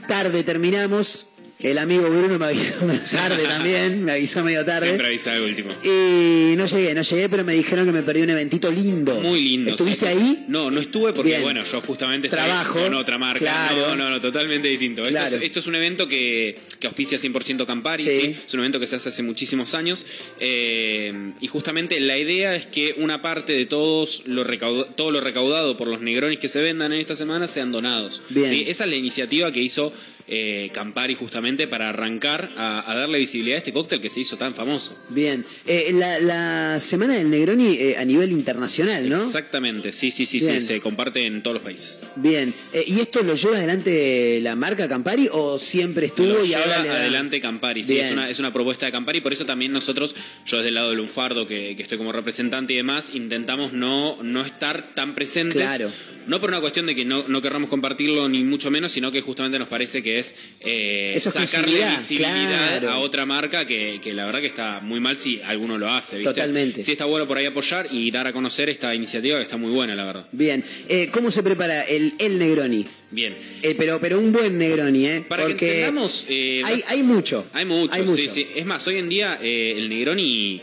Tarde 0.09 0.43
terminamos. 0.45 1.26
El 1.59 1.79
amigo 1.79 2.03
Bruno 2.11 2.39
me 2.39 2.45
avisó 2.47 2.75
tarde 3.11 3.45
también, 3.45 4.05
me 4.05 4.13
avisó 4.13 4.45
medio 4.45 4.63
tarde. 4.63 4.89
Siempre 4.89 5.07
avisa 5.07 5.33
de 5.33 5.41
último. 5.43 5.71
Y 5.83 6.55
no 6.55 6.67
llegué, 6.67 6.95
no 6.95 7.01
llegué, 7.01 7.29
pero 7.31 7.45
me 7.45 7.55
dijeron 7.55 7.87
que 7.87 7.93
me 7.93 8.03
perdí 8.03 8.21
un 8.21 8.29
eventito 8.31 8.71
lindo. 8.71 9.15
Muy 9.23 9.41
lindo. 9.43 9.71
¿Estuviste 9.71 10.05
sí, 10.07 10.13
ahí? 10.19 10.45
No, 10.49 10.71
no 10.71 10.81
estuve 10.81 11.15
porque, 11.15 11.31
Bien. 11.31 11.43
bueno, 11.43 11.65
yo 11.65 11.81
justamente 11.81 12.29
Trabajo. 12.29 12.79
con 12.79 12.93
otra 12.93 13.17
marca. 13.17 13.39
Claro. 13.41 13.89
No, 13.89 13.97
no, 13.97 14.11
no, 14.11 14.21
totalmente 14.21 14.69
distinto. 14.69 15.01
Esto, 15.01 15.13
Claro. 15.13 15.37
es, 15.37 15.43
esto 15.43 15.61
es 15.61 15.67
un 15.67 15.77
evento 15.77 16.07
que, 16.07 16.59
que 16.79 16.87
auspicia 16.89 17.17
100% 17.17 17.65
Campari. 17.67 18.05
Sí. 18.05 18.11
¿sí? 18.21 18.37
Es 18.47 18.53
un 18.53 18.61
evento 18.61 18.79
que 18.79 18.87
se 18.87 18.97
hace 18.97 19.09
hace 19.09 19.23
muchísimos 19.23 19.75
años. 19.75 20.05
eh, 20.41 21.33
y 21.41 21.49
justamente 21.49 21.99
la 22.01 22.19
idea 22.19 22.55
es 22.55 22.67
que 22.67 22.95
una 22.99 23.23
parte 23.23 23.55
de 23.55 23.65
todos 23.65 24.23
lo 24.27 24.45
recauda- 24.45 24.95
todo 24.95 25.11
lo 25.11 25.23
recaudado 25.23 25.77
por 25.79 25.89
los 25.89 26.03
negronis 26.03 26.39
que 26.39 26.49
se 26.49 26.61
vendan 26.61 26.93
en 26.93 27.01
esta 27.01 27.17
semana 27.17 27.47
sean 27.47 27.73
donados. 27.73 28.21
Bien. 28.29 28.53
Esa 28.69 28.85
es 28.85 28.91
la 28.91 28.97
iniciativa 28.97 29.51
que 29.53 29.61
hizo 29.63 29.93
eh, 30.29 30.71
Campari 30.73 31.15
justamente 31.15 31.69
para 31.69 31.91
arrancar 31.91 32.51
a, 32.57 32.91
a 32.91 32.97
darle 32.97 33.19
visibilidad 33.19 33.57
a 33.57 33.59
este 33.59 33.73
cóctel 33.73 34.01
que 34.01 34.11
se 34.11 34.21
hizo 34.21 34.37
tan 34.37 34.55
famoso. 34.55 34.99
Bien. 35.09 35.45
Eh, 35.67 35.93
la, 35.95 36.19
la 36.19 36.81
semana 36.81 37.15
del 37.15 37.31
Negroni 37.31 37.75
eh, 37.77 37.97
a 37.99 38.05
nivel 38.05 38.33
internacional, 38.33 39.09
¿no? 39.09 39.23
Exactamente, 39.25 39.93
sí, 39.93 40.11
sí, 40.11 40.27
sí, 40.27 40.41
sí, 40.41 40.61
se 40.61 40.81
comparte 40.81 41.25
en 41.27 41.43
todos 41.43 41.55
los 41.55 41.63
países. 41.63 42.09
Bien. 42.17 42.53
Eh, 42.73 42.85
¿Y 42.87 43.01
esto 43.01 43.23
lo 43.23 43.35
lleva 43.35 43.57
adelante 43.57 44.41
la 44.43 44.57
marca 44.57 44.89
Campari 44.89 45.29
o 45.33 45.59
siempre 45.59 46.07
estuvo 46.07 46.27
Lo 46.29 46.45
y 46.45 46.49
lleva 46.49 46.63
ahora 46.65 46.83
le 46.83 46.89
da- 46.89 46.97
adelante 46.97 47.41
Campari, 47.41 47.83
sí, 47.85 47.99
es 47.99 48.13
una, 48.13 48.29
es 48.29 48.39
una 48.39 48.53
propuesta 48.53 48.87
de 48.87 48.93
Campari, 48.93 49.21
por 49.21 49.33
eso 49.33 49.47
también 49.47 49.73
nosotros, 49.73 50.15
yo 50.45 50.57
desde 50.59 50.69
el 50.71 50.75
lado 50.75 50.89
del 50.91 50.99
Lunfardo, 50.99 51.47
que, 51.47 51.75
que 51.77 51.83
estoy 51.83 51.99
como 51.99 52.13
representante 52.13 52.73
y 52.73 52.77
demás, 52.77 53.11
intentamos 53.15 53.73
no, 53.73 54.23
no 54.23 54.43
estar 54.45 54.95
tan 54.95 55.15
presentes. 55.15 55.57
Claro. 55.63 55.91
No 56.27 56.41
por 56.41 56.51
una 56.51 56.61
cuestión 56.61 56.87
de 56.87 56.95
que 56.95 57.05
no, 57.05 57.25
no 57.29 57.41
querramos 57.41 57.71
compartirlo 57.71 58.29
ni 58.29 58.43
mucho 58.43 58.71
menos, 58.71 58.93
sino 58.93 59.13
que 59.13 59.21
justamente 59.21 59.59
nos 59.59 59.69
parece 59.69 60.03
que 60.03 60.19
es 60.19 60.35
eh, 60.61 61.17
sacarle 61.21 61.79
visibilidad 61.97 62.81
claro. 62.81 62.91
a 62.91 62.99
otra 62.99 63.27
marca 63.27 63.67
que, 63.67 64.01
que 64.03 64.13
la 64.13 64.27
verdad 64.27 64.41
que 64.41 64.47
está 64.49 64.81
muy 64.81 65.01
mal 65.01 65.17
si 65.17 65.41
alguno 65.43 65.79
lo 65.79 65.89
hace. 65.89 66.19
¿viste? 66.19 66.33
Totalmente. 66.33 66.83
Sí 66.83 66.93
está 66.93 67.05
bueno 67.05 67.27
por 67.27 67.39
ahí 67.39 67.47
apoyar 67.47 67.89
y 67.91 68.11
dar 68.11 68.27
a 68.27 68.33
conocer 68.33 68.69
esta 68.69 68.95
iniciativa 68.95 69.37
que 69.39 69.45
está 69.45 69.57
muy 69.57 69.71
buena, 69.71 69.95
la 69.95 70.05
verdad. 70.05 70.27
Bien. 70.33 70.65
Eh, 70.89 71.09
¿Cómo 71.13 71.31
se 71.31 71.43
prepara 71.43 71.83
el, 71.83 72.15
el 72.19 72.39
Negroni? 72.39 72.85
Bien. 73.11 73.35
Eh, 73.63 73.75
pero, 73.79 74.01
pero 74.01 74.19
un 74.19 74.33
buen 74.33 74.59
Negroni, 74.59 75.07
¿eh? 75.07 75.25
Para 75.29 75.45
que 75.45 75.51
Porque 75.51 75.67
entendamos... 75.69 76.27
eh, 76.29 76.61
hay, 76.65 76.83
hay 76.89 77.03
mucho. 77.03 77.47
Hay 77.53 77.65
mucho, 77.65 77.95
Hay 77.95 78.03
mucho. 78.03 78.23
sí, 78.23 78.29
sí. 78.29 78.47
Es 78.55 78.67
más, 78.67 78.87
hoy 78.87 78.99
en 78.99 79.09
día 79.09 79.39
el 79.41 79.89
Negroni 79.89 80.61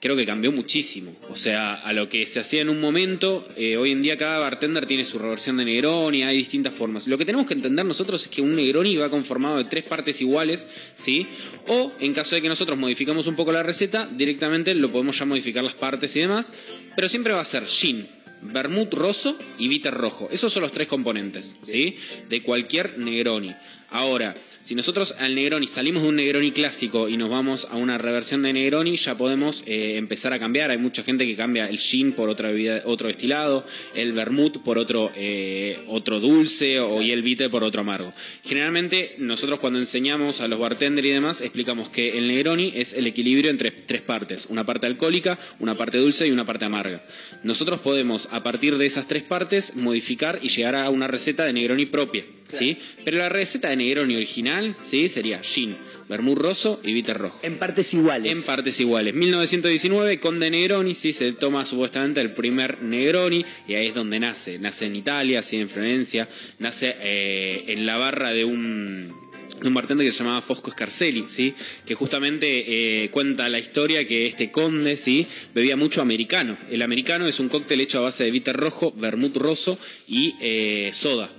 creo 0.00 0.16
que 0.16 0.26
cambió 0.26 0.52
muchísimo. 0.52 1.14
O 1.30 1.36
sea, 1.36 1.74
a 1.74 1.92
lo 1.92 2.08
que 2.08 2.26
se 2.26 2.40
hacía 2.40 2.62
en 2.62 2.68
un 2.68 2.80
momento, 2.80 3.46
eh, 3.56 3.76
hoy 3.76 3.92
en 3.92 4.02
día 4.02 4.16
cada 4.16 4.38
bartender 4.38 4.86
tiene 4.86 5.04
su 5.04 5.18
reversión 5.18 5.56
de 5.56 5.64
Negroni, 5.64 6.22
hay 6.22 6.36
distintas 6.36 6.72
formas. 6.72 7.06
Lo 7.06 7.18
que 7.18 7.24
tenemos 7.24 7.46
que 7.46 7.54
entender 7.54 7.84
nosotros 7.84 8.22
es 8.22 8.28
que 8.28 8.42
un 8.42 8.54
Negroni 8.54 8.96
va 8.96 9.10
conformado 9.10 9.58
de 9.58 9.64
tres 9.64 9.84
partes 9.84 10.20
iguales, 10.20 10.68
¿sí? 10.94 11.26
O 11.66 11.92
en 12.00 12.14
caso 12.14 12.36
de 12.36 12.42
que 12.42 12.48
nosotros 12.48 12.78
modificamos 12.78 13.26
un 13.26 13.36
poco 13.36 13.52
la 13.52 13.62
receta, 13.62 14.08
directamente 14.10 14.74
lo 14.74 14.90
podemos 14.90 15.18
ya 15.18 15.24
modificar 15.24 15.64
las 15.64 15.74
partes 15.74 16.14
y 16.16 16.20
demás, 16.20 16.52
pero 16.94 17.08
siempre 17.08 17.32
va 17.32 17.40
a 17.40 17.44
ser 17.44 17.66
gin, 17.66 18.06
vermut 18.42 18.92
roso 18.94 19.36
y 19.58 19.68
bitter 19.68 19.94
rojo. 19.94 20.28
Esos 20.30 20.52
son 20.52 20.62
los 20.62 20.72
tres 20.72 20.88
componentes, 20.88 21.56
¿sí? 21.62 21.96
De 22.28 22.42
cualquier 22.42 22.98
Negroni. 22.98 23.54
Ahora, 23.90 24.34
si 24.60 24.74
nosotros 24.74 25.14
al 25.18 25.34
Negroni 25.34 25.66
salimos 25.66 26.02
de 26.02 26.10
un 26.10 26.16
Negroni 26.16 26.50
clásico 26.50 27.08
y 27.08 27.16
nos 27.16 27.30
vamos 27.30 27.66
a 27.70 27.76
una 27.76 27.96
reversión 27.96 28.42
de 28.42 28.52
Negroni, 28.52 28.96
ya 28.96 29.16
podemos 29.16 29.62
eh, 29.64 29.96
empezar 29.96 30.34
a 30.34 30.38
cambiar. 30.38 30.70
Hay 30.70 30.76
mucha 30.76 31.02
gente 31.02 31.24
que 31.24 31.36
cambia 31.36 31.64
el 31.64 31.78
gin 31.78 32.12
por 32.12 32.28
otra 32.28 32.50
bebida, 32.50 32.82
otro 32.84 33.08
destilado, 33.08 33.66
el 33.94 34.12
vermut 34.12 34.58
por 34.58 34.76
otro, 34.76 35.10
eh, 35.16 35.78
otro 35.88 36.20
dulce 36.20 36.80
o, 36.80 37.00
y 37.00 37.12
el 37.12 37.22
bitter 37.22 37.50
por 37.50 37.64
otro 37.64 37.80
amargo. 37.80 38.12
Generalmente 38.44 39.14
nosotros 39.16 39.58
cuando 39.58 39.78
enseñamos 39.78 40.42
a 40.42 40.48
los 40.48 40.58
bartenders 40.58 41.08
y 41.08 41.12
demás 41.12 41.40
explicamos 41.40 41.88
que 41.88 42.18
el 42.18 42.28
Negroni 42.28 42.72
es 42.74 42.92
el 42.92 43.06
equilibrio 43.06 43.50
entre 43.50 43.70
tres 43.70 44.02
partes, 44.02 44.48
una 44.50 44.66
parte 44.66 44.86
alcohólica, 44.86 45.38
una 45.60 45.76
parte 45.76 45.96
dulce 45.96 46.28
y 46.28 46.30
una 46.30 46.44
parte 46.44 46.66
amarga. 46.66 47.02
Nosotros 47.42 47.80
podemos 47.80 48.28
a 48.32 48.42
partir 48.42 48.76
de 48.76 48.84
esas 48.84 49.08
tres 49.08 49.22
partes 49.22 49.76
modificar 49.76 50.40
y 50.42 50.50
llegar 50.50 50.74
a 50.74 50.90
una 50.90 51.08
receta 51.08 51.46
de 51.46 51.54
Negroni 51.54 51.86
propia. 51.86 52.26
¿Sí? 52.50 52.78
Pero 53.04 53.18
la 53.18 53.28
receta 53.28 53.68
de 53.68 53.76
Negroni 53.78 54.16
original, 54.16 54.76
¿sí? 54.82 55.08
Sería 55.08 55.40
gin, 55.42 55.76
vermut 56.08 56.38
roso 56.38 56.80
y 56.82 56.92
bitter 56.92 57.16
rojo. 57.16 57.38
En 57.42 57.58
partes 57.58 57.94
iguales. 57.94 58.36
En 58.36 58.44
partes 58.44 58.78
iguales. 58.80 59.14
1919, 59.14 60.20
Conde 60.20 60.50
Negroni, 60.50 60.94
sí, 60.94 61.12
se 61.12 61.32
toma 61.32 61.64
supuestamente 61.64 62.20
el 62.20 62.32
primer 62.32 62.82
Negroni 62.82 63.44
y 63.66 63.74
ahí 63.74 63.88
es 63.88 63.94
donde 63.94 64.20
nace. 64.20 64.58
Nace 64.58 64.86
en 64.86 64.96
Italia, 64.96 65.40
así 65.40 65.56
en 65.56 65.68
Florencia, 65.68 66.28
nace 66.58 66.94
eh, 67.00 67.64
en 67.68 67.86
la 67.86 67.96
barra 67.96 68.34
de 68.34 68.44
un, 68.44 69.14
un 69.64 69.74
bartender 69.74 70.06
que 70.06 70.12
se 70.12 70.18
llamaba 70.18 70.42
Fosco 70.42 70.70
Scarcelli, 70.70 71.24
¿sí? 71.28 71.54
que 71.86 71.94
justamente 71.94 73.04
eh, 73.04 73.10
cuenta 73.10 73.48
la 73.48 73.58
historia 73.58 74.06
que 74.06 74.26
este 74.26 74.50
conde 74.50 74.96
¿sí? 74.96 75.26
bebía 75.54 75.76
mucho 75.76 76.02
americano. 76.02 76.56
El 76.70 76.82
americano 76.82 77.26
es 77.26 77.40
un 77.40 77.48
cóctel 77.48 77.80
hecho 77.80 77.98
a 77.98 78.02
base 78.02 78.24
de 78.24 78.30
bitter 78.30 78.56
rojo, 78.56 78.92
vermut 78.96 79.36
roso 79.36 79.78
y 80.06 80.34
eh, 80.40 80.90
soda. 80.92 81.30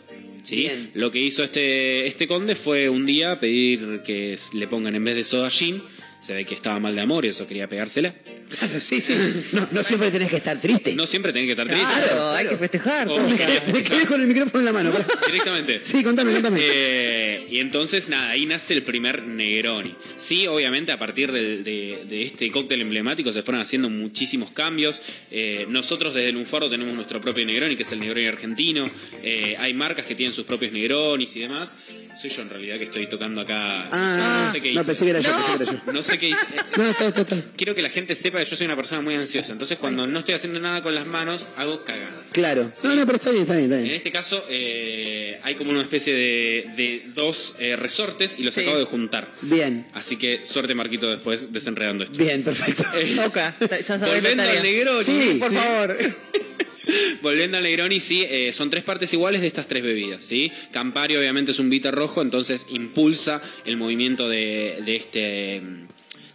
¿Sí? 0.43 0.69
Lo 0.93 1.11
que 1.11 1.19
hizo 1.19 1.43
este, 1.43 2.07
este 2.07 2.27
conde 2.27 2.55
fue 2.55 2.89
un 2.89 3.05
día 3.05 3.39
pedir 3.39 4.01
que 4.03 4.37
le 4.53 4.67
pongan 4.67 4.95
en 4.95 5.03
vez 5.03 5.15
de 5.15 5.23
soda 5.23 5.49
gin. 5.49 5.81
Se 6.19 6.33
ve 6.33 6.43
que 6.43 6.53
estaba 6.53 6.79
mal 6.79 6.93
de 6.95 7.01
amor 7.01 7.25
y 7.25 7.29
eso 7.29 7.47
quería 7.47 7.69
pegársela. 7.69 8.13
Claro, 8.49 8.79
sí, 8.79 8.99
sí. 8.99 9.15
No, 9.53 9.67
no 9.71 9.83
siempre 9.83 10.11
tenés 10.11 10.29
que 10.29 10.35
estar 10.35 10.59
triste. 10.59 10.93
No 10.95 11.07
siempre 11.07 11.31
tenés 11.31 11.47
que 11.47 11.51
estar 11.51 11.67
triste. 11.67 11.85
Claro, 11.85 12.31
hay 12.31 12.47
que 12.47 12.57
festejar. 12.57 13.07
Oh. 13.07 13.19
Me 13.19 13.83
quedé 13.83 14.05
con 14.05 14.19
el 14.21 14.27
micrófono 14.27 14.59
en 14.59 14.65
la 14.65 14.73
mano. 14.73 14.91
Directamente. 15.25 15.79
Sí, 15.83 16.03
contame, 16.03 16.33
contame. 16.33 16.59
Eh, 16.61 17.47
y 17.49 17.59
entonces, 17.59 18.09
nada, 18.09 18.31
ahí 18.31 18.45
nace 18.45 18.73
el 18.73 18.83
primer 18.83 19.23
Negroni. 19.23 19.95
Sí, 20.17 20.45
obviamente, 20.47 20.91
a 20.91 20.99
partir 20.99 21.31
de, 21.31 21.63
de 21.63 22.23
este 22.23 22.51
cóctel 22.51 22.81
emblemático 22.81 23.31
se 23.31 23.41
fueron 23.43 23.61
haciendo 23.61 23.89
muchísimos 23.89 24.51
cambios. 24.51 25.01
Eh, 25.31 25.65
nosotros 25.69 26.13
desde 26.13 26.31
Lunfardo 26.31 26.69
tenemos 26.69 26.93
nuestro 26.95 27.21
propio 27.21 27.45
Negroni, 27.45 27.75
que 27.75 27.83
es 27.83 27.91
el 27.91 27.99
Negroni 27.99 28.27
argentino. 28.27 28.89
Eh, 29.23 29.55
hay 29.57 29.73
marcas 29.73 30.05
que 30.05 30.15
tienen 30.15 30.33
sus 30.33 30.45
propios 30.45 30.71
Negronis 30.71 31.35
y 31.35 31.41
demás. 31.41 31.75
Soy 32.19 32.29
yo 32.31 32.41
en 32.41 32.49
realidad 32.49 32.77
que 32.77 32.83
estoy 32.83 33.07
tocando 33.07 33.39
acá. 33.41 33.87
Ah, 33.91 34.43
no 34.45 34.51
sé 34.51 34.59
qué 34.59 34.73
no, 34.73 34.81
hice. 34.81 34.87
pensé 34.87 35.05
que 35.05 35.11
era 35.11 35.19
yo, 35.21 35.31
pensé 35.31 35.45
que 35.45 35.63
era 35.63 35.71
yo. 35.85 35.93
No 35.93 36.03
sé 36.03 36.08
qué 36.17 36.29
hice. 36.29 36.41
Eh, 36.53 36.59
No, 36.77 36.89
está, 36.89 37.07
está, 37.07 37.21
está. 37.21 37.37
Quiero 37.57 37.75
que 37.75 37.81
la 37.81 37.89
gente 37.89 38.15
sepa 38.15 38.39
que 38.39 38.45
yo 38.45 38.55
soy 38.55 38.65
una 38.65 38.75
persona 38.75 39.01
muy 39.01 39.15
ansiosa. 39.15 39.51
Entonces, 39.51 39.77
cuando 39.77 40.07
no 40.07 40.19
estoy 40.19 40.35
haciendo 40.35 40.59
nada 40.59 40.81
con 40.81 40.95
las 40.95 41.05
manos, 41.05 41.45
hago 41.57 41.83
cagadas. 41.83 42.31
Claro. 42.31 42.71
No, 42.83 42.95
no, 42.95 43.05
pero 43.05 43.17
está 43.17 43.31
bien, 43.31 43.43
está 43.43 43.53
bien, 43.55 43.65
está 43.65 43.77
En 43.77 43.83
bien. 43.83 43.95
este 43.95 44.11
caso, 44.11 44.43
eh, 44.49 45.39
hay 45.43 45.55
como 45.55 45.71
una 45.71 45.81
especie 45.81 46.13
de, 46.13 46.65
de 46.75 47.03
dos 47.13 47.55
eh, 47.59 47.75
resortes 47.75 48.35
y 48.37 48.43
los 48.43 48.53
Sí. 48.53 48.61
acabo 48.61 48.77
de 48.77 48.85
juntar. 48.85 49.31
Bien, 49.41 49.87
Así 49.93 50.15
que 50.17 50.43
suerte, 50.43 50.73
Marquito, 50.73 51.09
después 51.09 51.51
desenredando 51.53 52.03
esto. 52.05 52.17
bien, 52.17 52.43
perfecto. 52.43 52.83
Toca. 53.23 53.55
Ya 53.59 53.97
Volviendo 53.97 54.43
al 54.43 54.63
Negroni. 54.63 55.03
Sí, 55.03 55.35
Por 55.39 55.49
sí. 55.49 55.55
favor. 55.55 55.97
Volviendo 57.21 57.57
al 57.57 57.63
Negroni, 57.63 57.99
sí, 57.99 58.25
eh, 58.27 58.51
son 58.51 58.69
tres 58.69 58.83
partes 58.83 59.13
iguales 59.13 59.41
de 59.41 59.47
estas 59.47 59.67
tres 59.67 59.83
bebidas, 59.83 60.23
¿sí? 60.23 60.51
Campari 60.71 61.15
obviamente 61.17 61.51
es 61.51 61.59
un 61.59 61.69
bitter 61.69 61.93
rojo, 61.93 62.21
entonces 62.21 62.65
impulsa 62.71 63.41
el 63.65 63.77
movimiento 63.77 64.27
de, 64.27 64.79
de 64.85 64.95
este 64.95 65.61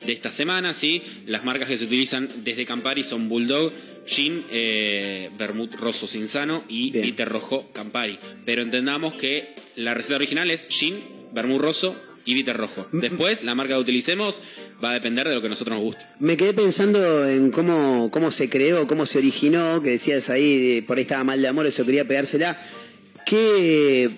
de 0.06 0.12
esta 0.12 0.30
semana, 0.30 0.74
¿sí? 0.74 1.02
Las 1.26 1.44
marcas 1.44 1.68
que 1.68 1.76
se 1.76 1.84
utilizan 1.84 2.28
desde 2.44 2.66
Campari 2.66 3.02
son 3.02 3.28
Bulldog, 3.28 3.72
Gin, 4.06 4.44
eh, 4.50 5.30
Vermouth 5.38 5.74
Rosso 5.74 6.06
Cinzano 6.06 6.64
y 6.68 6.90
Bien. 6.90 7.16
Rojo 7.26 7.70
Campari. 7.72 8.18
Pero 8.44 8.62
entendamos 8.62 9.14
que 9.14 9.54
la 9.76 9.94
receta 9.94 10.16
original 10.16 10.50
es 10.50 10.68
Gin, 10.68 11.02
Vermouth 11.32 11.60
Rosso 11.60 11.96
y 12.24 12.34
Bitter 12.34 12.56
Rojo. 12.56 12.86
Después, 12.92 13.42
la 13.42 13.54
marca 13.54 13.74
que 13.74 13.80
utilicemos 13.80 14.40
va 14.82 14.90
a 14.90 14.94
depender 14.94 15.28
de 15.28 15.34
lo 15.34 15.40
que 15.40 15.46
a 15.46 15.50
nosotros 15.50 15.76
nos 15.76 15.84
guste. 15.84 16.06
Me 16.20 16.36
quedé 16.36 16.54
pensando 16.54 17.28
en 17.28 17.50
cómo, 17.50 18.10
cómo 18.10 18.30
se 18.30 18.48
creó, 18.48 18.86
cómo 18.86 19.04
se 19.06 19.18
originó, 19.18 19.82
que 19.82 19.90
decías 19.90 20.30
ahí, 20.30 20.82
por 20.86 20.96
ahí 20.96 21.02
estaba 21.02 21.24
mal 21.24 21.40
de 21.40 21.48
amor, 21.48 21.66
eso 21.66 21.84
quería 21.84 22.06
pegársela. 22.06 22.58
¿Qué, 23.26 24.10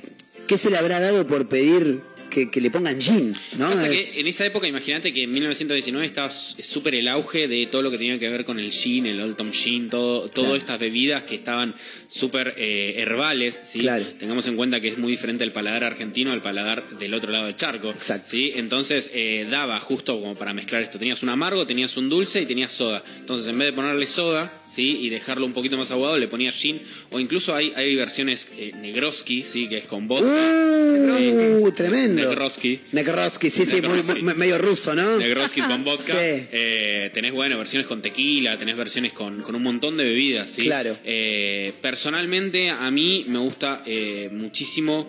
qué 0.47 0.59
se 0.59 0.70
le 0.70 0.77
habrá 0.77 1.01
dado 1.01 1.27
por 1.27 1.48
pedir 1.48 2.01
que, 2.37 2.51
que 2.51 2.61
le 2.61 2.71
pongan 2.71 3.01
gin? 3.01 3.35
¿no? 3.57 3.71
Pasa 3.71 3.89
Es- 3.89 4.13
que 4.17 4.21
en 4.21 4.27
esa 4.27 4.45
época, 4.45 4.69
imagínate 4.69 5.11
que 5.15 5.23
en 5.23 5.31
1919 5.33 6.07
estaba 6.07 6.29
s- 6.29 6.63
súper 6.63 6.95
el 6.95 7.09
auge 7.09 7.49
de 7.49 7.65
todo 7.67 7.81
lo 7.81 7.91
que 7.91 7.97
tenía 7.97 8.19
que 8.19 8.29
ver 8.29 8.45
con 8.45 8.59
el 8.59 8.71
gin, 8.71 9.07
el 9.07 9.19
Old 9.23 9.37
Tom 9.37 9.51
Gin, 9.53 9.89
todo, 9.89 10.29
todas 10.29 10.35
Claro. 10.51 10.57
estas 10.57 10.79
bebidas 10.79 11.23
que 11.25 11.37
estaban 11.37 11.75
súper 12.09 12.55
eh, 12.57 12.95
herbales, 12.99 13.55
¿sí? 13.57 13.81
Claro. 13.81 14.05
Tengamos 14.19 14.47
en 14.47 14.57
cuenta 14.57 14.81
que 14.81 14.89
es 14.89 14.99
muy 14.99 15.11
diferente 15.12 15.45
el 15.45 15.53
paladar 15.53 15.85
argentino 15.85 16.33
al 16.33 16.41
paladar 16.43 16.89
del 16.99 17.15
otro 17.15 17.31
lado 17.33 17.47
del 17.47 17.57
charco, 17.57 17.91
Exacto. 17.91 18.28
¿sí? 18.31 18.53
Entonces 18.55 19.11
eh, 19.15 19.47
daba 19.51 19.78
justo 19.81 20.19
como 20.20 20.35
para 20.35 20.55
mezclar 20.55 20.83
esto. 20.83 20.99
Tenías 20.99 21.23
un 21.23 21.28
amargo, 21.31 21.66
tenías 21.66 21.97
un 21.97 22.09
dulce 22.09 22.41
y 22.43 22.47
tenías 22.47 22.73
soda. 22.73 23.03
Entonces 23.19 23.49
en 23.49 23.59
vez 23.59 23.69
de 23.69 23.73
ponerle 23.73 24.07
soda, 24.07 24.53
¿sí? 24.69 24.99
Y 25.01 25.11
dejarlo 25.11 25.47
un 25.47 25.53
poquito 25.53 25.77
más 25.77 25.91
aguado, 25.91 26.16
le 26.19 26.28
ponías 26.28 26.55
gin. 26.55 26.81
O 27.11 27.19
incluso 27.20 27.55
hay, 27.55 27.73
hay 27.77 27.95
versiones 27.97 28.49
eh, 28.57 28.73
Negroski, 28.81 29.43
¿sí? 29.45 29.69
Que 29.69 29.78
es 29.78 29.85
con 29.87 30.07
vodka. 30.09 30.27
Uh, 30.28 31.70
tremendo. 31.73 32.23
Negroski. 32.28 32.81
Negroski, 32.93 33.51
sí, 33.51 33.66
sí, 33.66 33.81
muy- 33.83 33.97
Negroski. 33.99 34.23
muy- 34.23 34.35
medio 34.35 34.59
ruso, 34.59 34.95
¿no? 34.95 35.16
Negroski 35.19 35.61
con 35.61 35.85
vodka. 35.85 36.12
Sí. 36.12 36.47
Eh, 36.53 37.11
tenés, 37.12 37.33
bueno, 37.33 37.59
versiones 37.59 37.87
con 37.87 38.01
tequila, 38.03 38.59
tenés 38.59 38.77
versiones 38.77 39.12
con, 39.12 39.43
con 39.43 39.55
un 39.55 39.62
montón 39.62 39.97
de 39.97 40.05
bebidas, 40.05 40.51
¿sí? 40.51 40.62
Claro. 40.62 40.97
Personalmente, 41.97 42.68
a 42.68 42.90
mí 42.90 43.24
me 43.27 43.39
gusta 43.39 43.82
eh, 43.86 44.28
muchísimo, 44.31 45.09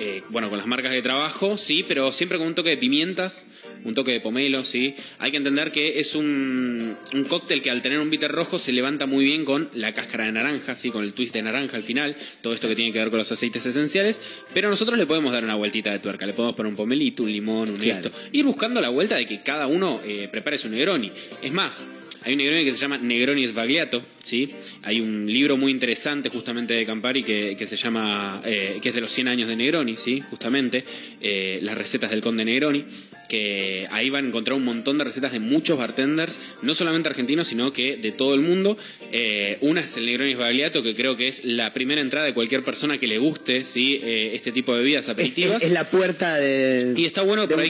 eh, 0.00 0.20
bueno, 0.30 0.48
con 0.48 0.58
las 0.58 0.66
marcas 0.66 0.90
de 0.90 1.00
trabajo, 1.00 1.56
sí, 1.56 1.84
pero 1.86 2.10
siempre 2.10 2.38
con 2.38 2.48
un 2.48 2.56
toque 2.56 2.70
de 2.70 2.76
pimientas, 2.76 3.46
un 3.84 3.94
toque 3.94 4.10
de 4.10 4.20
pomelo, 4.20 4.64
sí. 4.64 4.96
Hay 5.20 5.30
que 5.30 5.36
entender 5.36 5.70
que 5.70 6.00
es 6.00 6.16
un, 6.16 6.96
un 7.14 7.24
cóctel 7.26 7.62
que 7.62 7.70
al 7.70 7.82
tener 7.82 8.00
un 8.00 8.10
bitter 8.10 8.32
rojo 8.32 8.58
se 8.58 8.72
levanta 8.72 9.06
muy 9.06 9.24
bien 9.24 9.44
con 9.44 9.70
la 9.74 9.92
cáscara 9.94 10.24
de 10.24 10.32
naranja, 10.32 10.74
sí, 10.74 10.90
con 10.90 11.04
el 11.04 11.12
twist 11.12 11.32
de 11.34 11.42
naranja 11.42 11.76
al 11.76 11.84
final, 11.84 12.16
todo 12.42 12.52
esto 12.52 12.66
que 12.66 12.74
tiene 12.74 12.92
que 12.92 12.98
ver 12.98 13.10
con 13.10 13.18
los 13.18 13.30
aceites 13.30 13.64
esenciales, 13.64 14.20
pero 14.52 14.68
nosotros 14.68 14.98
le 14.98 15.06
podemos 15.06 15.32
dar 15.32 15.44
una 15.44 15.54
vueltita 15.54 15.92
de 15.92 16.00
tuerca, 16.00 16.26
le 16.26 16.32
podemos 16.32 16.56
poner 16.56 16.70
un 16.70 16.76
pomelito, 16.76 17.22
un 17.22 17.30
limón, 17.30 17.70
un 17.70 17.76
Claro. 17.76 18.08
esto, 18.08 18.10
ir 18.32 18.44
buscando 18.44 18.80
la 18.80 18.88
vuelta 18.88 19.14
de 19.14 19.24
que 19.24 19.44
cada 19.44 19.68
uno 19.68 20.00
eh, 20.04 20.26
prepare 20.28 20.58
su 20.58 20.68
Negroni. 20.68 21.12
Es 21.42 21.52
más, 21.52 21.86
hay 22.24 22.32
un 22.32 22.38
Negroni 22.38 22.64
que 22.64 22.72
se 22.72 22.78
llama 22.78 22.98
Negroni 22.98 23.46
Sbagliato, 23.46 24.02
¿sí? 24.22 24.50
Hay 24.82 25.00
un 25.00 25.26
libro 25.26 25.56
muy 25.56 25.70
interesante 25.72 26.28
justamente 26.28 26.74
de 26.74 26.84
Campari 26.86 27.22
que, 27.22 27.56
que 27.58 27.66
se 27.66 27.76
llama, 27.76 28.42
eh, 28.44 28.78
que 28.82 28.88
es 28.90 28.94
de 28.94 29.00
los 29.00 29.12
100 29.12 29.28
años 29.28 29.48
de 29.48 29.56
Negroni, 29.56 29.96
¿sí? 29.96 30.22
Justamente, 30.30 30.84
eh, 31.20 31.58
las 31.62 31.76
recetas 31.78 32.10
del 32.10 32.20
Conde 32.20 32.44
Negroni, 32.44 32.84
que 33.28 33.86
ahí 33.90 34.08
van 34.08 34.24
a 34.24 34.28
encontrar 34.28 34.56
un 34.56 34.64
montón 34.64 34.96
de 34.96 35.04
recetas 35.04 35.32
de 35.32 35.38
muchos 35.38 35.76
bartenders, 35.76 36.38
no 36.62 36.74
solamente 36.74 37.10
argentinos, 37.10 37.46
sino 37.48 37.74
que 37.74 37.98
de 37.98 38.10
todo 38.10 38.34
el 38.34 38.40
mundo. 38.40 38.78
Eh, 39.12 39.58
una 39.60 39.82
es 39.82 39.96
el 39.98 40.06
Negroni 40.06 40.32
Sbagliato, 40.32 40.82
que 40.82 40.94
creo 40.94 41.14
que 41.16 41.28
es 41.28 41.44
la 41.44 41.74
primera 41.74 42.00
entrada 42.00 42.24
de 42.24 42.32
cualquier 42.32 42.62
persona 42.64 42.96
que 42.98 43.06
le 43.06 43.18
guste, 43.18 43.66
¿sí? 43.66 44.00
Eh, 44.02 44.30
este 44.32 44.50
tipo 44.50 44.72
de 44.74 44.78
bebidas 44.82 45.04
Es, 45.04 45.08
aperitivas. 45.10 45.58
es- 45.58 45.64
es 45.68 45.72
la 45.72 45.90
puerta 45.90 46.36
de. 46.36 46.94
Y 46.96 47.04
está 47.04 47.20
bueno 47.22 47.42
de 47.46 47.48
por 47.54 47.62
ahí 47.62 47.68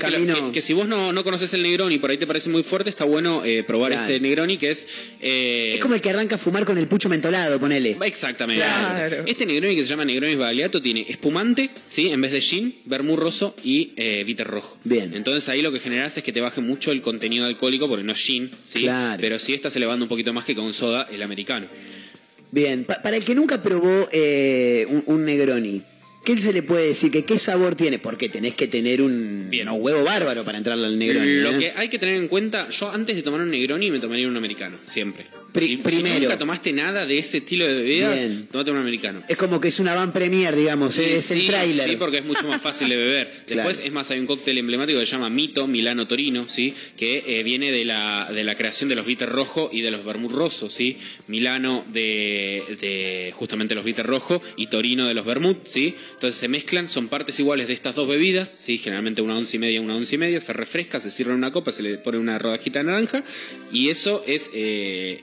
que, 0.52 0.62
si 0.62 0.72
vos 0.74 0.86
no, 0.86 1.12
no 1.12 1.24
conoces 1.24 1.52
el 1.54 1.62
Negroni 1.62 1.98
por 1.98 2.10
ahí 2.12 2.18
te 2.18 2.26
parece 2.28 2.50
muy 2.50 2.62
fuerte, 2.62 2.88
está 2.90 3.04
bueno 3.04 3.42
probar 3.66 3.90
Claro. 3.90 4.06
este 4.06 4.20
Negroni 4.20 4.37
que 4.58 4.70
es... 4.70 4.86
eh, 5.20 5.70
Es 5.74 5.80
como 5.80 5.94
el 5.94 6.00
que 6.00 6.10
arranca 6.10 6.36
a 6.36 6.38
fumar 6.38 6.64
con 6.64 6.78
el 6.78 6.86
pucho 6.86 7.08
mentolado, 7.08 7.58
ponele. 7.58 7.96
Exactamente. 8.04 8.62
Claro. 8.64 9.24
Este 9.26 9.44
Negroni 9.46 9.74
que 9.74 9.82
se 9.82 9.88
llama 9.88 10.04
Negroni 10.04 10.34
Sbagliato 10.34 10.80
tiene 10.80 11.06
espumante, 11.08 11.70
¿sí? 11.86 12.10
En 12.10 12.20
vez 12.20 12.30
de 12.30 12.40
gin, 12.40 12.78
vermouth 12.84 13.18
rosso 13.18 13.54
y 13.64 13.92
eh, 13.96 14.22
bitter 14.24 14.46
rojo. 14.46 14.78
Bien. 14.84 15.12
Entonces 15.14 15.48
ahí 15.48 15.62
lo 15.62 15.72
que 15.72 15.80
generas 15.80 16.16
es 16.16 16.22
que 16.22 16.32
te 16.32 16.40
baje 16.40 16.60
mucho 16.60 16.92
el 16.92 17.02
contenido 17.02 17.46
alcohólico 17.46 17.88
porque 17.88 18.04
no 18.04 18.12
es 18.12 18.18
gin, 18.18 18.50
¿sí? 18.62 18.82
Claro. 18.82 19.18
Pero 19.20 19.38
sí 19.38 19.54
estás 19.54 19.74
elevando 19.76 20.04
un 20.04 20.08
poquito 20.08 20.32
más 20.32 20.44
que 20.44 20.54
con 20.54 20.72
soda 20.72 21.08
el 21.10 21.22
americano. 21.22 21.66
Bien, 22.50 22.84
pa- 22.84 23.02
para 23.02 23.16
el 23.16 23.24
que 23.24 23.34
nunca 23.34 23.62
probó 23.62 24.08
eh, 24.12 24.86
un, 24.88 25.02
un 25.06 25.24
Negroni, 25.24 25.82
¿qué 26.34 26.36
se 26.36 26.52
le 26.52 26.62
puede 26.62 26.88
decir? 26.88 27.10
¿Que 27.10 27.24
¿Qué 27.24 27.38
sabor 27.38 27.74
tiene? 27.74 27.98
Porque 27.98 28.28
tenés 28.28 28.52
que 28.54 28.68
tener 28.68 29.00
un 29.00 29.46
Bien. 29.48 29.64
no, 29.64 29.74
huevo 29.76 30.04
bárbaro 30.04 30.44
para 30.44 30.58
entrarle 30.58 30.84
al 30.86 30.98
Negroni. 30.98 31.36
Lo 31.40 31.52
¿eh? 31.52 31.58
que 31.58 31.72
hay 31.74 31.88
que 31.88 31.98
tener 31.98 32.16
en 32.16 32.28
cuenta, 32.28 32.68
yo 32.68 32.90
antes 32.90 33.16
de 33.16 33.22
tomar 33.22 33.40
un 33.40 33.50
Negroni 33.50 33.90
me 33.90 33.98
tomaría 33.98 34.28
un 34.28 34.36
americano, 34.36 34.76
siempre. 34.82 35.24
Pri- 35.52 35.66
si, 35.66 35.76
si 35.76 35.82
primero. 35.82 36.20
nunca 36.20 36.38
tomaste 36.38 36.72
nada 36.74 37.06
de 37.06 37.16
ese 37.18 37.38
estilo 37.38 37.66
de 37.66 37.72
bebidas, 37.72 38.14
Bien. 38.18 38.46
tomate 38.52 38.70
un 38.70 38.76
americano. 38.76 39.22
Es 39.26 39.38
como 39.38 39.58
que 39.58 39.68
es 39.68 39.80
una 39.80 39.94
van 39.94 40.12
premier, 40.12 40.54
digamos, 40.54 40.94
Sí, 40.94 41.02
es 41.04 41.30
el 41.30 41.40
sí, 41.40 41.46
tráiler. 41.46 41.88
Sí, 41.88 41.96
porque 41.96 42.18
es 42.18 42.24
mucho 42.26 42.46
más 42.46 42.60
fácil 42.60 42.90
de 42.90 42.96
beber. 42.96 43.28
Claro. 43.48 43.66
Después, 43.66 43.86
es 43.86 43.92
más, 43.92 44.10
hay 44.10 44.18
un 44.18 44.26
cóctel 44.26 44.58
emblemático 44.58 45.00
que 45.00 45.06
se 45.06 45.12
llama 45.12 45.30
Mito, 45.30 45.66
Milano 45.66 46.06
Torino, 46.06 46.46
¿sí? 46.48 46.74
Que 46.98 47.24
eh, 47.26 47.42
viene 47.42 47.72
de 47.72 47.86
la, 47.86 48.30
de 48.30 48.44
la 48.44 48.54
creación 48.56 48.90
de 48.90 48.94
los 48.96 49.06
bitter 49.06 49.28
rojo 49.28 49.70
y 49.72 49.80
de 49.80 49.90
los 49.90 50.04
vermouth 50.04 50.32
rosos, 50.32 50.72
¿sí? 50.74 50.98
Milano 51.28 51.84
de, 51.90 52.62
de 52.80 53.32
justamente 53.34 53.74
los 53.74 53.84
bitter 53.84 54.04
rojo 54.06 54.42
y 54.56 54.66
Torino 54.66 55.06
de 55.06 55.14
los 55.14 55.24
vermouth, 55.24 55.64
¿sí? 55.64 55.94
Entonces 56.18 56.40
se 56.40 56.48
mezclan, 56.48 56.88
son 56.88 57.06
partes 57.06 57.38
iguales 57.38 57.68
de 57.68 57.74
estas 57.74 57.94
dos 57.94 58.08
bebidas, 58.08 58.48
¿sí? 58.48 58.76
Generalmente 58.76 59.22
una 59.22 59.36
once 59.36 59.56
y 59.56 59.60
media, 59.60 59.80
una 59.80 59.94
once 59.94 60.16
y 60.16 60.18
media, 60.18 60.40
se 60.40 60.52
refresca, 60.52 60.98
se 60.98 61.12
sirve 61.12 61.30
en 61.30 61.38
una 61.38 61.52
copa, 61.52 61.70
se 61.70 61.84
le 61.84 61.96
pone 61.98 62.18
una 62.18 62.40
rodajita 62.40 62.80
de 62.80 62.86
naranja 62.86 63.22
y 63.72 63.90
eso 63.90 64.24
es... 64.26 64.50
eh, 64.52 65.22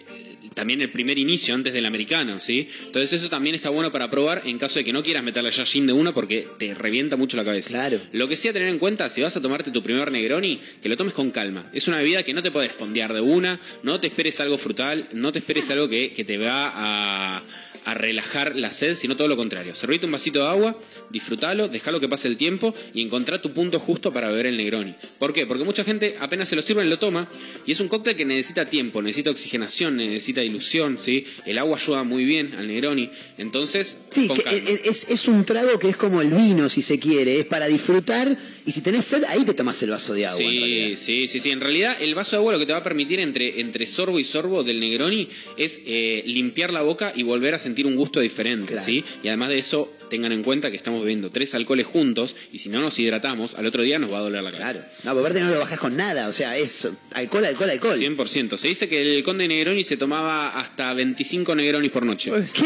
también 0.53 0.81
el 0.81 0.89
primer 0.89 1.19
inicio 1.19 1.53
antes 1.53 1.73
del 1.73 1.85
americano, 1.85 2.39
¿sí? 2.39 2.69
Entonces 2.85 3.11
eso 3.11 3.30
también 3.30 3.55
está 3.55 3.69
bueno 3.69 3.91
para 3.91 4.09
probar 4.09 4.43
en 4.45 4.57
caso 4.57 4.80
de 4.80 4.85
que 4.85 4.93
no 4.93 5.03
quieras 5.03 5.22
meterle 5.22 5.51
ya 5.51 5.65
gin 5.65 5.85
de 5.85 5.91
una 5.91 6.13
porque 6.13 6.47
te 6.57 6.73
revienta 6.73 7.17
mucho 7.17 7.35
la 7.35 7.43
cabeza. 7.43 7.72
Claro. 7.72 7.99
Lo 8.13 8.30
que 8.30 8.38
sí 8.38 8.47
a 8.47 8.53
tener 8.53 8.69
en 8.69 8.80
cuenta, 8.80 9.09
si 9.09 9.22
vas 9.22 9.35
a 9.35 9.41
tomarte 9.41 9.72
tu 9.72 9.84
primer 9.84 10.11
Negroni, 10.11 10.59
que 10.81 10.88
lo 10.88 10.95
tomes 10.95 11.13
con 11.13 11.31
calma. 11.31 11.69
Es 11.73 11.89
una 11.89 11.97
bebida 11.97 12.23
que 12.23 12.34
no 12.34 12.41
te 12.41 12.51
puedes 12.51 12.72
fondear 12.72 13.13
de 13.13 13.19
una, 13.19 13.59
no 13.84 13.99
te 13.99 14.07
esperes 14.07 14.39
algo 14.39 14.57
frutal, 14.57 15.05
no 15.11 15.34
te 15.34 15.39
esperes 15.39 15.69
algo 15.72 15.89
que, 15.89 16.13
que 16.13 16.23
te 16.23 16.38
va 16.38 16.72
a, 16.73 17.43
a 17.86 17.94
relajar 17.94 18.56
la 18.56 18.72
sed, 18.72 18.95
sino 18.95 19.16
todo 19.16 19.28
lo 19.28 19.38
contrario. 19.38 19.74
Servite 19.76 20.06
un 20.06 20.12
vasito 20.12 20.40
de 20.40 20.48
agua, 20.48 20.78
disfrútalo, 21.12 21.68
déjalo 21.68 21.99
que 21.99 22.10
pase 22.10 22.28
el 22.28 22.36
tiempo 22.38 22.74
y 22.94 23.02
encontrá 23.02 23.41
tu 23.41 23.52
punto 23.53 23.80
justo 23.80 24.12
para 24.12 24.30
beber 24.30 24.48
el 24.48 24.57
Negroni. 24.57 24.95
¿Por 25.20 25.34
qué? 25.34 25.45
Porque 25.45 25.64
mucha 25.64 25.84
gente 25.84 26.16
apenas 26.20 26.49
se 26.49 26.56
lo 26.56 26.62
sirven 26.62 26.90
lo 26.90 26.99
toma 26.99 27.30
y 27.66 27.72
es 27.72 27.80
un 27.80 27.88
cóctel 27.88 28.16
que 28.16 28.26
necesita 28.26 28.66
tiempo, 28.66 29.02
necesita 29.02 29.30
oxigenación, 29.30 29.98
necesita 29.98 30.44
ilusión, 30.44 30.98
¿sí? 30.98 31.26
El 31.45 31.57
agua 31.60 31.78
ayuda 31.78 32.03
muy 32.03 32.26
bien 32.26 32.53
al 32.57 32.68
Negroni, 32.68 33.10
entonces 33.38 33.99
Sí, 34.12 34.28
con 34.28 34.38
que 34.38 34.44
calma. 34.44 34.70
es, 34.84 35.07
es- 35.10 35.26
un 35.28 35.44
trago 35.44 35.80
que 35.80 35.90
es 35.90 35.98
como 35.98 36.22
el 36.22 36.30
vino, 36.30 36.70
si 36.70 36.82
se 36.82 36.99
quiere, 36.99 37.40
es 37.40 37.45
para 37.45 37.68
disfrutar 37.68 38.38
y 38.66 38.72
si 38.72 38.82
tenés 38.82 39.06
sed, 39.06 39.24
ahí 39.26 39.44
te 39.44 39.53
tomas 39.56 39.82
el 39.84 39.90
vaso 39.90 40.14
de 40.14 40.26
agua. 40.28 40.38
Sí, 40.38 40.94
sí, 40.98 41.28
sí, 41.28 41.40
sí. 41.40 41.49
En 41.52 41.60
realidad, 41.62 41.98
el 41.99 42.14
vaso 42.14 42.32
de 42.32 42.38
agua 42.38 42.53
lo 42.53 42.60
que 42.60 42.66
te 42.68 42.74
va 42.74 42.80
a 42.80 42.84
permitir 42.84 43.20
entre, 43.20 43.60
entre 43.60 43.88
sorbo 43.88 44.20
y 44.20 44.24
sorbo 44.24 44.64
del 44.64 44.80
Negroni 44.80 45.28
es 45.57 45.82
eh, 45.86 46.22
limpiar 46.28 46.72
la 46.72 46.82
boca 46.84 47.12
y 47.16 47.24
volver 47.24 47.53
a 47.56 47.60
sentir 47.60 47.74
sentir 47.76 47.88
un 47.88 47.95
gusto 47.97 48.22
diferente, 48.22 48.77
¿sí? 48.80 49.03
Y 49.22 49.27
además 49.27 49.49
de 49.49 49.57
eso, 49.57 49.91
tengan 50.10 50.31
en 50.31 50.43
cuenta 50.43 50.72
que 50.72 50.77
estamos 50.77 51.02
bebiendo 51.02 51.30
tres 51.30 51.53
alcoholes 51.56 51.85
juntos 51.85 52.34
y 52.53 52.60
si 52.60 52.69
no 52.69 52.80
nos 52.80 52.97
hidratamos, 52.99 53.56
al 53.56 53.65
otro 53.65 53.84
día 53.84 53.99
nos 53.99 54.14
va 54.14 54.19
a 54.19 54.22
doler 54.22 54.41
la 54.43 54.52
cabeza. 54.52 54.72
Claro. 54.72 54.88
No, 55.03 55.11
aparte 55.11 55.41
no 55.41 55.49
lo 55.49 55.60
bajás 55.60 55.77
con 55.80 55.97
nada, 55.97 56.27
o 56.27 56.31
sea, 56.31 56.56
es 56.57 56.88
alcohol, 57.11 57.43
alcohol, 57.43 57.69
alcohol. 57.69 57.99
100%. 57.99 58.56
Se 58.56 58.69
dice 58.69 58.88
que 58.88 59.18
el 59.18 59.23
conde 59.23 59.45
Negroni 59.49 59.84
se 59.84 59.97
tomaba 59.97 60.57
hasta 60.57 60.93
25 60.93 61.53
Negronis 61.53 61.91
por 61.91 62.06
noche. 62.06 62.31
¿Qué? 62.53 62.64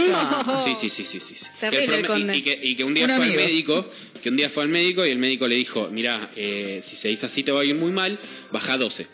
Sí, 0.64 0.74
sí, 0.80 0.90
sí, 0.92 1.04
sí, 1.06 1.20
sí. 1.20 1.36
Que 1.60 1.68
el 1.68 1.76
el 1.76 1.90
prome- 2.04 2.08
conde. 2.08 2.36
y, 2.36 2.40
y 2.40 2.42
que, 2.44 2.60
y 2.62 2.76
que 2.76 2.84
un 2.84 2.94
día 2.94 3.06
Un 3.06 3.10
fue 3.16 3.26
amigo. 3.26 3.40
al 3.40 3.46
médico, 3.48 3.90
que 4.22 4.30
un 4.30 4.38
día 4.38 4.50
fue 4.52 4.62
al 4.64 4.70
médico 4.70 5.04
y 5.06 5.10
el 5.10 5.18
médico 5.18 5.48
le 5.48 5.56
dijo, 5.56 5.90
mira, 5.92 6.30
si 6.36 6.82
se 6.96 7.08
dice 7.08 7.26
así 7.26 7.42
te 7.42 7.52
va 7.52 7.62
a 7.62 7.66
ir 7.66 7.74
muy 7.74 7.92
mal, 7.92 8.20
baja 8.52 8.78
12. 8.78 9.08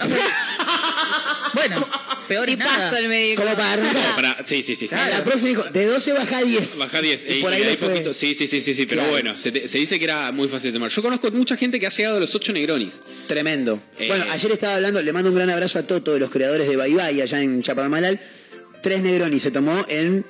Bueno, 1.54 1.86
peor 2.28 2.48
Y 2.48 2.56
nada. 2.56 2.90
paso 2.90 2.96
el 2.96 3.08
médico. 3.08 3.42
Como 3.42 3.54
para 3.56 3.72
arrancar. 3.72 4.14
Para- 4.14 4.46
sí, 4.46 4.62
sí, 4.62 4.74
sí. 4.74 4.86
sí. 4.86 4.94
La 4.94 5.24
próxima 5.24 5.48
dijo, 5.50 5.62
de 5.64 5.86
12 5.86 6.12
baja 6.12 6.38
a 6.38 6.42
10. 6.42 6.78
Baja 6.78 7.02
10. 7.02 7.24
Y 7.28 7.32
Y, 7.34 7.40
por 7.42 7.52
ahí 7.52 7.62
le 7.64 7.70
hay 7.70 7.76
fue- 7.76 7.88
poquito- 7.88 8.14
sí, 8.14 8.34
sí, 8.34 8.46
sí, 8.46 8.60
sí, 8.60 8.72
sí. 8.74 8.86
Pero 8.86 9.00
Claro. 9.00 9.10
bueno, 9.12 9.36
se, 9.36 9.50
te- 9.52 9.66
se 9.66 9.78
dice 9.78 9.98
que 9.98 10.04
era 10.04 10.30
muy 10.32 10.48
fácil 10.48 10.70
de 10.72 10.76
tomar. 10.78 10.90
Yo 10.90 11.02
conozco 11.02 11.30
mucha 11.32 11.56
gente 11.56 11.80
que 11.80 11.86
ha 11.86 11.90
llegado 11.90 12.16
a 12.18 12.20
los 12.20 12.34
8 12.34 12.52
Negronis. 12.52 13.02
Tremendo. 13.26 13.80
Eh, 13.98 14.06
bueno, 14.08 14.24
ayer 14.30 14.52
estaba 14.52 14.76
hablando, 14.76 15.02
le 15.02 15.12
mando 15.12 15.30
un 15.30 15.34
gran 15.36 15.50
abrazo 15.50 15.78
a 15.80 15.82
Toto, 15.82 16.14
de 16.14 16.20
los 16.20 16.30
creadores 16.30 16.68
de 16.68 16.76
Bye 16.76 16.94
Bye, 16.94 17.22
allá 17.22 17.40
en 17.42 17.62
Chapadmalal. 17.62 18.20
Tres 18.82 19.02
Negroni 19.02 19.40
se 19.40 19.50
tomó 19.50 19.84
en 19.88 20.24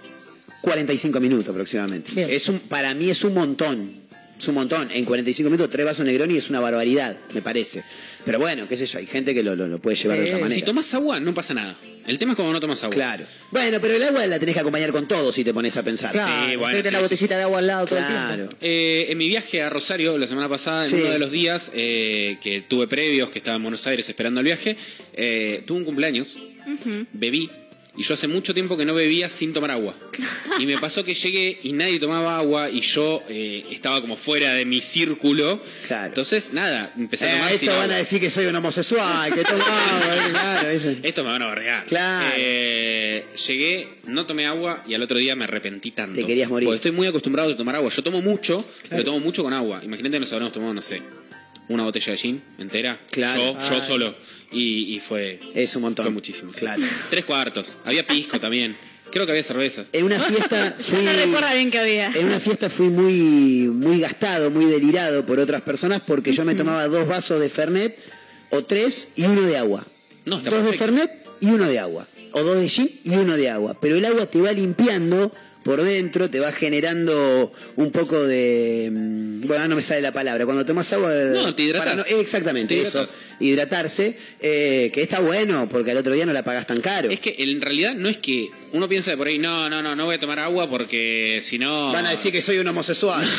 45 0.62 1.20
minutos 1.20 1.48
aproximadamente. 1.48 2.12
Bien. 2.14 2.28
Es 2.30 2.48
un, 2.48 2.58
para 2.60 2.94
mí 2.94 3.10
es 3.10 3.22
un 3.24 3.34
montón. 3.34 3.99
Es 4.40 4.48
un 4.48 4.54
montón. 4.54 4.88
En 4.90 5.04
45 5.04 5.50
minutos, 5.50 5.68
tres 5.70 5.84
vasos 5.84 6.06
Negroni 6.06 6.36
es 6.38 6.48
una 6.48 6.60
barbaridad, 6.60 7.14
me 7.34 7.42
parece. 7.42 7.84
Pero 8.24 8.38
bueno, 8.38 8.66
qué 8.66 8.74
sé 8.74 8.86
yo, 8.86 8.98
hay 8.98 9.04
gente 9.06 9.34
que 9.34 9.42
lo, 9.42 9.54
lo- 9.54 9.68
lo 9.68 9.78
puede 9.80 9.96
llevar 9.96 10.16
de 10.16 10.24
otra 10.24 10.38
manera. 10.38 10.54
Si 10.54 10.62
tomas 10.62 10.94
agua, 10.94 11.20
no 11.20 11.34
pasa 11.34 11.52
nada. 11.52 11.76
El 12.06 12.18
tema 12.18 12.32
es 12.32 12.36
cuando 12.36 12.54
no 12.54 12.58
tomas 12.58 12.82
agua. 12.82 12.94
Claro. 12.94 13.26
Bueno, 13.50 13.78
pero 13.82 13.94
el 13.96 14.02
agua 14.02 14.26
la 14.26 14.38
tenés 14.38 14.54
que 14.54 14.60
acompañar 14.62 14.92
con 14.92 15.06
todo 15.06 15.30
si 15.30 15.44
te 15.44 15.52
pones 15.52 15.76
a 15.76 15.82
pensar. 15.82 16.12
Claro, 16.12 16.50
Sí, 16.50 16.56
bueno, 16.56 16.78
sí, 16.78 16.84
la 16.90 16.98
sí. 16.98 17.02
botellita 17.02 17.36
de 17.36 17.42
agua 17.42 17.58
al 17.58 17.66
lado 17.66 17.84
todo 17.86 17.98
el 17.98 18.04
Claro. 18.06 18.34
tiempo. 18.48 18.56
Eh, 18.62 19.06
en 19.10 19.18
mi 19.18 19.28
viaje 19.28 19.62
a 19.62 19.68
Rosario 19.68 20.16
la 20.16 20.26
semana 20.26 20.48
pasada, 20.48 20.84
en 20.84 20.88
Sí. 20.90 20.96
uno 20.96 21.10
de 21.10 21.18
los 21.18 21.30
días 21.30 21.70
eh, 21.74 22.38
que 22.42 22.62
tuve 22.62 22.88
previos, 22.88 23.28
que 23.28 23.38
estaba 23.40 23.56
en 23.58 23.62
Buenos 23.62 23.86
Aires 23.86 24.08
esperando 24.08 24.40
el 24.40 24.44
viaje, 24.46 24.78
eh, 25.12 25.62
tuve 25.66 25.76
un 25.80 25.84
cumpleaños, 25.84 26.38
bebí, 27.12 27.50
y 27.96 28.02
yo 28.04 28.14
hace 28.14 28.28
mucho 28.28 28.54
tiempo 28.54 28.76
que 28.76 28.84
no 28.84 28.94
bebía 28.94 29.28
sin 29.28 29.52
tomar 29.52 29.70
agua. 29.72 29.94
Y 30.58 30.66
me 30.66 30.78
pasó 30.78 31.04
que 31.04 31.14
llegué 31.14 31.58
y 31.62 31.72
nadie 31.72 31.98
tomaba 31.98 32.38
agua 32.38 32.70
y 32.70 32.80
yo 32.82 33.22
eh, 33.28 33.64
estaba 33.70 34.00
como 34.00 34.16
fuera 34.16 34.52
de 34.54 34.64
mi 34.64 34.80
círculo. 34.80 35.60
Claro. 35.86 36.06
Entonces, 36.06 36.52
nada, 36.52 36.92
empecé 36.96 37.26
a 37.26 37.32
Eh, 37.32 37.36
tomar 37.38 37.52
esto 37.52 37.66
van 37.66 37.80
agua. 37.82 37.94
a 37.94 37.98
decir 37.98 38.20
que 38.20 38.30
soy 38.30 38.46
un 38.46 38.56
homosexual, 38.56 39.34
que 39.34 39.42
tomo 39.42 39.62
agua, 39.62 40.16
eh, 40.26 40.30
claro. 40.30 40.68
Esto 41.02 41.24
me 41.24 41.30
van 41.30 41.42
a 41.42 41.46
barrear. 41.46 41.84
Claro. 41.86 42.34
Eh, 42.38 43.24
llegué, 43.46 43.88
no 44.06 44.26
tomé 44.26 44.46
agua 44.46 44.84
y 44.86 44.94
al 44.94 45.02
otro 45.02 45.18
día 45.18 45.34
me 45.36 45.44
arrepentí 45.44 45.90
tanto. 45.90 46.20
Te 46.20 46.26
querías 46.26 46.48
morir. 46.48 46.66
Porque 46.66 46.76
estoy 46.76 46.92
muy 46.92 47.06
acostumbrado 47.06 47.52
a 47.52 47.56
tomar 47.56 47.76
agua. 47.76 47.90
Yo 47.90 48.02
tomo 48.02 48.22
mucho, 48.22 48.64
pero 48.88 49.04
tomo 49.04 49.20
mucho 49.20 49.42
con 49.42 49.52
agua. 49.52 49.80
Imagínate 49.84 50.16
que 50.16 50.20
nos 50.20 50.32
habremos 50.32 50.52
tomado, 50.52 50.74
no 50.74 50.82
sé, 50.82 51.02
una 51.68 51.84
botella 51.84 52.12
de 52.12 52.18
gin 52.18 52.42
entera. 52.58 53.00
Claro. 53.10 53.56
Yo, 53.68 53.74
yo 53.76 53.80
solo. 53.80 54.14
Y, 54.52 54.96
y 54.96 55.00
fue. 55.00 55.38
Es 55.54 55.76
un 55.76 55.82
montón. 55.82 56.06
Fue 56.06 56.12
muchísimo. 56.12 56.52
sí. 56.52 56.60
Claro. 56.60 56.82
Tres 57.08 57.24
cuartos. 57.24 57.76
Había 57.84 58.06
pisco 58.06 58.38
también. 58.40 58.76
Creo 59.12 59.26
que 59.26 59.32
había 59.32 59.42
cervezas. 59.42 59.88
En 59.92 60.04
una 60.04 60.20
fiesta 60.20 60.74
fui, 60.78 61.02
No 61.02 61.12
recuerda 61.12 61.52
bien 61.54 61.70
que 61.70 61.78
había. 61.80 62.06
en 62.08 62.26
una 62.26 62.38
fiesta 62.38 62.70
fui 62.70 62.88
muy, 62.88 63.66
muy 63.68 63.98
gastado, 64.00 64.50
muy 64.50 64.66
delirado 64.66 65.26
por 65.26 65.40
otras 65.40 65.62
personas 65.62 66.00
porque 66.06 66.32
yo 66.32 66.44
me 66.44 66.54
tomaba 66.54 66.86
dos 66.86 67.08
vasos 67.08 67.40
de 67.40 67.48
Fernet 67.48 67.96
o 68.50 68.62
tres 68.64 69.08
y 69.16 69.24
uno 69.24 69.42
de 69.42 69.56
agua. 69.56 69.84
No, 70.26 70.40
dos 70.40 70.64
de. 70.64 70.72
Fernet 70.74 71.10
y 71.40 71.46
uno 71.46 71.66
de 71.66 71.78
agua. 71.80 72.06
O 72.32 72.42
dos 72.44 72.60
de 72.60 72.68
gin 72.68 73.00
y 73.02 73.16
uno 73.16 73.36
de 73.36 73.50
agua. 73.50 73.76
Pero 73.80 73.96
el 73.96 74.04
agua 74.04 74.26
te 74.26 74.40
va 74.40 74.52
limpiando 74.52 75.32
por 75.70 75.82
dentro, 75.84 76.28
te 76.28 76.40
va 76.40 76.50
generando 76.52 77.52
un 77.76 77.92
poco 77.92 78.26
de... 78.26 78.88
mm, 78.92 79.46
Bueno, 79.46 79.68
no 79.68 79.76
me 79.76 79.82
sale 79.82 80.00
la 80.00 80.12
palabra. 80.12 80.44
Cuando 80.44 80.66
tomas 80.66 80.92
agua... 80.92 81.12
No, 81.12 81.54
te 81.54 81.62
hidratas. 81.62 81.96
no- 81.96 82.04
exactamente, 82.18 82.74
Te 82.74 82.82
eso. 82.82 83.06
Hidratarse, 83.38 84.16
eh, 84.40 84.90
que 84.92 85.00
está 85.02 85.20
bueno 85.20 85.68
porque 85.70 85.92
al 85.92 85.96
otro 85.98 86.12
día 86.12 86.26
no 86.26 86.32
la 86.32 86.42
pagas 86.42 86.66
tan 86.66 86.80
caro. 86.80 87.08
Es 87.10 87.20
que 87.20 87.36
en 87.38 87.60
realidad 87.60 87.94
no 87.94 88.08
es 88.08 88.16
que 88.18 88.50
uno 88.72 88.88
piensa 88.88 89.10
de 89.10 89.16
por 89.16 89.26
ahí, 89.28 89.38
no, 89.38 89.68
no, 89.68 89.82
no, 89.82 89.94
no 89.96 90.04
voy 90.06 90.14
a 90.16 90.18
tomar 90.18 90.38
agua 90.38 90.68
porque 90.70 91.40
si 91.42 91.58
no. 91.58 91.92
Van 91.92 92.06
a 92.06 92.10
decir 92.10 92.32
que 92.32 92.40
soy 92.42 92.58
un 92.58 92.66
homosexual. 92.68 93.24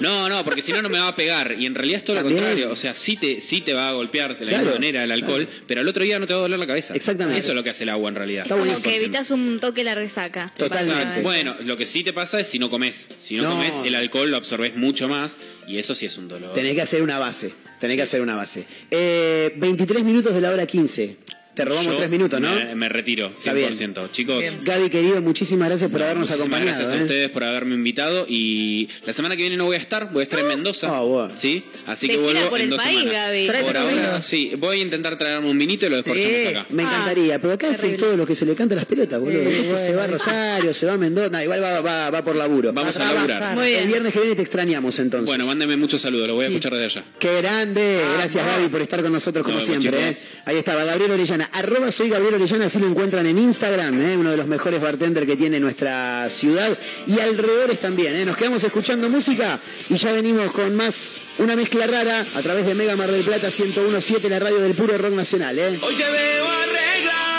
No, 0.00 0.28
no, 0.28 0.44
porque 0.44 0.62
si 0.62 0.72
no, 0.72 0.80
no 0.82 0.88
me 0.88 0.98
va 0.98 1.08
a 1.08 1.14
pegar. 1.14 1.56
Y 1.58 1.66
en 1.66 1.74
realidad 1.74 1.98
es 1.98 2.04
todo 2.04 2.16
lo 2.16 2.22
contrario. 2.22 2.70
O 2.70 2.76
sea, 2.76 2.94
sí 2.94 3.16
te, 3.16 3.40
sí 3.40 3.60
te 3.60 3.72
va 3.74 3.88
a 3.90 3.92
golpear 3.92 4.38
de 4.38 4.44
la 4.46 4.48
Claro, 4.50 4.62
misma 4.64 4.74
manera 4.78 5.04
el 5.04 5.10
alcohol, 5.12 5.46
pero 5.66 5.80
al 5.82 5.88
otro 5.88 6.02
día 6.04 6.18
no 6.18 6.26
te 6.26 6.32
va 6.32 6.38
a 6.38 6.42
doler 6.42 6.58
la 6.58 6.66
cabeza. 6.66 6.94
Exactamente. 6.94 7.38
Eso 7.38 7.50
es 7.50 7.54
lo 7.54 7.62
que 7.62 7.70
hace 7.70 7.82
el 7.82 7.90
agua 7.90 8.08
en 8.08 8.14
realidad. 8.14 8.42
Está 8.44 8.54
Como 8.54 8.64
buenísimo. 8.66 8.90
que 8.92 8.98
evitas 8.98 9.30
un 9.30 9.58
toque 9.60 9.84
la 9.84 9.94
resaca. 9.94 10.52
Totalmente. 10.56 11.22
Bueno, 11.22 11.56
lo 11.64 11.76
que 11.76 11.84
sí 11.86 12.02
te 12.02 12.12
pasa 12.12 12.40
es 12.40 12.46
si 12.46 12.58
no 12.58 12.70
comes. 12.70 13.08
Si 13.18 13.36
no, 13.36 13.42
No. 13.42 13.50
comes, 13.50 13.74
el 13.84 13.94
alcohol 13.94 14.30
lo 14.30 14.36
absorbes 14.38 14.76
mucho 14.76 15.08
más 15.08 15.38
y 15.66 15.78
eso 15.78 15.94
sí 15.94 16.06
es 16.06 16.16
un 16.16 16.28
dolor. 16.28 16.52
Tenés 16.54 16.74
que 16.74 16.82
hacer 16.82 17.02
una 17.02 17.18
base. 17.18 17.52
Tenés 17.80 17.96
que 17.96 18.02
hacer 18.02 18.20
una 18.22 18.36
base. 18.36 18.64
Eh, 18.90 19.52
23 19.56 20.02
minutos 20.04 20.34
de 20.34 20.40
la 20.40 20.50
hora 20.50 20.66
15. 20.66 21.16
Te 21.60 21.68
robamos 21.68 21.92
Yo 21.92 21.96
3 21.98 22.10
minutos, 22.10 22.40
¿no? 22.40 22.54
Me, 22.54 22.74
me 22.74 22.88
retiro, 22.88 23.30
100%. 23.30 23.36
Está 23.36 23.52
bien. 23.52 24.10
Chicos, 24.12 24.44
Gaby, 24.62 24.88
querido, 24.90 25.20
muchísimas 25.20 25.68
gracias 25.68 25.90
por 25.90 26.02
habernos 26.02 26.30
acompañado. 26.30 26.66
Gracias 26.68 26.90
a 26.90 26.96
¿eh? 26.96 27.02
ustedes 27.02 27.28
por 27.30 27.44
haberme 27.44 27.74
invitado 27.74 28.24
y 28.28 28.88
la 29.06 29.12
semana 29.12 29.36
que 29.36 29.42
viene 29.42 29.56
no 29.56 29.64
voy 29.66 29.76
a 29.76 29.78
estar, 29.78 30.10
voy 30.12 30.20
a 30.20 30.22
estar 30.24 30.38
en 30.40 30.46
Mendoza. 30.48 30.88
Ah, 30.96 31.00
bueno. 31.02 31.32
¿Sí? 31.36 31.64
Así 31.86 32.06
Te 32.06 32.14
que 32.14 32.18
vuelvo 32.18 32.48
por 32.50 32.58
en 32.58 32.64
el 32.64 32.70
dos 32.70 32.82
país, 32.82 32.98
semanas. 33.00 33.22
Gaby. 33.26 33.46
Por 33.46 33.76
ahora, 33.76 33.84
vino. 33.90 34.22
sí. 34.22 34.52
Voy 34.58 34.78
a 34.78 34.82
intentar 34.82 35.18
traerme 35.18 35.48
un 35.50 35.58
vinito 35.58 35.86
y 35.86 35.90
lo 35.90 35.96
descorchamos 35.96 36.44
acá. 36.46 36.66
Me 36.70 36.82
Ah, 36.82 36.86
encantaría, 36.86 37.38
pero 37.40 37.52
acá 37.54 37.66
son 37.68 37.76
terrible. 37.82 37.98
todos 37.98 38.16
los 38.16 38.26
que 38.26 38.34
se 38.34 38.46
le 38.46 38.54
cantan 38.54 38.76
las 38.76 38.84
pelotas, 38.86 39.20
boludo. 39.20 39.78
se 39.78 39.94
va 39.94 40.04
a 40.04 40.06
Rosario, 40.06 40.72
se 40.74 40.86
va 40.86 40.94
a 40.94 40.98
Mendoza. 40.98 41.28
No, 41.30 41.42
igual 41.42 41.62
va, 41.62 41.80
va- 41.80 42.10
va 42.10 42.24
por 42.24 42.36
laburo. 42.36 42.72
Vamos 42.72 42.96
a 42.96 43.00
trabajar. 43.00 43.28
laburar. 43.28 43.54
Muy 43.56 43.72
El 43.72 43.86
viernes 43.86 44.12
que 44.12 44.20
viene 44.20 44.34
te 44.34 44.42
extrañamos 44.42 44.98
entonces. 44.98 45.26
Bueno, 45.28 45.46
mándenme 45.46 45.76
muchos 45.76 46.00
saludos, 46.00 46.26
lo 46.28 46.34
voy 46.34 46.44
a 46.44 46.48
escuchar 46.48 46.72
desde 46.74 46.86
allá. 47.00 47.04
Qué 47.18 47.36
grande. 47.42 48.00
Gracias, 48.16 48.44
Gaby, 48.46 48.68
por 48.68 48.80
estar 48.80 49.02
con 49.02 49.12
nosotros 49.12 49.44
como 49.44 49.60
siempre. 49.60 49.90
chicos. 49.90 50.02
¿eh? 50.02 50.42
Ahí 50.46 50.56
estaba, 50.56 50.84
Gabriel 50.84 51.10
Orellana. 51.12 51.49
Arroba 51.52 51.90
soy 51.90 52.08
Gabriel 52.08 52.34
Orellana, 52.34 52.66
así 52.66 52.78
lo 52.78 52.86
encuentran 52.86 53.26
en 53.26 53.38
Instagram, 53.38 54.00
¿eh? 54.00 54.16
uno 54.16 54.30
de 54.30 54.36
los 54.36 54.46
mejores 54.46 54.80
bartenders 54.80 55.26
que 55.26 55.36
tiene 55.36 55.58
nuestra 55.58 56.28
ciudad 56.30 56.76
y 57.06 57.18
alrededores 57.18 57.80
también. 57.80 58.14
¿eh? 58.14 58.24
Nos 58.24 58.36
quedamos 58.36 58.62
escuchando 58.62 59.08
música 59.08 59.58
y 59.88 59.96
ya 59.96 60.12
venimos 60.12 60.52
con 60.52 60.74
más, 60.74 61.16
una 61.38 61.56
mezcla 61.56 61.86
rara 61.86 62.24
a 62.34 62.42
través 62.42 62.66
de 62.66 62.74
Mega 62.74 62.96
Mar 62.96 63.10
del 63.10 63.22
Plata 63.22 63.48
1017, 63.48 64.28
la 64.28 64.38
radio 64.38 64.60
del 64.60 64.74
puro 64.74 64.96
rock 64.96 65.12
nacional. 65.12 65.58
¿eh? 65.58 65.78
Veo 65.80 66.48
arreglada 66.48 67.29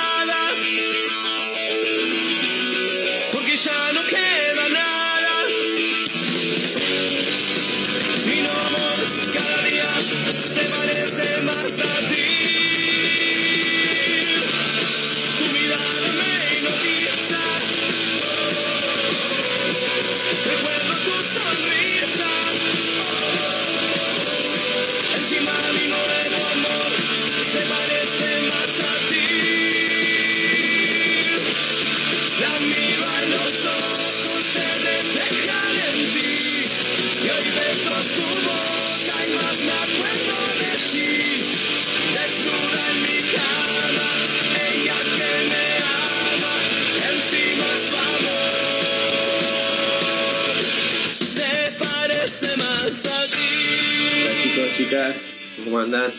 chicas, 54.82 55.16
¿cómo 55.64 55.80
andan? 55.80 56.12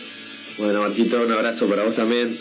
Bueno, 0.57 0.79
Marquito, 0.79 1.21
un 1.21 1.31
abrazo 1.31 1.67
para 1.67 1.83
vos 1.83 1.97
también. 1.97 2.37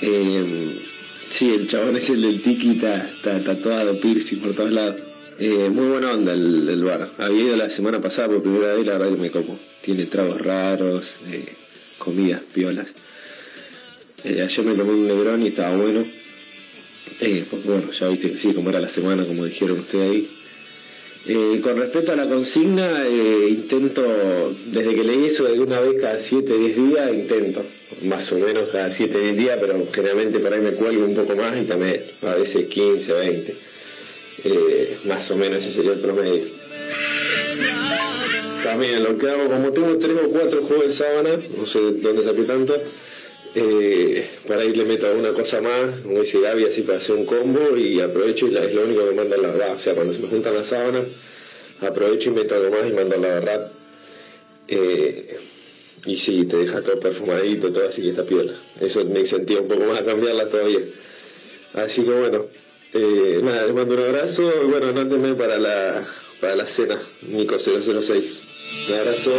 Eh, 0.00 0.80
sí, 1.28 1.50
el 1.50 1.68
chabón 1.68 1.94
es 1.96 2.08
el 2.08 2.22
del 2.22 2.40
tiki, 2.40 2.70
está, 2.70 3.06
está 3.06 3.44
tatuado, 3.44 4.00
piercing 4.00 4.38
por 4.38 4.54
todos 4.54 4.72
lados. 4.72 5.02
Eh, 5.38 5.68
muy 5.70 5.88
buena 5.88 6.12
onda 6.12 6.32
el, 6.32 6.66
el 6.66 6.82
bar. 6.82 7.10
Había 7.18 7.42
ido 7.42 7.56
la 7.56 7.68
semana 7.68 8.00
pasada 8.00 8.28
por 8.28 8.42
primera 8.42 8.74
vez, 8.74 8.86
la 8.86 8.96
verdad 8.96 9.14
que 9.14 9.20
me 9.20 9.30
como. 9.30 9.58
Tiene 9.82 10.06
tragos 10.06 10.40
raros, 10.40 11.16
eh, 11.30 11.44
comidas 11.98 12.40
piolas. 12.54 12.94
Eh, 14.24 14.40
ayer 14.40 14.64
me 14.64 14.74
tomé 14.74 14.92
un 14.92 15.06
negrón 15.06 15.42
y 15.42 15.48
estaba 15.48 15.76
bueno. 15.76 16.06
Porque 17.50 17.68
bueno, 17.68 17.90
ya 17.92 18.08
viste 18.08 18.38
sí, 18.38 18.54
como 18.54 18.70
era 18.70 18.80
la 18.80 18.88
semana, 18.88 19.26
como 19.26 19.44
dijeron 19.44 19.80
ustedes 19.80 20.10
ahí. 20.10 20.35
Eh, 21.28 21.60
con 21.60 21.76
respecto 21.76 22.12
a 22.12 22.16
la 22.16 22.28
consigna, 22.28 23.04
eh, 23.04 23.48
intento, 23.48 24.54
desde 24.66 24.94
que 24.94 25.02
leí 25.02 25.24
eso 25.24 25.42
de 25.44 25.58
una 25.58 25.80
vez 25.80 26.00
cada 26.00 26.18
7, 26.18 26.56
10 26.56 26.76
días, 26.76 27.12
intento, 27.12 27.64
más 28.02 28.30
o 28.30 28.38
menos 28.38 28.68
cada 28.70 28.88
7, 28.88 29.18
10 29.18 29.36
días, 29.36 29.58
pero 29.60 29.84
generalmente 29.92 30.38
por 30.38 30.52
ahí 30.52 30.60
me 30.60 30.70
cuelgo 30.70 31.04
un 31.04 31.16
poco 31.16 31.34
más 31.34 31.60
y 31.60 31.64
también 31.64 32.00
a 32.22 32.36
veces 32.36 32.66
15, 32.68 33.12
20. 33.12 33.56
Eh, 34.44 34.98
más 35.06 35.28
o 35.32 35.36
menos 35.36 35.64
ese 35.64 35.72
sería 35.72 35.94
el 35.94 35.98
promedio. 35.98 36.44
También 38.62 39.02
lo 39.02 39.18
que 39.18 39.28
hago, 39.28 39.48
como 39.48 39.72
tengo 39.72 39.98
tres 39.98 40.16
o 40.24 40.28
cuatro 40.28 40.62
juegos 40.62 40.86
de 40.86 40.92
sábana, 40.92 41.30
no 41.56 41.66
sé 41.66 41.80
dónde 41.80 42.22
saqué 42.22 42.42
tanto, 42.42 42.80
eh, 43.58 44.28
para 44.46 44.60
ahí 44.62 44.72
le 44.74 44.84
meto 44.84 45.06
alguna 45.06 45.32
cosa 45.32 45.60
más, 45.62 46.00
como 46.02 46.20
dice 46.20 46.40
Gaby, 46.40 46.64
así 46.66 46.82
para 46.82 46.98
hacer 46.98 47.16
un 47.16 47.24
combo 47.24 47.76
y 47.76 48.00
aprovecho 48.00 48.46
y 48.46 48.50
la- 48.50 48.62
es 48.64 48.74
lo 48.74 48.84
único 48.84 49.08
que 49.08 49.14
mando 49.14 49.34
a 49.34 49.38
la 49.38 49.48
verdad. 49.48 49.74
O 49.74 49.78
sea, 49.78 49.94
cuando 49.94 50.12
se 50.12 50.20
me 50.20 50.28
juntan 50.28 50.54
las 50.54 50.66
sábanas, 50.68 51.04
aprovecho 51.80 52.28
y 52.30 52.32
meto 52.32 52.54
algo 52.54 52.70
más 52.70 52.88
y 52.88 52.92
mando 52.92 53.16
la 53.16 53.28
verdad. 53.28 53.72
Eh, 54.68 55.38
y 56.04 56.16
sí, 56.18 56.44
te 56.44 56.56
deja 56.58 56.82
todo 56.82 57.00
perfumadito, 57.00 57.72
todo 57.72 57.88
así 57.88 58.02
que 58.02 58.10
está 58.10 58.24
piola. 58.24 58.52
Eso 58.80 59.04
me 59.06 59.20
incentiva 59.20 59.60
un 59.62 59.68
poco 59.68 59.84
más 59.86 60.00
a 60.00 60.04
cambiarla 60.04 60.48
todavía. 60.48 60.80
Así 61.74 62.02
que 62.04 62.10
bueno, 62.10 62.46
eh, 62.92 63.40
nada, 63.42 63.64
les 63.66 63.74
mando 63.74 63.94
un 63.94 64.00
abrazo 64.00 64.52
y 64.64 64.70
bueno, 64.70 64.88
anótenme 64.88 65.34
para 65.34 65.58
la, 65.58 66.06
para 66.40 66.56
la 66.56 66.66
cena, 66.66 67.00
Nico 67.22 67.56
006. 67.58 68.42
Un 68.90 68.94
abrazo. 68.96 69.32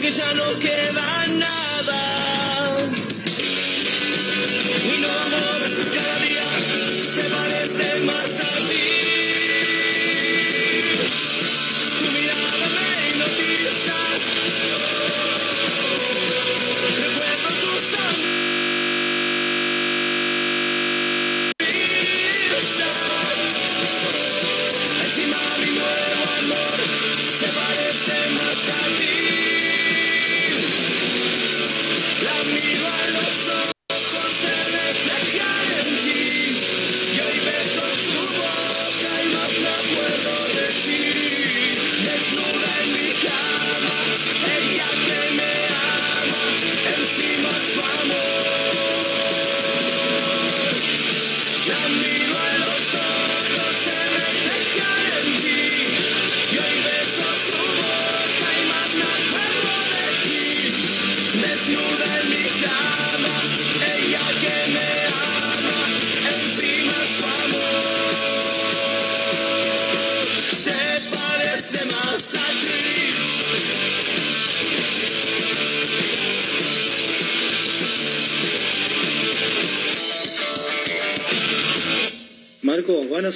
Porque 0.00 0.12
ya 0.12 0.32
no 0.32 0.58
queda 0.58 1.26
nada. 1.26 1.59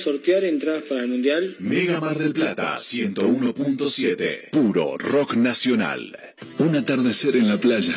Sortear 0.04 0.44
entradas 0.44 0.82
para 0.82 1.00
el 1.00 1.08
Mundial? 1.08 1.56
Mega 1.60 1.98
Mar 1.98 2.18
del 2.18 2.34
Plata 2.34 2.76
101.7. 2.76 4.50
Puro 4.50 4.98
rock 4.98 5.34
nacional. 5.34 6.14
Un 6.58 6.76
atardecer 6.76 7.36
en 7.36 7.48
la 7.48 7.56
playa. 7.56 7.94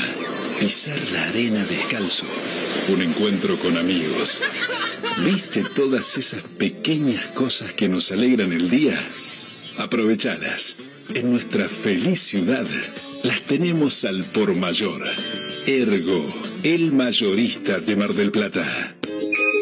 Pisar 0.57 0.97
la 1.11 1.27
arena 1.27 1.65
descalzo. 1.65 2.25
Un 2.87 3.01
encuentro 3.01 3.57
con 3.57 3.77
amigos. 3.77 4.41
¿Viste 5.25 5.65
todas 5.75 6.17
esas 6.17 6.43
pequeñas 6.43 7.25
cosas 7.27 7.73
que 7.73 7.89
nos 7.89 8.13
alegran 8.13 8.53
el 8.53 8.69
día? 8.69 8.97
Aprovechalas. 9.77 10.77
En 11.13 11.29
nuestra 11.29 11.67
feliz 11.67 12.21
ciudad 12.21 12.67
las 13.23 13.41
tenemos 13.41 14.05
al 14.05 14.23
por 14.23 14.55
mayor. 14.55 15.01
Ergo, 15.65 16.33
el 16.63 16.93
mayorista 16.93 17.81
de 17.81 17.95
Mar 17.97 18.13
del 18.13 18.31
Plata. 18.31 18.95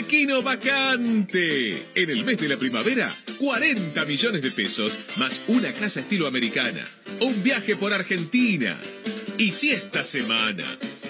Telequino 0.00 0.40
vacante. 0.40 1.88
En 1.94 2.08
el 2.08 2.24
mes 2.24 2.38
de 2.38 2.48
la 2.48 2.56
primavera, 2.56 3.14
40 3.38 4.02
millones 4.06 4.40
de 4.40 4.50
pesos 4.50 4.98
más 5.18 5.42
una 5.46 5.74
casa 5.74 6.00
estilo 6.00 6.26
americana. 6.26 6.82
Un 7.20 7.42
viaje 7.42 7.76
por 7.76 7.92
Argentina. 7.92 8.80
Y 9.36 9.52
si 9.52 9.72
esta 9.72 10.02
semana 10.02 10.64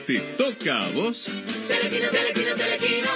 te 0.08 0.18
toca 0.36 0.86
a 0.86 0.88
vos, 0.88 1.30
Telequino, 1.68 2.10
telequino, 2.10 2.56
telequino. 2.56 3.08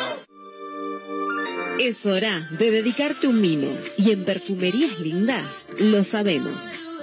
Es 1.81 2.07
hora 2.07 2.49
de 2.57 2.71
dedicarte 2.71 3.27
un 3.27 3.41
mimo 3.41 3.77
y 3.99 4.13
en 4.13 4.25
Perfumerías 4.25 5.01
Lindas 5.01 5.67
lo 5.81 6.05
sabemos. 6.05 6.84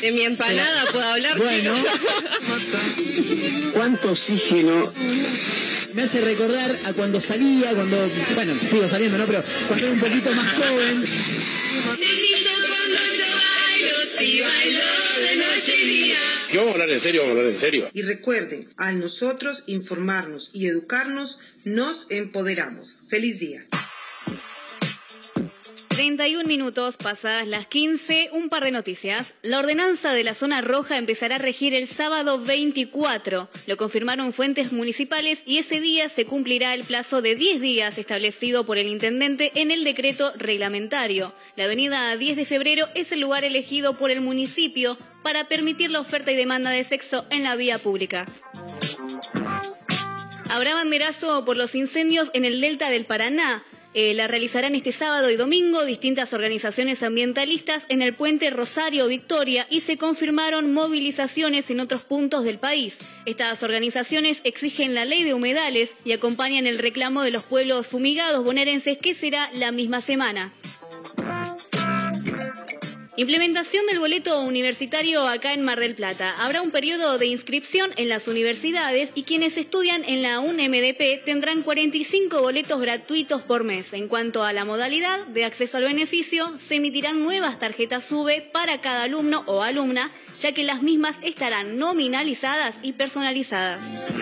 De 0.00 0.12
mi 0.12 0.22
empanada 0.22 0.84
puedo 0.92 1.04
hablar. 1.04 1.38
Bueno. 1.38 1.84
¿Cuánto 3.72 4.10
oxígeno? 4.10 4.92
Me 5.94 6.02
hace 6.02 6.20
recordar 6.20 6.76
a 6.84 6.92
cuando 6.92 7.20
salía, 7.20 7.74
cuando, 7.74 8.10
bueno, 8.34 8.54
sigo 8.68 8.86
saliendo, 8.88 9.16
¿no? 9.16 9.26
Pero 9.26 9.42
cuando 9.66 9.86
era 9.86 9.94
un 9.94 10.00
poquito 10.00 10.30
más 10.32 10.52
joven. 10.52 11.04
Y 16.48 16.56
vamos 16.56 16.70
a 16.70 16.72
hablar 16.72 16.90
en 16.90 17.00
serio, 17.00 17.22
vamos 17.22 17.36
a 17.36 17.38
hablar 17.38 17.52
en 17.52 17.58
serio. 17.58 17.90
Y 17.92 18.02
recuerden, 18.02 18.68
al 18.76 19.00
nosotros 19.00 19.64
informarnos 19.66 20.50
y 20.54 20.66
educarnos, 20.66 21.38
nos 21.64 22.06
empoderamos. 22.10 22.98
Feliz 23.08 23.40
día. 23.40 23.66
31 25.96 26.46
minutos 26.46 26.98
pasadas 26.98 27.48
las 27.48 27.66
15, 27.68 28.28
un 28.32 28.50
par 28.50 28.62
de 28.62 28.70
noticias. 28.70 29.32
La 29.40 29.60
ordenanza 29.60 30.12
de 30.12 30.24
la 30.24 30.34
zona 30.34 30.60
roja 30.60 30.98
empezará 30.98 31.36
a 31.36 31.38
regir 31.38 31.72
el 31.72 31.86
sábado 31.86 32.38
24. 32.38 33.48
Lo 33.66 33.76
confirmaron 33.78 34.34
fuentes 34.34 34.72
municipales 34.72 35.40
y 35.46 35.56
ese 35.56 35.80
día 35.80 36.10
se 36.10 36.26
cumplirá 36.26 36.74
el 36.74 36.84
plazo 36.84 37.22
de 37.22 37.34
10 37.34 37.62
días 37.62 37.96
establecido 37.96 38.66
por 38.66 38.76
el 38.76 38.88
intendente 38.88 39.52
en 39.54 39.70
el 39.70 39.84
decreto 39.84 40.34
reglamentario. 40.36 41.34
La 41.56 41.64
avenida 41.64 42.14
10 42.14 42.36
de 42.36 42.44
febrero 42.44 42.86
es 42.94 43.10
el 43.12 43.20
lugar 43.20 43.44
elegido 43.44 43.94
por 43.94 44.10
el 44.10 44.20
municipio 44.20 44.98
para 45.22 45.48
permitir 45.48 45.90
la 45.90 46.00
oferta 46.00 46.30
y 46.30 46.36
demanda 46.36 46.68
de 46.68 46.84
sexo 46.84 47.24
en 47.30 47.42
la 47.42 47.56
vía 47.56 47.78
pública. 47.78 48.26
Habrá 50.50 50.74
banderazo 50.74 51.46
por 51.46 51.56
los 51.56 51.74
incendios 51.74 52.30
en 52.34 52.44
el 52.44 52.60
delta 52.60 52.90
del 52.90 53.06
Paraná. 53.06 53.64
Eh, 53.98 54.12
la 54.12 54.26
realizarán 54.26 54.74
este 54.74 54.92
sábado 54.92 55.30
y 55.30 55.36
domingo 55.36 55.86
distintas 55.86 56.34
organizaciones 56.34 57.02
ambientalistas 57.02 57.86
en 57.88 58.02
el 58.02 58.12
puente 58.12 58.50
Rosario 58.50 59.06
Victoria 59.06 59.66
y 59.70 59.80
se 59.80 59.96
confirmaron 59.96 60.74
movilizaciones 60.74 61.70
en 61.70 61.80
otros 61.80 62.02
puntos 62.02 62.44
del 62.44 62.58
país. 62.58 62.98
Estas 63.24 63.62
organizaciones 63.62 64.42
exigen 64.44 64.94
la 64.94 65.06
ley 65.06 65.22
de 65.22 65.32
humedales 65.32 65.96
y 66.04 66.12
acompañan 66.12 66.66
el 66.66 66.78
reclamo 66.78 67.22
de 67.22 67.30
los 67.30 67.44
pueblos 67.44 67.86
fumigados 67.86 68.44
bonaerenses 68.44 68.98
que 68.98 69.14
será 69.14 69.48
la 69.54 69.72
misma 69.72 70.02
semana. 70.02 70.52
Implementación 73.18 73.86
del 73.86 73.98
boleto 73.98 74.42
universitario 74.42 75.26
acá 75.26 75.54
en 75.54 75.62
Mar 75.62 75.80
del 75.80 75.94
Plata. 75.94 76.34
Habrá 76.36 76.60
un 76.60 76.70
periodo 76.70 77.16
de 77.16 77.24
inscripción 77.24 77.90
en 77.96 78.10
las 78.10 78.28
universidades 78.28 79.12
y 79.14 79.22
quienes 79.22 79.56
estudian 79.56 80.04
en 80.04 80.22
la 80.22 80.38
UNMDP 80.40 81.24
tendrán 81.24 81.62
45 81.62 82.42
boletos 82.42 82.78
gratuitos 82.78 83.40
por 83.40 83.64
mes. 83.64 83.94
En 83.94 84.08
cuanto 84.08 84.44
a 84.44 84.52
la 84.52 84.66
modalidad 84.66 85.26
de 85.28 85.46
acceso 85.46 85.78
al 85.78 85.84
beneficio, 85.84 86.58
se 86.58 86.74
emitirán 86.74 87.22
nuevas 87.22 87.58
tarjetas 87.58 88.04
SUBE 88.04 88.50
para 88.52 88.82
cada 88.82 89.04
alumno 89.04 89.44
o 89.46 89.62
alumna, 89.62 90.12
ya 90.38 90.52
que 90.52 90.64
las 90.64 90.82
mismas 90.82 91.16
estarán 91.22 91.78
nominalizadas 91.78 92.80
y 92.82 92.92
personalizadas. 92.92 94.14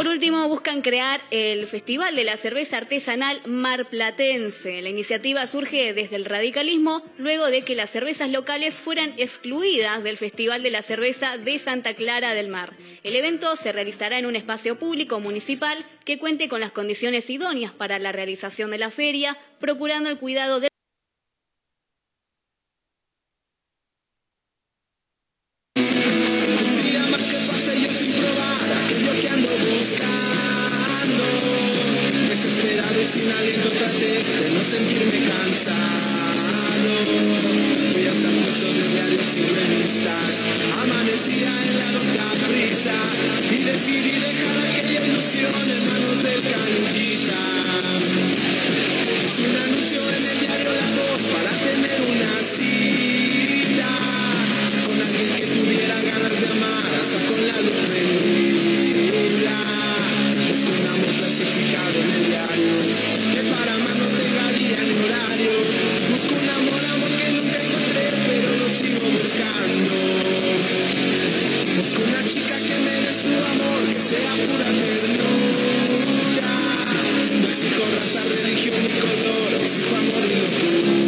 Por 0.00 0.08
último, 0.08 0.48
buscan 0.48 0.80
crear 0.80 1.20
el 1.30 1.66
Festival 1.66 2.16
de 2.16 2.24
la 2.24 2.38
Cerveza 2.38 2.78
Artesanal 2.78 3.42
Marplatense. 3.44 4.80
La 4.80 4.88
iniciativa 4.88 5.46
surge 5.46 5.92
desde 5.92 6.16
el 6.16 6.24
radicalismo 6.24 7.02
luego 7.18 7.48
de 7.48 7.60
que 7.60 7.74
las 7.74 7.90
cervezas 7.90 8.30
locales 8.30 8.76
fueran 8.76 9.12
excluidas 9.18 10.02
del 10.02 10.16
Festival 10.16 10.62
de 10.62 10.70
la 10.70 10.80
Cerveza 10.80 11.36
de 11.36 11.58
Santa 11.58 11.92
Clara 11.92 12.32
del 12.32 12.48
Mar. 12.48 12.72
El 13.04 13.14
evento 13.14 13.54
se 13.56 13.72
realizará 13.72 14.18
en 14.18 14.24
un 14.24 14.36
espacio 14.36 14.78
público 14.78 15.20
municipal 15.20 15.84
que 16.06 16.18
cuente 16.18 16.48
con 16.48 16.60
las 16.60 16.72
condiciones 16.72 17.28
idóneas 17.28 17.72
para 17.72 17.98
la 17.98 18.10
realización 18.10 18.70
de 18.70 18.78
la 18.78 18.90
feria, 18.90 19.36
procurando 19.58 20.08
el 20.08 20.16
cuidado 20.16 20.60
de 20.60 20.70
más 27.10 27.30
que 27.30 28.69
Desesperado 32.28 33.00
y 33.00 33.04
sin 33.04 33.30
aliento 33.30 33.70
traté 33.70 34.22
de 34.40 34.50
no 34.54 34.60
sentirme 34.60 35.24
cansado. 35.26 36.30
Fui 37.92 38.06
hasta 38.06 38.28
puestos 38.30 38.76
de 38.76 38.88
diarios 38.88 39.36
y 39.36 39.42
revistas. 39.42 40.42
Amanecía 40.80 41.50
en 41.66 41.78
la 41.78 41.92
loca 41.92 42.26
prisa 42.48 42.94
y 43.50 43.64
decidí 43.64 44.12
dejar 44.12 44.58
aquella 44.70 45.06
ilusión 45.06 45.52
en 45.54 45.86
manos 45.88 46.22
del. 46.22 46.40
Puse 49.20 49.42
un 49.48 49.56
anuncio 49.56 50.00
en 50.10 50.24
el 50.26 50.38
diario 50.40 50.70
La 50.72 50.90
Voz 50.96 51.22
para 51.34 51.50
tener 51.50 52.00
una 52.00 52.42
cita 52.42 53.90
con 54.86 55.00
alguien 55.00 55.28
que 55.36 55.46
tuviera 55.46 55.96
ganas 56.02 56.40
de 56.40 56.46
amar 56.46 56.90
hasta 56.94 57.18
con 57.28 57.40
la 57.46 57.60
luz 57.60 57.78
prendida. 57.88 59.79
Que 62.30 63.42
para 63.50 63.76
más 63.78 63.96
no 63.96 64.06
tenga 64.06 64.52
día 64.52 64.78
ni 64.86 64.94
horario. 65.04 65.50
Busco 66.10 66.34
un 66.38 66.48
amor, 66.48 66.82
amor 66.94 67.10
que 67.18 67.28
nunca 67.32 67.58
encontré, 67.58 68.06
pero 68.28 68.48
lo 68.56 68.68
sigo 68.70 69.02
buscando. 69.10 69.92
Busco 71.76 72.02
una 72.06 72.24
chica 72.24 72.56
que 72.56 72.76
me 72.84 72.94
dé 73.02 73.12
su 73.20 73.30
amor, 73.34 73.82
que 73.92 74.00
sea 74.00 74.32
pura 74.46 74.70
ternura. 74.80 75.72
No 77.40 77.48
exijo 77.48 77.82
raza, 77.96 78.22
religión 78.22 78.76
ni 78.80 79.00
color, 79.00 79.50
exijo 79.60 79.96
amor 79.96 80.24
y 80.24 80.34
locura. 80.36 80.99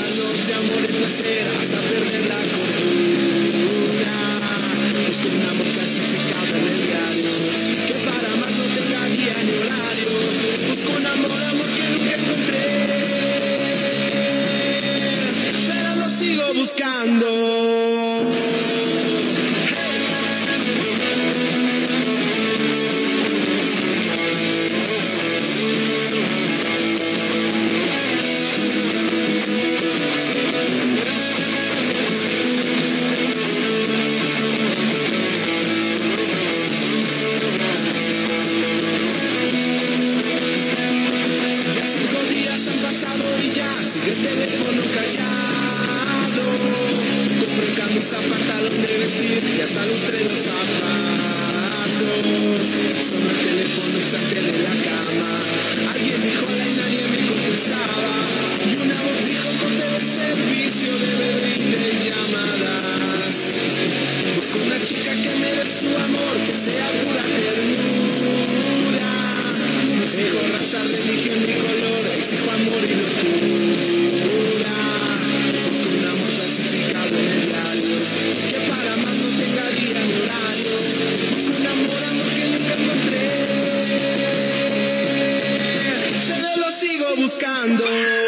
Desgarrarnos 0.00 0.46
de 0.46 0.54
amor 0.54 0.84
y 0.88 0.92
placer 0.94 1.46
hasta 1.60 1.78
perder 1.80 2.26
la 2.28 2.36
cordura. 2.36 4.14
Busco 5.06 5.28
un 5.28 5.42
amor 5.42 5.66
clasificado 5.66 6.56
en 6.56 6.66
el 6.66 6.86
diario, 6.86 7.30
que 7.86 7.94
para 7.94 8.36
más 8.36 8.50
no 8.50 8.64
tenga 8.64 9.04
día 9.06 9.42
ni 9.44 9.52
horario. 9.58 10.10
Busco 10.68 10.90
un 10.96 11.06
amor, 11.06 11.42
amor 11.50 11.66
que 11.76 11.82
nunca 11.98 12.14
encontré, 12.16 12.66
pero 15.68 15.90
lo 15.96 16.08
sigo 16.08 16.54
buscando. 16.54 17.28
Hasta 49.62 49.86
lustré 49.86 50.24
los 50.24 50.38
zapatos. 50.38 50.80
Sonó 53.08 53.30
el 53.30 53.36
teléfono 53.36 53.98
y 53.98 54.02
salté 54.10 54.40
de 54.40 54.58
la 54.62 54.70
cama. 54.70 55.38
Alguien 55.92 56.22
dijo 56.22 56.46
hola 56.46 56.64
y 56.66 56.74
nadie 56.74 57.02
me 57.08 57.20
contestaba. 57.26 58.10
Y 58.66 58.76
una 58.76 58.94
voz 59.02 59.20
dijo 59.26 59.48
corte 59.60 59.86
de 59.90 60.00
servicio 60.00 60.92
de 60.98 61.10
20 61.40 61.92
llamadas. 62.04 63.36
Busco 64.36 64.58
una 64.66 64.78
chica 64.82 65.12
que 65.12 65.32
me 65.40 65.50
dé 65.52 65.64
su 65.66 65.88
amor, 65.88 66.36
que 66.46 66.54
sea 66.54 66.86
pura 67.02 67.24
ternura. 67.44 69.10
Exijo 70.04 70.38
raza, 70.52 70.80
religión 70.84 71.42
y 71.42 71.54
color, 71.58 72.02
exijo 72.16 72.50
amor 72.50 72.82
y 72.84 72.94
locura. 73.02 74.69
Buscando. 87.30 88.19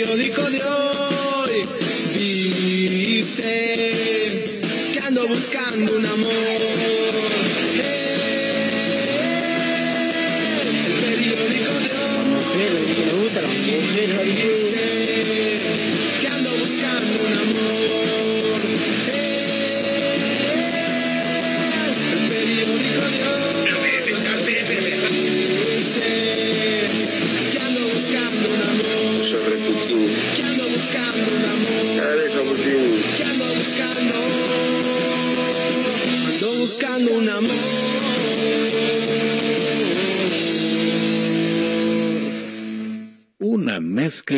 Periódico 0.00 0.50
de 0.50 0.62
hoy 0.62 0.89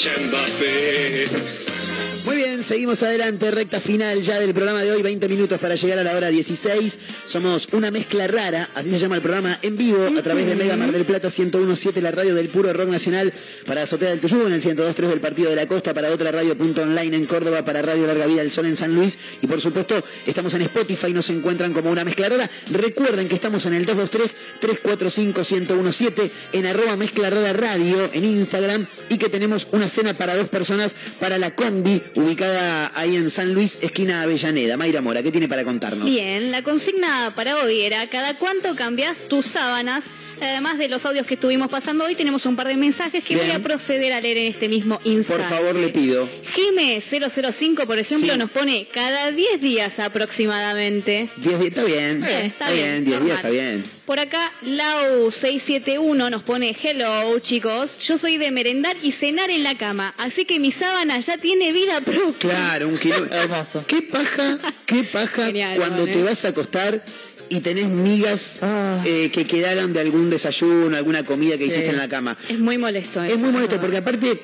Christian 0.00 0.30
Buffet. 0.30 1.59
Muy 2.26 2.36
bien, 2.36 2.62
seguimos 2.62 3.02
adelante, 3.02 3.50
recta 3.50 3.80
final 3.80 4.20
ya 4.20 4.38
del 4.38 4.52
programa 4.52 4.82
de 4.82 4.92
hoy, 4.92 5.00
20 5.00 5.26
minutos 5.26 5.58
para 5.58 5.74
llegar 5.74 5.98
a 5.98 6.04
la 6.04 6.14
hora 6.14 6.28
16. 6.28 6.98
Somos 7.24 7.68
una 7.72 7.90
mezcla 7.90 8.26
rara, 8.26 8.68
así 8.74 8.90
se 8.90 8.98
llama 8.98 9.16
el 9.16 9.22
programa 9.22 9.58
en 9.62 9.74
vivo, 9.76 10.06
a 10.06 10.22
través 10.22 10.44
de 10.44 10.54
Mega 10.54 10.76
Mar 10.76 10.92
del 10.92 11.06
Plata 11.06 11.28
1017, 11.28 12.02
la 12.02 12.10
radio 12.10 12.34
del 12.34 12.50
puro 12.50 12.74
rock 12.74 12.90
nacional, 12.90 13.32
para 13.66 13.84
Azotea 13.84 14.10
del 14.10 14.20
Tuyú 14.20 14.46
en 14.46 14.52
el 14.52 14.60
102.3 14.60 15.08
del 15.08 15.20
Partido 15.20 15.48
de 15.48 15.56
la 15.56 15.66
Costa, 15.66 15.94
para 15.94 16.10
otra 16.10 16.30
radio 16.30 16.58
punto 16.58 16.82
online 16.82 17.16
en 17.16 17.24
Córdoba, 17.24 17.64
para 17.64 17.80
Radio 17.80 18.06
Larga 18.06 18.26
Vida 18.26 18.42
del 18.42 18.50
Sol 18.50 18.66
en 18.66 18.76
San 18.76 18.94
Luis, 18.94 19.18
y 19.40 19.46
por 19.46 19.62
supuesto, 19.62 20.04
estamos 20.26 20.52
en 20.54 20.60
Spotify, 20.62 21.14
nos 21.14 21.30
encuentran 21.30 21.72
como 21.72 21.90
una 21.90 22.04
mezcla 22.04 22.28
rara. 22.28 22.50
Recuerden 22.70 23.28
que 23.28 23.34
estamos 23.34 23.64
en 23.64 23.72
el 23.74 23.86
223-345-1017, 23.86 26.30
en 26.52 26.66
arroba 26.66 26.96
mezcla 26.96 27.30
rara 27.30 27.54
radio, 27.54 28.10
en 28.12 28.26
Instagram, 28.26 28.86
y 29.08 29.16
que 29.16 29.30
tenemos 29.30 29.68
una 29.72 29.88
cena 29.88 30.18
para 30.18 30.36
dos 30.36 30.48
personas 30.48 30.94
para 31.18 31.38
la 31.38 31.54
combi, 31.54 32.02
ubicada 32.14 32.90
ahí 32.94 33.16
en 33.16 33.30
San 33.30 33.54
Luis, 33.54 33.78
esquina 33.82 34.22
Avellaneda. 34.22 34.76
Mayra 34.76 35.00
Mora, 35.00 35.22
¿qué 35.22 35.30
tiene 35.30 35.48
para 35.48 35.64
contarnos? 35.64 36.06
Bien, 36.06 36.50
la 36.50 36.62
consigna 36.62 37.32
para 37.34 37.58
hoy 37.58 37.82
era 37.82 38.06
¿cada 38.08 38.34
cuánto 38.34 38.74
cambias 38.76 39.28
tus 39.28 39.46
sábanas? 39.46 40.04
Además 40.42 40.78
de 40.78 40.88
los 40.88 41.04
audios 41.06 41.26
que 41.26 41.34
estuvimos 41.34 41.68
pasando 41.68 42.04
hoy, 42.04 42.14
tenemos 42.14 42.46
un 42.46 42.56
par 42.56 42.68
de 42.68 42.76
mensajes 42.76 43.22
que 43.24 43.36
voy 43.36 43.50
a 43.50 43.58
proceder 43.60 44.12
a 44.12 44.20
leer 44.20 44.38
en 44.38 44.46
este 44.46 44.68
mismo 44.68 45.00
instante. 45.04 45.42
Por 45.42 45.50
favor, 45.58 45.74
le 45.76 45.88
pido. 45.88 46.28
Jime 46.54 47.00
005, 47.00 47.86
por 47.86 47.98
ejemplo, 47.98 48.32
Sí. 48.32 48.38
nos 48.38 48.50
pone 48.50 48.86
cada 48.92 49.30
10 49.30 49.60
días 49.60 49.98
aproximadamente. 50.00 51.28
10 51.36 51.58
días, 51.58 51.68
está 51.70 51.84
bien. 51.84 52.24
Eh, 52.24 52.46
está 52.46 52.70
bien, 52.70 53.04
10 53.04 53.24
días 53.24 53.36
está 53.36 53.50
bien. 53.50 53.84
Por 54.06 54.18
acá, 54.18 54.50
Lau671 54.66 56.30
nos 56.30 56.42
pone, 56.42 56.76
hello 56.82 57.38
chicos, 57.38 57.98
yo 58.00 58.18
soy 58.18 58.38
de 58.38 58.50
merendar 58.50 58.96
y 59.02 59.12
cenar 59.12 59.50
en 59.50 59.62
la 59.62 59.76
cama, 59.76 60.14
así 60.18 60.44
que 60.44 60.58
mi 60.58 60.72
sábana 60.72 61.20
ya 61.20 61.38
tiene 61.38 61.70
vida 61.70 62.00
propia. 62.00 62.34
Claro, 62.50 62.88
un 62.88 62.98
kilo. 62.98 63.24
Hermoso. 63.30 63.84
Qué 63.86 64.02
paja, 64.02 64.58
qué 64.86 65.04
paja 65.04 65.46
Genial, 65.46 65.76
cuando 65.76 66.06
te 66.06 66.18
¿eh? 66.18 66.22
vas 66.24 66.44
a 66.44 66.48
acostar 66.48 67.04
y 67.48 67.60
tenés 67.60 67.88
migas 67.88 68.58
Ah. 68.62 69.02
eh, 69.04 69.30
que 69.32 69.44
quedaron 69.44 69.92
de 69.92 70.00
algún 70.00 70.30
desayuno, 70.30 70.96
alguna 70.96 71.24
comida 71.24 71.56
que 71.58 71.66
hiciste 71.66 71.88
en 71.90 71.96
la 71.96 72.08
cama. 72.08 72.36
Es 72.48 72.58
muy 72.58 72.78
molesto. 72.78 73.22
Es 73.24 73.38
muy 73.38 73.50
molesto 73.52 73.80
porque 73.80 73.96
aparte, 73.98 74.38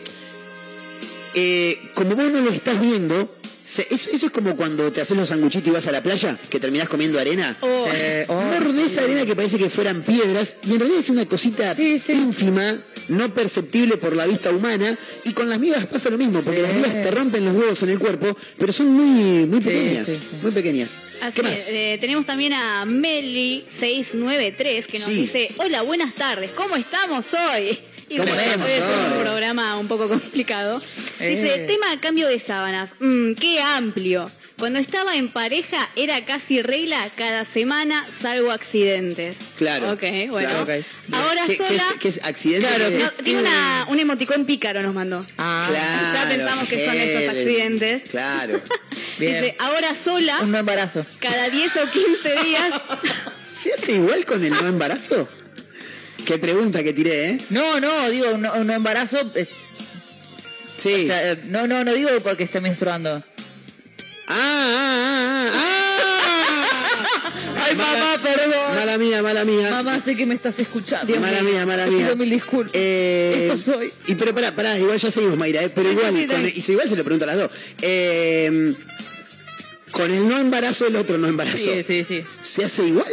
eh, 1.34 1.78
como 1.94 2.16
vos 2.16 2.30
no 2.32 2.40
lo 2.40 2.50
estás 2.50 2.80
viendo, 2.80 3.32
Se- 3.66 3.84
eso, 3.90 4.10
eso 4.12 4.26
es 4.26 4.30
como 4.32 4.54
cuando 4.54 4.92
te 4.92 5.00
haces 5.00 5.16
los 5.16 5.28
sanguchitos 5.28 5.66
y 5.66 5.70
vas 5.72 5.88
a 5.88 5.90
la 5.90 6.00
playa, 6.00 6.38
que 6.48 6.60
terminás 6.60 6.88
comiendo 6.88 7.18
arena. 7.18 7.56
Oh. 7.60 7.86
Eh, 7.92 8.24
oh, 8.28 8.40
Mordés 8.40 8.96
arena 8.96 9.26
que 9.26 9.34
parece 9.34 9.58
que 9.58 9.68
fueran 9.68 10.02
piedras 10.02 10.58
y 10.62 10.74
en 10.74 10.78
realidad 10.78 11.00
es 11.00 11.10
una 11.10 11.26
cosita 11.26 11.74
ínfima, 11.76 12.76
no 13.08 13.32
perceptible 13.32 13.96
por 13.96 14.14
la 14.16 14.26
vista 14.26 14.50
humana. 14.50 14.96
Y 15.24 15.32
con 15.32 15.48
las 15.48 15.58
migas 15.58 15.86
pasa 15.86 16.10
lo 16.10 16.18
mismo, 16.18 16.42
porque 16.42 16.60
las 16.62 16.72
migas 16.74 16.92
te 16.92 17.10
rompen 17.10 17.44
los 17.44 17.54
huevos 17.56 17.82
en 17.82 17.90
el 17.90 17.98
cuerpo, 17.98 18.36
pero 18.58 18.72
son 18.72 18.88
muy, 18.92 19.46
muy 19.46 19.60
pequeñas. 19.60 20.08
sí, 20.08 20.20
Muy 20.42 20.52
pequeñas. 20.52 21.16
Así 21.22 21.34
¿Qué 21.36 21.42
más? 21.42 21.68
eh, 21.70 21.98
tenemos 22.00 22.26
también 22.26 22.52
a 22.52 22.84
Meli693 22.84 24.86
que 24.86 24.98
nos 24.98 25.08
Sí. 25.08 25.14
dice, 25.14 25.48
hola, 25.58 25.82
buenas 25.82 26.14
tardes, 26.14 26.50
¿cómo 26.52 26.76
estamos 26.76 27.26
hoy? 27.34 27.78
Y 28.08 28.16
¿Cómo 28.18 28.28
bueno, 28.28 28.40
estamos 28.42 28.66
hoy 28.68 28.72
es 28.72 28.84
un 29.16 29.20
programa 29.20 29.76
un 29.78 29.88
poco 29.88 30.08
complicado. 30.08 30.80
Dice, 31.18 31.64
Eh. 31.64 31.66
tema 31.66 31.86
cambio 32.00 32.28
de 32.28 32.38
sábanas. 32.38 32.92
Mm, 33.00 33.32
qué 33.32 33.60
amplio. 33.60 34.30
Cuando 34.58 34.78
estaba 34.78 35.16
en 35.16 35.28
pareja 35.28 35.86
era 35.96 36.24
casi 36.24 36.62
regla 36.62 37.06
cada 37.14 37.44
semana, 37.44 38.06
salvo 38.10 38.50
accidentes. 38.50 39.36
Claro. 39.58 39.92
Ok, 39.92 40.02
bueno. 40.30 40.64
Claro. 40.64 40.84
Ahora 41.12 41.42
¿Qué, 41.46 41.58
qué 41.58 41.66
sola... 41.68 41.82
es, 41.92 42.00
qué 42.00 42.08
es 42.08 42.24
accidente? 42.24 42.66
Claro, 42.66 42.88
¿Qué- 42.88 42.98
no, 42.98 43.10
tiene 43.22 43.40
una, 43.40 43.84
un 43.88 43.98
emoticón 44.00 44.46
pícaro 44.46 44.80
nos 44.82 44.94
mandó. 44.94 45.26
Ah, 45.36 45.66
Claro, 45.68 46.12
ya 46.14 46.28
pensamos 46.36 46.68
que 46.68 46.86
son 46.86 46.94
esos 46.96 47.28
accidentes. 47.28 48.02
Claro. 48.10 48.62
Bien. 49.18 49.42
Dice, 49.42 49.56
ahora 49.58 49.94
sola, 49.94 50.38
un 50.40 50.52
no 50.52 50.58
embarazo. 50.58 51.04
cada 51.20 51.50
10 51.50 51.76
o 51.76 51.90
15 51.90 52.42
días, 52.44 52.72
¿Se 53.54 53.72
hace 53.74 53.92
igual 53.92 54.24
con 54.24 54.42
el 54.42 54.50
no 54.52 54.66
embarazo? 54.66 55.26
Qué 56.26 56.38
pregunta 56.38 56.82
que 56.82 56.92
tiré, 56.94 57.30
¿eh? 57.30 57.38
No, 57.50 57.78
no, 57.80 58.08
digo, 58.10 58.30
un 58.34 58.42
no, 58.42 58.54
un 58.54 58.66
no 58.66 58.72
embarazo. 58.72 59.18
es- 59.34 59.48
Sí. 60.76 61.04
o 61.04 61.06
sea, 61.06 61.38
no, 61.44 61.66
no, 61.66 61.84
no 61.84 61.92
digo 61.94 62.10
porque 62.22 62.44
esté 62.44 62.60
menstruando. 62.60 63.22
Ah, 64.28 64.34
ah, 64.34 65.50
ah, 65.52 65.52
ah. 65.54 67.30
Ay, 67.64 67.74
mamá, 67.76 68.18
perdón. 68.22 68.76
Mala 68.76 68.98
mía, 68.98 69.22
mala 69.22 69.44
mía. 69.44 69.70
Mamá, 69.70 70.00
sé 70.00 70.16
que 70.16 70.26
me 70.26 70.34
estás 70.34 70.58
escuchando. 70.58 71.14
mala 71.20 71.42
mía, 71.42 71.66
mala 71.66 71.84
Te 71.84 71.90
mía. 71.90 72.04
pido 72.06 72.16
mil 72.16 72.30
disculpas. 72.30 72.72
Eh, 72.74 73.48
Esto 73.52 73.72
soy. 73.72 73.92
Y 74.06 74.14
pero 74.14 74.34
pará, 74.34 74.52
pará, 74.52 74.78
igual 74.78 74.98
ya 74.98 75.10
seguimos, 75.10 75.36
Mayra, 75.36 75.62
¿eh? 75.62 75.70
pero 75.74 75.90
igual, 75.90 76.26
con 76.26 76.46
y 76.46 76.60
si 76.60 76.72
igual 76.72 76.88
se 76.88 76.96
lo 76.96 77.04
pregunto 77.04 77.24
a 77.24 77.28
las 77.28 77.36
dos. 77.38 77.50
Eh, 77.82 78.72
con 79.90 80.10
el 80.10 80.28
no 80.28 80.38
embarazo, 80.38 80.86
el 80.86 80.96
otro 80.96 81.18
no 81.18 81.26
embarazo. 81.28 81.56
Sí, 81.56 81.82
sí, 81.86 82.04
sí. 82.06 82.24
¿Se 82.40 82.64
hace 82.64 82.86
igual? 82.86 83.06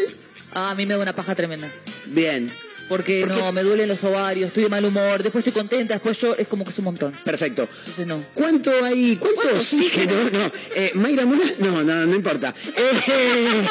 Ah, 0.54 0.72
a 0.72 0.76
mí 0.76 0.86
me 0.86 0.94
da 0.96 1.00
una 1.02 1.16
paja 1.16 1.34
tremenda. 1.36 1.72
Bien, 2.08 2.52
Porque 2.90 3.26
no, 3.26 3.52
me 3.52 3.64
duelen 3.64 3.88
los 3.88 4.04
ovarios, 4.04 4.48
estoy 4.48 4.64
de 4.64 4.70
mal 4.70 4.84
humor, 4.86 5.24
después 5.24 5.46
estoy 5.46 5.62
contenta, 5.62 5.94
después 5.94 6.18
yo, 6.18 6.36
es 6.36 6.48
como 6.48 6.64
que 6.64 6.72
es 6.72 6.78
un 6.80 6.86
montón. 6.86 7.14
perfecto. 7.24 7.68
Entonces 7.80 8.08
no. 8.08 8.24
¿Cuánto 8.34 8.72
hay? 8.84 9.16
¿Cuánto, 9.16 9.42
¿Cuánto 9.42 9.58
oxígeno? 9.58 10.14
No, 10.32 10.52
eh, 10.76 10.92
Mayra 10.96 11.26
Mora, 11.26 11.44
no, 11.60 11.84
no, 11.84 12.06
no 12.06 12.16
importa. 12.16 12.54
Eh, 12.76 13.66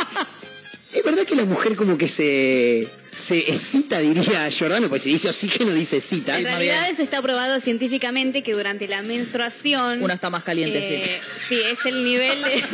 es 0.95 1.05
verdad 1.05 1.25
que 1.25 1.37
la 1.37 1.45
mujer 1.45 1.77
como 1.77 1.99
que 1.99 2.09
se, 2.09 2.89
se 3.15 3.39
excita, 3.39 3.99
diría 4.01 4.49
Jordano, 4.57 4.89
pues 4.89 5.03
si 5.03 5.11
dice 5.13 5.29
oxígeno, 5.29 5.71
dice 5.73 5.99
excita. 5.99 6.39
En 6.39 6.45
realidad 6.45 6.89
eso 6.89 7.03
está 7.03 7.21
probado 7.21 7.61
científicamente 7.61 8.43
que 8.43 8.53
durante 8.55 8.89
la 8.89 9.03
menstruación... 9.03 10.03
Una 10.03 10.15
está 10.15 10.31
más 10.31 10.43
caliente, 10.45 10.79
eh, 11.05 11.21
sí. 11.49 11.61
es 11.71 11.85
el 11.85 12.03
nivel 12.05 12.43
de... 12.43 12.55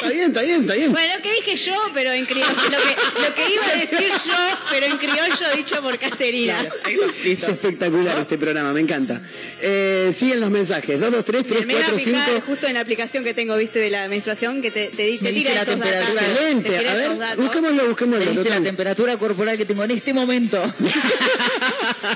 Está 0.00 0.08
bien, 0.08 0.26
está 0.28 0.42
bien, 0.42 0.60
está 0.62 0.74
bien. 0.74 0.92
bueno, 0.92 1.14
lo 1.16 1.22
que 1.22 1.32
dije 1.34 1.56
yo, 1.56 1.74
pero 1.92 2.10
en 2.12 2.24
criollo... 2.24 2.46
Lo 2.46 2.78
que, 2.78 3.28
lo 3.28 3.34
que 3.34 3.52
iba 3.54 3.66
a 3.66 3.76
decir 3.76 4.08
yo, 4.24 4.58
pero 4.70 4.86
en 4.86 4.96
criollo 4.96 5.56
dicho 5.56 5.80
por 5.82 5.98
Casterina. 5.98 6.66
Es 7.24 7.42
espectacular 7.48 8.18
este 8.18 8.38
programa, 8.38 8.72
me 8.72 8.80
encanta. 8.80 9.20
Eh, 9.60 10.10
siguen 10.14 10.40
los 10.40 10.50
mensajes. 10.50 10.98
2, 10.98 11.12
2, 11.12 11.24
3, 11.24 11.46
3, 11.46 11.66
Me 11.66 11.74
iba 11.74 11.82
a 11.82 11.84
4, 11.90 11.98
5. 11.98 12.18
fijar 12.18 12.40
justo 12.42 12.66
en 12.66 12.74
la 12.74 12.80
aplicación 12.80 13.24
que 13.24 13.34
tengo, 13.34 13.56
viste, 13.56 13.78
de 13.78 13.90
la 13.90 14.08
menstruación, 14.08 14.62
que 14.62 14.70
te, 14.70 14.86
te, 14.86 14.96
te 14.96 15.18
Me 15.22 15.32
dice 15.32 15.50
tira 15.50 15.54
la 15.54 15.62
esos 15.62 15.78
datos. 15.78 15.84
temperatura. 15.84 16.20
Te 16.22 16.30
Excelente. 16.32 16.70
tira 16.78 16.90
A 16.90 16.94
ver, 16.94 17.18
datos. 17.18 17.44
busquémoslo, 17.44 17.82
Me 17.82 17.88
busquémoslo. 17.88 18.30
dice 18.30 18.48
la 18.48 18.60
temperatura 18.62 19.16
corporal 19.18 19.56
que 19.58 19.64
tengo 19.70 19.84
en 19.84 19.90
este 19.92 20.12
momento. 20.12 20.60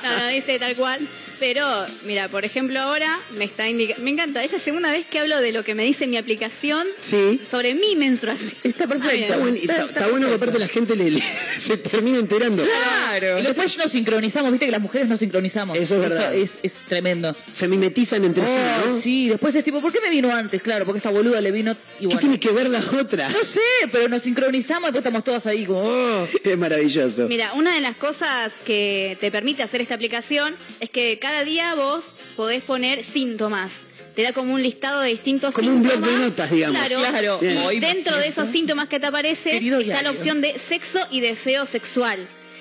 No 0.02 0.26
dice 0.28 0.58
tal 0.58 0.74
cual. 0.74 1.00
Pero, 1.46 1.84
mira, 2.06 2.26
por 2.30 2.46
ejemplo, 2.46 2.80
ahora 2.80 3.20
me 3.36 3.44
está 3.44 3.68
indicando. 3.68 4.02
Me 4.02 4.12
encanta, 4.12 4.42
es 4.42 4.50
la 4.52 4.58
segunda 4.58 4.90
vez 4.90 5.04
que 5.04 5.18
hablo 5.18 5.38
de 5.42 5.52
lo 5.52 5.62
que 5.62 5.74
me 5.74 5.82
dice 5.84 6.06
mi 6.06 6.16
aplicación 6.16 6.86
Sí. 6.98 7.38
sobre 7.50 7.74
mi 7.74 7.96
menstruación. 7.96 8.54
Está 8.64 8.86
perfecto. 8.86 9.14
Está, 9.14 9.36
buen- 9.36 9.54
está- 9.54 9.84
está 9.84 10.06
bueno 10.08 10.28
que 10.28 10.34
aparte 10.36 10.58
la 10.58 10.68
gente 10.68 10.96
le- 10.96 11.10
le- 11.10 11.20
se 11.58 11.76
termina 11.76 12.16
enterando. 12.18 12.64
Claro. 12.64 13.38
Y 13.40 13.42
después 13.42 13.76
nos 13.76 13.92
sincronizamos, 13.92 14.52
viste 14.52 14.64
que 14.64 14.72
las 14.72 14.80
mujeres 14.80 15.06
nos 15.06 15.20
sincronizamos. 15.20 15.76
Eso 15.76 15.96
es 15.96 16.00
verdad. 16.00 16.34
es, 16.34 16.52
es 16.62 16.76
tremendo. 16.88 17.36
Se 17.54 17.68
mimetizan 17.68 18.24
entre 18.24 18.46
sí, 18.46 18.52
Oh, 18.54 18.88
¿no? 18.92 19.00
Sí, 19.02 19.28
después 19.28 19.54
es 19.54 19.62
tipo, 19.64 19.82
¿por 19.82 19.92
qué 19.92 20.00
me 20.00 20.08
vino 20.08 20.34
antes? 20.34 20.62
Claro, 20.62 20.86
porque 20.86 20.96
esta 20.96 21.10
boluda 21.10 21.42
le 21.42 21.50
vino 21.50 21.72
y 21.72 21.76
¿Qué 22.00 22.06
bueno. 22.06 22.20
tiene 22.20 22.40
que 22.40 22.52
ver 22.52 22.70
la 22.70 22.80
otra? 22.98 23.28
No 23.28 23.44
sé, 23.44 23.60
pero 23.92 24.08
nos 24.08 24.22
sincronizamos 24.22 24.84
y 24.88 24.92
después 24.94 25.02
estamos 25.02 25.22
todas 25.24 25.44
ahí 25.46 25.66
como, 25.66 25.80
oh. 25.82 26.26
Es 26.42 26.56
maravilloso. 26.56 27.28
Mira, 27.28 27.52
una 27.52 27.74
de 27.74 27.82
las 27.82 27.96
cosas 27.96 28.50
que 28.64 29.18
te 29.20 29.30
permite 29.30 29.62
hacer 29.62 29.82
esta 29.82 29.94
aplicación 29.94 30.56
es 30.80 30.88
que 30.88 31.18
cada 31.20 31.33
día 31.42 31.74
vos 31.74 32.04
podés 32.36 32.62
poner 32.62 33.02
síntomas. 33.02 33.86
Te 34.14 34.22
da 34.22 34.32
como 34.32 34.52
un 34.54 34.62
listado 34.62 35.00
de 35.00 35.08
distintos 35.08 35.54
Como 35.54 35.70
un 35.70 35.82
síntomas. 35.82 36.00
blog 36.00 36.12
de 36.12 36.24
notas, 36.24 36.50
digamos. 36.50 36.86
Claro. 36.86 37.38
Claro. 37.40 37.72
Y 37.72 37.80
dentro 37.80 38.16
de 38.16 38.28
esos 38.28 38.48
síntomas 38.48 38.88
que 38.88 39.00
te 39.00 39.06
aparece 39.06 39.50
querido 39.50 39.80
está 39.80 40.02
la 40.02 40.10
opción 40.10 40.40
de 40.40 40.56
sexo 40.58 41.00
y 41.10 41.20
deseo 41.20 41.66
sexual. 41.66 42.18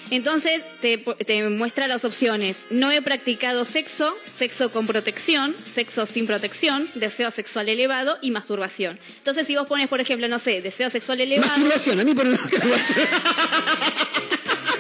Entonces 0.10 0.62
te, 0.82 0.98
te 0.98 1.50
muestra 1.50 1.88
las 1.88 2.06
opciones. 2.06 2.64
No 2.70 2.92
he 2.92 3.02
practicado 3.02 3.66
sexo, 3.66 4.14
sexo 4.28 4.72
con 4.72 4.86
protección, 4.86 5.56
sexo 5.66 6.06
sin 6.06 6.28
protección, 6.28 6.88
deseo 6.96 7.32
sexual 7.32 7.70
elevado 7.70 8.18
y 8.22 8.32
masturbación. 8.32 9.00
Entonces 9.18 9.48
si 9.48 9.56
vos 9.56 9.68
pones, 9.68 9.88
por 9.88 10.02
ejemplo, 10.02 10.28
no 10.28 10.40
sé, 10.40 10.62
deseo 10.62 10.90
sexual 10.90 11.22
elevado... 11.22 11.50
Masturbación, 11.50 12.00
a 12.00 12.04
mí 12.04 12.14
por 12.14 12.26
masturbación. 12.26 13.08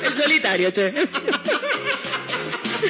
El 0.03 0.13
solitario, 0.13 0.69
che. 0.71 0.93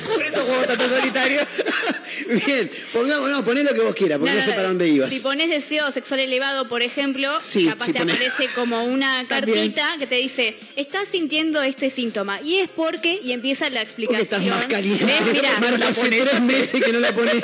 Por 0.02 0.24
eso 0.24 0.46
juego 0.46 0.64
tanto 0.64 0.90
solitario. 0.90 1.42
Bien, 2.46 2.72
pongamos, 2.94 3.30
no, 3.30 3.44
poné 3.44 3.64
lo 3.64 3.74
que 3.74 3.82
vos 3.82 3.96
quieras, 3.96 4.18
porque 4.20 4.32
no, 4.34 4.40
No, 4.40 4.46
no, 4.46 4.52
sé 4.52 4.56
para 4.56 4.68
dónde 4.70 4.88
ibas. 4.88 5.10
Si 5.10 5.20
pones 5.20 5.50
deseo 5.50 5.92
sexual 5.92 6.20
elevado, 6.22 6.68
por 6.68 6.82
ejemplo, 6.82 7.40
Sí, 7.40 7.66
capaz 7.68 7.86
sí, 7.88 7.94
te 7.94 8.00
aparece 8.00 8.48
como 8.56 8.84
una 8.84 9.26
También. 9.28 9.58
cartita 9.74 9.96
que 10.00 10.08
te 10.08 10.16
dice, 10.16 10.56
estás 10.76 11.08
sintiendo 11.10 11.62
este 11.64 11.90
síntoma. 11.90 12.42
Y 12.42 12.58
es 12.60 12.70
porque, 12.72 13.20
y 13.24 13.32
empieza 13.34 13.70
la 13.70 13.82
Porque 13.82 13.84
explicación. 14.04 14.22
estás 14.22 14.44
más 14.46 14.66
caliente. 14.68 15.06
¿Ves? 15.06 15.34
Mirá, 15.34 15.60
Marco, 15.60 15.84
hace 15.88 16.10
tres 16.10 16.42
meses 16.42 16.84
que 16.84 16.92
no 16.94 17.00
la 17.00 17.12
pones. 17.14 17.44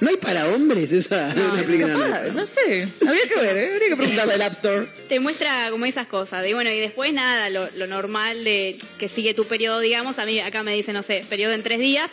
¿No 0.00 0.08
hay 0.08 0.16
para 0.16 0.46
hombres 0.48 0.92
esa 0.92 1.32
una 1.36 1.60
aplicación? 1.60 2.00
Capaz, 2.02 2.32
no 2.32 2.44
sé, 2.46 2.88
habría 3.06 3.28
que 3.28 3.36
ver, 3.36 3.56
¿eh? 3.56 3.70
habría 3.74 3.88
que 3.90 3.96
preguntarle 3.96 4.34
al 4.34 4.42
App 4.42 4.52
Store. 4.54 4.86
te 5.08 5.20
muestra 5.20 5.68
como 5.70 5.84
esas 5.86 6.06
cosas. 6.06 6.46
Y 6.46 6.52
bueno, 6.52 6.70
y 6.70 6.78
después 6.78 7.12
nada, 7.12 7.50
lo, 7.50 7.68
lo 7.76 7.86
normal 7.86 8.44
de 8.44 8.76
que 8.98 9.08
sigue 9.08 9.34
tu 9.34 9.46
periodo, 9.46 9.80
digamos. 9.80 10.18
A 10.18 10.26
mí 10.26 10.40
acá 10.40 10.62
me 10.62 10.72
dice, 10.74 10.92
no 10.92 11.02
sé, 11.02 11.24
periodo 11.28 11.52
en 11.52 11.62
tres 11.62 11.78
días. 11.78 12.10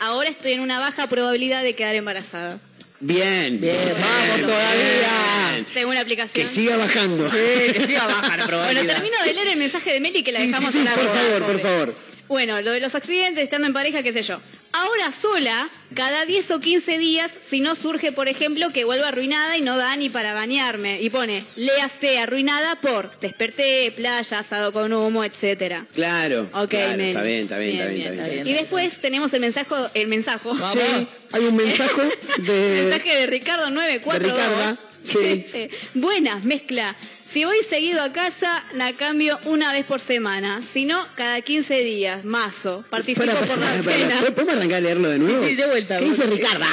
Ahora 0.00 0.28
estoy 0.30 0.52
en 0.52 0.60
una 0.60 0.80
baja 0.80 1.06
probabilidad 1.06 1.62
de 1.62 1.74
quedar 1.74 1.94
embarazada. 1.94 2.58
Bien. 3.00 3.60
Bien, 3.60 3.76
vamos 4.00 4.40
todavía. 4.40 5.64
Según 5.72 5.94
la 5.94 6.00
aplicación. 6.02 6.44
Que 6.46 6.48
siga 6.50 6.76
bajando. 6.76 7.28
Sí, 7.30 7.72
que 7.72 7.86
siga 7.86 8.06
baja 8.06 8.22
la 8.22 8.28
Bueno, 8.28 8.46
probabilidad. 8.46 8.94
termino 8.94 9.16
de 9.24 9.32
leer 9.34 9.48
el 9.48 9.58
mensaje 9.58 9.92
de 9.92 10.00
Meli 10.00 10.22
que 10.22 10.32
la 10.32 10.40
Sí, 10.40 10.46
dejamos 10.46 10.72
sí, 10.72 10.78
sí, 10.78 10.84
en 10.84 10.84
la 10.84 10.94
por 10.94 11.08
favor, 11.08 11.42
por 11.46 11.60
favor. 11.60 11.94
Bueno, 12.28 12.62
lo 12.62 12.70
de 12.70 12.80
los 12.80 12.94
accidentes, 12.94 13.42
estando 13.44 13.66
en 13.66 13.72
pareja, 13.72 14.02
qué 14.02 14.12
sé 14.12 14.22
yo. 14.22 14.40
Ahora 14.74 15.12
sola, 15.12 15.68
cada 15.94 16.24
10 16.24 16.50
o 16.52 16.60
15 16.60 16.96
días, 16.98 17.30
si 17.42 17.60
no 17.60 17.76
surge, 17.76 18.10
por 18.10 18.28
ejemplo, 18.28 18.70
que 18.70 18.84
vuelva 18.84 19.08
arruinada 19.08 19.58
y 19.58 19.60
no 19.60 19.76
da 19.76 19.94
ni 19.96 20.08
para 20.08 20.32
bañarme. 20.32 21.00
Y 21.02 21.10
pone, 21.10 21.44
léase 21.56 22.18
arruinada 22.18 22.76
por 22.76 23.18
desperté, 23.20 23.92
playa, 23.94 24.38
asado 24.38 24.72
con 24.72 24.90
humo, 24.94 25.24
etcétera. 25.24 25.84
Claro. 25.94 26.48
Ok, 26.54 26.70
claro, 26.70 27.02
está 27.02 27.22
bien, 27.22 27.42
está 27.42 27.58
bien, 27.58 27.72
está 27.74 27.86
bien, 27.86 27.94
Bien, 27.96 28.12
está 28.12 28.24
bien. 28.24 28.44
bien. 28.44 28.46
Y 28.46 28.52
después 28.58 28.98
tenemos 29.02 29.34
el 29.34 29.40
mensaje, 29.40 29.74
el 29.92 30.08
mensaje, 30.08 30.48
Sí, 30.72 31.06
hay 31.32 31.44
un 31.44 31.56
mensaje 31.56 32.02
de. 32.38 32.82
mensaje 32.88 33.16
de 33.16 33.26
Ricardo 33.26 33.68
942. 33.70 34.18
De 34.22 34.28
Ricarda, 34.28 34.76
sí. 35.04 35.18
Dice, 35.18 35.70
Buenas, 35.94 36.44
mezcla. 36.44 36.96
Si 37.24 37.44
voy 37.44 37.58
seguido 37.68 38.02
a 38.02 38.12
casa, 38.12 38.62
la 38.74 38.92
cambio 38.92 39.38
una 39.44 39.72
vez 39.72 39.86
por 39.86 40.00
semana. 40.00 40.62
Si 40.62 40.84
no, 40.84 41.06
cada 41.16 41.40
15 41.40 41.78
días. 41.80 42.24
Mazo. 42.24 42.84
Participo 42.90 43.26
Pará, 43.26 43.40
por 43.40 43.58
la 43.58 43.66
pará. 43.66 43.82
cena. 43.82 44.20
¿Podemos 44.34 44.54
arrancar 44.56 44.76
a 44.78 44.80
leerlo 44.80 45.08
de 45.08 45.18
nuevo? 45.18 45.42
Sí, 45.42 45.50
sí, 45.50 45.56
de 45.56 45.66
vuelta. 45.66 45.98
¿Qué 45.98 46.04
dice 46.06 46.26
Ricarda? 46.26 46.66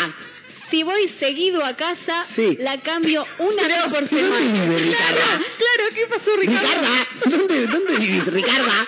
Si 0.70 0.84
voy 0.84 1.08
seguido 1.08 1.66
a 1.66 1.76
casa, 1.76 2.24
Sí. 2.26 2.58
la 2.62 2.80
cambio 2.80 3.26
una 3.40 3.68
vez 3.68 3.82
por 3.84 4.08
¿Dónde 4.08 4.08
semana. 4.10 4.64
vive 4.66 4.80
Ricarda? 4.86 5.26
Claro, 5.38 5.96
¿qué 5.96 6.06
pasó, 6.08 6.36
Ricardo? 6.38 6.68
Ricarda, 6.68 7.08
¿dónde, 7.26 7.68
dónde 7.68 7.98
vivís, 7.98 8.26
Ricarda? 8.28 8.88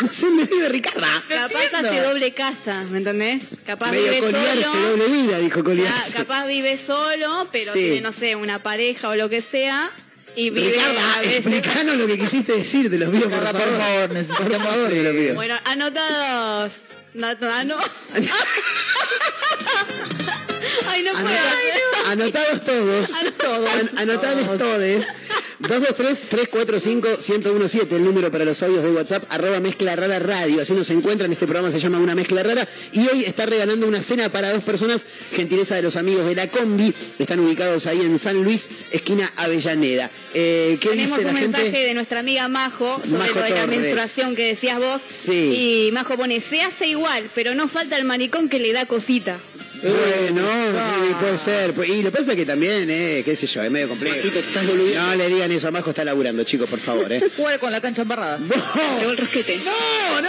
No 0.02 0.08
sé 0.08 0.26
dónde 0.26 0.44
vive 0.44 0.68
Ricarda. 0.68 1.08
Capaz 1.28 1.74
hace 1.74 2.00
doble 2.00 2.32
casa, 2.32 2.84
¿me 2.90 2.98
entendés? 2.98 3.42
Capaz 3.66 3.90
Medio 3.90 4.04
vive 4.04 4.20
coliarse, 4.20 4.62
solo. 4.64 4.88
doble 4.90 5.06
vida, 5.08 5.38
dijo 5.38 5.60
Ah, 5.60 5.64
coliarse. 5.64 6.12
capaz 6.14 6.46
vive 6.46 6.78
solo, 6.78 7.48
pero 7.52 7.72
Sí. 7.72 7.78
tiene, 7.80 8.00
no 8.00 8.12
sé, 8.12 8.34
una 8.36 8.62
pareja 8.62 9.08
o 9.10 9.16
lo 9.16 9.28
que 9.28 9.42
sea. 9.42 9.90
Y 10.36 10.50
vive 10.50 10.70
Ricarda, 10.72 11.18
veces- 11.20 11.36
explicanos 11.46 11.96
lo 11.96 12.06
que 12.06 12.18
quisiste 12.18 12.52
decir, 12.52 12.88
te 12.88 12.98
los 12.98 13.10
pido 13.10 13.28
por 13.28 13.40
Ricarda, 13.40 13.58
favor. 13.60 13.68
por 13.74 13.78
favor, 13.82 14.06
Por 14.08 14.16
necesitamos, 14.16 14.68
favor, 14.68 14.88
te 14.90 15.02
lo 15.02 15.10
pido. 15.10 15.34
Bueno, 15.34 15.54
anotados. 15.64 16.72
No, 17.14 17.34
no, 17.34 17.64
no. 17.64 17.76
Ay, 20.88 21.02
no 21.04 21.12
puedo. 21.12 21.26
Anota- 21.28 22.10
Anotados 22.10 22.64
todos. 22.64 23.10
An- 23.14 23.90
anotables 23.98 24.46
todos. 24.58 25.04
223-345-1017, 25.60 27.92
el 27.96 28.04
número 28.04 28.30
para 28.30 28.44
los 28.44 28.62
audios 28.62 28.82
de 28.82 28.90
WhatsApp, 28.90 29.24
arroba 29.30 29.60
mezcla 29.60 29.94
rara 29.96 30.18
radio. 30.18 30.60
Así 30.62 30.72
nos 30.72 30.88
encuentran. 30.90 31.30
Este 31.32 31.46
programa 31.46 31.70
se 31.70 31.78
llama 31.78 31.98
Una 31.98 32.14
Mezcla 32.14 32.42
Rara. 32.42 32.66
Y 32.92 33.06
hoy 33.08 33.24
está 33.24 33.46
regalando 33.46 33.86
una 33.86 34.02
cena 34.02 34.28
para 34.30 34.52
dos 34.52 34.62
personas, 34.64 35.06
gentileza 35.34 35.76
de 35.76 35.82
los 35.82 35.96
amigos 35.96 36.26
de 36.26 36.34
la 36.34 36.48
Combi. 36.48 36.94
Están 37.18 37.40
ubicados 37.40 37.86
ahí 37.86 38.00
en 38.00 38.18
San 38.18 38.42
Luis, 38.42 38.68
esquina 38.92 39.30
Avellaneda. 39.36 40.10
Eh, 40.34 40.78
¿Qué 40.80 40.88
Tenemos 40.90 41.18
dice 41.18 41.20
un 41.20 41.26
la 41.34 41.40
mensaje 41.40 41.64
gente? 41.64 41.84
de 41.84 41.94
nuestra 41.94 42.20
amiga 42.20 42.48
Majo 42.48 43.00
sobre 43.04 43.18
Majo 43.18 43.34
lo 43.38 43.42
de 43.44 43.50
la 43.50 43.66
menstruación 43.66 44.34
que 44.34 44.46
decías 44.46 44.78
vos. 44.78 45.00
Sí. 45.10 45.88
Y 45.88 45.92
Majo 45.92 46.16
pone, 46.16 46.40
se 46.40 46.62
hace 46.62 46.86
igual, 46.86 47.28
pero 47.34 47.54
no 47.54 47.68
falta 47.68 47.96
el 47.96 48.04
maricón 48.04 48.48
que 48.48 48.58
le 48.58 48.72
da 48.72 48.86
cosita. 48.86 49.36
Bueno, 49.82 50.42
y 51.10 51.14
puede 51.14 51.38
ser. 51.38 51.74
Y 51.88 52.02
lo 52.02 52.10
que 52.10 52.18
pasa 52.18 52.32
es 52.32 52.36
que 52.36 52.46
también, 52.46 52.88
eh, 52.90 53.22
qué 53.24 53.34
sé 53.34 53.46
yo, 53.46 53.62
es 53.62 53.70
medio 53.70 53.88
complejo. 53.88 54.16
No 54.62 55.14
le 55.16 55.28
digan 55.28 55.50
eso, 55.52 55.68
a 55.68 55.70
Majo 55.70 55.90
está 55.90 56.04
laburando, 56.04 56.44
chicos, 56.44 56.68
por 56.68 56.80
favor, 56.80 57.10
eh. 57.12 57.22
Jugar 57.36 57.58
con 57.58 57.72
la 57.72 57.80
cancha 57.80 58.02
embarrada. 58.02 58.38
Pegó 58.98 59.10
el 59.12 59.16
rosquete. 59.16 59.58
No, 59.64 60.20
no. 60.22 60.28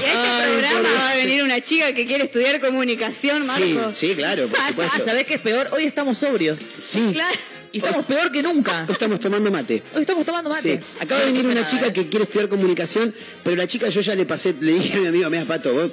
Y 0.00 0.04
a 0.04 0.06
este 0.06 0.18
Ay, 0.18 0.50
programa 0.52 0.88
va 0.94 1.10
a 1.10 1.16
venir 1.16 1.42
una 1.42 1.60
chica 1.60 1.92
que 1.92 2.06
quiere 2.06 2.24
estudiar 2.24 2.60
comunicación, 2.60 3.40
Sí, 3.42 3.74
Marcos. 3.74 3.94
sí, 3.94 4.14
claro, 4.16 4.48
por 4.48 4.58
supuesto. 4.68 5.04
¿Sabés 5.04 5.26
qué 5.26 5.34
es 5.34 5.40
peor? 5.40 5.68
Hoy 5.72 5.84
estamos 5.84 6.18
sobrios. 6.18 6.58
Sí. 6.82 7.10
Claro. 7.12 7.38
Y 7.70 7.78
estamos 7.78 8.06
peor 8.06 8.32
que 8.32 8.42
nunca. 8.42 8.86
Hoy 8.88 8.92
Estamos 8.92 9.20
tomando 9.20 9.50
mate. 9.50 9.82
Hoy 9.94 10.00
estamos 10.00 10.24
tomando 10.24 10.48
mate. 10.50 10.78
Sí. 10.80 10.86
Acaba 11.00 11.20
de 11.20 11.26
venir 11.26 11.44
No 11.44 11.50
una 11.52 11.66
chica 11.66 11.88
¿eh? 11.88 11.92
que 11.92 12.08
quiere 12.08 12.24
estudiar 12.24 12.48
comunicación, 12.48 13.14
pero 13.44 13.56
la 13.56 13.66
chica 13.66 13.88
yo 13.90 14.00
ya 14.00 14.14
le 14.14 14.24
pasé, 14.24 14.54
le 14.58 14.72
dije 14.72 14.96
a 14.96 15.00
mi 15.02 15.06
amigo, 15.08 15.28
mira, 15.30 15.44
Pato, 15.44 15.74
vos 15.74 15.90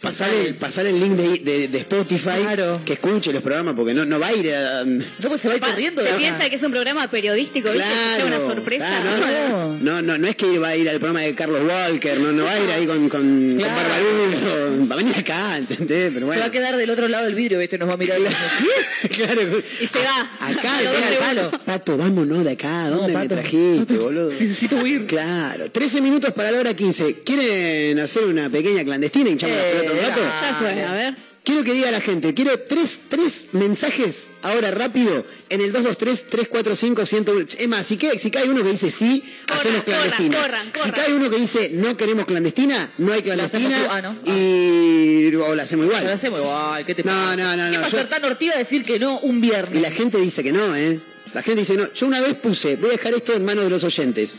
pasale, 0.00 0.48
el- 0.48 0.54
pasale 0.54 0.90
el 0.90 1.00
link 1.00 1.12
de, 1.12 1.38
de- 1.38 1.68
de 1.68 1.78
Spotify, 1.78 2.30
que 2.84 2.94
escuche 2.94 3.32
los 3.32 3.42
programas, 3.42 3.74
porque 3.74 3.94
no, 3.94 4.04
no 4.04 4.18
va 4.18 4.28
a 4.28 4.32
ir 4.34 4.52
a... 4.54 4.84
No, 4.84 5.02
pues 5.28 5.40
se 5.40 5.48
va 5.48 5.54
a 5.54 5.56
ir 5.58 5.62
corriendo. 5.62 6.02
Se 6.02 6.12
piensa 6.14 6.48
que 6.48 6.56
es 6.56 6.62
un 6.62 6.70
programa 6.72 7.08
periodístico, 7.10 7.70
¿viste? 7.70 7.86
Que 7.88 8.16
sea 8.16 8.26
una 8.26 8.40
sorpresa. 8.40 8.86
claro, 9.18 9.76
no, 9.78 9.78
no, 9.80 10.02
no, 10.02 10.18
no 10.18 10.26
es 10.26 10.36
que 10.36 10.58
va 10.58 10.68
a 10.68 10.76
ir 10.76 10.88
al 10.88 10.98
programa 10.98 11.20
de 11.20 11.34
Carlos 11.34 11.60
Walker, 11.68 12.18
no, 12.20 12.32
no 12.32 12.44
va 12.44 12.52
a 12.52 12.60
ir 12.60 12.70
ahí 12.70 12.86
con, 12.86 13.08
con, 13.08 13.56
Claro. 13.58 13.74
con 13.74 13.82
Barbarujo, 13.82 14.88
va 14.90 14.94
a 14.94 14.98
venir 14.98 15.14
acá, 15.16 15.58
¿entendés? 15.58 16.10
Pero 16.14 16.14
Se 16.14 16.20
va 16.20 16.26
bueno. 16.26 16.44
a 16.44 16.50
quedar 16.50 16.76
del 16.76 16.90
otro 16.90 17.08
lado 17.08 17.24
del 17.26 17.34
vidrio, 17.34 17.58
¿viste? 17.58 17.78
Nos 17.78 17.88
va 17.88 17.94
a 17.94 17.96
mirar. 17.96 18.18
claro. 19.16 19.42
Y 19.80 19.86
se 19.86 19.98
va. 19.98 20.20
Acá, 20.40 20.78
A 20.78 20.82
los 20.82 20.92
pega 20.92 20.92
dos 20.92 20.96
el 20.96 21.18
segundos. 21.18 21.50
palo. 21.50 21.64
Pato, 21.64 21.96
vámonos 21.96 22.44
de 22.44 22.50
acá. 22.52 22.88
¿Dónde 22.88 23.16
me 23.16 23.28
trajiste, 23.28 23.98
boludo? 23.98 24.30
Necesito 24.30 24.76
huir. 24.76 25.06
Claro. 25.06 25.70
13 25.70 26.00
minutos 26.00 26.32
para 26.32 26.50
la 26.50 26.60
hora 26.60 26.74
15. 26.74 27.22
¿Quieren 27.24 27.98
hacer 28.00 28.24
una 28.24 28.48
pequeña 28.48 28.84
clandestina 28.84 29.28
y 29.28 29.32
hinchamos 29.32 29.56
la 29.56 29.62
Eh, 29.68 29.72
pelota 29.72 29.89
un 29.92 29.98
rato? 30.00 30.20
Ya 30.22 30.56
fue, 30.58 30.82
a 30.84 30.92
ver. 30.92 31.14
Quiero 31.42 31.64
que 31.64 31.72
diga 31.72 31.88
a 31.88 31.90
la 31.90 32.00
gente, 32.02 32.34
quiero 32.34 32.58
tres, 32.60 33.02
tres 33.08 33.48
mensajes 33.52 34.32
ahora 34.42 34.70
rápido 34.70 35.24
en 35.48 35.62
el 35.62 35.72
223-345-101. 35.72 37.56
Es 37.58 37.68
más, 37.68 37.86
si, 37.86 37.96
que- 37.96 38.18
si 38.18 38.30
cae 38.30 38.48
uno 38.48 38.62
que 38.62 38.70
dice 38.70 38.90
sí, 38.90 39.24
hacemos 39.48 39.82
corran, 39.84 40.00
clandestina. 40.00 40.42
corran, 40.42 40.66
Si 40.66 40.72
corran. 40.72 40.90
cae 40.92 41.14
uno 41.14 41.30
que 41.30 41.36
dice 41.38 41.70
no 41.74 41.96
queremos 41.96 42.26
clandestina, 42.26 42.90
no 42.98 43.12
hay 43.12 43.20
La 43.22 43.34
clandestina. 43.48 44.02
¿no? 44.02 44.16
Y 44.32 45.34
o 45.36 45.54
la 45.54 45.62
hacemos 45.62 45.86
igual. 45.86 46.04
Lo 46.04 46.10
hacemos 46.12 46.40
igual. 46.40 46.84
¿Qué 46.84 46.94
te 46.94 47.02
No, 47.04 47.10
pasa? 47.10 47.36
no, 47.36 47.56
no, 47.56 47.70
¿Qué 47.70 47.78
no, 47.78 47.88
yo- 47.88 48.06
tan 48.06 48.24
ortiva 48.24 48.56
decir 48.56 48.84
que 48.84 48.98
no 48.98 49.18
un 49.20 49.40
viernes? 49.40 49.78
Y 49.78 49.80
la 49.80 49.90
gente 49.90 50.18
dice 50.18 50.42
que 50.42 50.52
no, 50.52 50.76
¿eh? 50.76 51.00
La 51.34 51.42
gente 51.42 51.60
dice 51.60 51.74
que 51.76 51.82
no. 51.82 51.92
Yo 51.92 52.06
una 52.06 52.20
vez 52.20 52.34
puse, 52.34 52.76
voy 52.76 52.90
a 52.90 52.92
dejar 52.92 53.14
esto 53.14 53.32
en 53.34 53.44
manos 53.44 53.64
de 53.64 53.70
los 53.70 53.82
oyentes. 53.84 54.36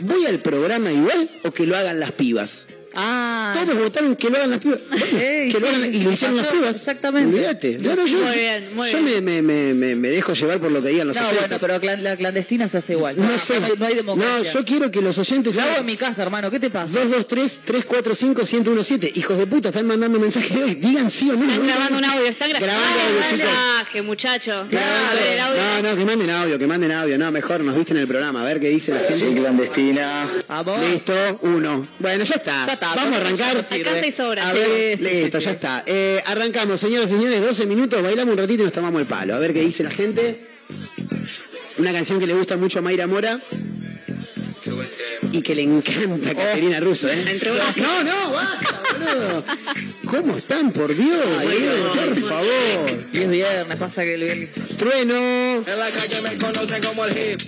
¿Voy 0.00 0.26
al 0.26 0.38
programa 0.40 0.92
igual 0.92 1.28
o 1.44 1.50
que 1.52 1.66
lo 1.66 1.76
hagan 1.76 1.98
las 2.00 2.12
pibas? 2.12 2.66
Ah. 2.96 3.54
Todos 3.64 3.78
votaron 3.78 4.16
que 4.16 4.30
lo 4.30 4.36
hagan 4.36 4.50
las 4.50 4.60
pibas. 4.60 4.78
Bueno, 4.90 5.06
Ey, 5.20 5.50
que 5.52 5.60
lo 5.60 5.68
sí, 5.68 5.74
hagan, 5.74 5.90
y 5.90 5.94
sí, 5.98 6.02
lo 6.04 6.12
hicieron 6.12 6.36
las 6.36 6.46
pibas. 6.46 6.76
exactamente. 6.76 7.34
Olvídate. 7.34 7.78
Yo, 7.80 7.96
Muy 7.96 8.10
bien, 8.34 8.68
muy 8.74 8.90
yo 8.90 9.02
bien. 9.02 9.24
me, 9.24 9.42
me, 9.42 9.42
me, 9.42 9.74
me- 9.74 9.96
me 9.96 10.08
dejo 10.08 10.32
llevar 10.34 10.58
por 10.58 10.70
lo 10.70 10.82
que 10.82 10.88
digan 10.90 11.06
los 11.08 11.16
No, 11.16 11.22
oyentes. 11.28 11.60
bueno, 11.60 11.78
pero 11.80 11.96
la 12.02 12.16
clandestina 12.16 12.68
se 12.68 12.78
hace 12.78 12.92
igual. 12.94 13.16
No 13.18 13.38
sé. 13.38 13.60
No 13.60 13.66
hay, 13.66 13.72
no 13.78 13.86
hay 13.86 13.94
No, 13.94 14.00
democracia. 14.02 14.52
yo 14.52 14.64
quiero 14.64 14.90
que 14.90 15.00
los 15.02 15.18
oyentes... 15.18 15.56
Lo 15.56 15.62
hago 15.62 15.78
en 15.78 15.86
mi 15.86 15.96
casa, 15.96 16.22
hermano. 16.22 16.50
¿Qué 16.50 16.60
te 16.60 16.70
pasa? 16.70 17.00
223-345-1017. 17.04 19.16
Hijos 19.16 19.38
de 19.38 19.46
puta, 19.46 19.68
están 19.70 19.86
mandando 19.86 20.18
mensajes 20.18 20.54
de 20.54 20.64
hoy. 20.64 20.74
Digan 20.74 21.08
sí 21.10 21.30
o 21.30 21.34
no. 21.36 21.42
Están 21.44 21.58
¿no? 21.58 21.64
grabando 21.66 21.98
un 21.98 22.04
audio, 22.04 22.26
están 22.26 22.50
gra- 22.50 22.60
Grabando 22.60 23.00
audio, 23.00 23.20
chicos. 23.30 23.38
mensaje, 23.38 24.02
muchachos. 24.02 24.66
Claro. 24.70 24.86
A 25.10 25.14
ver, 25.14 25.26
el 25.34 25.40
audio. 25.40 25.62
No, 25.82 25.90
no, 25.90 25.96
que 25.96 26.04
manden 26.04 26.30
audio, 26.30 26.58
que 26.58 26.66
manden 26.66 26.92
audio. 26.92 27.18
No, 27.18 27.30
mejor 27.32 27.60
nos 27.62 27.76
viste 27.76 27.92
en 27.92 27.98
el 27.98 28.06
programa. 28.08 28.42
A 28.42 28.44
ver 28.44 28.60
qué 28.60 28.68
dice 28.68 28.92
la 28.92 29.00
gente. 29.00 29.40
clandestina. 29.40 30.28
Vamos. 30.48 30.80
Listo, 30.80 31.14
uno. 31.42 31.86
Bueno, 31.98 32.24
ya 32.24 32.34
está. 32.36 32.66
Ya 32.66 32.72
está, 32.74 32.83
Vamos 32.94 33.14
a 33.14 33.16
arrancar. 33.20 33.56
Acá 33.58 33.66
seis 34.00 34.20
horas. 34.20 34.46
A 34.46 34.52
ver, 34.52 34.98
Sí, 34.98 35.04
sí, 35.08 35.14
listo, 35.22 35.38
sí, 35.38 35.44
ya 35.44 35.50
sí. 35.50 35.54
está. 35.54 35.82
Eh, 35.86 36.22
arrancamos, 36.26 36.80
señoras 36.80 37.10
y 37.10 37.14
señores, 37.14 37.40
12 37.42 37.66
minutos, 37.66 38.02
bailamos 38.02 38.32
un 38.32 38.38
ratito 38.38 38.62
y 38.62 38.64
nos 38.64 38.72
tomamos 38.72 39.00
el 39.00 39.06
palo. 39.06 39.34
A 39.34 39.38
ver 39.38 39.52
qué 39.52 39.60
dice 39.60 39.82
la 39.82 39.90
gente. 39.90 40.40
Una 41.78 41.92
canción 41.92 42.18
que 42.18 42.26
le 42.26 42.34
gusta 42.34 42.56
mucho 42.56 42.78
a 42.78 42.82
Mayra 42.82 43.06
Mora. 43.06 43.40
Y 45.32 45.42
que 45.42 45.54
le 45.54 45.62
encanta 45.62 46.30
a 46.30 46.34
Caterina 46.34 46.78
Russo, 46.80 47.08
¿eh? 47.08 47.40
No, 47.76 48.04
no, 48.04 48.32
basta, 48.32 48.82
boludo. 48.98 49.44
¿Cómo 50.06 50.36
están, 50.36 50.72
por 50.72 50.94
Dios? 50.94 51.18
boludo? 51.26 51.92
por 51.92 52.28
favor. 52.28 52.90
Es 53.12 53.28
viernes, 53.30 53.76
pasa 53.78 54.04
que 54.04 54.14
el 54.14 54.48
Trueno. 54.78 55.16
En 55.66 55.78
la 55.78 55.90
calle 55.90 56.22
me 56.22 56.36
conocen 56.38 56.82
como 56.82 57.04
el 57.04 57.16
hip 57.18 57.40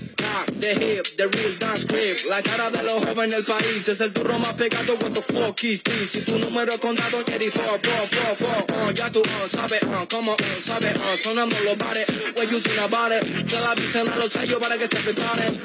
the 0.60 0.74
hip, 0.74 1.06
the 1.16 1.28
real 1.28 1.54
dance 1.58 1.84
creep. 1.84 2.28
La 2.28 2.42
cara 2.42 2.70
de 2.70 2.82
los 2.82 3.04
jóvenes 3.04 3.36
del 3.36 3.44
país 3.44 3.88
es 3.88 4.00
el 4.00 4.12
turro 4.12 4.38
más 4.38 4.54
pegado. 4.54 4.94
What 5.00 5.12
the 5.12 5.22
fuck 5.22 5.62
is 5.64 5.82
this? 5.82 6.10
Si 6.10 6.20
tu 6.22 6.38
número 6.38 6.72
es 6.72 6.80
contado, 6.80 7.24
Jerry, 7.26 7.50
four, 7.50 7.78
four, 7.80 8.06
four, 8.08 8.36
four. 8.36 8.88
Uh, 8.88 8.90
ya 8.92 9.10
tú 9.10 9.20
uh, 9.20 9.48
sabes, 9.48 9.82
uh, 9.82 10.06
como 10.10 10.32
uh, 10.32 10.36
sabes, 10.64 10.96
uh, 10.96 11.16
sonando 11.22 11.56
los 11.64 11.76
bares. 11.78 12.06
What 12.36 12.50
you 12.50 12.60
think 12.60 12.78
about 12.80 13.12
it? 13.12 13.46
Que 13.46 13.60
la 13.60 13.70
avisen 13.70 14.08
a 14.08 14.16
los 14.16 14.32
sellos 14.32 14.60
para 14.60 14.76
que 14.76 14.86
se 14.86 14.96
preparen. 14.96 15.60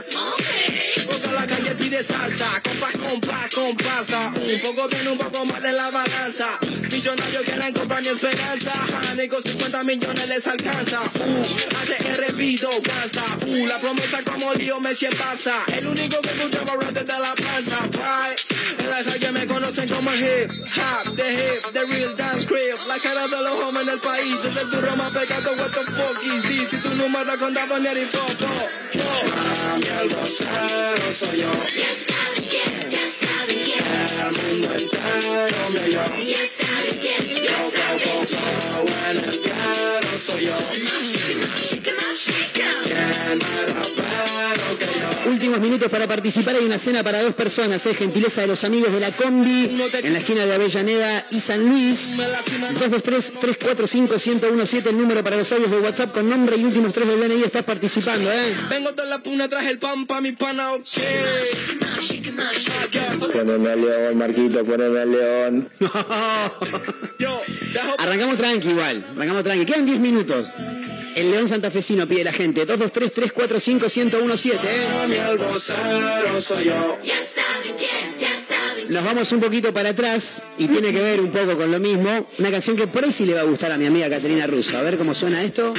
Porque 1.05 1.31
la 1.33 1.47
calle 1.47 1.75
pide 1.75 2.03
salsa, 2.03 2.47
compás, 2.63 2.93
compás, 2.97 3.49
comparsa. 3.53 4.31
Un 4.35 4.59
poco 4.61 4.87
bien, 4.87 5.07
un 5.07 5.17
poco 5.17 5.45
mal 5.45 5.65
en 5.65 5.75
la 5.75 5.89
balanza. 5.89 6.47
Millonarios 6.91 7.43
quieren 7.43 7.73
comprar 7.73 8.01
mi 8.01 8.09
esperanza. 8.09 8.71
Con 9.29 9.43
50 9.43 9.83
millones 9.83 10.27
les 10.27 10.47
alcanza. 10.47 11.01
Uh, 11.01 11.45
ATR 11.81 12.33
pido 12.35 12.69
gasta. 12.83 13.23
Uh, 13.47 13.65
la 13.65 13.79
promesa 13.79 14.23
como 14.23 14.53
Dios 14.61 14.79
me 14.79 14.91
en 14.91 15.17
pasa. 15.17 15.55
El 15.73 15.87
único 15.87 16.21
que 16.21 16.29
escuchaba 16.29 16.73
rap 16.75 16.91
desde 16.91 17.19
la 17.19 17.33
panza. 17.33 17.77
Bye. 17.91 18.35
En 18.77 18.89
la 18.89 19.03
calle 19.03 19.31
me 19.31 19.47
conocen 19.47 19.89
como 19.89 20.13
hip 20.13 20.51
hop, 20.77 21.15
the 21.15 21.33
hip, 21.33 21.73
the 21.73 21.85
real 21.87 22.15
dance 22.15 22.45
crib. 22.45 22.77
La 22.87 22.99
cara 22.99 23.27
de 23.27 23.41
los 23.41 23.53
jóvenes 23.59 23.87
del 23.87 23.99
país 23.99 24.35
es 24.45 24.55
el 24.57 24.69
turro 24.69 24.95
más 24.97 25.09
pegado. 25.11 25.51
What 25.53 25.71
the 25.71 25.91
fuck 25.91 26.23
is 26.23 26.41
this? 26.43 26.69
Si 26.69 26.77
tu 26.77 26.93
número 26.95 27.37
contado 27.39 27.79
ni 27.79 27.87
el 27.87 28.07
fo, 28.07 28.19
fo, 28.19 28.69
fo. 28.93 29.09
Mami, 29.35 29.87
el 30.01 30.09
vocero 30.09 31.11
soy 31.11 31.39
yo. 31.41 31.51
Ya 31.75 31.93
saben 32.05 32.49
quién, 32.49 32.80
soy 40.21 40.45
yo. 40.45 40.53
¿Quién 41.81 41.95
más 41.97 43.73
rapero 43.73 44.53
que 44.53 44.70
yo? 44.70 44.70
Últimos 45.25 45.59
minutos 45.59 45.89
para 45.89 46.07
participar. 46.07 46.55
Hay 46.55 46.63
una 46.65 46.79
cena 46.79 47.03
para 47.03 47.21
dos 47.21 47.33
personas. 47.33 47.85
Es 47.85 47.97
gentileza 47.97 48.41
de 48.41 48.47
los 48.47 48.63
amigos 48.63 48.91
de 48.91 48.99
la 48.99 49.11
Combi 49.11 49.69
en 50.03 50.13
la 50.13 50.19
esquina 50.19 50.45
de 50.45 50.53
Avellaneda 50.53 51.25
y 51.31 51.39
San 51.39 51.65
Luis. 51.67 52.15
223-345-1017, 52.17 54.87
el 54.87 54.97
número 54.97 55.23
para 55.23 55.37
los 55.37 55.51
audios 55.51 55.71
de 55.71 55.79
WhatsApp 55.79 56.13
con 56.13 56.29
nombre 56.29 56.55
y 56.57 56.65
últimos 56.65 56.93
tres 56.93 57.07
del 57.07 57.19
DNI. 57.19 57.43
Estás 57.43 57.63
participando, 57.63 58.31
¿eh? 58.31 58.55
Vengo 58.69 58.91
de 58.91 59.05
la 59.07 59.17
puna, 59.19 59.49
traje 59.49 59.69
el 59.71 59.79
pan 59.79 60.05
pa' 60.05 60.21
mi 60.21 60.31
pana, 60.31 60.73
ok. 60.73 60.81
Poneme 63.33 63.69
al 63.69 63.81
león, 63.81 64.17
Marquito, 64.17 64.63
poneme 64.65 64.99
al 64.99 65.11
león. 65.11 65.69
Arrancamos 67.97 68.37
tranqui 68.37 68.69
igual. 68.69 69.03
Arrancamos 69.15 69.43
tranqui. 69.43 69.65
Quedan 69.65 69.85
10 69.85 69.99
minutos. 69.99 70.51
El 71.15 71.31
León 71.31 71.47
Santafesino 71.47 72.07
pide 72.07 72.23
la 72.23 72.31
gente. 72.33 72.65
223-345-1017, 72.67 74.59
¿eh? 74.63 74.87
Nos 78.89 79.03
vamos 79.05 79.31
un 79.31 79.39
poquito 79.39 79.73
para 79.73 79.89
atrás 79.89 80.43
y 80.57 80.67
tiene 80.67 80.91
que 80.91 81.01
ver 81.01 81.21
un 81.21 81.31
poco 81.31 81.57
con 81.57 81.71
lo 81.71 81.79
mismo. 81.79 82.27
Una 82.39 82.51
canción 82.51 82.75
que 82.75 82.87
por 82.87 83.03
ahí 83.03 83.11
sí 83.11 83.25
le 83.25 83.33
va 83.33 83.41
a 83.41 83.45
gustar 83.45 83.71
a 83.71 83.77
mi 83.77 83.85
amiga 83.85 84.09
Caterina 84.09 84.47
Russo. 84.47 84.77
A 84.77 84.81
ver 84.81 84.97
cómo 84.97 85.13
suena 85.13 85.43
esto. 85.43 85.73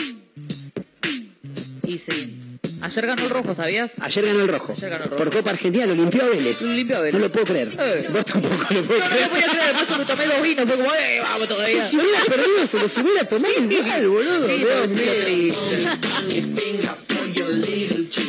Y 1.84 1.98
sí. 1.98 2.41
Ayer 2.82 3.06
ganó 3.06 3.22
el 3.22 3.30
rojo, 3.30 3.54
¿sabías? 3.54 3.90
Ayer 4.00 4.26
ganó 4.26 4.40
el 4.40 4.48
rojo. 4.48 4.72
Ayer 4.76 4.90
ganó 4.90 5.04
el 5.04 5.10
rojo. 5.10 5.22
Por 5.24 5.32
Copa 5.32 5.50
Argentina 5.50 5.86
lo 5.86 5.94
limpió 5.94 6.24
a 6.24 6.28
Vélez. 6.28 6.62
Lo 6.62 6.72
limpió 6.74 6.96
a 6.96 7.00
Vélez. 7.00 7.14
No 7.14 7.26
lo 7.26 7.32
puedo 7.32 7.46
creer. 7.46 7.72
Eh. 7.78 8.06
Vos 8.12 8.24
tampoco 8.24 8.54
lo 8.74 8.82
podés 8.82 9.00
No, 9.00 9.08
no 9.08 9.08
creer. 9.08 9.22
lo 9.22 9.30
podía 9.30 9.46
creer, 9.46 9.72
por 9.74 9.82
eso 9.84 9.98
me 9.98 10.04
tomé 10.04 10.26
dos 10.26 10.42
vinos, 10.42 10.64
fue 10.66 10.76
como, 10.76 10.94
eh, 10.94 11.20
vamos 11.22 11.48
todavía. 11.48 11.86
Si 11.86 11.96
hubiera 11.96 12.20
perdido, 12.24 12.66
se 12.66 12.78
los 12.80 12.98
hubiera 12.98 13.24
tomado 13.28 13.54
igual, 13.54 14.08
boludo. 14.08 14.48
Sí. 14.48 15.52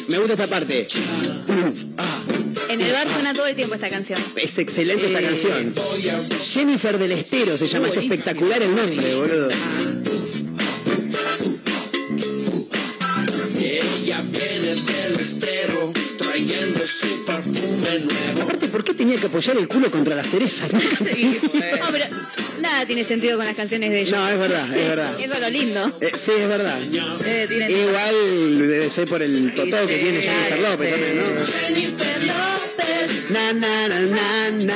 Me 0.08 0.18
gusta 0.18 0.34
esta 0.34 0.48
parte. 0.48 0.88
En 2.70 2.82
el 2.82 2.92
bar 2.92 3.08
suena 3.08 3.34
todo 3.34 3.48
el 3.48 3.56
tiempo 3.56 3.76
esta 3.76 3.90
canción. 3.90 4.20
Es 4.36 4.58
excelente 4.58 5.08
esta 5.08 5.20
Eh, 5.20 5.24
canción. 5.24 5.74
Jennifer 6.40 6.98
del 6.98 7.12
Estero 7.12 7.58
se 7.58 7.68
llama, 7.68 7.88
es 7.88 7.98
espectacular 7.98 8.62
el 8.62 8.76
nombre, 8.76 9.16
boludo. 9.16 9.50
Nuevo. 18.00 18.42
Aparte, 18.44 18.68
¿por 18.68 18.84
qué 18.84 18.94
tenía 18.94 19.18
que 19.18 19.28
apoyar 19.28 19.58
el 19.58 19.68
culo 19.68 19.90
contra 19.92 20.16
la 20.16 20.24
cereza? 20.24 20.66
No, 20.74 21.88
pero 21.92 22.06
nada 22.62 22.86
tiene 22.86 23.04
sentido 23.04 23.38
con 23.38 23.46
las 23.46 23.56
canciones 23.56 23.90
de 23.92 24.02
ellos. 24.02 24.18
No, 24.18 24.28
es 24.30 24.38
verdad, 24.40 24.66
es 24.76 24.88
verdad. 24.88 25.20
Eso 25.20 25.34
es 25.36 25.40
lo 25.40 25.50
lindo. 25.50 25.98
Eh, 26.02 26.12
sí, 26.18 26.32
es 26.38 26.48
verdad. 26.48 26.82
Eh, 26.82 27.46
tienen- 27.48 27.70
Igual 27.70 28.68
debe 28.70 28.90
ser 28.90 29.08
por 29.08 29.22
el 29.22 29.54
totó 29.54 29.86
que 29.88 29.96
Sí, 29.98 30.02
tiene 30.04 30.22
Jennifer 30.22 30.60
López 30.60 30.88
sí. 30.88 31.02
también, 31.02 31.36
¿no? 31.36 31.46
Jennifer 31.46 32.24
López 32.24 33.30
Na, 33.32 33.54
na, 33.54 33.88
na, 33.88 34.00
na, 34.02 34.52
na. 34.52 34.74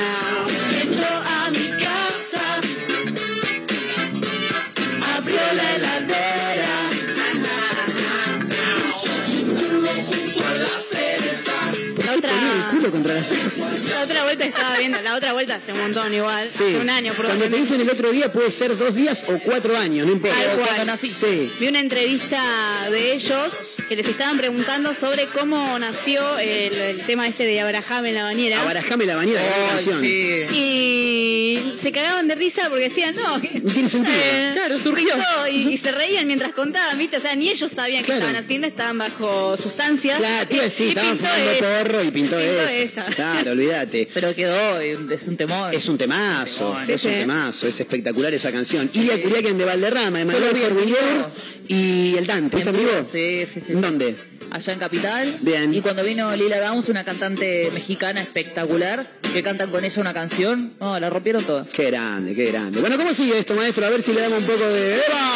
Culo 12.88 12.92
contra 12.92 13.14
la 13.14 13.22
cereza. 13.22 13.68
la 13.70 14.02
otra 14.02 14.24
vuelta 14.24 14.44
estaba 14.44 14.78
viendo, 14.78 15.00
la 15.02 15.14
otra 15.16 15.32
vuelta 15.32 15.54
hace 15.56 15.72
un 15.72 15.80
montón 15.80 16.12
igual. 16.14 16.48
Sí. 16.48 16.64
Hace 16.64 16.78
un 16.78 16.90
año 16.90 17.12
Cuando 17.14 17.48
te 17.48 17.56
dicen 17.56 17.80
el 17.80 17.90
otro 17.90 18.10
día 18.10 18.32
puede 18.32 18.50
ser 18.50 18.76
dos 18.76 18.94
días 18.94 19.24
o 19.28 19.38
cuatro 19.38 19.76
años, 19.76 20.06
no 20.06 20.12
importa. 20.12 20.36
Tal. 20.84 20.98
Sí. 20.98 21.50
Vi 21.60 21.68
una 21.68 21.80
entrevista 21.80 22.42
de 22.90 23.12
ellos 23.14 23.76
que 23.88 23.96
les 23.96 24.08
estaban 24.08 24.36
preguntando 24.38 24.94
sobre 24.94 25.26
cómo 25.26 25.78
nació 25.78 26.38
el, 26.38 26.74
el 26.74 27.00
tema 27.02 27.26
este 27.28 27.44
de 27.44 27.60
Abraham 27.60 28.06
en 28.06 28.14
la 28.14 28.24
bañera. 28.24 28.60
Abarajame 28.62 29.06
la 29.06 29.16
bañera, 29.16 29.42
gran 29.44 29.68
canción. 29.68 30.00
sí. 30.00 30.44
Y 30.52 31.78
se 31.82 31.92
cagaban 31.92 32.28
de 32.28 32.34
risa 32.34 32.68
porque 32.68 32.88
decían, 32.88 33.14
no, 33.14 33.40
que- 33.40 33.60
No 33.62 33.72
tiene 33.72 33.88
sentido. 33.88 34.16
eh, 34.16 34.50
Claro, 34.58 34.78
surgió. 34.78 35.14
y, 35.50 35.68
y 35.74 35.76
se 35.78 35.92
reían 35.92 36.26
mientras 36.26 36.52
contaban, 36.52 36.98
¿viste? 36.98 37.16
O 37.16 37.20
sea, 37.20 37.34
ni 37.36 37.48
ellos 37.48 37.70
sabían 37.70 38.02
Claro. 38.04 38.20
qué 38.20 38.26
estaban 38.26 38.44
haciendo, 38.44 38.66
estaban 38.66 38.98
bajo 38.98 39.56
sustancias. 39.56 40.18
Claro, 40.18 40.46
decir, 40.62 40.86
Y 40.86 40.88
estaban 40.90 41.16
fumando 41.18 41.50
porro 41.58 42.02
y 42.04 42.10
pintó, 42.10 42.36
Pintó 42.36 42.62
eso. 42.62 42.77
Claro, 43.16 43.52
olvídate. 43.52 44.08
Pero 44.12 44.34
quedó, 44.34 44.78
es 44.80 45.26
un 45.28 45.36
temor. 45.36 45.74
Es 45.74 45.88
un 45.88 45.98
temazo, 45.98 46.76
Sí, 46.86 46.92
es 46.92 47.04
un 47.04 47.10
sí. 47.12 47.16
temazo, 47.18 47.68
es 47.68 47.80
espectacular 47.80 48.32
esa 48.34 48.52
canción. 48.52 48.88
Ilia 48.92 49.20
Curiaquien 49.22 49.58
de 49.58 49.64
Valderrama, 49.64 50.20
Emanuel 50.20 50.54
vi 50.54 50.60
en 50.62 50.68
Corvillor 50.68 50.98
vivo. 51.14 51.30
y 51.68 52.16
el 52.16 52.26
Dante. 52.26 52.58
¿Está 52.58 52.70
en 52.70 52.76
vivo? 52.76 52.90
Sí, 53.10 53.44
sí, 53.52 53.60
sí. 53.64 53.72
¿En 53.72 53.80
¿Dónde? 53.80 54.14
Allá 54.50 54.72
en 54.72 54.78
Capital. 54.78 55.38
Bien. 55.42 55.74
Y 55.74 55.80
cuando 55.82 56.02
vino 56.02 56.34
Lila 56.34 56.58
Downs, 56.60 56.88
una 56.88 57.04
cantante 57.04 57.70
mexicana 57.74 58.22
espectacular, 58.22 59.06
que 59.32 59.42
cantan 59.42 59.70
con 59.70 59.84
ella 59.84 60.00
una 60.00 60.14
canción, 60.14 60.72
no, 60.80 60.98
la 60.98 61.10
rompieron 61.10 61.44
toda. 61.44 61.64
Qué 61.64 61.86
grande, 61.90 62.34
qué 62.34 62.46
grande. 62.46 62.80
Bueno, 62.80 62.96
¿cómo 62.96 63.12
sigue 63.12 63.38
esto, 63.38 63.54
maestro? 63.54 63.84
A 63.84 63.90
ver 63.90 64.00
si 64.02 64.12
le 64.14 64.22
damos 64.22 64.38
un 64.38 64.46
poco 64.46 64.64
de... 64.70 64.94
¡Eva! 64.94 65.30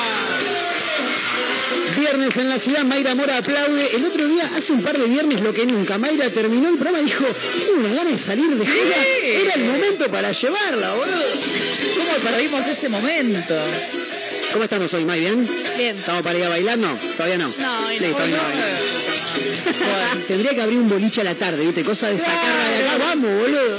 Viernes 2.03 2.37
en 2.37 2.49
la 2.49 2.59
ciudad, 2.59 2.83
Mayra 2.83 3.15
Mora 3.15 3.39
aplaude. 3.39 3.95
El 3.95 4.05
otro 4.05 4.27
día, 4.27 4.43
hace 4.57 4.73
un 4.73 4.83
par 4.83 4.99
de 4.99 5.07
viernes, 5.07 5.41
lo 5.41 5.55
que 5.55 5.65
nunca, 5.65 5.99
Mayra 5.99 6.29
terminó 6.31 6.71
el 6.71 6.75
programa 6.75 7.01
y 7.01 7.05
dijo, 7.05 7.25
tengo 7.25 7.79
una 7.79 7.95
gana 7.95 8.11
de 8.11 8.19
salir 8.19 8.51
de 8.51 8.67
joda. 8.67 8.97
Era 9.23 9.55
el 9.55 9.65
momento 9.67 10.11
para 10.11 10.33
llevarla, 10.33 10.95
boludo. 10.95 11.23
¿Cómo 11.95 12.19
perdimos 12.19 12.67
ese 12.67 12.89
momento? 12.89 13.55
¿Cómo 14.53 14.65
estamos 14.65 14.93
hoy, 14.95 15.05
May? 15.05 15.21
¿Bien? 15.21 15.49
Bien. 15.77 15.97
¿Estamos 15.97 16.23
para 16.23 16.39
ir 16.41 16.45
a 16.45 16.49
bailar? 16.49 16.77
No, 16.77 16.99
todavía 17.17 17.39
no. 17.39 17.55
No. 17.57 17.91
Listo, 17.91 18.27
no. 18.27 19.12
Bueno, 19.43 20.25
tendría 20.29 20.55
que 20.55 20.63
abrir 20.63 20.79
un 20.79 20.89
boliche 20.89 21.21
a 21.21 21.25
la 21.25 21.35
tarde, 21.35 21.65
¿viste? 21.65 21.83
Cosa 21.85 22.09
de 22.11 22.19
sacarla 22.19 22.69
de 22.71 22.89
acá. 22.89 22.99
Vamos, 22.99 23.31
boludo. 23.43 23.79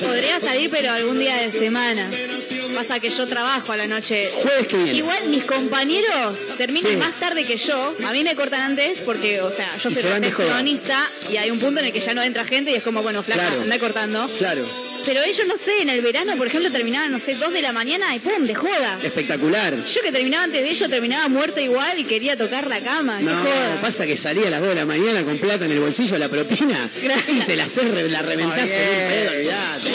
Podría 0.00 0.40
salir, 0.40 0.70
pero 0.70 0.90
algún 0.92 1.18
día 1.18 1.36
de 1.36 1.50
semana. 1.50 2.08
Pasa 2.74 3.00
que 3.00 3.10
yo 3.10 3.26
trabajo 3.26 3.72
a 3.72 3.76
la 3.76 3.86
noche. 3.86 4.28
Jueves 4.42 4.66
que 4.66 4.76
viene. 4.76 4.98
Igual 4.98 5.28
mis 5.28 5.44
compañeros 5.44 6.36
terminan 6.56 6.92
Sí. 6.92 6.96
más 6.96 7.12
tarde 7.20 7.44
que 7.44 7.56
yo. 7.56 7.94
A 8.06 8.12
mí 8.12 8.22
me 8.24 8.34
cortan 8.34 8.60
antes 8.60 9.00
porque, 9.00 9.40
o 9.40 9.50
sea, 9.50 9.70
yo 9.82 9.88
Y 9.90 9.94
soy 9.94 10.02
recepcionista 10.10 11.08
y 11.30 11.36
hay 11.36 11.50
un 11.50 11.58
punto 11.58 11.80
en 11.80 11.86
el 11.86 11.92
que 11.92 12.00
ya 12.00 12.14
no 12.14 12.22
entra 12.22 12.44
gente 12.44 12.70
y 12.70 12.74
es 12.74 12.82
como, 12.82 13.02
bueno, 13.02 13.22
flaca, 13.22 13.46
Claro. 13.46 13.62
anda 13.62 13.78
cortando. 13.78 14.28
Claro, 14.38 14.64
Pero 15.06 15.22
ellos, 15.22 15.46
no 15.46 15.56
sé, 15.58 15.82
en 15.82 15.90
el 15.90 16.00
verano, 16.00 16.34
por 16.36 16.46
ejemplo, 16.46 16.70
terminaban, 16.72 17.12
no 17.12 17.18
sé, 17.18 17.34
dos 17.34 17.52
de 17.52 17.60
la 17.60 17.72
mañana 17.72 18.14
y 18.16 18.18
pum, 18.20 18.44
de 18.46 18.54
joda. 18.54 18.98
espectacular. 19.02 19.74
Yo 19.86 20.00
que 20.00 20.10
terminaba 20.10 20.44
antes 20.44 20.62
de 20.62 20.70
ellos, 20.70 20.88
terminaba 20.88 21.28
muerta 21.28 21.60
igual 21.60 21.98
y 21.98 22.04
quería 22.04 22.36
tocar 22.38 22.66
la 22.68 22.80
cama. 22.80 23.13
No, 23.20 23.44
pasa 23.80 24.06
que 24.06 24.16
salía 24.16 24.48
a 24.48 24.50
las 24.50 24.60
2 24.60 24.70
de 24.70 24.74
la 24.74 24.86
mañana 24.86 25.22
con 25.24 25.38
plata 25.38 25.64
en 25.64 25.72
el 25.72 25.80
bolsillo 25.80 26.18
la 26.18 26.28
propina 26.28 26.88
y 27.28 27.40
te 27.40 27.56
la 27.56 27.64
haces, 27.64 27.84
la 28.10 28.22
reventás 28.22 28.70
en 28.70 28.80
un 28.80 29.08
pedo, 29.08 29.30
olvidate. 29.30 29.90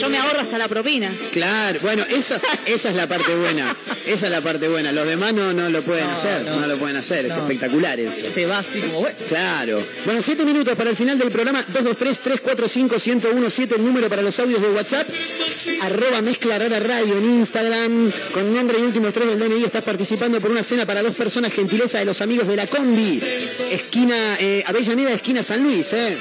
Yo 0.00 0.08
me 0.08 0.18
ahorro 0.18 0.40
hasta 0.40 0.58
la 0.58 0.68
propina. 0.68 1.10
Claro, 1.32 1.78
bueno, 1.82 2.04
eso, 2.08 2.36
esa 2.66 2.90
es 2.90 2.94
la 2.94 3.06
parte 3.06 3.34
buena. 3.34 3.74
Esa 4.06 4.26
es 4.26 4.32
la 4.32 4.40
parte 4.40 4.68
buena. 4.68 4.92
Los 4.92 5.06
demás 5.06 5.34
no, 5.34 5.52
no 5.52 5.68
lo 5.68 5.82
pueden 5.82 6.06
hacer, 6.06 6.42
no. 6.42 6.66
lo 6.66 6.78
pueden 6.78 6.96
hacer. 6.96 7.26
Es 7.26 7.36
espectacular 7.36 8.00
eso. 8.00 8.26
Se 8.32 8.46
va 8.46 8.60
así 8.60 8.80
como, 8.80 9.00
bueno. 9.00 9.18
Claro. 9.28 9.82
Bueno, 10.04 10.22
siete 10.22 10.44
minutos 10.44 10.76
para 10.76 10.90
el 10.90 10.96
final 10.96 11.18
del 11.18 11.30
programa. 11.30 11.64
223-345-1017, 11.66 13.76
el 13.76 13.84
número 13.84 14.08
para 14.08 14.22
los 14.22 14.38
audios 14.40 14.62
de 14.62 14.70
WhatsApp. 14.70 15.06
Arroba 15.82 16.22
Mezcla 16.22 16.58
Rara 16.58 16.80
Radio 16.80 17.18
en 17.18 17.24
Instagram. 17.24 18.10
Con 18.32 18.54
nombre 18.54 18.78
y 18.78 18.82
últimos 18.82 19.12
tres 19.12 19.28
del 19.28 19.38
DNI 19.38 19.64
estás 19.64 19.84
participando 19.84 20.40
por 20.40 20.50
una 20.50 20.62
cena 20.62 20.86
para 20.86 21.02
dos 21.02 21.14
personas, 21.14 21.49
gentileza 21.50 21.98
de 21.98 22.04
los 22.04 22.20
amigos 22.20 22.46
de 22.46 22.56
la 22.56 22.66
Combi. 22.66 23.20
Esquina, 23.70 24.36
eh, 24.40 24.62
Avellaneda, 24.66 25.12
esquina 25.12 25.42
San 25.42 25.62
Luis, 25.62 25.92
¿eh? 25.92 26.16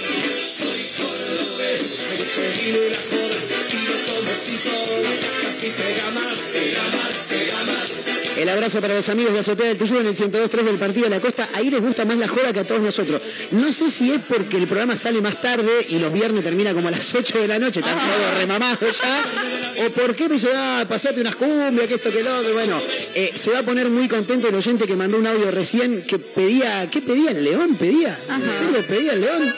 El 8.39 8.47
abrazo 8.47 8.79
para 8.79 8.95
los 8.95 9.09
amigos 9.09 9.33
de 9.33 9.39
Azotea 9.39 9.67
del 9.67 9.77
Tuyú 9.77 9.99
en 9.99 10.07
el 10.07 10.15
102.3 10.15 10.63
del 10.63 10.77
Partido 10.77 11.03
de 11.03 11.09
la 11.09 11.19
Costa. 11.19 11.49
Ahí 11.55 11.69
les 11.69 11.81
gusta 11.81 12.05
más 12.05 12.17
la 12.17 12.29
joda 12.29 12.53
que 12.53 12.61
a 12.61 12.63
todos 12.63 12.79
nosotros. 12.79 13.21
No 13.51 13.73
sé 13.73 13.91
si 13.91 14.13
es 14.13 14.21
porque 14.29 14.55
el 14.55 14.65
programa 14.65 14.95
sale 14.95 15.19
más 15.19 15.41
tarde 15.41 15.69
y 15.89 15.99
los 15.99 16.13
viernes 16.13 16.45
termina 16.45 16.73
como 16.73 16.87
a 16.87 16.91
las 16.91 17.13
8 17.15 17.37
de 17.37 17.47
la 17.49 17.59
noche, 17.59 17.81
están 17.81 17.97
todos 17.97 18.37
remamados 18.37 19.01
ya. 19.01 19.85
O 19.85 19.89
por 19.89 20.15
qué 20.15 20.29
me 20.29 20.35
dice, 20.35 20.51
ah, 20.55 20.85
pasate 20.87 21.19
unas 21.19 21.35
cumbias, 21.35 21.85
que 21.89 21.95
esto, 21.95 22.09
que 22.09 22.23
lo 22.23 22.37
otro. 22.37 22.53
Bueno, 22.53 22.79
eh, 23.13 23.33
se 23.35 23.51
va 23.51 23.59
a 23.59 23.63
poner 23.63 23.89
muy 23.89 24.07
contento 24.07 24.47
el 24.47 24.55
oyente 24.55 24.87
que 24.87 24.95
mandó 24.95 25.17
un 25.17 25.27
audio 25.27 25.51
recién 25.51 26.03
que 26.03 26.17
pedía, 26.17 26.89
¿qué 26.89 27.01
pedía? 27.01 27.31
¿El 27.31 27.43
León 27.43 27.75
pedía? 27.75 28.17
¿En 28.29 28.49
serio 28.49 28.87
pedía 28.87 29.11
el 29.13 29.21
León? 29.21 29.53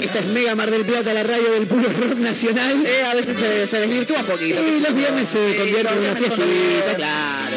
Esta 0.00 0.18
es 0.18 0.26
Mega 0.26 0.54
Mar 0.54 0.70
del 0.70 0.84
Plata, 0.84 1.12
la 1.14 1.22
radio 1.22 1.50
del 1.52 1.66
puro 1.66 1.88
rock 1.88 2.16
nacional. 2.18 2.84
Eh, 2.86 3.02
a 3.04 3.14
veces 3.14 3.36
se, 3.36 3.66
se 3.68 3.80
desvirtúa 3.80 4.20
un 4.20 4.26
poquito. 4.26 4.60
Y 4.66 4.80
los 4.80 4.94
viernes 4.94 5.28
se 5.28 5.52
Sí, 5.52 5.58
convierte 5.58 5.92
en 5.92 5.98
una 5.98 6.14
fiestita, 6.16 6.44
viernes. 6.44 6.94
claro. 6.96 7.56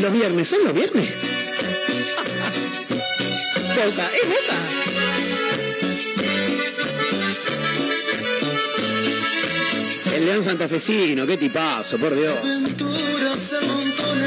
Los 0.00 0.12
viernes, 0.12 0.48
¿son 0.48 0.64
los 0.64 0.74
viernes? 0.74 1.08
Boca, 3.74 4.08
es 4.22 4.28
boca. 4.28 5.66
El 10.14 10.24
León 10.24 10.42
Santafesino, 10.42 11.26
qué 11.26 11.36
tipazo, 11.36 11.98
por 11.98 12.14
Dios. 12.14 12.38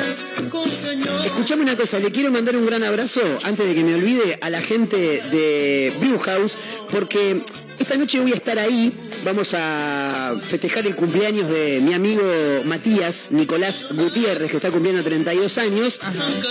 Escuchame 0.09 1.61
una 1.61 1.77
cosa, 1.77 1.99
le 1.99 2.11
quiero 2.11 2.31
mandar 2.31 2.55
un 2.55 2.65
gran 2.65 2.83
abrazo, 2.83 3.21
antes 3.43 3.67
de 3.67 3.75
que 3.75 3.83
me 3.83 3.93
olvide, 3.93 4.39
a 4.41 4.49
la 4.49 4.59
gente 4.59 4.97
de 4.97 5.93
Brewhouse, 5.99 6.57
porque 6.89 7.43
esta 7.79 7.95
noche 7.95 8.19
voy 8.19 8.31
a 8.31 8.35
estar 8.35 8.57
ahí, 8.57 8.91
vamos 9.23 9.53
a 9.53 10.35
festejar 10.43 10.87
el 10.87 10.95
cumpleaños 10.95 11.47
de 11.47 11.79
mi 11.81 11.93
amigo 11.93 12.23
Matías, 12.65 13.31
Nicolás 13.31 13.87
Gutiérrez, 13.91 14.49
que 14.49 14.57
está 14.57 14.71
cumpliendo 14.71 15.03
32 15.03 15.57
años, 15.59 15.99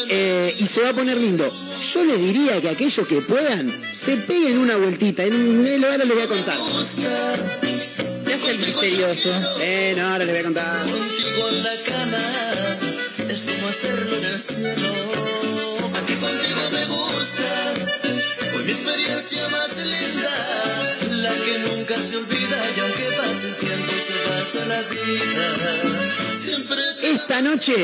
eh, 0.08 0.54
y 0.56 0.66
se 0.68 0.82
va 0.82 0.90
a 0.90 0.94
poner 0.94 1.16
lindo. 1.16 1.52
Yo 1.92 2.04
les 2.04 2.18
diría 2.18 2.60
que 2.60 2.68
aquellos 2.68 3.08
que 3.08 3.20
puedan, 3.22 3.72
se 3.92 4.18
peguen 4.18 4.58
una 4.58 4.76
vueltita, 4.76 5.24
en 5.24 5.66
el 5.66 5.84
ahora 5.84 6.04
les 6.04 6.14
voy 6.14 6.22
a 6.22 6.28
contar. 6.28 6.58
¿Qué 8.24 8.34
hace 8.34 8.50
el 8.52 8.58
misterioso? 8.58 9.30
Eh, 9.60 9.94
no, 9.96 10.06
ahora 10.06 10.24
les 10.24 10.28
voy 10.28 10.38
a 10.38 10.44
contar. 10.44 10.86
Contigo 10.86 11.48
en 11.50 11.62
la 11.64 11.74
cama 11.84 12.47
hacerlo 13.68 14.16
en 14.16 14.24
el 14.24 14.40
cielo. 14.40 14.92
Aquí 15.94 16.14
contigo 16.14 16.60
me 16.72 16.84
gusta, 16.86 17.74
fue 18.52 18.62
mi 18.62 18.72
experiencia 18.72 19.46
más 19.48 19.76
linda, 19.76 21.22
la 21.22 21.30
que 21.30 21.58
nunca 21.68 22.02
se 22.02 22.16
olvida 22.16 22.58
y 22.76 22.80
aunque 22.80 23.16
pase 23.16 23.48
el 23.48 23.54
tiempo 23.56 23.92
se 23.92 24.14
pasa 24.30 24.66
la 24.66 24.80
vida, 24.82 26.34
siempre 26.34 26.76
Esta 27.02 27.42
noche, 27.42 27.74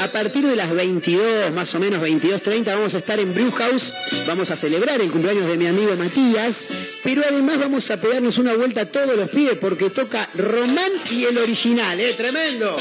a 0.00 0.08
partir 0.08 0.46
de 0.46 0.54
las 0.54 0.72
22, 0.72 1.52
más 1.52 1.74
o 1.74 1.80
menos 1.80 2.00
22.30, 2.00 2.64
vamos 2.66 2.94
a 2.94 2.98
estar 2.98 3.18
en 3.18 3.34
Brewhouse. 3.34 3.94
Vamos 4.26 4.50
a 4.52 4.56
celebrar 4.56 5.00
el 5.00 5.10
cumpleaños 5.10 5.46
de 5.46 5.58
mi 5.58 5.66
amigo 5.66 5.96
Matías. 5.96 6.68
Pero 7.02 7.22
además 7.28 7.58
vamos 7.58 7.90
a 7.90 8.00
pegarnos 8.00 8.38
una 8.38 8.54
vuelta 8.54 8.82
a 8.82 8.86
todos 8.86 9.16
los 9.16 9.28
pies 9.28 9.54
porque 9.60 9.90
toca 9.90 10.28
Román 10.34 10.92
y 11.10 11.24
el 11.24 11.38
original, 11.38 11.98
¿eh? 11.98 12.14
Tremendo. 12.16 12.76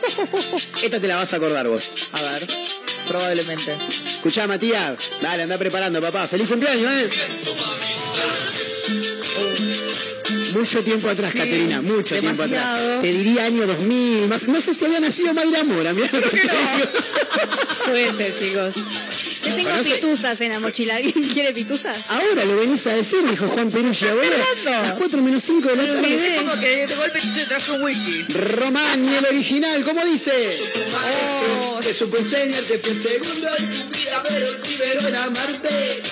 Esta 0.82 1.00
te 1.00 1.06
la 1.06 1.16
vas 1.16 1.32
a 1.32 1.36
acordar 1.36 1.68
vos. 1.68 1.90
A 2.12 2.22
ver, 2.22 2.46
probablemente. 3.08 3.74
Escuchá, 4.14 4.46
Matías. 4.46 4.96
Dale, 5.20 5.42
anda 5.44 5.58
preparando, 5.58 6.00
papá. 6.00 6.26
Feliz 6.26 6.48
cumpleaños, 6.48 6.92
¿eh? 6.92 7.10
Mucho 10.54 10.82
tiempo 10.82 11.08
atrás, 11.08 11.32
Caterina, 11.32 11.80
mucho 11.80 12.18
tiempo 12.18 12.42
atrás. 12.42 13.00
Te 13.00 13.06
diría 13.06 13.44
año 13.44 13.66
2000, 13.66 14.28
más, 14.28 14.48
no 14.48 14.60
sé 14.60 14.74
si 14.74 14.84
había 14.84 15.00
nacido 15.00 15.32
Mayra 15.32 15.62
Mora, 15.64 15.92
mirá 15.92 16.08
lo 16.12 16.28
que 16.28 16.36
te 16.36 16.42
digo. 16.42 16.52
Puede 17.86 18.12
ser, 18.16 18.38
chicos. 18.38 18.74
Yo 19.44 19.54
tengo 19.54 19.82
sé. 19.82 19.94
pituzas 19.94 20.40
en 20.40 20.52
la 20.52 20.60
mochila. 20.60 20.96
¿Alguien 20.96 21.14
quiere 21.32 21.52
pituzas? 21.52 21.96
Ahora 22.08 22.44
lo 22.44 22.56
venís 22.56 22.86
a 22.86 22.94
decir, 22.94 23.20
dijo 23.28 23.48
Juan 23.48 23.70
Perugia, 23.70 24.14
boludo. 24.14 24.30
Las 24.64 24.92
4 24.98 25.22
menos 25.22 25.42
5 25.42 25.68
de 25.68 25.76
la 25.76 25.84
tarde. 25.86 26.14
Es 26.14 26.40
como 26.40 26.60
que 26.60 26.86
de 26.86 26.94
golpe 26.94 27.20
se 27.20 27.46
trajo 27.46 27.74
un 27.74 27.82
whisky. 27.82 28.24
Román 28.32 29.04
y 29.04 29.14
el 29.16 29.26
original, 29.26 29.84
¿cómo 29.84 30.04
dice? 30.04 30.32
Oh, 31.62 31.80
te 31.82 31.94
supo 31.94 32.16
enseñarte 32.18 32.78
fue 32.78 32.90
un 32.92 33.00
segundo 33.00 33.48
en 33.56 33.66
tu 33.66 33.98
vida, 33.98 34.22
pero 34.28 34.46
primero 34.62 35.08
en 35.08 35.14
amarte. 35.16 36.02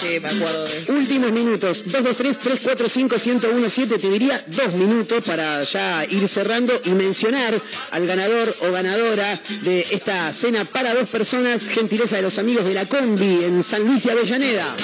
Sí, 0.00 0.20
me 0.20 0.28
acuerdo 0.28 0.64
de 0.64 0.92
Últimos 0.92 1.32
minutos, 1.32 1.84
223-345-1017, 1.86 4.00
te 4.00 4.10
diría 4.10 4.40
dos 4.46 4.74
minutos 4.74 5.24
para 5.24 5.64
ya 5.64 6.04
ir 6.08 6.28
cerrando 6.28 6.80
y 6.84 6.90
mencionar 6.90 7.60
al 7.90 8.06
ganador 8.06 8.54
o 8.60 8.70
ganadora 8.70 9.40
de 9.62 9.80
esta 9.90 10.32
cena 10.32 10.64
para 10.64 10.94
dos 10.94 11.08
personas, 11.08 11.66
gentileza 11.66 12.14
de 12.16 12.22
los 12.22 12.38
amigos 12.38 12.64
de 12.64 12.74
la 12.74 12.88
Combi 12.88 13.42
en 13.44 13.60
San 13.62 13.84
Luis 13.84 14.06
y 14.06 14.10
Avellaneda. 14.10 14.74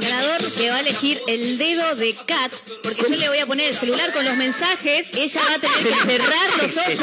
Ganador 0.00 0.42
que 0.52 0.70
va 0.70 0.76
a 0.76 0.80
elegir 0.80 1.20
el 1.28 1.58
dedo 1.58 1.94
de 1.94 2.14
Kat, 2.26 2.50
porque 2.82 3.02
yo 3.02 3.10
le 3.16 3.28
voy 3.28 3.38
a 3.38 3.46
poner 3.46 3.68
el 3.70 3.76
celular 3.76 4.12
con 4.12 4.24
los 4.24 4.36
mensajes, 4.36 5.06
ella 5.14 5.40
va 5.48 5.54
a 5.54 5.58
tener 5.60 5.78
que 5.78 5.94
cerrar 5.94 6.56
los 6.60 6.76
ojos 6.76 6.96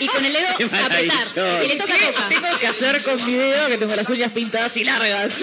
y 0.00 0.06
con 0.06 0.24
el 0.24 0.32
dedo 0.32 0.46
Qué 0.58 0.64
apretar. 0.64 1.26
Y 1.64 1.68
le 1.68 1.76
toca 1.76 1.94
toca. 1.94 2.28
Tengo 2.28 2.58
que 2.60 2.66
hacer 2.66 3.02
con 3.02 3.24
mi 3.26 3.34
dedo 3.34 3.68
que 3.68 3.78
tengo 3.78 3.94
las 3.96 4.08
uñas 4.08 4.32
pintadas 4.32 4.76
y 4.76 4.84
largas 4.84 5.34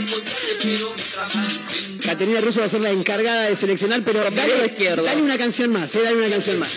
noche 0.00 0.06
por 0.10 0.22
pero 0.62 0.94
me 0.96 1.93
Caterina 2.04 2.40
Russo 2.40 2.60
va 2.60 2.66
a 2.66 2.68
ser 2.68 2.80
la 2.82 2.90
encargada 2.90 3.42
de 3.48 3.56
seleccionar, 3.56 4.02
pero 4.04 4.20
dale, 4.22 5.22
una 5.22 5.38
canción 5.38 5.72
más, 5.72 5.94
eh, 5.96 6.00
dale 6.02 6.18
una 6.18 6.28
canción 6.28 6.58
más. 6.58 6.68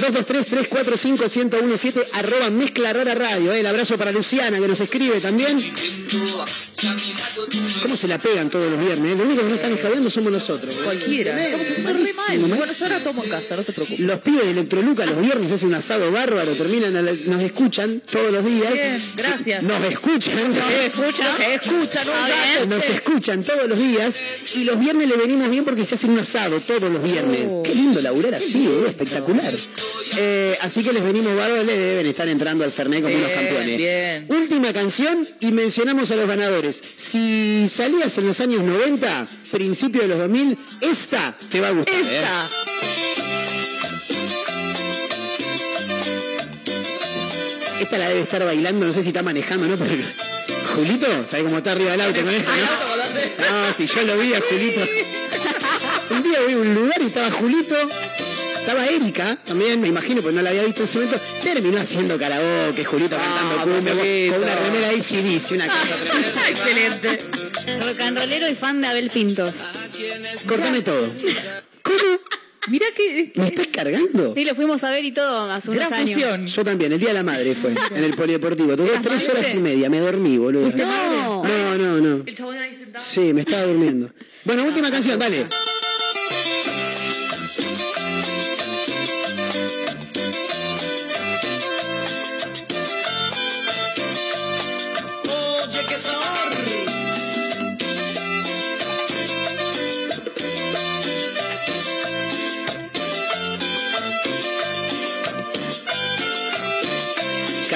223-345-1017, 0.00 2.04
arroba 2.14 2.50
mezcla 2.50 2.92
rara 2.92 3.14
radio. 3.14 3.52
eh. 3.52 3.60
El 3.60 3.66
abrazo 3.66 3.96
para 3.96 4.10
Luciana 4.12 4.58
que 4.58 4.66
nos 4.66 4.80
escribe 4.80 5.20
también. 5.20 5.72
¿Cómo 7.82 7.96
se 7.96 8.08
la 8.08 8.18
pegan 8.18 8.50
todos 8.50 8.68
los 8.70 8.80
viernes? 8.80 9.12
eh? 9.12 9.16
Lo 9.16 9.24
único 9.24 9.42
que 9.42 9.48
no 9.48 9.54
están 9.54 9.72
escabeando 9.72 10.10
somos 10.10 10.32
nosotros. 10.32 10.74
Cualquiera. 10.82 11.36
Yo 11.48 11.56
ahora 12.84 13.00
tomo 13.04 13.22
en 13.24 13.30
casa, 13.30 13.56
no 13.56 13.62
te 13.62 13.72
preocupes. 13.72 14.00
Los 14.00 14.18
pibes 14.20 14.44
de 14.44 14.50
Electroluca 14.50 15.06
los 15.06 15.20
viernes 15.20 15.52
hacen 15.52 15.68
un 15.68 15.74
asado 15.74 16.10
bárbaro, 16.10 16.50
terminan, 16.52 16.92
la- 16.92 17.12
nos 17.26 17.40
escuchan 17.40 18.02
todos 18.10 18.32
los 18.32 18.44
días. 18.44 18.72
Bien, 18.72 19.00
gracias. 19.16 19.62
Nos 19.62 19.82
escuchan. 19.84 20.34
Se 20.34 20.86
escucha, 20.86 21.36
se 21.36 21.54
escucha, 21.54 22.04
no 22.04 22.12
gato, 22.12 22.66
Nos 22.66 22.84
escuchan 22.88 23.44
todos 23.44 23.68
los 23.68 23.78
días 23.78 24.18
y 24.56 24.64
los 24.64 24.71
viernes 24.78 25.08
le 25.08 25.16
venimos 25.16 25.48
bien 25.50 25.64
porque 25.64 25.84
se 25.84 25.94
hacen 25.94 26.10
un 26.10 26.18
asado 26.18 26.60
todos 26.60 26.90
los 26.90 27.02
viernes. 27.02 27.48
Qué 27.64 27.74
lindo 27.74 28.00
laburar 28.00 28.34
así, 28.34 28.66
boludo, 28.66 28.86
espectacular. 28.86 29.54
Eh, 30.18 30.56
así 30.60 30.82
que 30.84 30.92
les 30.92 31.02
venimos 31.02 31.34
bárbaros, 31.36 31.64
le 31.66 31.76
deben 31.76 32.06
estar 32.06 32.28
entrando 32.28 32.64
al 32.64 32.70
Fernet 32.72 33.02
como 33.02 33.14
unos 33.14 33.28
Bien, 33.28 33.38
campeones. 33.40 33.76
bien. 33.76 34.26
Última 34.28 34.72
canción 34.72 35.28
y 35.40 35.52
mencionamos 35.52 36.10
a 36.10 36.16
los 36.16 36.26
ganadores. 36.28 36.82
Si 36.94 37.66
salías 37.68 38.16
en 38.18 38.26
los 38.26 38.40
años 38.40 38.62
90, 38.62 39.26
principio 39.50 40.02
de 40.02 40.08
los 40.08 40.18
2000, 40.18 40.58
esta 40.80 41.36
te 41.50 41.60
va 41.60 41.68
a 41.68 41.70
gustar. 41.72 41.94
¿eh? 41.94 42.00
Esta. 42.16 42.50
Esta 47.80 47.98
la 47.98 48.08
debe 48.08 48.20
estar 48.22 48.44
bailando, 48.44 48.86
no 48.86 48.92
sé 48.92 49.02
si 49.02 49.08
está 49.08 49.22
manejando, 49.22 49.66
¿no? 49.66 49.76
Pero... 49.84 50.02
Julito, 50.74 51.06
¿sabe 51.26 51.44
cómo 51.44 51.58
está 51.58 51.72
arriba 51.72 51.90
del 51.92 52.00
auto 52.00 52.20
con 52.22 52.30
esto? 52.34 52.50
No, 52.50 52.91
No, 53.38 53.72
si 53.76 53.86
yo 53.86 54.02
lo 54.02 54.18
vi 54.18 54.34
a 54.34 54.40
Julito. 54.40 54.80
Un 56.10 56.22
día 56.22 56.40
voy 56.42 56.52
a 56.52 56.56
un 56.58 56.74
lugar 56.74 57.00
y 57.00 57.06
estaba 57.06 57.30
Julito, 57.30 57.76
estaba 58.58 58.86
Erika 58.86 59.36
también, 59.44 59.80
me 59.80 59.88
imagino, 59.88 60.22
pues 60.22 60.34
no 60.34 60.42
la 60.42 60.50
había 60.50 60.62
visto 60.64 60.80
en 60.82 60.84
ese 60.84 60.98
momento. 60.98 61.20
Terminó 61.42 61.80
haciendo 61.80 62.18
karaoke, 62.18 62.84
Julito 62.84 63.16
cantando 63.16 63.62
cumbia, 63.62 63.92
con 63.92 64.42
una 64.42 64.56
remera 64.56 64.88
ahí 64.88 65.00
dice 65.00 65.54
una 65.54 65.66
cosa 65.66 65.96
tremenda. 65.96 66.48
Excelente. 66.48 67.18
Rock 67.86 68.00
and 68.00 68.18
rollero 68.18 68.48
y 68.48 68.54
fan 68.54 68.80
de 68.80 68.86
Abel 68.86 69.10
Pintos. 69.10 69.54
Cortame 70.46 70.82
todo. 70.82 71.12
¿Cómo? 71.82 72.21
Mira 72.68 72.86
que. 72.96 73.32
¿Me 73.36 73.46
estás 73.48 73.66
cargando? 73.68 74.34
Sí, 74.34 74.44
lo 74.44 74.54
fuimos 74.54 74.82
a 74.84 74.90
ver 74.90 75.04
y 75.04 75.12
todo 75.12 75.50
hace 75.50 75.70
unos 75.70 75.80
Gran 75.88 75.92
años. 76.00 76.12
función. 76.12 76.46
Yo 76.46 76.64
también, 76.64 76.92
el 76.92 76.98
día 77.00 77.08
de 77.08 77.14
la 77.14 77.22
madre 77.22 77.54
fue, 77.54 77.74
en 77.94 78.04
el 78.04 78.14
polideportivo. 78.14 78.76
Tuve 78.76 78.88
¿Eras 78.88 79.02
tres 79.02 79.26
madre? 79.28 79.40
horas 79.40 79.54
y 79.54 79.58
media, 79.58 79.90
me 79.90 79.98
dormí, 79.98 80.38
boludo. 80.38 80.70
No. 80.76 81.42
No, 81.44 81.78
no, 81.78 82.00
no. 82.00 82.22
El 82.24 82.36
chabón 82.36 82.56
era 82.56 82.64
ahí 82.66 82.74
sentado. 82.74 83.04
Sí, 83.04 83.32
me 83.32 83.40
estaba 83.40 83.64
durmiendo. 83.64 84.10
Bueno, 84.44 84.64
última 84.64 84.90
canción, 84.90 85.18
dale. 85.18 85.46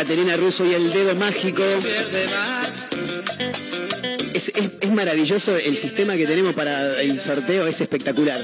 Caterina 0.07 0.37
Russo 0.37 0.65
y 0.65 0.73
el 0.73 0.93
dedo 0.93 1.17
mágico. 1.17 1.65
Es, 4.35 4.49
es- 4.55 4.71
es 4.81 4.91
maravilloso 4.93 5.57
el 5.57 5.77
sistema 5.77 6.15
que 6.17 6.27
tenemos 6.29 6.55
para 6.55 7.03
el 7.03 7.19
sorteo, 7.19 7.67
es 7.67 7.81
espectacular. 7.81 8.39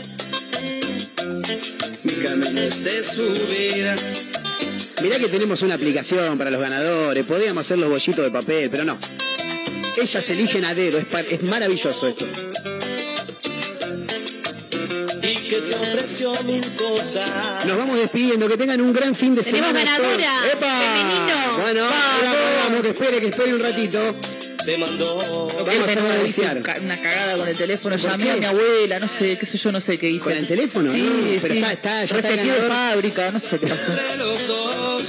Mirá 5.03 5.19
que 5.21 5.29
tenemos 5.29 5.63
una 5.63 5.75
aplicación 5.75 6.37
para 6.37 6.51
los 6.51 6.61
ganadores, 6.61 7.25
podíamos 7.25 7.65
hacer 7.65 7.79
los 7.79 7.89
bollitos 7.91 8.25
de 8.25 8.31
papel, 8.33 8.69
pero 8.69 8.85
no. 8.85 8.99
Ellas 10.01 10.31
eligen 10.31 10.65
a 10.65 10.75
dedo, 10.75 10.99
es, 10.99 11.43
maravilloso 11.45 12.09
esto. 12.09 12.27
Nos 17.67 17.77
vamos 17.77 17.99
despidiendo, 17.99 18.49
que 18.49 18.57
tengan 18.57 18.81
un 18.81 18.93
gran 18.93 19.15
fin 19.15 19.35
de 19.35 19.43
Tenemos 19.43 19.69
semana. 19.71 19.85
ganadora, 19.99 20.41
todos. 20.43 20.53
¡Epa! 20.53 20.81
femenino. 20.81 21.42
Bueno, 21.73 21.89
vamos, 21.89 22.37
vamos, 22.65 22.83
que 22.83 22.89
espere, 22.91 23.19
que 23.21 23.27
espere 23.29 23.55
un 23.55 23.61
ratito. 23.63 23.99
Te 24.67 24.77
mandó. 24.77 25.17
Vamos 25.17 25.89
a 25.89 26.81
una 26.83 26.97
cagada 27.01 27.37
con 27.39 27.49
el 27.49 27.57
teléfono, 27.57 27.97
¿Por 27.97 28.11
llamé 28.11 28.25
qué? 28.25 28.31
a 28.31 28.37
mi 28.37 28.45
abuela, 28.45 28.99
no 29.01 29.09
sé, 29.09 29.39
qué 29.39 29.47
sé 29.47 29.57
yo, 29.57 29.73
no 29.73 29.81
sé 29.81 29.97
qué 29.99 30.11
hizo. 30.11 30.25
¿Con 30.25 30.35
el 30.35 30.47
teléfono? 30.47 30.93
Sí, 30.93 30.99
No, 31.01 31.41
pero 31.41 31.55
sí. 31.55 31.61
está- 31.61 31.73
está- 31.73 32.05
ya 32.05 32.17
está 32.19 32.29
de 32.37 32.69
fábrica, 32.69 33.31
no 33.31 33.41
sé 33.41 33.59
qué 33.59 33.67
pasó. 33.69 33.83
Entre 33.91 34.17
los 34.19 34.47
dos. 34.47 35.03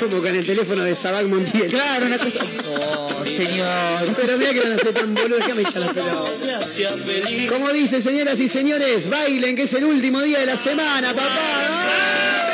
Como 0.00 0.16
con 0.22 0.34
el 0.34 0.44
teléfono 0.44 0.82
de 0.82 0.92
Sabac 0.96 1.24
Montiel. 1.26 1.70
Claro, 1.70 2.06
una 2.06 2.18
cosa. 2.18 2.40
Oh, 2.80 3.24
señor. 3.24 4.08
Pero 4.16 4.36
mira 4.38 4.50
que 4.54 4.60
no 4.64 4.74
estoy 4.74 4.92
tan 4.94 5.14
boludo, 5.14 5.36
déjame 5.36 5.62
echar 5.62 5.82
la 5.82 5.92
pelota. 5.92 6.30
Me 6.44 6.54
hacía 6.54 6.88
feliz. 6.90 7.48
Como 7.48 7.72
dice, 7.72 8.00
señoras 8.00 8.40
y 8.40 8.48
señores, 8.48 9.08
bailen, 9.08 9.54
que 9.54 9.62
es 9.62 9.72
el 9.74 9.84
último 9.84 10.20
día 10.20 10.40
de 10.40 10.46
la 10.46 10.56
semana, 10.56 11.14
papá. 11.14 11.28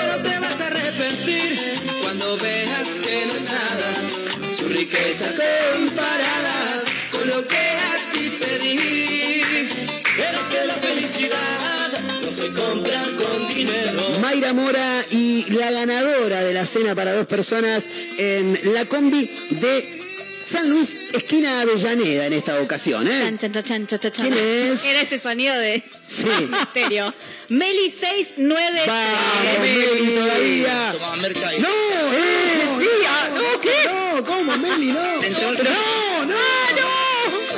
Pero 0.02 0.22
te 0.22 0.38
vas 0.38 0.60
a 0.60 0.66
arrepentir 0.66 1.47
no 3.26 3.34
es 3.34 3.44
nada. 3.44 4.52
Su 4.52 4.68
riqueza 4.68 5.26
comparada 5.74 6.82
con 7.12 7.28
lo 7.28 7.46
que 7.46 7.56
a 7.56 8.12
ti 8.12 8.30
te 8.40 8.58
di. 8.58 9.68
Verás 10.16 10.48
que 10.48 10.66
la 10.66 10.74
felicidad 10.74 11.90
no 12.22 12.32
se 12.32 12.48
compra 12.48 13.02
con 13.02 13.54
dinero. 13.54 14.18
Mayra 14.20 14.52
Mora 14.52 15.04
y 15.10 15.46
la 15.50 15.70
ganadora 15.70 16.42
de 16.42 16.54
la 16.54 16.66
cena 16.66 16.94
para 16.94 17.12
dos 17.12 17.26
personas 17.26 17.88
en 18.18 18.58
la 18.72 18.84
combi 18.84 19.30
de 19.50 19.97
San 20.40 20.70
Luis, 20.70 20.98
esquina 21.14 21.60
Avellaneda 21.60 22.26
en 22.26 22.32
esta 22.32 22.60
ocasión, 22.60 23.06
¿eh? 23.08 23.10
Chan, 23.20 23.38
chan, 23.38 23.52
chan, 23.52 23.64
chan, 23.64 23.86
chan, 23.86 24.00
chan. 24.00 24.12
¿Quién 24.12 24.34
es? 24.34 24.84
Era 24.84 25.00
ese 25.00 25.18
sonido 25.18 25.54
de 25.56 25.82
Sí. 26.04 26.24
misterio. 26.50 27.12
Meli 27.48 27.90
693. 27.90 28.86
Vamos, 28.86 29.60
Meli, 29.60 30.14
todavía. 30.14 30.94
¡No! 31.58 31.68
¡Eh! 31.68 32.62
¡Sí! 32.78 32.88
ah, 33.08 33.28
no, 33.34 33.60
¿qué? 33.60 33.70
No, 33.86 34.24
¿cómo, 34.24 34.56
Meli? 34.58 34.92
No. 34.92 35.02
¡No, 35.02 35.54
no! 35.64 36.88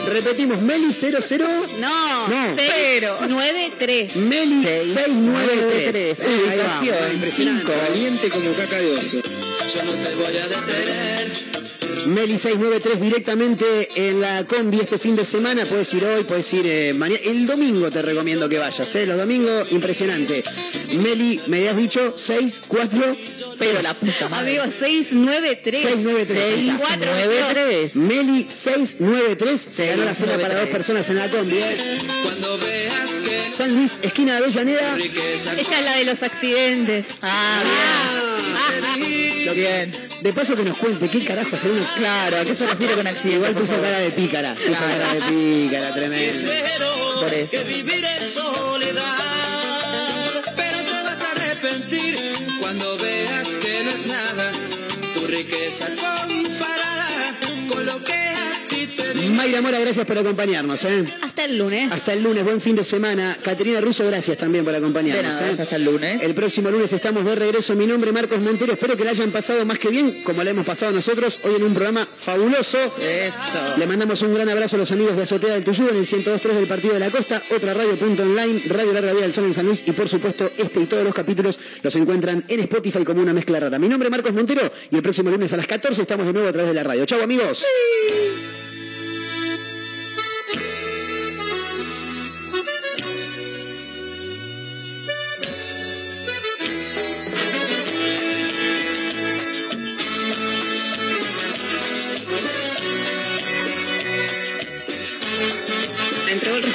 Repetimos, 0.08 0.60
Meli 0.62 0.92
00. 0.92 1.46
No, 1.78 2.28
No. 2.28 2.56
693. 2.56 4.16
Meli 4.16 4.62
693. 4.64 6.16
693. 6.16 6.20
Ahí 6.20 6.58
va, 6.58 6.80
Ubicación, 6.80 7.12
Impresionante. 7.14 7.66
cinco. 7.66 7.80
Valiente 7.88 8.28
como 8.30 8.52
caca 8.54 8.76
de 8.76 8.92
oso. 8.92 9.16
Yo 9.22 9.82
no 9.84 9.92
te 9.92 10.14
voy 10.16 10.36
a 10.36 10.48
detener. 10.48 11.59
Meli 12.06 12.38
693 12.38 13.00
directamente 13.00 13.88
en 13.94 14.20
la 14.20 14.44
combi 14.44 14.80
este 14.80 14.98
fin 14.98 15.16
de 15.16 15.24
semana. 15.24 15.64
Puedes 15.64 15.92
ir 15.94 16.04
hoy, 16.04 16.24
puedes 16.24 16.52
ir 16.54 16.66
eh, 16.66 16.94
mañana. 16.94 17.20
El 17.24 17.46
domingo 17.46 17.90
te 17.90 18.00
recomiendo 18.00 18.48
que 18.48 18.58
vayas, 18.58 18.94
¿eh? 18.96 19.06
Los 19.06 19.18
domingos, 19.18 19.70
impresionante. 19.72 20.42
Meli, 20.98 21.40
me 21.46 21.58
habías 21.58 21.76
dicho 21.76 22.14
6, 22.16 22.62
4, 22.68 23.16
pero 23.58 23.82
la 23.82 23.94
puta 23.94 24.28
madre. 24.28 24.60
Amigo, 24.60 24.72
693. 24.78 25.82
693. 25.82 26.78
693. 26.78 27.96
Meli 27.96 28.46
693 28.48 29.60
se 29.60 29.86
ganó 29.86 30.04
la 30.04 30.14
cena 30.14 30.38
para 30.38 30.60
dos 30.60 30.68
personas 30.68 31.08
en 31.10 31.16
la 31.16 31.28
combi. 31.28 31.58
¿eh? 31.58 31.76
San 33.48 33.74
Luis, 33.74 33.98
esquina 34.02 34.34
de 34.34 34.38
Avellaneda. 34.38 34.96
Ella 34.96 35.60
es 35.60 35.84
la 35.84 35.96
de 35.96 36.04
los 36.04 36.22
accidentes. 36.22 37.06
Ah, 37.20 37.62
bien. 38.96 39.46
Lo 39.46 39.54
bien. 39.54 40.10
De 40.22 40.32
paso 40.32 40.54
que 40.54 40.62
nos 40.64 40.76
cuente 40.76 41.08
qué 41.08 41.24
carajo 41.24 41.56
hacer 41.56 41.70
una. 41.70 41.86
Claro, 41.96 42.38
¿a 42.38 42.44
qué 42.44 42.54
se 42.54 42.66
refiere 42.66 42.94
con 42.94 43.06
accidente? 43.06 43.36
Igual 43.36 43.54
puso 43.54 43.80
cara 43.80 43.98
de 43.98 44.10
pícara. 44.10 44.54
Puso 44.54 44.80
cara 44.80 45.14
de 45.14 45.20
pícara, 45.22 45.94
tremendo. 45.94 46.50
Por 47.20 47.34
eso. 47.34 47.50
que 47.50 47.64
vivir 47.64 48.04
en 48.04 48.28
soledad. 48.28 49.04
Pero 50.56 50.78
te 50.78 51.02
vas 51.02 51.22
a 51.22 51.30
arrepentir 51.32 52.18
cuando 52.60 52.96
veas 52.98 53.48
que 53.48 53.84
no 53.84 53.90
es 53.90 54.06
nada. 54.06 54.52
Tu 55.14 55.26
riqueza 55.26 55.86
comparada 55.96 57.34
con 57.68 57.86
lo 57.86 58.04
que. 58.04 58.19
Mayra 59.40 59.62
Mora, 59.62 59.78
gracias 59.80 60.04
por 60.04 60.18
acompañarnos. 60.18 60.84
¿eh? 60.84 61.02
Hasta 61.22 61.46
el 61.46 61.56
lunes. 61.56 61.90
Hasta 61.90 62.12
el 62.12 62.22
lunes, 62.22 62.44
buen 62.44 62.60
fin 62.60 62.76
de 62.76 62.84
semana. 62.84 63.34
Caterina 63.42 63.80
Russo, 63.80 64.04
gracias 64.04 64.36
también 64.36 64.66
por 64.66 64.74
acompañarnos. 64.74 65.34
De 65.34 65.40
nada, 65.40 65.52
¿eh? 65.52 65.62
hasta 65.62 65.76
el 65.76 65.84
lunes. 65.86 66.22
El 66.22 66.34
próximo 66.34 66.70
lunes 66.70 66.92
estamos 66.92 67.24
de 67.24 67.34
regreso. 67.36 67.74
Mi 67.74 67.86
nombre 67.86 68.10
es 68.10 68.14
Marcos 68.14 68.38
Montero. 68.38 68.74
Espero 68.74 68.98
que 68.98 69.04
la 69.06 69.12
hayan 69.12 69.30
pasado 69.30 69.64
más 69.64 69.78
que 69.78 69.88
bien, 69.88 70.22
como 70.24 70.44
la 70.44 70.50
hemos 70.50 70.66
pasado 70.66 70.92
nosotros, 70.92 71.40
hoy 71.44 71.54
en 71.54 71.62
un 71.62 71.72
programa 71.72 72.06
fabuloso. 72.14 72.76
Eso. 73.00 73.78
Le 73.78 73.86
mandamos 73.86 74.20
un 74.20 74.34
gran 74.34 74.46
abrazo 74.50 74.76
a 74.76 74.80
los 74.80 74.92
amigos 74.92 75.16
de 75.16 75.22
Azotea 75.22 75.54
del 75.54 75.64
Tuyú 75.64 75.88
en 75.88 75.96
el 75.96 76.06
102.3 76.06 76.52
del 76.52 76.66
Partido 76.66 76.92
de 76.92 77.00
la 77.00 77.08
Costa, 77.08 77.42
otra 77.56 77.72
radio.online, 77.72 78.64
Radio 78.66 78.92
Larga 78.92 79.12
Vida 79.12 79.22
del 79.22 79.32
Sol 79.32 79.46
en 79.46 79.54
San 79.54 79.64
Luis 79.64 79.84
y 79.86 79.92
por 79.92 80.06
supuesto 80.06 80.50
este 80.58 80.80
y 80.80 80.84
todos 80.84 81.02
los 81.02 81.14
capítulos 81.14 81.58
los 81.82 81.96
encuentran 81.96 82.44
en 82.46 82.60
Spotify 82.60 83.04
como 83.04 83.22
una 83.22 83.32
mezcla 83.32 83.58
rara. 83.58 83.78
Mi 83.78 83.88
nombre 83.88 84.08
es 84.08 84.10
Marcos 84.10 84.34
Montero 84.34 84.70
y 84.90 84.96
el 84.96 85.02
próximo 85.02 85.30
lunes 85.30 85.50
a 85.54 85.56
las 85.56 85.66
14 85.66 86.02
estamos 86.02 86.26
de 86.26 86.34
nuevo 86.34 86.46
a 86.46 86.52
través 86.52 86.68
de 86.68 86.74
la 86.74 86.82
radio. 86.82 87.06
Chau 87.06 87.22
amigos. 87.22 87.64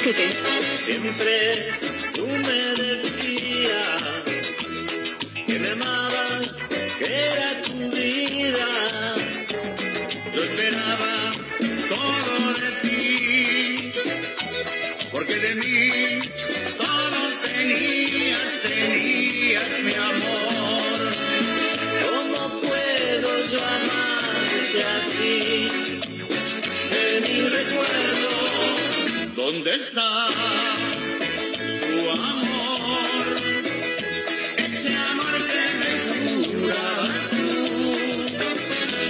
Siempre 0.05 1.73
tú 2.13 2.27
me 2.27 2.83
decías 2.83 4.23
que 5.47 5.57
me 5.57 5.69
amabas, 5.71 6.59
que 6.99 7.05
era 7.05 7.61
tu 7.63 7.89
vida. 7.89 9.15
Yo 10.31 10.43
esperaba 10.43 11.31
todo 11.89 12.53
de 12.53 12.71
ti, 12.83 13.93
porque 15.11 15.39
de 15.39 15.55
mí 15.55 16.04
¿dónde 29.65 29.83
está? 29.83 30.27
tu 31.81 31.97
amor, 32.11 33.27
ese 34.57 34.93
amor 35.11 35.35
que 35.51 35.63
me 35.81 35.93
jurabas 36.53 37.21
tú. 37.31 37.49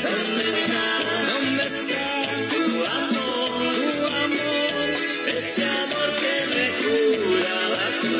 ¿Dónde 0.06 0.44
está? 0.56 0.86
¿Dónde 1.32 1.64
está 1.76 2.08
tu 2.52 2.64
amor? 3.04 3.76
Tu 3.96 4.04
amor, 4.24 4.88
ese 5.28 5.64
amor 5.84 6.10
que 6.24 6.36
me 6.56 6.66
jurabas 6.84 7.96
tú. 8.02 8.20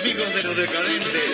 Amigos 0.00 0.30
de 0.34 0.40
los 0.42 0.54
decadentes, 0.56 1.30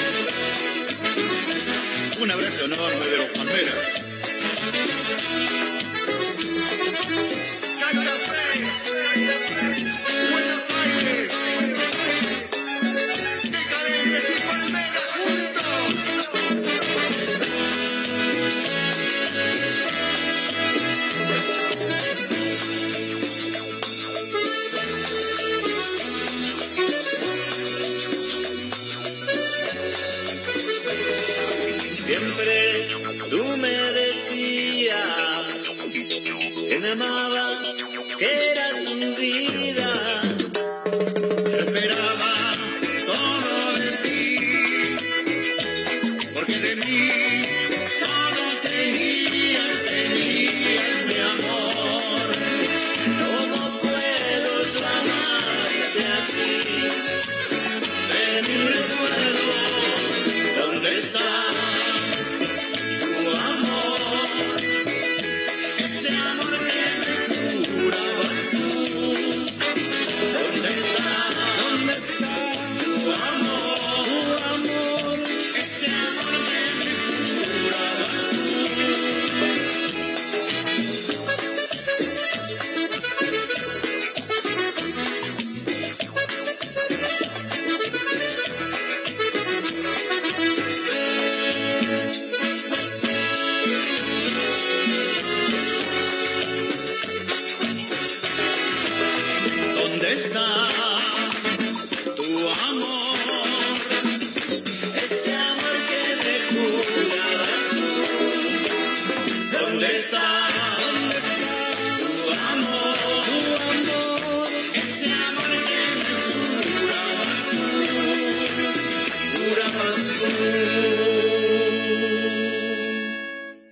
un 2.20 2.30
abrazo 2.30 2.64
enorme 2.66 3.06
de 3.06 3.16
los 3.16 3.28
palmeras. 3.30 4.07